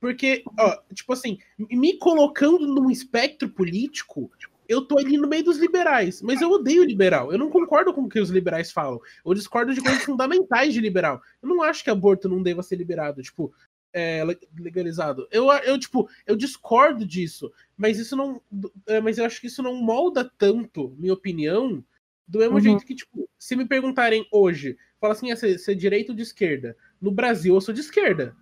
porque, 0.00 0.42
ó, 0.58 0.78
tipo 0.94 1.12
assim, 1.12 1.38
me 1.58 1.98
colocando 1.98 2.66
num 2.66 2.90
espectro 2.90 3.48
político, 3.50 4.30
eu 4.66 4.82
tô 4.82 4.98
ali 4.98 5.18
no 5.18 5.28
meio 5.28 5.44
dos 5.44 5.58
liberais, 5.58 6.22
mas 6.22 6.40
eu 6.40 6.50
odeio 6.50 6.84
liberal. 6.84 7.32
Eu 7.32 7.38
não 7.38 7.50
concordo 7.50 7.92
com 7.92 8.02
o 8.02 8.08
que 8.08 8.20
os 8.20 8.30
liberais 8.30 8.70
falam. 8.70 9.00
Eu 9.26 9.34
discordo 9.34 9.74
de 9.74 9.80
coisas 9.82 10.04
fundamentais 10.04 10.72
de 10.72 10.80
liberal. 10.80 11.20
Eu 11.42 11.48
não 11.48 11.62
acho 11.62 11.82
que 11.84 11.90
aborto 11.90 12.28
não 12.28 12.42
deva 12.42 12.62
ser 12.62 12.76
liberado. 12.76 13.20
Tipo, 13.20 13.52
é, 13.92 14.22
legalizado. 14.58 15.26
Eu, 15.30 15.50
eu, 15.50 15.78
tipo, 15.78 16.08
eu 16.26 16.36
discordo 16.36 17.04
disso, 17.04 17.52
mas 17.76 17.98
isso 17.98 18.16
não. 18.16 18.40
É, 18.86 19.00
mas 19.00 19.18
eu 19.18 19.24
acho 19.24 19.40
que 19.40 19.48
isso 19.48 19.62
não 19.62 19.74
molda 19.74 20.30
tanto, 20.38 20.94
minha 20.98 21.14
opinião, 21.14 21.84
do 22.26 22.38
mesmo 22.38 22.54
uhum. 22.54 22.60
jeito 22.60 22.86
que, 22.86 22.94
tipo, 22.94 23.28
se 23.36 23.56
me 23.56 23.66
perguntarem 23.66 24.26
hoje, 24.30 24.78
fala 25.00 25.14
assim, 25.14 25.32
é, 25.32 25.36
você 25.36 25.72
é 25.72 25.74
direita 25.74 26.12
ou 26.12 26.16
de 26.16 26.22
esquerda? 26.22 26.76
No 27.00 27.10
Brasil, 27.10 27.54
eu 27.54 27.60
sou 27.60 27.74
de 27.74 27.80
esquerda. 27.80 28.36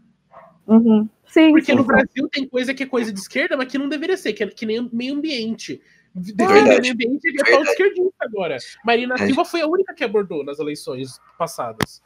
Uhum. 0.68 1.08
Sim, 1.26 1.50
Porque 1.50 1.72
sim, 1.72 1.74
no 1.74 1.84
Brasil 1.84 2.28
tem 2.30 2.46
coisa 2.46 2.74
que 2.74 2.82
é 2.82 2.86
coisa 2.86 3.12
de 3.12 3.18
esquerda, 3.18 3.56
mas 3.56 3.68
que 3.68 3.78
não 3.78 3.88
deveria 3.88 4.16
ser, 4.16 4.34
que, 4.34 4.44
é, 4.44 4.46
que 4.46 4.66
nem 4.66 4.88
meio 4.92 5.14
ambiente. 5.14 5.80
Defender 6.14 6.80
meio 6.80 6.94
ambiente 6.94 7.28
é 7.28 7.50
pauta 7.50 7.70
esquerdista 7.70 8.16
agora. 8.20 8.56
Marina 8.84 9.16
Silva 9.18 9.44
foi 9.44 9.62
a 9.62 9.66
única 9.66 9.94
que 9.94 10.04
abordou 10.04 10.44
nas 10.44 10.58
eleições 10.58 11.20
passadas. 11.38 12.02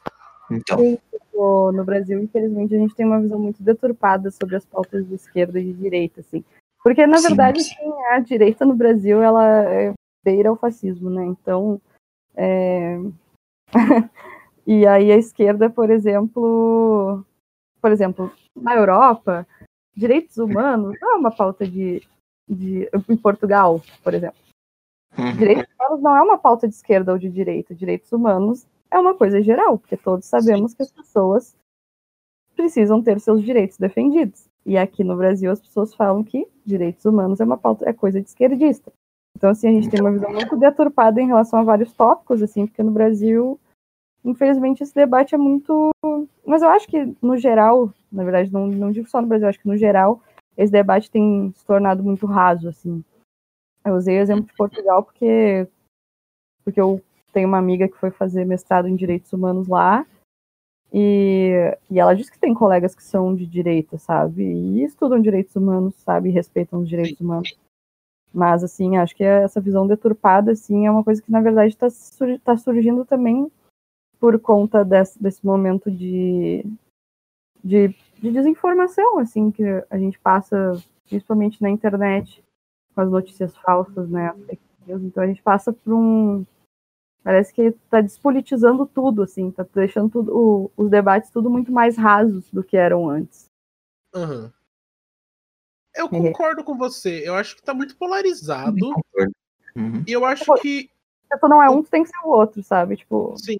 Então. 0.49 0.77
Sim, 0.77 0.97
no 1.35 1.83
Brasil, 1.83 2.21
infelizmente, 2.21 2.75
a 2.75 2.77
gente 2.77 2.95
tem 2.95 3.05
uma 3.05 3.19
visão 3.19 3.39
muito 3.39 3.61
deturpada 3.61 4.31
sobre 4.31 4.55
as 4.55 4.65
pautas 4.65 5.05
de 5.07 5.15
esquerda 5.15 5.59
e 5.59 5.65
de 5.65 5.73
direita, 5.73 6.21
assim. 6.21 6.43
Porque, 6.83 7.05
na 7.07 7.17
sim, 7.17 7.27
verdade, 7.27 7.63
sim. 7.63 7.73
Assim, 7.73 8.03
a 8.11 8.19
direita 8.19 8.65
no 8.65 8.75
Brasil, 8.75 9.21
ela 9.21 9.63
é 9.65 9.93
beira 10.23 10.51
o 10.51 10.55
fascismo, 10.55 11.09
né? 11.09 11.25
Então, 11.25 11.81
é... 12.35 12.97
e 14.67 14.85
aí 14.85 15.11
a 15.11 15.17
esquerda, 15.17 15.69
por 15.69 15.89
exemplo, 15.89 17.25
por 17.83 17.91
exemplo, 17.91 18.31
na 18.55 18.73
Europa, 18.75 19.45
direitos 19.93 20.37
humanos 20.37 20.95
não 21.01 21.15
é 21.15 21.17
uma 21.17 21.35
pauta 21.35 21.67
de, 21.67 22.01
de 22.49 22.89
em 23.09 23.17
Portugal, 23.17 23.81
por 24.01 24.13
exemplo. 24.13 24.39
Uhum. 25.17 25.35
Direitos 25.35 25.67
humanos 25.75 26.01
não 26.01 26.15
é 26.15 26.21
uma 26.21 26.37
pauta 26.37 26.65
de 26.65 26.73
esquerda 26.73 27.11
ou 27.11 27.17
de 27.19 27.29
direita. 27.29 27.75
Direitos 27.75 28.09
humanos 28.13 28.65
é 28.89 28.97
uma 28.97 29.13
coisa 29.13 29.41
geral, 29.41 29.77
porque 29.77 29.97
todos 29.97 30.25
sabemos 30.25 30.73
que 30.73 30.81
as 30.81 30.93
pessoas 30.93 31.57
precisam 32.55 33.03
ter 33.03 33.19
seus 33.19 33.43
direitos 33.43 33.77
defendidos. 33.77 34.47
E 34.65 34.77
aqui 34.77 35.03
no 35.03 35.17
Brasil 35.17 35.51
as 35.51 35.59
pessoas 35.59 35.93
falam 35.93 36.23
que 36.23 36.47
direitos 36.65 37.03
humanos 37.03 37.41
é 37.41 37.43
uma 37.43 37.57
pauta, 37.57 37.87
é 37.87 37.91
coisa 37.91 38.21
de 38.21 38.29
esquerdista. 38.29 38.93
Então, 39.35 39.49
assim, 39.49 39.67
a 39.67 39.71
gente 39.73 39.89
tem 39.89 39.99
uma 39.99 40.11
visão 40.11 40.31
muito 40.31 40.55
deturpada 40.55 41.19
em 41.19 41.27
relação 41.27 41.59
a 41.59 41.63
vários 41.63 41.91
tópicos, 41.91 42.41
assim, 42.41 42.65
porque 42.65 42.81
no 42.81 42.91
Brasil, 42.91 43.59
infelizmente, 44.23 44.83
esse 44.83 44.93
debate 44.93 45.35
é 45.35 45.37
muito. 45.37 45.91
Mas 46.45 46.61
eu 46.61 46.69
acho 46.69 46.87
que, 46.87 47.15
no 47.21 47.37
geral, 47.37 47.93
na 48.11 48.23
verdade, 48.23 48.51
não, 48.51 48.67
não 48.67 48.91
digo 48.91 49.07
só 49.07 49.21
no 49.21 49.27
Brasil, 49.27 49.47
acho 49.47 49.59
que 49.59 49.67
no 49.67 49.77
geral, 49.77 50.21
esse 50.57 50.71
debate 50.71 51.09
tem 51.11 51.51
se 51.55 51.65
tornado 51.65 52.03
muito 52.03 52.25
raso, 52.25 52.69
assim. 52.69 53.03
Eu 53.85 53.95
usei 53.95 54.17
o 54.17 54.21
exemplo 54.21 54.45
de 54.45 54.53
Portugal 54.53 55.03
porque, 55.03 55.67
porque 56.63 56.79
eu 56.79 57.01
tenho 57.33 57.47
uma 57.47 57.57
amiga 57.57 57.87
que 57.87 57.97
foi 57.97 58.11
fazer 58.11 58.45
mestrado 58.45 58.87
em 58.87 58.95
direitos 58.95 59.33
humanos 59.33 59.67
lá, 59.67 60.05
e, 60.93 61.75
e 61.89 61.99
ela 61.99 62.15
disse 62.15 62.31
que 62.31 62.37
tem 62.37 62.53
colegas 62.53 62.93
que 62.93 63.03
são 63.03 63.35
de 63.35 63.47
direita, 63.47 63.97
sabe? 63.97 64.43
E 64.43 64.83
estudam 64.83 65.19
direitos 65.19 65.55
humanos, 65.55 65.95
sabe? 65.95 66.29
E 66.29 66.31
respeitam 66.31 66.81
os 66.81 66.87
direitos 66.87 67.19
humanos. 67.19 67.57
Mas, 68.31 68.63
assim, 68.63 68.97
acho 68.97 69.15
que 69.15 69.23
essa 69.23 69.59
visão 69.59 69.87
deturpada, 69.87 70.51
assim, 70.51 70.85
é 70.85 70.91
uma 70.91 71.03
coisa 71.03 71.21
que, 71.21 71.31
na 71.31 71.41
verdade, 71.41 71.69
está 71.69 71.87
tá 72.43 72.57
surgindo 72.57 73.05
também 73.05 73.51
por 74.23 74.39
conta 74.39 74.85
desse, 74.85 75.21
desse 75.21 75.45
momento 75.45 75.91
de, 75.91 76.63
de, 77.61 77.89
de, 77.89 78.31
desinformação, 78.31 79.19
assim, 79.19 79.51
que 79.51 79.61
a 79.89 79.97
gente 79.97 80.17
passa, 80.17 80.81
principalmente 81.09 81.61
na 81.61 81.69
internet, 81.69 82.41
com 82.95 83.01
as 83.01 83.11
notícias 83.11 83.53
falsas, 83.57 84.09
né? 84.09 84.33
Então, 84.87 85.21
a 85.21 85.27
gente 85.27 85.43
passa 85.43 85.73
por 85.73 85.93
um... 85.93 86.45
Parece 87.21 87.53
que 87.53 87.63
está 87.63 87.99
despolitizando 87.99 88.85
tudo, 88.85 89.23
assim, 89.23 89.49
está 89.49 89.67
deixando 89.75 90.09
tudo, 90.09 90.33
o, 90.33 90.71
os 90.77 90.89
debates 90.89 91.29
tudo 91.29 91.49
muito 91.49 91.73
mais 91.73 91.97
rasos 91.97 92.49
do 92.49 92.63
que 92.63 92.77
eram 92.77 93.09
antes. 93.09 93.47
Uhum. 94.15 94.49
Eu 95.93 96.05
uhum. 96.05 96.31
concordo 96.31 96.63
com 96.63 96.77
você. 96.77 97.27
Eu 97.27 97.35
acho 97.35 97.57
que 97.57 97.61
tá 97.61 97.73
muito 97.73 97.97
polarizado. 97.97 98.77
Uhum. 99.75 100.01
E 100.07 100.13
eu 100.13 100.23
acho 100.23 100.45
tipo, 100.45 100.61
que. 100.61 100.89
Se 101.29 101.39
tu 101.41 101.47
não 101.49 101.61
é 101.61 101.69
um, 101.69 101.83
tu 101.83 101.89
tem 101.89 102.03
que 102.03 102.09
ser 102.09 102.19
o 102.23 102.29
outro, 102.29 102.63
sabe? 102.63 102.95
Tipo. 102.95 103.35
Sim. 103.37 103.59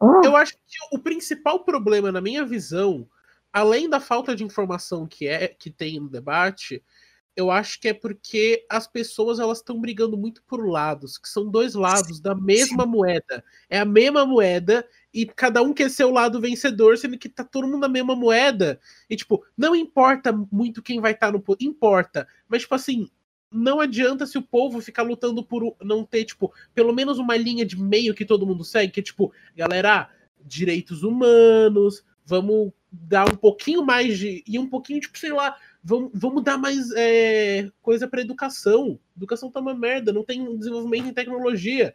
Ah. 0.00 0.20
Eu 0.24 0.36
acho 0.36 0.54
que 0.54 0.78
o 0.92 0.98
principal 0.98 1.64
problema, 1.64 2.12
na 2.12 2.20
minha 2.20 2.44
visão, 2.44 3.08
além 3.52 3.88
da 3.88 4.00
falta 4.00 4.34
de 4.34 4.44
informação 4.44 5.06
que 5.06 5.26
é 5.26 5.48
que 5.48 5.70
tem 5.70 5.98
no 6.00 6.08
debate, 6.08 6.82
eu 7.38 7.52
acho 7.52 7.80
que 7.80 7.88
é 7.88 7.94
porque 7.94 8.66
as 8.68 8.88
pessoas 8.88 9.38
elas 9.38 9.58
estão 9.58 9.80
brigando 9.80 10.18
muito 10.18 10.42
por 10.42 10.68
lados, 10.68 11.16
que 11.16 11.28
são 11.28 11.48
dois 11.48 11.74
lados 11.74 12.18
da 12.18 12.34
mesma 12.34 12.84
moeda. 12.84 13.44
É 13.70 13.78
a 13.78 13.84
mesma 13.84 14.26
moeda 14.26 14.84
e 15.14 15.24
cada 15.24 15.62
um 15.62 15.72
quer 15.72 15.88
ser 15.88 16.02
o 16.02 16.12
lado 16.12 16.40
vencedor, 16.40 16.98
sendo 16.98 17.16
que 17.16 17.28
tá 17.28 17.44
todo 17.44 17.68
mundo 17.68 17.78
na 17.78 17.88
mesma 17.88 18.16
moeda. 18.16 18.80
E 19.08 19.14
tipo, 19.14 19.44
não 19.56 19.76
importa 19.76 20.32
muito 20.50 20.82
quem 20.82 21.00
vai 21.00 21.12
estar 21.12 21.28
tá 21.28 21.32
no 21.32 21.40
poder, 21.40 21.64
importa, 21.64 22.26
mas 22.48 22.62
tipo 22.62 22.74
assim, 22.74 23.08
não 23.50 23.80
adianta 23.80 24.26
se 24.26 24.36
o 24.36 24.42
povo 24.42 24.80
ficar 24.80 25.02
lutando 25.02 25.42
por 25.42 25.74
não 25.82 26.04
ter 26.04 26.24
tipo, 26.24 26.52
pelo 26.74 26.92
menos 26.92 27.18
uma 27.18 27.36
linha 27.36 27.64
de 27.64 27.80
meio 27.80 28.14
que 28.14 28.24
todo 28.24 28.46
mundo 28.46 28.64
segue, 28.64 28.92
que 28.92 29.00
é 29.00 29.02
tipo, 29.02 29.32
galera, 29.56 30.10
direitos 30.44 31.02
humanos, 31.02 32.04
vamos 32.24 32.72
dar 32.90 33.30
um 33.32 33.36
pouquinho 33.36 33.84
mais 33.84 34.18
de 34.18 34.42
e 34.46 34.58
um 34.58 34.66
pouquinho 34.66 35.00
tipo, 35.00 35.18
sei 35.18 35.32
lá, 35.32 35.56
vamos, 35.82 36.10
vamos 36.14 36.42
dar 36.42 36.58
mais 36.58 36.90
é, 36.94 37.70
coisa 37.80 38.06
para 38.06 38.20
educação. 38.20 38.98
Educação 39.16 39.50
tá 39.50 39.60
uma 39.60 39.74
merda, 39.74 40.12
não 40.12 40.24
tem 40.24 40.56
desenvolvimento 40.58 41.08
em 41.08 41.14
tecnologia. 41.14 41.94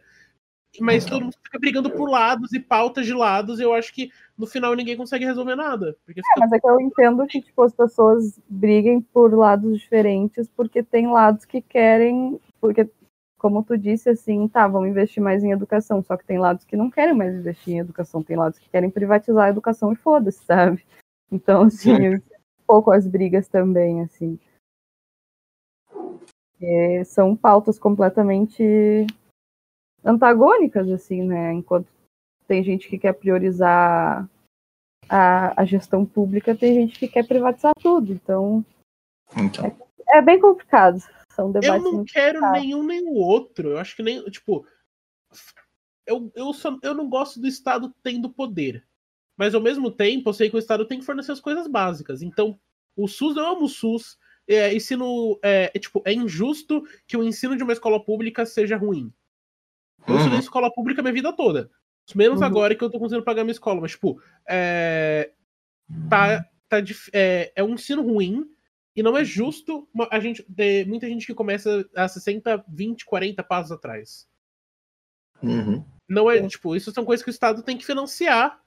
Mas 0.80 1.04
todo 1.04 1.22
mundo 1.22 1.36
fica 1.42 1.58
brigando 1.58 1.90
por 1.90 2.08
lados 2.08 2.52
e 2.52 2.60
pautas 2.60 3.06
de 3.06 3.14
lados, 3.14 3.60
e 3.60 3.62
eu 3.62 3.72
acho 3.72 3.92
que 3.92 4.10
no 4.36 4.46
final 4.46 4.74
ninguém 4.74 4.96
consegue 4.96 5.24
resolver 5.24 5.54
nada. 5.54 5.96
Porque 6.04 6.20
é, 6.20 6.40
mas 6.40 6.52
é 6.52 6.58
que 6.58 6.68
eu 6.68 6.80
entendo 6.80 7.26
que 7.26 7.40
tipo, 7.40 7.62
as 7.62 7.72
pessoas 7.72 8.40
briguem 8.48 9.00
por 9.00 9.32
lados 9.32 9.78
diferentes, 9.80 10.48
porque 10.48 10.82
tem 10.82 11.06
lados 11.06 11.44
que 11.44 11.60
querem. 11.60 12.40
Porque, 12.60 12.88
como 13.38 13.62
tu 13.62 13.76
disse, 13.76 14.08
assim, 14.08 14.48
tá, 14.48 14.66
vamos 14.66 14.88
investir 14.88 15.22
mais 15.22 15.44
em 15.44 15.52
educação. 15.52 16.02
Só 16.02 16.16
que 16.16 16.24
tem 16.24 16.38
lados 16.38 16.64
que 16.64 16.76
não 16.76 16.90
querem 16.90 17.14
mais 17.14 17.34
investir 17.34 17.74
em 17.74 17.78
educação, 17.78 18.22
tem 18.22 18.36
lados 18.36 18.58
que 18.58 18.68
querem 18.68 18.90
privatizar 18.90 19.46
a 19.46 19.50
educação 19.50 19.92
e 19.92 19.96
foda-se, 19.96 20.42
sabe? 20.44 20.84
Então, 21.30 21.62
assim, 21.62 22.04
eu 22.04 22.22
pouco 22.66 22.90
as 22.90 23.06
brigas 23.06 23.48
também, 23.48 24.02
assim. 24.02 24.38
É, 26.60 27.04
são 27.04 27.36
pautas 27.36 27.78
completamente 27.78 29.06
antagônicas, 30.04 30.88
assim, 30.90 31.22
né? 31.22 31.52
Enquanto 31.52 31.88
tem 32.46 32.62
gente 32.62 32.88
que 32.88 32.98
quer 32.98 33.14
priorizar 33.14 34.28
a, 35.08 35.60
a 35.60 35.64
gestão 35.64 36.04
pública, 36.04 36.54
tem 36.54 36.74
gente 36.74 36.98
que 36.98 37.08
quer 37.08 37.26
privatizar 37.26 37.72
tudo. 37.80 38.12
Então, 38.12 38.64
então. 39.36 39.64
É, 40.08 40.18
é, 40.18 40.22
bem 40.22 40.40
complicado. 40.40 40.98
São 41.30 41.50
debates 41.50 41.84
eu 41.84 41.92
não 41.92 42.04
quero 42.04 42.40
nenhum 42.52 42.84
nem 42.84 43.02
o 43.02 43.14
outro. 43.14 43.70
Eu 43.70 43.78
acho 43.78 43.96
que 43.96 44.02
nem, 44.02 44.22
tipo, 44.26 44.66
eu, 46.06 46.30
eu, 46.34 46.52
só, 46.52 46.78
eu 46.82 46.94
não 46.94 47.08
gosto 47.08 47.40
do 47.40 47.46
Estado 47.46 47.92
tendo 48.02 48.30
poder. 48.30 48.86
Mas 49.36 49.54
ao 49.54 49.60
mesmo 49.60 49.90
tempo, 49.90 50.28
eu 50.28 50.34
sei 50.34 50.48
que 50.48 50.56
o 50.56 50.58
Estado 50.58 50.86
tem 50.86 51.00
que 51.00 51.04
fornecer 51.04 51.32
as 51.32 51.40
coisas 51.40 51.66
básicas. 51.66 52.22
Então, 52.22 52.58
o 52.96 53.08
SUS, 53.08 53.36
eu 53.36 53.46
amo 53.46 53.64
o 53.64 53.68
SUS. 53.68 54.16
É, 54.46 54.74
ensino, 54.74 55.38
é, 55.42 55.72
é, 55.74 55.78
tipo, 55.78 56.02
é 56.04 56.12
injusto 56.12 56.86
que 57.06 57.16
o 57.16 57.24
ensino 57.24 57.56
de 57.56 57.62
uma 57.62 57.72
escola 57.72 58.04
pública 58.04 58.44
seja 58.44 58.76
ruim. 58.76 59.12
Eu 60.06 60.14
uhum. 60.14 60.18
estudei 60.18 60.38
escola 60.38 60.72
pública 60.72 61.02
minha 61.02 61.14
vida 61.14 61.32
toda. 61.32 61.70
Menos 62.14 62.40
uhum. 62.40 62.46
agora 62.46 62.74
que 62.74 62.84
eu 62.84 62.90
tô 62.90 62.98
conseguindo 62.98 63.24
pagar 63.24 63.44
minha 63.44 63.52
escola. 63.52 63.80
Mas, 63.80 63.92
tipo, 63.92 64.20
é, 64.46 65.32
tá, 66.08 66.44
tá, 66.68 66.76
é, 67.12 67.52
é 67.56 67.62
um 67.62 67.74
ensino 67.74 68.02
ruim. 68.02 68.44
E 68.96 69.02
não 69.02 69.16
é 69.16 69.24
justo 69.24 69.88
a 70.10 70.20
gente 70.20 70.42
ter 70.42 70.86
muita 70.86 71.08
gente 71.08 71.26
que 71.26 71.34
começa 71.34 71.84
a 71.96 72.06
60, 72.06 72.64
20, 72.68 73.04
40 73.04 73.42
passos 73.42 73.72
atrás. 73.72 74.28
Uhum. 75.42 75.84
Não 76.08 76.30
é, 76.30 76.46
tipo, 76.46 76.76
isso 76.76 76.92
são 76.92 77.04
coisas 77.04 77.24
que 77.24 77.30
o 77.30 77.32
Estado 77.32 77.62
tem 77.62 77.76
que 77.76 77.84
financiar 77.84 78.62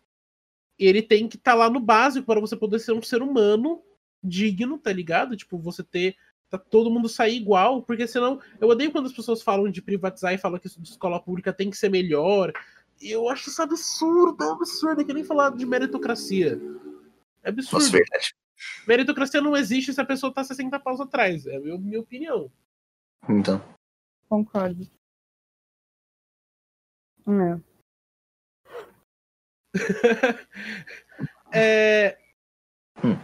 ele 0.77 1.01
tem 1.01 1.27
que 1.27 1.37
estar 1.37 1.51
tá 1.51 1.57
lá 1.57 1.69
no 1.69 1.79
básico 1.79 2.25
para 2.25 2.39
você 2.39 2.55
poder 2.55 2.79
ser 2.79 2.91
um 2.91 3.01
ser 3.01 3.21
humano 3.21 3.81
digno, 4.23 4.77
tá 4.77 4.91
ligado? 4.91 5.35
Tipo, 5.35 5.57
você 5.57 5.83
ter. 5.83 6.15
Tá 6.49 6.57
todo 6.57 6.89
mundo 6.89 7.09
sair 7.09 7.35
igual, 7.35 7.81
porque 7.81 8.07
senão. 8.07 8.39
Eu 8.59 8.69
odeio 8.69 8.91
quando 8.91 9.07
as 9.07 9.13
pessoas 9.13 9.41
falam 9.41 9.69
de 9.69 9.81
privatizar 9.81 10.33
e 10.33 10.37
falam 10.37 10.59
que 10.59 10.67
a 10.67 10.81
escola 10.81 11.21
pública 11.21 11.51
tem 11.51 11.69
que 11.69 11.77
ser 11.77 11.89
melhor. 11.89 12.53
Eu 13.01 13.29
acho 13.29 13.49
isso 13.49 13.61
absurdo, 13.61 14.43
é 14.43 14.49
absurdo. 14.51 15.01
É 15.01 15.03
que 15.03 15.13
nem 15.13 15.23
falar 15.23 15.51
de 15.51 15.65
meritocracia. 15.65 16.59
É 17.43 17.49
absurdo. 17.49 17.83
Nossa, 17.83 17.91
verdade. 17.91 18.33
Meritocracia 18.87 19.41
não 19.41 19.55
existe 19.55 19.93
se 19.93 19.99
a 20.01 20.05
pessoa 20.05 20.33
tá 20.33 20.43
60 20.43 20.79
paus 20.79 21.01
atrás. 21.01 21.45
É 21.45 21.57
a 21.57 21.59
minha, 21.59 21.77
minha 21.77 21.99
opinião. 21.99 22.49
Então. 23.29 23.61
Concordo. 24.29 24.89
Não. 27.25 27.61
é... 31.53 32.17
Hum. 33.03 33.17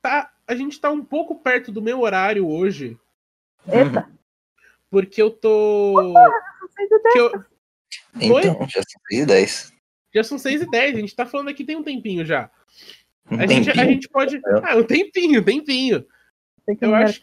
Tá, 0.00 0.32
a 0.50 0.56
gente 0.56 0.80
tá 0.80 0.90
um 0.90 1.04
pouco 1.04 1.36
perto 1.36 1.70
do 1.70 1.80
meu 1.80 2.00
horário 2.00 2.48
hoje. 2.48 2.98
Eita. 3.68 4.10
Porque 4.90 5.22
eu 5.22 5.30
tô. 5.30 6.12
que 7.12 7.18
eu... 7.18 7.44
Então, 8.20 8.68
já 8.68 8.82
são 8.82 9.00
6 9.08 9.22
e 9.22 9.26
10. 9.26 9.72
Já 10.12 10.24
são 10.24 10.38
6 10.38 10.62
e 10.62 10.66
10, 10.68 10.96
a 10.96 10.98
gente 10.98 11.14
tá 11.14 11.24
falando 11.24 11.50
aqui 11.50 11.62
tem 11.64 11.76
um 11.76 11.84
tempinho 11.84 12.24
já. 12.24 12.50
Um 13.30 13.40
A 13.40 13.46
gente, 13.46 13.70
a 13.70 13.74
tempinho. 13.74 13.92
gente 13.92 14.08
pode. 14.08 14.40
Ah, 14.64 14.76
um 14.76 14.82
tempinho, 14.82 15.40
um 15.40 15.44
tempinho. 15.44 16.04
Tem 16.66 16.74
que 16.74 16.84
Eu 16.84 16.96
acho-. 16.96 17.20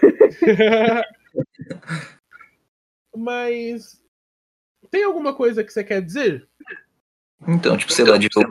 Mas. 3.14 4.02
Tem 4.90 5.04
alguma 5.04 5.34
coisa 5.34 5.62
que 5.62 5.70
você 5.70 5.84
quer 5.84 6.00
dizer? 6.00 6.48
Então, 7.46 7.76
tipo, 7.76 7.92
sei 7.92 8.06
lá, 8.06 8.16
de 8.16 8.30
Tem 8.30 8.46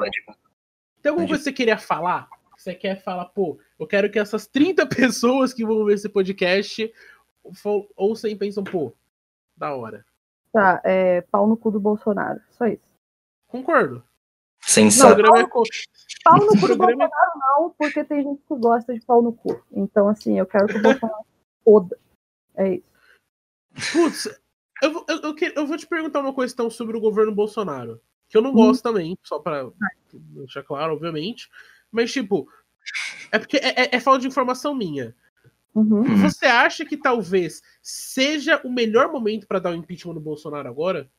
alguma 1.09 1.27
coisa 1.27 1.39
que 1.39 1.45
você 1.45 1.51
queria 1.51 1.79
falar? 1.79 2.29
Que 2.61 2.65
você 2.65 2.75
quer 2.75 3.01
falar, 3.01 3.25
pô, 3.25 3.57
eu 3.79 3.87
quero 3.87 4.11
que 4.11 4.19
essas 4.19 4.45
30 4.45 4.85
pessoas 4.85 5.51
que 5.51 5.65
vão 5.65 5.83
ver 5.83 5.95
esse 5.95 6.07
podcast 6.07 6.93
ouçam 7.97 8.29
e 8.29 8.35
pensam, 8.35 8.63
pô, 8.63 8.93
da 9.57 9.73
hora. 9.75 10.05
Tá, 10.53 10.79
é 10.85 11.21
pau 11.21 11.47
no 11.47 11.57
cu 11.57 11.71
do 11.71 11.79
Bolsonaro. 11.79 12.39
Só 12.51 12.67
isso. 12.67 12.83
Concordo. 13.47 14.03
O 14.63 14.69
sensato. 14.69 15.15
programa 15.15 15.39
é 15.39 15.47
Pau 16.23 16.37
no 16.37 16.49
cu 16.61 16.67
do 16.67 16.77
programa 16.77 17.03
é- 17.05 17.07
Bolsonaro 17.07 17.39
não, 17.39 17.69
porque 17.71 18.03
tem 18.03 18.21
gente 18.23 18.43
que 18.47 18.55
gosta 18.55 18.93
de 18.93 19.01
pau 19.03 19.23
no 19.23 19.33
cu. 19.33 19.59
Então, 19.71 20.07
assim, 20.07 20.37
eu 20.37 20.45
quero 20.45 20.67
que 20.67 20.77
o 20.77 20.81
Bolsonaro 20.83 21.25
foda. 21.65 21.97
É 22.57 22.75
isso. 22.75 22.83
Putz, 23.91 24.39
eu, 24.83 24.93
vou- 24.93 25.05
eu, 25.09 25.17
eu, 25.21 25.33
que- 25.35 25.53
eu 25.55 25.65
vou 25.65 25.77
te 25.77 25.87
perguntar 25.87 26.19
uma 26.19 26.33
coisa 26.33 26.53
então 26.53 26.69
sobre 26.69 26.95
o 26.95 27.01
governo 27.01 27.33
Bolsonaro. 27.33 27.99
Que 28.29 28.37
eu 28.37 28.41
não 28.43 28.51
Hum. 28.51 28.67
gosto 28.67 28.83
também, 28.83 29.17
só 29.23 29.39
pra 29.39 29.67
deixar 30.13 30.61
claro, 30.61 30.93
obviamente. 30.93 31.49
Mas, 31.91 32.11
tipo, 32.11 32.47
é 33.31 33.37
porque 33.39 33.57
é, 33.57 33.83
é- 33.83 33.95
é 33.95 33.99
falta 33.99 34.21
de 34.21 34.27
informação 34.27 34.73
minha. 34.73 35.15
Uhum. 35.73 36.01
Uhum. 36.01 36.17
Você 36.17 36.45
acha 36.45 36.85
que 36.85 36.97
talvez 36.97 37.61
seja 37.81 38.59
o 38.63 38.71
melhor 38.71 39.11
momento 39.11 39.47
pra 39.47 39.59
dar 39.59 39.71
o 39.71 39.75
impeachment 39.75 40.13
no 40.13 40.19
Bolsonaro 40.21 40.67
agora? 40.67 41.09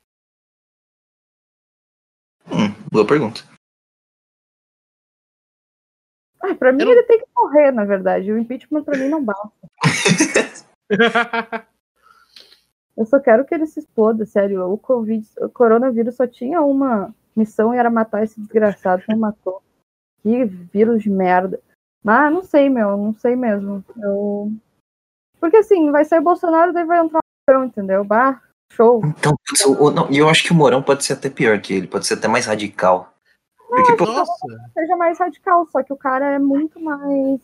Hum, 2.46 2.72
boa 2.90 3.06
pergunta. 3.06 3.42
Ah, 6.40 6.54
pra 6.54 6.72
mim, 6.72 6.82
Eu 6.82 6.90
ele 6.90 7.02
tem 7.04 7.18
que 7.20 7.26
morrer, 7.36 7.70
na 7.70 7.84
verdade. 7.84 8.32
O 8.32 8.38
impeachment 8.38 8.82
pra 8.82 8.98
mim 8.98 9.08
não 9.08 9.24
basta. 9.24 9.50
Eu 12.96 13.06
só 13.06 13.18
quero 13.18 13.44
que 13.46 13.54
ele 13.54 13.66
se 13.66 13.80
exploda, 13.80 14.26
sério. 14.26 14.70
O, 14.70 14.76
COVID, 14.76 15.26
o 15.40 15.48
coronavírus 15.48 16.16
só 16.16 16.26
tinha 16.26 16.60
uma 16.60 17.14
missão 17.34 17.74
e 17.74 17.78
era 17.78 17.88
matar 17.88 18.22
esse 18.22 18.38
desgraçado, 18.38 19.02
não 19.08 19.16
matou. 19.16 19.62
Que 20.22 20.44
vírus 20.44 21.02
de 21.02 21.10
merda. 21.10 21.60
Mas 22.02 22.32
não 22.32 22.42
sei, 22.42 22.68
meu, 22.68 22.96
não 22.96 23.14
sei 23.14 23.36
mesmo. 23.36 23.84
Eu... 23.96 24.52
Porque 25.40 25.56
assim, 25.56 25.90
vai 25.90 26.04
sair 26.04 26.20
o 26.20 26.24
Bolsonaro, 26.24 26.72
daí 26.72 26.84
vai 26.84 27.00
entrar 27.00 27.18
o 27.18 27.50
Mourão, 27.50 27.66
entendeu? 27.66 28.04
Bah, 28.04 28.40
show. 28.72 29.02
Então, 29.04 29.36
e 30.10 30.18
eu 30.18 30.28
acho 30.28 30.44
que 30.44 30.52
o 30.52 30.54
Morão 30.54 30.82
pode 30.82 31.04
ser 31.04 31.14
até 31.14 31.28
pior 31.28 31.60
que 31.60 31.74
ele, 31.74 31.86
pode 31.86 32.06
ser 32.06 32.14
até 32.14 32.28
mais 32.28 32.46
radical. 32.46 33.12
Porque, 33.68 33.96
pô, 33.96 34.04
Nossa, 34.04 34.32
seja 34.74 34.96
mais 34.96 35.18
radical, 35.18 35.66
só 35.66 35.82
que 35.82 35.92
o 35.92 35.96
cara 35.96 36.34
é 36.34 36.38
muito 36.38 36.78
mais. 36.78 37.40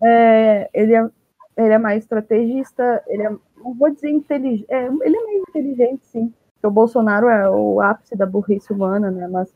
é, 0.00 0.70
ele, 0.72 0.94
é, 0.94 1.10
ele 1.56 1.72
é 1.72 1.78
mais 1.78 2.04
estrategista, 2.04 3.02
ele 3.08 3.24
é. 3.24 3.30
Não 3.30 3.74
vou 3.74 3.90
dizer 3.90 4.10
inteligente. 4.10 4.66
É, 4.68 4.84
ele 4.84 5.16
é 5.16 5.20
mais 5.20 5.42
inteligente, 5.48 6.04
sim. 6.06 6.32
Porque 6.54 6.66
o 6.66 6.70
Bolsonaro 6.70 7.28
é 7.28 7.50
o 7.50 7.80
ápice 7.80 8.14
da 8.14 8.24
burrice 8.24 8.72
humana, 8.72 9.10
né? 9.10 9.26
Mas. 9.26 9.52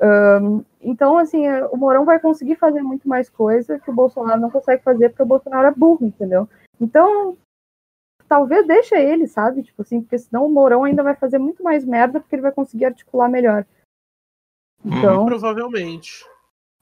Ahn, 0.00 0.62
então, 0.80 1.18
assim, 1.18 1.46
é, 1.46 1.64
o 1.66 1.76
Mourão 1.76 2.04
vai 2.04 2.20
conseguir 2.20 2.56
fazer 2.56 2.82
muito 2.82 3.08
mais 3.08 3.28
coisa 3.28 3.78
que 3.78 3.90
o 3.90 3.94
Bolsonaro 3.94 4.40
não 4.40 4.50
consegue 4.50 4.82
fazer 4.82 5.08
porque 5.08 5.22
o 5.22 5.26
Bolsonaro 5.26 5.66
é 5.66 5.72
burro, 5.72 6.06
entendeu? 6.06 6.48
Então, 6.80 7.36
talvez 8.28 8.66
deixe 8.66 8.94
ele, 8.94 9.26
sabe? 9.26 9.62
Tipo 9.62 9.82
assim, 9.82 10.00
porque 10.00 10.18
senão 10.18 10.46
o 10.46 10.50
Mourão 10.50 10.84
ainda 10.84 11.02
vai 11.02 11.16
fazer 11.16 11.38
muito 11.38 11.62
mais 11.62 11.84
merda 11.84 12.20
porque 12.20 12.34
ele 12.34 12.42
vai 12.42 12.52
conseguir 12.52 12.86
articular 12.86 13.28
melhor. 13.28 13.66
Então, 14.84 15.26
provavelmente. 15.26 16.24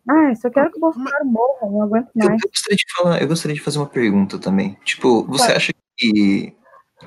ah, 0.09 0.35
só 0.35 0.51
quero 0.51 0.71
que 0.71 0.77
o 0.77 0.81
Bolsonaro 0.81 1.25
morra, 1.25 1.71
não 1.71 1.83
aguento 1.83 2.11
eu, 2.15 2.27
mais. 2.29 2.43
eu 2.43 2.51
gostaria 2.51 2.77
de 2.77 2.95
falar, 2.95 3.23
eu 3.23 3.29
gostaria 3.29 3.55
de 3.55 3.63
fazer 3.63 3.79
uma 3.79 3.89
pergunta 3.89 4.39
também. 4.39 4.77
Tipo, 4.85 5.25
você 5.25 5.53
acha 5.53 5.73
que, 5.97 6.55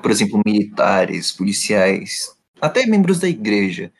por 0.02 0.10
exemplo, 0.10 0.40
militares, 0.44 1.30
policiais, 1.30 2.36
até 2.60 2.86
membros 2.86 3.20
da 3.20 3.28
igreja, 3.28 3.92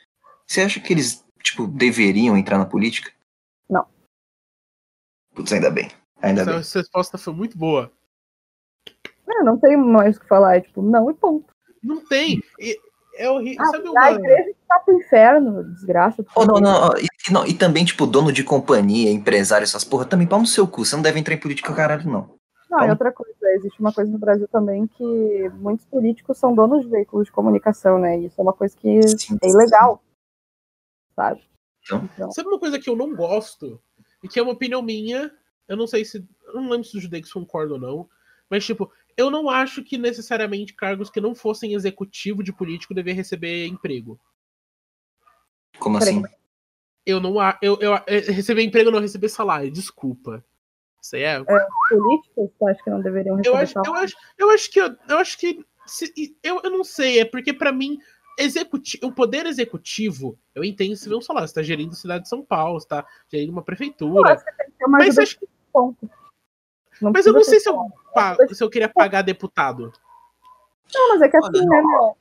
você 0.46 0.62
acha 0.62 0.80
que 0.80 0.92
eles, 0.92 1.24
tipo, 1.42 1.66
deveriam 1.66 2.36
entrar 2.36 2.58
na 2.58 2.66
política? 2.66 3.10
Não. 3.68 3.86
Putz, 5.34 5.52
ainda 5.52 5.70
bem. 5.70 5.90
Ainda 6.22 6.44
bem. 6.44 6.56
Essa 6.58 6.80
resposta 6.80 7.16
foi 7.18 7.32
muito 7.32 7.56
boa. 7.56 7.90
Eu 9.26 9.44
não 9.44 9.58
tenho 9.58 9.78
mais 9.78 10.16
o 10.16 10.20
que 10.20 10.26
falar, 10.26 10.56
é 10.56 10.60
tipo, 10.60 10.82
não 10.82 11.10
e 11.10 11.14
ponto. 11.14 11.46
Não 11.82 12.04
tem. 12.04 12.42
E- 12.58 12.78
É 13.16 13.28
horrível. 13.28 13.64
Ah, 13.64 13.70
Sabe 13.70 13.88
A 13.98 14.12
igreja 14.12 14.54
tá 14.68 14.78
pro 14.78 14.94
inferno, 14.94 15.64
desgraça. 15.74 16.24
Oh, 16.36 16.44
não, 16.44 16.60
não, 16.60 16.88
ó, 16.88 16.96
e, 16.96 17.32
não, 17.32 17.44
e 17.44 17.52
também, 17.52 17.84
tipo, 17.84 18.06
dono 18.06 18.32
de 18.32 18.44
companhia, 18.44 19.10
empresário, 19.10 19.64
essas 19.64 19.82
porra, 19.84 20.04
também 20.04 20.26
pau 20.26 20.38
no 20.38 20.46
seu 20.46 20.68
cu. 20.68 20.84
Você 20.84 20.94
não 20.94 21.02
deve 21.02 21.18
entrar 21.18 21.34
em 21.34 21.40
política, 21.40 21.74
caralho, 21.74 22.08
não. 22.08 22.38
Não, 22.70 22.86
e 22.86 22.90
outra 22.90 23.10
coisa, 23.10 23.34
existe 23.56 23.80
uma 23.80 23.92
coisa 23.92 24.10
no 24.10 24.18
Brasil 24.18 24.46
também 24.48 24.86
que 24.86 25.50
muitos 25.54 25.84
políticos 25.86 26.36
são 26.38 26.54
donos 26.54 26.84
de 26.84 26.90
veículos 26.90 27.26
de 27.26 27.32
comunicação, 27.32 27.98
né? 27.98 28.18
E 28.18 28.26
Isso 28.26 28.38
é 28.38 28.42
uma 28.42 28.52
coisa 28.52 28.76
que 28.76 29.00
Sim, 29.08 29.38
é 29.42 29.48
ilegal, 29.48 30.00
sabe? 31.18 31.42
Então. 31.84 32.08
Então, 32.14 32.30
Sabe 32.30 32.48
uma 32.48 32.58
coisa 32.60 32.78
que 32.78 32.88
eu 32.88 32.94
não 32.96 33.14
gosto? 33.14 33.80
E 34.22 34.28
que 34.28 34.38
é 34.38 34.42
uma 34.42 34.52
opinião 34.52 34.80
minha. 34.80 35.32
Eu 35.66 35.76
não 35.76 35.86
sei 35.86 36.04
se. 36.04 36.24
Eu 36.46 36.54
não 36.54 36.70
lembro 36.70 36.84
se 36.84 36.96
os 36.96 37.02
judeus 37.02 37.32
concordam 37.32 37.74
ou 37.76 37.80
não. 37.80 38.10
Mas, 38.48 38.64
tipo, 38.64 38.90
eu 39.16 39.30
não 39.30 39.50
acho 39.50 39.82
que 39.82 39.98
necessariamente 39.98 40.74
cargos 40.74 41.10
que 41.10 41.20
não 41.20 41.34
fossem 41.34 41.74
executivo 41.74 42.42
de 42.42 42.52
político 42.52 42.94
deveriam 42.94 43.16
receber 43.18 43.66
emprego. 43.66 44.18
Como 45.78 45.98
Peraí, 45.98 46.14
assim? 46.14 46.22
Eu 47.04 47.20
não 47.20 47.36
eu, 47.62 47.78
eu, 47.80 47.92
eu 48.06 48.32
receber 48.32 48.62
emprego 48.62 48.90
não 48.90 49.00
receber 49.00 49.28
salário, 49.28 49.70
desculpa. 49.70 50.44
Isso 51.02 51.16
aí 51.16 51.22
é. 51.22 51.38
políticos, 51.88 52.50
eu 52.60 52.68
acho 52.68 52.84
que 52.84 52.90
não 52.90 53.00
deveriam 53.00 53.36
receber 53.36 53.56
Eu 53.56 53.60
acho, 53.60 53.78
eu 53.78 53.84
salário. 53.84 54.04
acho, 54.04 54.16
eu 54.38 54.50
acho 54.50 54.70
que 54.70 54.80
eu, 54.80 54.96
eu 55.08 55.18
acho 55.18 55.38
que 55.38 55.64
se- 55.86 56.36
eu, 56.42 56.60
eu 56.62 56.70
não 56.70 56.84
sei, 56.84 57.20
é 57.20 57.24
porque 57.24 57.52
pra 57.52 57.72
mim 57.72 57.98
executi 58.38 58.98
o 59.02 59.10
poder 59.12 59.44
executivo, 59.46 60.38
eu 60.54 60.62
entendo 60.64 60.94
se 60.96 61.08
vê 61.08 61.14
um 61.14 61.20
salário, 61.20 61.48
você 61.48 61.54
tá 61.54 61.62
gerindo 61.62 61.92
a 61.92 61.96
cidade 61.96 62.22
de 62.22 62.28
São 62.28 62.42
Paulo, 62.42 62.78
você 62.80 62.86
tá 62.88 63.04
gerindo 63.30 63.50
uma 63.52 63.60
Eu 63.60 63.64
prefeitura. 63.64 64.32
acho 64.32 64.44
que 64.44 64.52
tem 64.56 64.66
que 64.66 64.72
ter 64.78 64.84
uma 64.86 64.98
Mas, 64.98 65.18
acho- 65.18 65.38
ponto. 65.72 66.10
Não 67.02 67.12
mas 67.12 67.26
eu 67.26 67.32
não 67.32 67.44
sei 67.44 67.60
se 67.60 67.68
eu, 67.68 67.76
se 68.52 68.64
eu 68.64 68.70
queria 68.70 68.88
pagar 68.88 69.22
deputado. 69.22 69.92
Não, 70.94 71.08
mas 71.10 71.22
é 71.22 71.28
que 71.28 71.36
assim, 71.36 71.48
Olha, 71.54 71.66
né, 71.68 71.82
meu? 71.82 72.16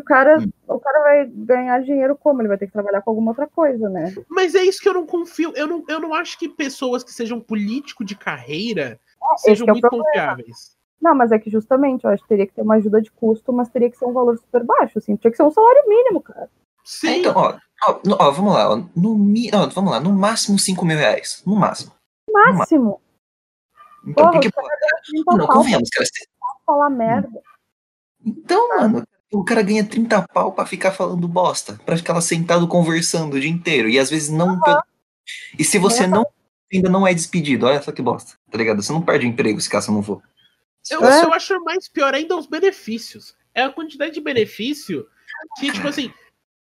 O 0.00 0.02
cara, 0.02 0.38
Hum. 0.40 0.50
o 0.66 0.80
cara 0.80 1.02
vai 1.04 1.26
ganhar 1.26 1.80
dinheiro 1.82 2.16
como? 2.16 2.40
Ele 2.40 2.48
vai 2.48 2.58
ter 2.58 2.66
que 2.66 2.72
trabalhar 2.72 3.00
com 3.02 3.10
alguma 3.10 3.30
outra 3.30 3.46
coisa, 3.46 3.88
né? 3.88 4.12
Mas 4.28 4.54
é 4.54 4.62
isso 4.64 4.80
que 4.80 4.88
eu 4.88 4.94
não 4.94 5.06
confio. 5.06 5.52
Eu 5.54 5.68
não, 5.68 5.84
eu 5.88 6.00
não 6.00 6.12
acho 6.14 6.36
que 6.38 6.48
pessoas 6.48 7.04
que 7.04 7.12
sejam 7.12 7.38
político 7.40 8.04
de 8.04 8.16
carreira 8.16 8.98
sejam 9.36 9.66
que 9.66 9.70
é 9.70 9.72
muito 9.74 9.88
problema. 9.88 10.06
confiáveis. 10.06 10.76
Não, 11.04 11.14
mas 11.14 11.30
é 11.32 11.38
que 11.38 11.50
justamente, 11.50 12.02
eu 12.04 12.10
acho 12.10 12.22
que 12.22 12.28
teria 12.30 12.46
que 12.46 12.54
ter 12.54 12.62
uma 12.62 12.76
ajuda 12.76 13.02
de 13.02 13.10
custo, 13.10 13.52
mas 13.52 13.68
teria 13.68 13.90
que 13.90 13.98
ser 13.98 14.06
um 14.06 14.12
valor 14.14 14.38
super 14.38 14.64
baixo, 14.64 14.96
assim. 14.98 15.16
Tinha 15.16 15.30
que 15.30 15.36
ser 15.36 15.42
um 15.42 15.50
salário 15.50 15.82
mínimo, 15.86 16.22
cara. 16.22 16.48
Sim. 16.82 17.20
Então, 17.20 17.34
ó, 17.36 17.58
ó, 17.86 18.00
no- 18.06 18.16
ó, 18.18 18.30
vamos 18.30 18.54
lá, 18.54 18.72
ó, 18.72 18.82
no, 18.96 19.14
mi- 19.18 19.50
ó, 19.52 19.66
vamos 19.66 19.90
lá, 19.90 20.00
no 20.00 20.10
máximo 20.14 20.58
5 20.58 20.82
mil 20.86 20.96
reais. 20.96 21.42
No 21.46 21.56
máximo. 21.56 21.92
Máximo. 22.32 23.02
Então, 24.06 24.14
Porra, 24.14 24.32
porque, 24.32 24.48
os 24.48 24.54
pô, 24.54 24.62
caras 24.62 24.78
ganham 24.80 25.02
30 25.04 25.36
não, 25.36 25.46
pau 25.46 25.56
convenhamos, 25.58 25.90
cara. 25.90 26.06
você- 26.06 26.24
pra 26.40 26.48
falar 26.64 26.88
merda. 26.90 27.42
Então, 28.24 28.68
mano, 28.70 29.02
o 29.30 29.44
cara 29.44 29.60
ganha 29.62 29.84
30 29.86 30.22
pau 30.32 30.52
pra 30.52 30.64
ficar 30.64 30.92
falando 30.92 31.28
bosta, 31.28 31.78
pra 31.84 31.98
ficar 31.98 32.14
lá 32.14 32.22
sentado 32.22 32.66
conversando 32.66 33.34
o 33.34 33.40
dia 33.40 33.50
inteiro, 33.50 33.90
e 33.90 33.98
às 33.98 34.08
vezes 34.08 34.30
não. 34.30 34.58
E 35.58 35.62
se 35.64 35.78
você 35.78 36.06
não 36.06 36.24
ainda 36.72 36.88
não 36.88 37.06
é 37.06 37.12
despedido, 37.14 37.66
olha 37.66 37.80
só 37.82 37.92
que 37.92 38.00
bosta, 38.02 38.32
tá 38.50 38.56
ligado? 38.58 38.82
Você 38.82 38.92
não 38.92 39.02
perde 39.02 39.26
o 39.26 39.28
emprego 39.28 39.60
se 39.60 39.68
caso 39.70 39.92
não 39.92 40.02
for. 40.02 40.20
Eu, 40.90 41.04
É. 41.04 41.24
eu 41.24 41.32
acho 41.32 41.58
mais 41.64 41.88
pior 41.88 42.14
ainda 42.14 42.36
os 42.36 42.46
benefícios. 42.46 43.34
É 43.54 43.62
a 43.62 43.70
quantidade 43.70 44.12
de 44.14 44.20
benefício 44.20 45.06
que, 45.58 45.70
tipo 45.72 45.86
assim, 45.88 46.12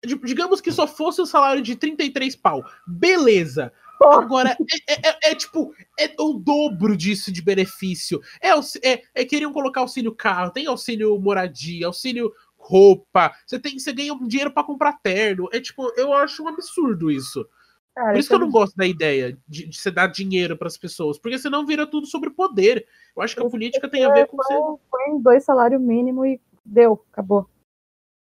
di- 0.06 0.20
digamos 0.24 0.62
que 0.62 0.72
só 0.72 0.88
fosse 0.88 1.22
o 1.22 1.26
salário 1.26 1.62
de 1.62 1.76
33 1.76 2.36
pau. 2.36 2.64
Beleza. 2.88 3.74
Agora, 4.04 4.56
é, 4.88 4.94
é- 4.94 5.10
é- 5.10 5.32
é, 5.32 5.36
tipo, 5.36 5.74
é 5.98 6.14
o 6.20 6.34
dobro 6.34 6.96
disso 6.98 7.32
de 7.32 7.42
benefício. 7.42 8.22
É, 8.42 8.50
é, 8.84 9.04
é 9.16 9.26
queriam 9.26 9.54
colocar 9.54 9.82
auxílio 9.82 10.14
carro, 10.14 10.52
tem 10.52 10.68
auxílio 10.68 11.18
moradia, 11.20 11.88
auxílio 11.88 12.32
roupa. 12.58 13.34
Você 13.46 13.58
tem, 13.58 13.80
você 13.80 13.94
ganha 13.94 14.14
um 14.14 14.28
dinheiro 14.28 14.52
pra 14.52 14.64
comprar 14.64 14.94
terno. 15.02 15.48
É 15.54 15.60
tipo, 15.62 15.92
eu 15.98 16.14
acho 16.14 16.44
um 16.44 16.48
absurdo 16.50 17.10
isso. 17.10 17.48
Cara, 17.96 18.12
Por 18.12 18.20
isso 18.20 18.28
que 18.28 18.36
eu 18.36 18.40
é 18.40 18.42
não 18.42 18.52
gosto 18.52 18.76
da 18.76 18.86
ideia 18.86 19.38
de, 19.48 19.68
de 19.68 19.80
você 19.80 19.90
dar 19.90 20.08
dinheiro 20.08 20.58
pras 20.58 20.78
pessoas, 20.78 21.18
porque 21.18 21.40
senão 21.40 21.66
vira 21.66 21.88
tudo 21.88 22.06
sobre 22.06 22.30
poder. 22.30 22.86
Eu 23.16 23.22
acho 23.24 23.34
que 23.34 23.42
a 23.42 23.50
política 23.50 23.90
tem 23.90 24.04
a 24.04 24.14
ver 24.14 24.28
com 24.28 24.44
ser 24.44 24.54
Põe- 24.54 24.78
Põe 24.92 25.22
dois 25.22 25.46
salários 25.46 25.82
mínimos 25.82 26.28
e 26.28 26.42
deu, 26.66 27.06
acabou. 27.10 27.50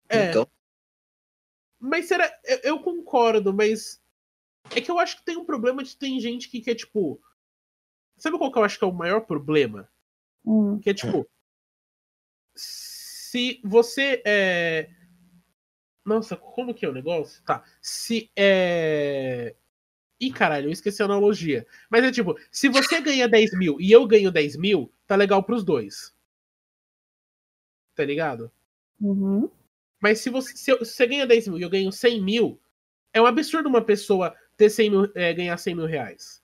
É. 0.09 0.29
Então, 0.31 0.47
Mas 1.79 2.07
será. 2.07 2.31
Eu, 2.43 2.59
eu 2.63 2.79
concordo, 2.79 3.53
mas. 3.53 4.01
É 4.75 4.81
que 4.81 4.89
eu 4.89 4.97
acho 4.97 5.17
que 5.17 5.25
tem 5.25 5.38
um 5.38 5.45
problema 5.45 5.83
de 5.83 5.95
tem 5.95 6.19
gente 6.19 6.49
que 6.49 6.59
quer, 6.59 6.75
tipo. 6.75 7.21
Sabe 8.17 8.38
qual 8.39 8.51
que 8.51 8.57
eu 8.57 8.63
acho 8.63 8.79
que 8.79 8.83
é 8.83 8.88
o 8.88 8.91
maior 8.93 9.21
problema? 9.21 9.88
Hum. 10.43 10.79
Que 10.79 10.89
é 10.89 10.93
tipo. 10.93 11.27
Se 12.55 13.61
você 13.63 14.21
é. 14.25 14.89
Nossa, 16.06 16.36
como 16.36 16.73
que 16.73 16.86
é 16.86 16.90
o 16.90 16.94
negócio? 16.94 17.44
Tá. 17.44 17.64
Se 17.82 18.32
é. 18.36 19.56
Ih, 20.19 20.32
caralho, 20.32 20.68
eu 20.68 20.72
esqueci 20.72 21.02
a 21.02 21.06
analogia. 21.06 21.65
Mas 21.90 22.03
é 22.03 22.11
tipo, 22.11 22.38
se 22.52 22.69
você 22.69 23.02
ganha 23.02 23.28
10 23.28 23.57
mil 23.57 23.80
e 23.80 23.91
eu 23.91 24.06
ganho 24.06 24.32
10 24.32 24.56
mil, 24.56 24.91
tá 25.07 25.15
legal 25.15 25.44
pros 25.44 25.64
dois. 25.64 26.15
Tá 27.95 28.06
ligado? 28.06 28.52
Uhum. 28.99 29.49
Mas 29.99 30.19
se 30.19 30.30
você, 30.30 30.56
se, 30.56 30.72
eu, 30.72 30.84
se 30.86 30.94
você 30.94 31.07
ganha 31.07 31.26
10 31.26 31.48
mil 31.48 31.60
e 31.60 31.61
eu 31.64 31.69
ganho 31.69 31.91
100 31.91 32.22
mil, 32.22 32.61
é 33.14 33.22
um 33.22 33.26
absurdo 33.26 33.68
uma 33.68 33.84
pessoa 33.84 34.36
ter 34.56 34.69
100 34.69 34.90
mil, 34.90 35.11
é, 35.15 35.34
ganhar 35.34 35.57
100 35.57 35.76
mil 35.76 35.86
reais. 35.86 36.41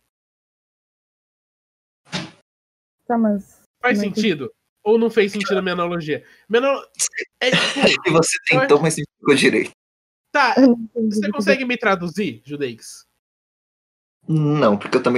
Tá, 3.08 3.18
mas. 3.18 3.62
Faz 3.80 4.00
Não 4.00 4.06
sentido? 4.06 4.54
Ou 4.88 4.98
não 4.98 5.10
fez 5.10 5.34
sentido 5.34 5.58
a 5.58 5.62
minha 5.62 5.74
analogia? 5.74 6.24
Analo- 6.50 6.88
é, 7.42 7.52
tipo, 7.52 7.80
Acho 7.84 8.02
que 8.02 8.10
você 8.10 8.38
tentou, 8.48 8.82
mas 8.82 8.94
você 8.94 9.04
ficou 9.20 9.36
direito. 9.36 9.72
tá, 10.32 10.56
você 10.96 11.30
consegue 11.30 11.66
me 11.66 11.76
traduzir, 11.76 12.42
Judeix? 12.46 13.06
Não, 14.26 14.78
porque 14.78 14.96
eu 14.96 15.04
também. 15.04 15.18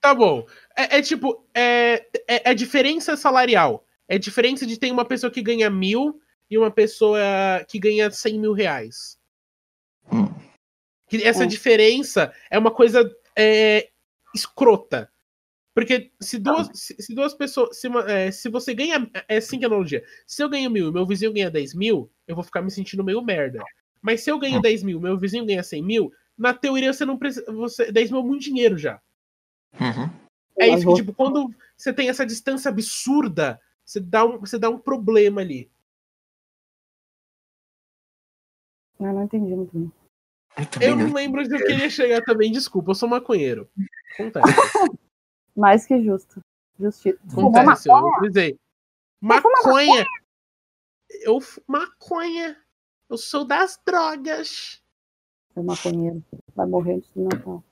Tá 0.00 0.14
bom. 0.14 0.46
É, 0.74 0.96
é 0.98 1.02
tipo, 1.02 1.46
é, 1.54 2.06
é, 2.26 2.50
é 2.50 2.54
diferença 2.54 3.14
salarial. 3.14 3.84
É 4.08 4.18
diferença 4.18 4.66
de 4.66 4.78
ter 4.78 4.90
uma 4.90 5.04
pessoa 5.04 5.30
que 5.30 5.42
ganha 5.42 5.68
mil 5.68 6.18
e 6.50 6.56
uma 6.56 6.70
pessoa 6.70 7.20
que 7.68 7.78
ganha 7.78 8.10
100 8.10 8.38
mil 8.40 8.54
reais. 8.54 9.18
Hum. 10.10 10.32
Que 11.08 11.22
essa 11.22 11.44
Hum. 11.44 11.46
diferença 11.48 12.32
é 12.50 12.58
uma 12.58 12.70
coisa 12.70 13.04
é, 13.36 13.90
escrota. 14.34 15.12
Porque 15.80 16.12
se 16.20 16.38
duas, 16.38 16.68
se, 16.74 16.94
se 17.00 17.14
duas 17.14 17.32
pessoas. 17.32 17.80
Se, 17.80 17.88
uma- 17.88 18.04
é, 18.10 18.30
se 18.30 18.50
você 18.50 18.74
ganha. 18.74 19.10
É 19.26 19.38
assim 19.38 19.58
que 19.58 19.64
é 19.64 19.66
a 19.66 19.70
analogia. 19.70 20.04
Se 20.26 20.42
eu 20.42 20.48
ganho 20.50 20.70
mil 20.70 20.90
e 20.90 20.92
meu 20.92 21.06
vizinho 21.06 21.32
ganha 21.32 21.50
10 21.50 21.72
mil, 21.74 22.12
eu 22.28 22.34
vou 22.34 22.44
ficar 22.44 22.60
me 22.60 22.70
sentindo 22.70 23.02
meio 23.02 23.22
merda. 23.22 23.64
Mas 24.02 24.20
se 24.20 24.30
eu 24.30 24.38
ganho 24.38 24.58
Hum. 24.58 24.60
10 24.60 24.82
mil 24.82 24.98
e 24.98 25.02
meu 25.02 25.16
vizinho 25.18 25.46
ganha 25.46 25.62
100 25.62 25.82
mil, 25.82 26.12
na 26.36 26.52
teoria 26.52 26.92
você 26.92 27.06
não 27.06 27.16
precisa. 27.16 27.50
Você, 27.50 27.90
10 27.90 28.10
mil 28.10 28.20
é 28.20 28.24
muito 28.24 28.42
dinheiro 28.42 28.76
já. 28.76 29.00
Uhum. 29.80 30.10
É 30.58 30.68
isso 30.68 30.86
que, 30.86 30.94
tipo, 30.96 31.14
quando 31.14 31.50
você 31.74 31.94
tem 31.94 32.10
essa 32.10 32.26
distância 32.26 32.68
absurda, 32.68 33.58
você 33.82 34.00
dá 34.00 34.22
um, 34.26 34.38
você 34.38 34.58
dá 34.58 34.68
um 34.68 34.78
problema 34.78 35.40
ali. 35.40 35.70
Eu 38.98 39.14
não 39.14 39.24
entendi 39.24 39.54
muito 39.54 39.70
bem. 39.72 39.90
Eu 40.78 40.90
Eu 40.90 40.96
não 40.96 41.14
lembro 41.14 41.40
onde 41.40 41.54
eu 41.54 41.58
queria 41.64 41.88
chegar 41.88 42.20
também, 42.20 42.52
desculpa, 42.52 42.90
eu 42.90 42.94
sou 42.94 43.08
maconheiro. 43.08 43.66
Acontece. 44.12 44.52
Mais 45.56 45.86
que 45.86 46.02
justo. 46.02 46.40
Justiça. 46.78 47.18
Acontece, 47.30 47.88
eu 47.88 47.94
maconha? 47.94 48.20
brisei. 48.20 48.58
Maconha! 49.20 50.06
Eu 51.22 51.38
maconha! 51.66 52.56
Eu 53.08 53.18
sou 53.18 53.44
das 53.44 53.78
drogas! 53.84 54.82
É 55.56 55.62
maconheiro. 55.62 56.24
Vai 56.54 56.66
morrer 56.66 56.94
antes 56.94 57.10
do 57.10 57.24
Natal. 57.24 57.64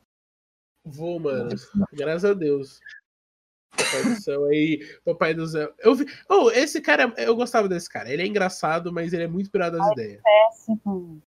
Vou, 0.84 1.20
mano. 1.20 1.50
Graças 1.92 2.24
a 2.24 2.34
Deus. 2.34 2.80
Papai 3.70 4.02
do 4.02 4.20
céu 4.20 4.44
aí, 4.46 5.00
papai 5.04 5.34
do 5.34 5.46
céu. 5.46 5.72
Eu 5.78 5.94
vi. 5.94 6.06
Oh, 6.28 6.50
esse 6.50 6.80
cara, 6.80 7.12
eu 7.16 7.36
gostava 7.36 7.68
desse 7.68 7.88
cara. 7.88 8.10
Ele 8.10 8.22
é 8.22 8.26
engraçado, 8.26 8.92
mas 8.92 9.12
ele 9.12 9.24
é 9.24 9.28
muito 9.28 9.50
pirado 9.50 9.78
das 9.78 9.92
ideias. 9.92 10.20
Péssimo. 10.22 11.22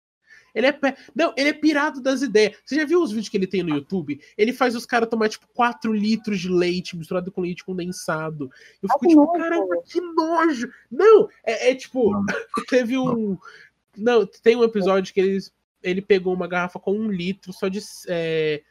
Ele 0.55 0.67
é. 0.67 0.73
pe- 0.73 0.97
Não, 1.15 1.33
ele 1.37 1.51
é 1.51 1.53
pirado 1.53 2.01
das 2.01 2.23
ideias. 2.23 2.57
Você 2.65 2.77
já 2.77 2.85
viu 2.85 3.03
os 3.03 3.11
vídeos 3.11 3.29
que 3.29 3.37
ele 3.37 3.47
tem 3.47 3.63
no 3.63 3.75
YouTube? 3.75 4.21
Ele 4.37 4.53
faz 4.53 4.75
os 4.75 4.87
caras 4.87 5.09
tomar, 5.09 5.29
tipo, 5.29 5.47
4 5.55 5.93
litros 5.93 6.41
de 6.41 6.49
leite 6.49 6.97
misturado 6.97 7.31
com 7.31 7.41
leite 7.43 7.65
condensado. 7.65 8.51
Eu 8.83 8.89
fico 8.89 9.07
tipo, 9.09 9.25
nojo. 9.27 9.33
caramba, 9.33 9.83
que 9.85 10.01
nojo! 10.01 10.73
Não, 10.91 11.29
é, 11.45 11.71
é 11.71 11.75
tipo, 11.75 12.11
teve 12.69 12.97
um. 12.99 13.39
Não, 13.97 14.27
tem 14.27 14.57
um 14.57 14.65
episódio 14.65 15.13
que 15.13 15.21
ele, 15.21 15.39
ele 15.83 16.01
pegou 16.03 16.33
uma 16.35 16.47
garrafa 16.47 16.79
com 16.79 16.93
um 16.93 17.11
litro 17.11 17.53
só 17.53 17.69
de 17.69 17.81
é, 18.09 18.63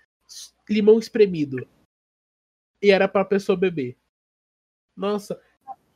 limão 0.70 1.00
espremido. 1.00 1.68
E 2.82 2.92
era 2.92 3.08
pra 3.08 3.26
pessoa 3.26 3.58
beber. 3.58 3.96
Nossa, 4.96 5.40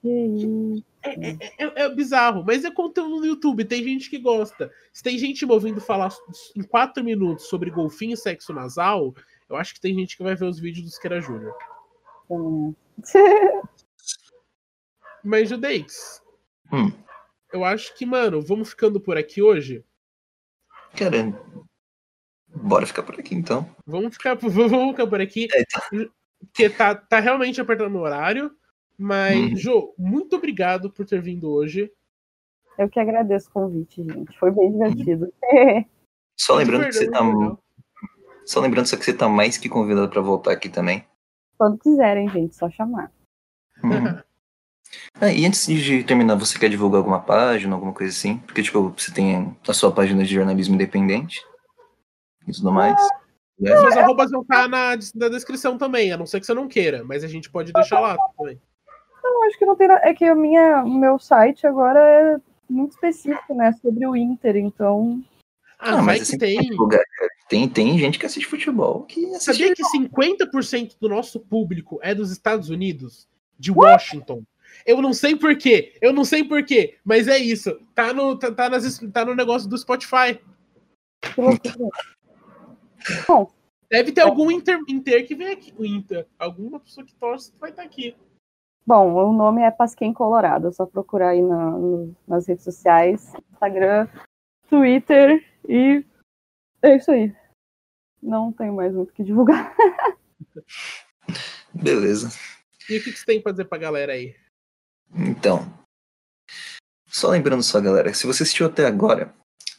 Que. 0.01 0.83
É, 1.03 1.11
é- 1.31 1.37
é- 1.57 1.81
é 1.83 1.89
bizarro, 1.89 2.43
mas 2.45 2.63
é 2.65 2.71
conteúdo 2.71 3.19
no 3.19 3.25
YouTube, 3.25 3.65
tem 3.65 3.83
gente 3.83 4.09
que 4.09 4.17
gosta. 4.17 4.71
Se 4.93 5.01
tem 5.03 5.17
gente 5.17 5.45
me 5.45 5.51
ouvindo 5.53 5.79
falar 5.81 6.09
em 6.55 6.63
quatro 6.63 7.03
minutos 7.03 7.45
sobre 7.47 7.69
golfinho 7.71 8.13
e 8.13 8.17
sexo 8.17 8.53
nasal, 8.53 9.13
eu 9.49 9.55
acho 9.55 9.73
que 9.73 9.81
tem 9.81 9.93
gente 9.93 10.15
que 10.17 10.23
vai 10.23 10.35
ver 10.35 10.45
os 10.45 10.59
vídeos 10.59 10.85
do 10.85 10.91
Siqueira 10.91 11.19
Júnior. 11.21 11.53
também. 12.27 12.75
Mas, 15.23 15.49
Judeix, 15.49 16.21
Hum. 16.73 16.91
eu 17.53 17.63
acho 17.63 17.93
que, 17.95 18.05
mano, 18.05 18.41
vamos 18.41 18.69
ficando 18.69 18.99
por 18.99 19.17
aqui 19.17 19.41
hoje. 19.41 19.83
Cara, 20.97 21.33
bora 22.47 22.85
ficar 22.87 23.03
por 23.03 23.19
aqui 23.19 23.35
então. 23.35 23.69
Vamos 23.85 24.15
ficar, 24.15 24.35
vamos 24.41 24.91
ficar 24.91 25.07
por 25.07 25.21
aqui, 25.21 25.47
É, 25.53 25.63
tá. 25.65 25.81
porque 26.39 26.69
tá, 26.69 26.95
tá 26.95 27.19
realmente 27.19 27.59
apertando 27.61 27.95
o 27.95 28.01
horário. 28.01 28.51
Mas, 29.01 29.35
Uhum. 29.35 29.55
Jô, 29.57 29.95
muito 29.97 30.35
obrigado 30.35 30.91
por 30.91 31.07
ter 31.07 31.19
vindo 31.19 31.49
hoje. 31.49 31.91
Eu 32.77 32.87
que 32.87 32.99
agradeço 32.99 33.49
o 33.49 33.51
convite, 33.51 34.03
gente. 34.03 34.37
Foi 34.37 34.51
bem 34.51 34.71
divertido. 34.71 35.33
Só 36.37 36.53
lembrando 36.53 36.85
que 36.85 36.93
você 36.93 37.09
tá. 37.09 37.19
Só 38.45 38.59
lembrando 38.59 38.85
só 38.85 38.97
que 38.97 39.05
você 39.05 39.13
tá 39.13 39.27
mais 39.27 39.57
que 39.57 39.69
convidado 39.69 40.09
pra 40.09 40.21
voltar 40.21 40.51
aqui 40.51 40.69
também. 40.69 41.05
Quando 41.57 41.79
quiserem, 41.79 42.27
gente, 42.29 42.55
só 42.55 42.69
chamar. 42.69 43.11
Uhum. 43.83 44.21
Ah, 45.21 45.31
e 45.31 45.45
antes 45.45 45.65
de 45.67 46.03
terminar, 46.03 46.35
você 46.35 46.59
quer 46.59 46.67
divulgar 46.67 46.97
alguma 46.97 47.21
página, 47.21 47.73
alguma 47.73 47.93
coisa 47.93 48.11
assim? 48.11 48.39
Porque, 48.39 48.61
tipo, 48.61 48.89
você 48.89 49.09
tem 49.09 49.55
a 49.65 49.73
sua 49.73 49.89
página 49.89 50.21
de 50.21 50.33
jornalismo 50.33 50.75
independente 50.75 51.39
e 52.45 52.51
tudo 52.51 52.73
mais. 52.73 53.01
É. 53.63 53.77
Suas 53.77 53.95
arrobas 53.95 54.31
vão 54.31 54.41
estar 54.41 54.67
na, 54.67 54.97
na 55.15 55.29
descrição 55.29 55.77
também, 55.77 56.11
a 56.11 56.17
não 56.17 56.25
ser 56.25 56.41
que 56.41 56.45
você 56.45 56.53
não 56.53 56.67
queira, 56.67 57.05
mas 57.05 57.23
a 57.23 57.27
gente 57.27 57.49
pode 57.49 57.71
deixar 57.71 58.01
lá 58.01 58.17
também. 58.37 58.59
Não, 59.41 59.47
acho 59.47 59.57
que 59.57 59.65
não 59.65 59.75
tem 59.75 59.87
nada. 59.87 60.01
É 60.07 60.13
que 60.13 60.23
a 60.25 60.35
minha, 60.35 60.83
o 60.83 60.93
meu 60.93 61.17
site 61.17 61.65
agora 61.65 61.99
é 61.99 62.37
muito 62.69 62.91
específico, 62.91 63.55
né? 63.55 63.73
Sobre 63.81 64.05
o 64.05 64.15
Inter, 64.15 64.55
então. 64.55 65.23
Ah, 65.79 65.95
vai 65.95 66.01
mas 66.05 66.17
que 66.17 66.23
assim, 66.23 66.37
tem. 66.37 66.69
Tem, 67.49 67.67
tem 67.67 67.97
gente 67.97 68.19
que 68.19 68.25
assiste 68.25 68.47
futebol 68.47 69.03
que 69.03 69.25
assiste. 69.33 69.43
Sabia 69.43 69.73
que 69.73 69.83
50% 69.83 70.95
do 70.99 71.09
nosso 71.09 71.39
público 71.39 71.99
é 72.03 72.13
dos 72.13 72.31
Estados 72.31 72.69
Unidos? 72.69 73.27
De 73.57 73.71
Washington? 73.71 74.43
Eu 74.85 75.01
não 75.01 75.11
sei 75.13 75.35
porquê, 75.35 75.97
eu 76.01 76.13
não 76.13 76.23
sei 76.23 76.43
porquê, 76.43 76.97
mas 77.03 77.27
é 77.27 77.37
isso. 77.37 77.77
Tá 77.93 78.13
no, 78.13 78.37
tá, 78.37 78.51
tá 78.51 78.69
nas- 78.69 78.99
tá 79.11 79.25
no 79.25 79.35
negócio 79.35 79.67
do 79.67 79.77
Spotify. 79.77 80.39
Bom, 81.35 81.51
Deve 83.89 84.11
ter 84.13 84.21
algum 84.21 84.49
inter, 84.49 84.79
inter 84.87 85.27
que 85.27 85.35
vem 85.35 85.49
aqui. 85.49 85.73
O 85.77 85.83
Inter. 85.85 86.25
Alguma 86.39 86.79
pessoa 86.79 87.05
que 87.05 87.13
torce 87.15 87.51
vai 87.59 87.71
estar 87.71 87.83
aqui. 87.83 88.15
Bom, 88.85 89.13
o 89.13 89.33
nome 89.33 89.61
é 89.61 89.71
Pasquem 89.71 90.13
Colorado. 90.13 90.67
É 90.67 90.71
só 90.71 90.85
procurar 90.85 91.29
aí 91.29 91.41
na- 91.41 91.71
no- 91.71 92.15
nas 92.27 92.47
redes 92.47 92.63
sociais, 92.63 93.33
Instagram, 93.53 94.07
Twitter 94.69 95.43
e 95.67 96.03
é 96.81 96.95
isso 96.97 97.11
aí. 97.11 97.35
Não 98.21 98.51
tenho 98.51 98.73
mais 98.75 98.93
muito 98.93 99.09
o 99.09 99.13
que 99.13 99.23
divulgar. 99.23 99.75
Beleza. 101.73 102.29
E 102.89 102.97
o 102.97 103.03
que, 103.03 103.11
que 103.11 103.17
você 103.17 103.25
tem 103.25 103.41
pra 103.41 103.51
dizer 103.51 103.65
pra 103.65 103.77
galera 103.77 104.13
aí? 104.13 104.35
Então, 105.13 105.65
só 107.07 107.29
lembrando 107.29 107.63
só, 107.63 107.79
galera, 107.81 108.13
se 108.13 108.25
você 108.27 108.43
assistiu 108.43 108.65
até 108.67 108.85
agora 108.85 109.33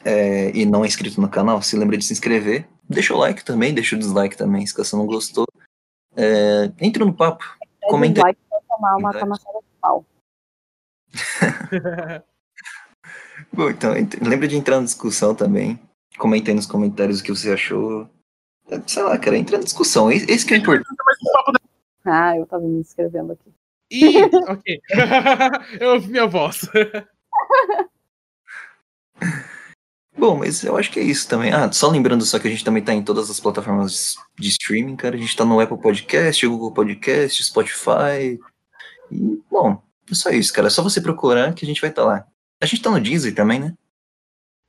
é, 0.04 0.50
e 0.56 0.64
não 0.66 0.84
é 0.84 0.88
inscrito 0.88 1.20
no 1.20 1.28
canal, 1.28 1.60
se 1.62 1.76
lembra 1.76 1.96
de 1.96 2.04
se 2.04 2.12
inscrever. 2.12 2.68
Deixa 2.88 3.14
o 3.14 3.18
like 3.18 3.44
também, 3.44 3.72
deixa 3.74 3.96
o 3.96 3.98
dislike 3.98 4.36
também, 4.36 4.66
se 4.66 4.76
você 4.76 4.94
não 4.96 5.06
gostou. 5.06 5.46
É, 6.16 6.70
entre 6.80 7.04
no 7.04 7.14
papo, 7.14 7.44
É 7.82 7.88
comenta 7.88 8.20
aí. 8.26 8.32
dislike 8.34 8.40
tomar 8.74 8.96
uma 8.96 9.12
camaçada 9.12 9.58
de 9.58 9.64
pau. 9.80 10.04
Bom, 13.52 13.70
então, 13.70 13.96
ent- 13.96 14.20
lembra 14.22 14.48
de 14.48 14.56
entrar 14.56 14.78
na 14.78 14.84
discussão 14.84 15.34
também. 15.34 15.78
Comenta 16.18 16.50
aí 16.50 16.54
nos 16.54 16.66
comentários 16.66 17.20
o 17.20 17.24
que 17.24 17.30
você 17.30 17.52
achou. 17.52 18.08
É, 18.68 18.80
Sei 18.86 19.02
lá, 19.02 19.18
cara, 19.18 19.36
entra 19.36 19.58
na 19.58 19.64
discussão. 19.64 20.10
Esse 20.10 20.30
esse 20.30 20.46
que 20.46 20.54
é 20.54 20.58
importante. 20.58 20.88
Ah, 22.04 22.36
eu 22.36 22.46
tava 22.46 22.62
me 22.64 22.80
inscrevendo 22.80 23.32
aqui. 23.32 23.52
Ih, 23.90 24.22
ok. 24.48 24.80
eu 25.80 25.94
ouvi 25.94 26.08
minha 26.10 26.26
voz. 26.26 26.60
Bom, 30.16 30.36
mas 30.38 30.62
eu 30.62 30.76
acho 30.76 30.90
que 30.92 31.00
é 31.00 31.02
isso 31.02 31.26
também. 31.28 31.52
Ah, 31.52 31.70
só 31.72 31.88
lembrando 31.88 32.24
só 32.24 32.38
que 32.38 32.46
a 32.46 32.50
gente 32.50 32.64
também 32.64 32.82
tá 32.84 32.92
em 32.92 33.02
todas 33.02 33.30
as 33.30 33.40
plataformas 33.40 34.16
de 34.38 34.48
streaming, 34.48 34.94
cara. 34.96 35.16
A 35.16 35.18
gente 35.18 35.34
tá 35.36 35.44
no 35.44 35.58
Apple 35.58 35.78
Podcast, 35.80 36.46
Google 36.46 36.72
Podcast, 36.72 37.42
Spotify. 37.42 38.38
E, 39.12 39.43
bom, 39.51 39.82
é 40.10 40.14
só 40.14 40.30
isso, 40.30 40.52
cara. 40.52 40.68
É 40.68 40.70
só 40.70 40.82
você 40.82 41.01
procurar 41.01 41.55
que 41.55 41.64
a 41.64 41.68
gente 41.68 41.80
vai 41.80 41.90
estar 41.90 42.05
lá. 42.05 42.26
A 42.60 42.66
gente 42.66 42.82
tá 42.82 42.90
no 42.90 43.01
Deezer 43.01 43.34
também, 43.34 43.60
né? 43.60 43.74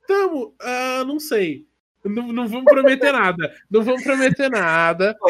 Tamo, 0.06 0.54
ah, 0.60 1.04
não 1.06 1.18
sei. 1.18 1.66
Não, 2.04 2.32
não 2.32 2.46
vamos 2.46 2.64
prometer 2.64 3.12
nada. 3.12 3.54
Não 3.70 3.82
vamos 3.82 4.02
prometer 4.02 4.50
nada. 4.50 5.16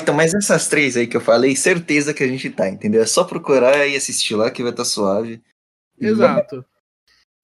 Então, 0.00 0.14
mas 0.14 0.34
essas 0.34 0.68
três 0.68 0.96
aí 0.96 1.06
que 1.06 1.16
eu 1.16 1.20
falei, 1.20 1.54
certeza 1.54 2.14
que 2.14 2.22
a 2.22 2.26
gente 2.26 2.50
tá, 2.50 2.68
entendeu? 2.68 3.02
É 3.02 3.06
só 3.06 3.24
procurar 3.24 3.86
e 3.86 3.96
assistir 3.96 4.34
lá 4.34 4.50
que 4.50 4.62
vai 4.62 4.70
estar 4.70 4.84
suave. 4.84 5.42
E 5.98 6.06
Exato. 6.06 6.64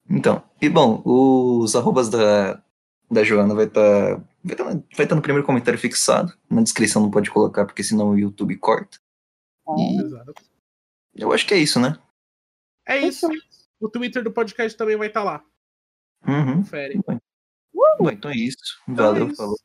Então, 0.09 0.43
e 0.61 0.67
bom, 0.67 1.01
os 1.05 1.75
arrobas 1.75 2.09
da, 2.09 2.61
da 3.09 3.23
Joana 3.23 3.53
vai 3.53 3.65
estar 3.65 4.19
Vai 4.43 4.53
estar, 4.53 4.63
vai 4.65 5.05
estar 5.05 5.15
no 5.15 5.21
primeiro 5.21 5.45
comentário 5.45 5.79
fixado. 5.79 6.33
Na 6.49 6.61
descrição 6.61 7.01
não 7.01 7.09
pode 7.09 7.31
colocar, 7.31 7.65
porque 7.65 7.81
senão 7.81 8.09
o 8.09 8.19
YouTube 8.19 8.57
corta. 8.57 8.97
E 9.77 10.01
Exato. 10.01 10.33
Eu 11.15 11.31
acho 11.31 11.45
que 11.47 11.53
é 11.53 11.57
isso, 11.57 11.79
né? 11.79 11.97
É 12.85 12.97
isso. 12.97 13.27
O 13.79 13.89
Twitter 13.89 14.23
do 14.23 14.31
podcast 14.31 14.77
também 14.77 14.97
vai 14.97 15.07
estar 15.07 15.23
lá. 15.23 15.43
Uhum. 16.27 16.57
Confere. 16.57 16.99
Bom, 17.73 18.09
então 18.09 18.31
é 18.31 18.35
isso. 18.35 18.81
Então 18.87 19.05
é 19.05 19.09
Valeu, 19.09 19.27
isso. 19.27 19.37
falou. 19.37 19.57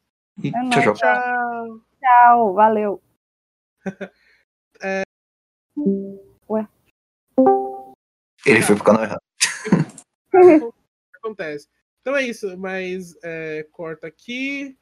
E 0.42 0.48
É 0.48 0.70
tchau, 0.70 0.82
tchau. 0.82 0.94
Tchau. 0.94 1.80
Tchau, 2.00 2.54
valeu. 2.54 3.02
Ele 8.46 8.62
foi 8.62 8.76
pro 8.76 8.84
canal 8.84 9.02
errado. 9.04 9.20
Acontece. 11.16 11.68
Então 12.00 12.16
é 12.16 12.22
isso, 12.22 12.56
mas 12.56 13.14
é, 13.22 13.66
corta 13.72 14.06
aqui. 14.06 14.76